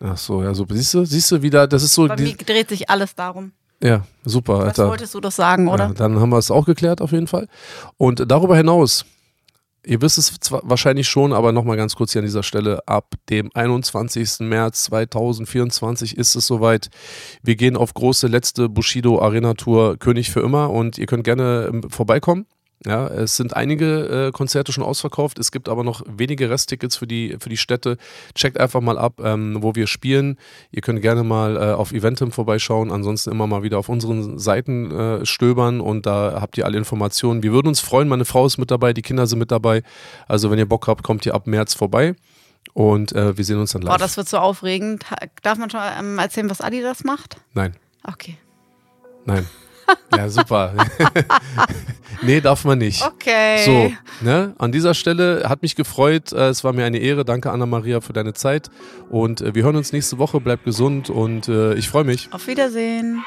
Ach 0.00 0.16
so, 0.16 0.42
ja, 0.42 0.52
so. 0.54 0.66
Siehst 0.68 0.94
du, 0.94 1.04
siehst 1.04 1.30
du 1.30 1.42
wieder, 1.42 1.66
das 1.66 1.82
ist 1.82 1.94
so. 1.94 2.06
Bei 2.08 2.16
mir 2.16 2.34
dreht 2.36 2.68
sich 2.68 2.88
alles 2.90 3.14
darum. 3.14 3.52
ja, 3.82 4.04
super, 4.24 4.58
Das 4.60 4.78
Alter. 4.78 4.88
wolltest 4.88 5.14
du 5.14 5.20
doch 5.20 5.32
sagen, 5.32 5.68
oder? 5.68 5.88
Ja, 5.88 5.92
dann 5.92 6.18
haben 6.20 6.30
wir 6.30 6.38
es 6.38 6.50
auch 6.50 6.66
geklärt 6.66 7.00
auf 7.00 7.12
jeden 7.12 7.26
Fall. 7.26 7.48
Und 7.98 8.24
darüber 8.30 8.56
hinaus, 8.56 9.04
ihr 9.84 10.00
wisst 10.00 10.18
es 10.18 10.38
zwar 10.40 10.62
wahrscheinlich 10.64 11.08
schon, 11.08 11.32
aber 11.32 11.52
nochmal 11.52 11.76
ganz 11.76 11.94
kurz 11.94 12.12
hier 12.12 12.20
an 12.20 12.26
dieser 12.26 12.42
Stelle, 12.42 12.86
ab 12.86 13.14
dem 13.30 13.50
21. 13.54 14.40
März 14.40 14.84
2024 14.84 16.16
ist 16.16 16.34
es 16.34 16.46
soweit. 16.46 16.90
Wir 17.42 17.56
gehen 17.56 17.76
auf 17.76 17.94
große 17.94 18.26
letzte 18.26 18.68
Bushido 18.68 19.20
Arena 19.20 19.54
Tour 19.54 19.96
König 19.98 20.30
für 20.30 20.40
immer 20.40 20.70
und 20.70 20.98
ihr 20.98 21.06
könnt 21.06 21.24
gerne 21.24 21.68
ähm, 21.72 21.90
vorbeikommen. 21.90 22.46
Ja, 22.84 23.06
es 23.06 23.36
sind 23.36 23.54
einige 23.54 24.28
äh, 24.28 24.32
Konzerte 24.32 24.72
schon 24.72 24.82
ausverkauft. 24.82 25.38
Es 25.38 25.52
gibt 25.52 25.68
aber 25.68 25.84
noch 25.84 26.02
wenige 26.08 26.50
Resttickets 26.50 26.96
für 26.96 27.06
die, 27.06 27.36
für 27.38 27.48
die 27.48 27.56
Städte. 27.56 27.96
Checkt 28.34 28.58
einfach 28.58 28.80
mal 28.80 28.98
ab, 28.98 29.20
ähm, 29.22 29.58
wo 29.60 29.74
wir 29.76 29.86
spielen. 29.86 30.36
Ihr 30.72 30.82
könnt 30.82 31.00
gerne 31.00 31.22
mal 31.22 31.56
äh, 31.56 31.72
auf 31.74 31.92
Eventim 31.92 32.32
vorbeischauen. 32.32 32.90
Ansonsten 32.90 33.30
immer 33.30 33.46
mal 33.46 33.62
wieder 33.62 33.78
auf 33.78 33.88
unseren 33.88 34.38
Seiten 34.38 34.90
äh, 34.90 35.24
stöbern 35.26 35.80
und 35.80 36.06
da 36.06 36.38
habt 36.40 36.58
ihr 36.58 36.64
alle 36.66 36.76
Informationen. 36.76 37.42
Wir 37.44 37.52
würden 37.52 37.68
uns 37.68 37.78
freuen. 37.80 38.08
Meine 38.08 38.24
Frau 38.24 38.46
ist 38.46 38.58
mit 38.58 38.70
dabei, 38.72 38.92
die 38.92 39.02
Kinder 39.02 39.26
sind 39.28 39.38
mit 39.38 39.52
dabei. 39.52 39.82
Also 40.26 40.50
wenn 40.50 40.58
ihr 40.58 40.66
Bock 40.68 40.88
habt, 40.88 41.04
kommt 41.04 41.24
ihr 41.24 41.34
ab 41.34 41.46
März 41.46 41.74
vorbei. 41.74 42.14
Und 42.74 43.12
äh, 43.12 43.36
wir 43.36 43.44
sehen 43.44 43.58
uns 43.60 43.72
dann 43.72 43.82
live. 43.82 43.92
Boah, 43.92 43.98
das 43.98 44.16
wird 44.16 44.28
so 44.28 44.38
aufregend. 44.38 45.04
Darf 45.42 45.58
man 45.58 45.68
schon 45.70 45.80
ähm, 45.98 46.18
erzählen, 46.18 46.48
was 46.50 46.60
Adi 46.60 46.80
das 46.82 47.04
macht? 47.04 47.36
Nein, 47.54 47.74
Okay. 48.04 48.38
nein. 49.24 49.46
Ja, 50.16 50.28
super. 50.28 50.74
nee, 52.22 52.40
darf 52.40 52.64
man 52.64 52.78
nicht. 52.78 53.02
Okay. 53.04 53.64
So, 53.64 53.92
ne? 54.24 54.54
An 54.58 54.70
dieser 54.72 54.92
Stelle 54.94 55.44
hat 55.48 55.62
mich 55.62 55.74
gefreut. 55.74 56.32
Äh, 56.32 56.48
Es 56.48 56.64
war 56.64 56.72
mir 56.72 56.84
eine 56.84 56.98
Ehre. 56.98 57.24
Danke, 57.24 57.50
Anna-Maria, 57.50 58.00
für 58.00 58.12
deine 58.12 58.34
Zeit. 58.34 58.70
Und 59.10 59.40
äh, 59.40 59.54
wir 59.54 59.64
hören 59.64 59.76
uns 59.76 59.92
nächste 59.92 60.18
Woche. 60.18 60.40
Bleib 60.40 60.64
gesund 60.64 61.08
und 61.10 61.48
äh, 61.48 61.74
ich 61.74 61.88
freue 61.88 62.04
mich. 62.04 62.28
Auf 62.32 62.46
Wiedersehen. 62.46 63.24